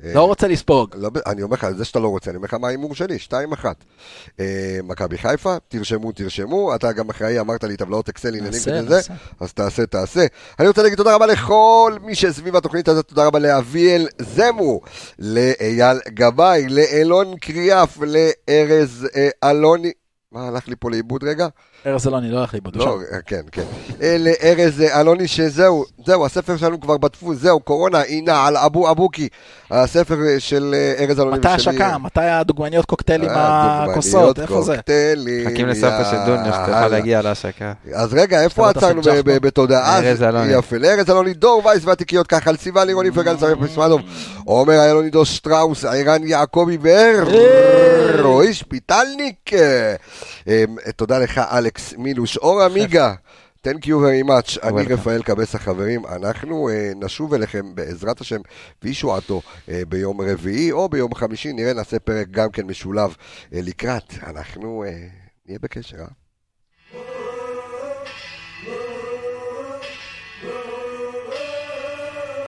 אה, 0.04 0.12
לא 0.14 0.24
רוצה 0.24 0.48
לספוג. 0.48 0.94
לא, 0.98 1.10
אני 1.26 1.42
אומר 1.42 1.54
לך, 1.54 1.70
זה 1.70 1.84
שאתה 1.84 1.98
לא 1.98 2.08
רוצה, 2.08 2.30
אני 2.30 2.36
אומר 2.36 2.46
לך 2.46 2.54
מה 2.54 2.68
ההימור 2.68 2.94
שלי, 2.94 3.16
2-1. 3.28 3.64
אה, 4.40 4.78
מכבי 4.84 5.18
חיפה, 5.18 5.56
תרשמו, 5.68 6.12
תרשמו, 6.12 6.74
אתה 6.74 6.92
גם 6.92 7.10
אחראי, 7.10 7.40
אמרת 7.40 7.64
לי 7.64 7.76
טבלאות 7.76 8.08
אקסל 8.08 8.28
עניינים 8.28 8.50
נעשה, 8.52 8.70
כדי 8.70 8.88
זה, 8.88 8.94
נעשה. 8.94 9.14
אז 9.40 9.52
תעשה, 9.52 9.86
תעשה. 9.86 10.26
אני 10.58 10.68
רוצה 10.68 10.82
להגיד 10.82 10.98
תודה 10.98 11.14
רבה 11.14 11.26
לכל 11.26 11.96
מי 12.02 12.14
שסביב 12.14 12.56
התוכנית 12.56 12.88
הזאת, 12.88 13.08
תודה 13.08 13.26
רבה 13.26 13.38
לאביאל 13.38 14.08
זמו, 14.18 14.80
לאייל 15.18 15.98
גבאי, 16.08 16.68
לאלון 16.68 17.36
קריאף, 17.36 17.98
לארז 17.98 19.08
אה, 19.16 19.50
אלוני, 19.50 19.92
מה 20.32 20.48
הלך 20.48 20.68
לי 20.68 20.74
פה 20.80 20.90
לאיבוד 20.90 21.24
רגע? 21.24 21.48
ארז 21.86 22.08
אלוני 22.08 22.30
לא 22.30 22.38
הולך 22.38 22.54
לאיבוד. 22.54 22.76
לא. 22.76 22.98
אה, 23.12 23.18
כן, 23.26 23.40
כן. 23.52 23.62
אה, 24.02 24.16
לארז 24.18 24.80
אה, 24.80 25.00
אלוני 25.00 25.28
שזהו, 25.28 25.84
זהו, 26.06 26.26
הספר 26.26 26.56
שלנו 26.56 26.80
כבר 26.80 26.98
בדפוס, 26.98 27.38
זהו, 27.38 27.60
קורונה, 27.60 28.02
הנה, 28.08 28.46
על 28.46 28.56
אבו 28.56 28.90
אבוקי, 28.90 29.28
הספר 29.70 30.16
אה, 30.28 30.40
של 30.40 30.74
אה, 30.78 31.04
ארז 31.04 31.20
אלוני 31.20 31.38
מתי 31.38 31.48
ושלי. 31.56 31.74
השקה? 31.74 31.98
מתי 31.98 32.20
הדוגמניות 32.20 32.84
קוקטייל 32.84 33.22
עם 33.22 33.28
אה, 33.30 33.84
הכוסות? 33.84 34.12
דוגמניות, 34.12 34.38
איפה 34.40 34.62
זה? 34.62 34.76
קוקטיילים, 34.76 35.46
מחכים 35.48 35.68
לסבתא 35.68 36.04
של 36.10 36.16
דוניו 36.26 36.52
שתוכל. 36.52 36.88
להגיע 36.88 37.22
להשקה. 37.22 37.72
אז 37.94 38.14
רגע, 38.14 38.42
איפה 38.42 38.72
תעשה 38.72 38.86
עצרנו 38.86 39.02
בתודעה? 39.24 40.00
לארז 40.00 40.16
אז- 40.16 40.22
אלוני. 40.22 40.52
יפה, 40.52 40.76
לארז 40.78 41.10
אלוני, 41.10 41.34
דור 41.34 41.62
וייס 41.66 41.84
והתיקיות 41.84 42.26
ככה, 42.26 42.50
על 42.50 42.56
סיוון 42.56 42.86
לירוני 42.86 43.10
פרגן 43.10 43.36
סמך 43.38 43.70
פסמדוב, 43.70 44.00
עומר 44.44 44.80
איילון 44.80 45.04
עידו 45.04 45.24
שטראוס, 45.24 45.84
ערן 45.84 46.26
יעקבי 46.26 46.78
ורועי 46.82 48.54
שפיטלניק. 48.54 49.50
אה, 50.48 50.64
תודה 50.96 51.18
לך, 51.18 51.38
אלכס 51.38 51.94
מילוש, 51.94 52.36
אור 52.36 52.62
עמיגה. 52.62 53.14
Thank 53.66 53.86
you 53.86 53.98
very 53.98 54.28
much, 54.28 54.62
אני. 54.62 54.82
רפאל 54.82 55.22
קבס 55.22 55.54
החברים, 55.54 56.06
אנחנו 56.06 56.68
אה, 56.68 56.92
נשוב 56.96 57.34
אליכם 57.34 57.74
בעזרת 57.74 58.20
השם 58.20 58.40
וישועתו 58.82 59.42
אה, 59.68 59.82
ביום 59.88 60.20
רביעי 60.20 60.72
או 60.72 60.88
ביום 60.88 61.14
חמישי, 61.14 61.52
נראה 61.52 61.72
נעשה 61.72 61.98
פרק 61.98 62.28
גם 62.30 62.50
כן 62.50 62.66
משולב 62.66 63.16
אה, 63.52 63.60
לקראת, 63.62 64.14
אנחנו 64.26 64.84
נהיה 65.46 65.58
בקשר, 65.62 65.98
אה? 65.98 66.25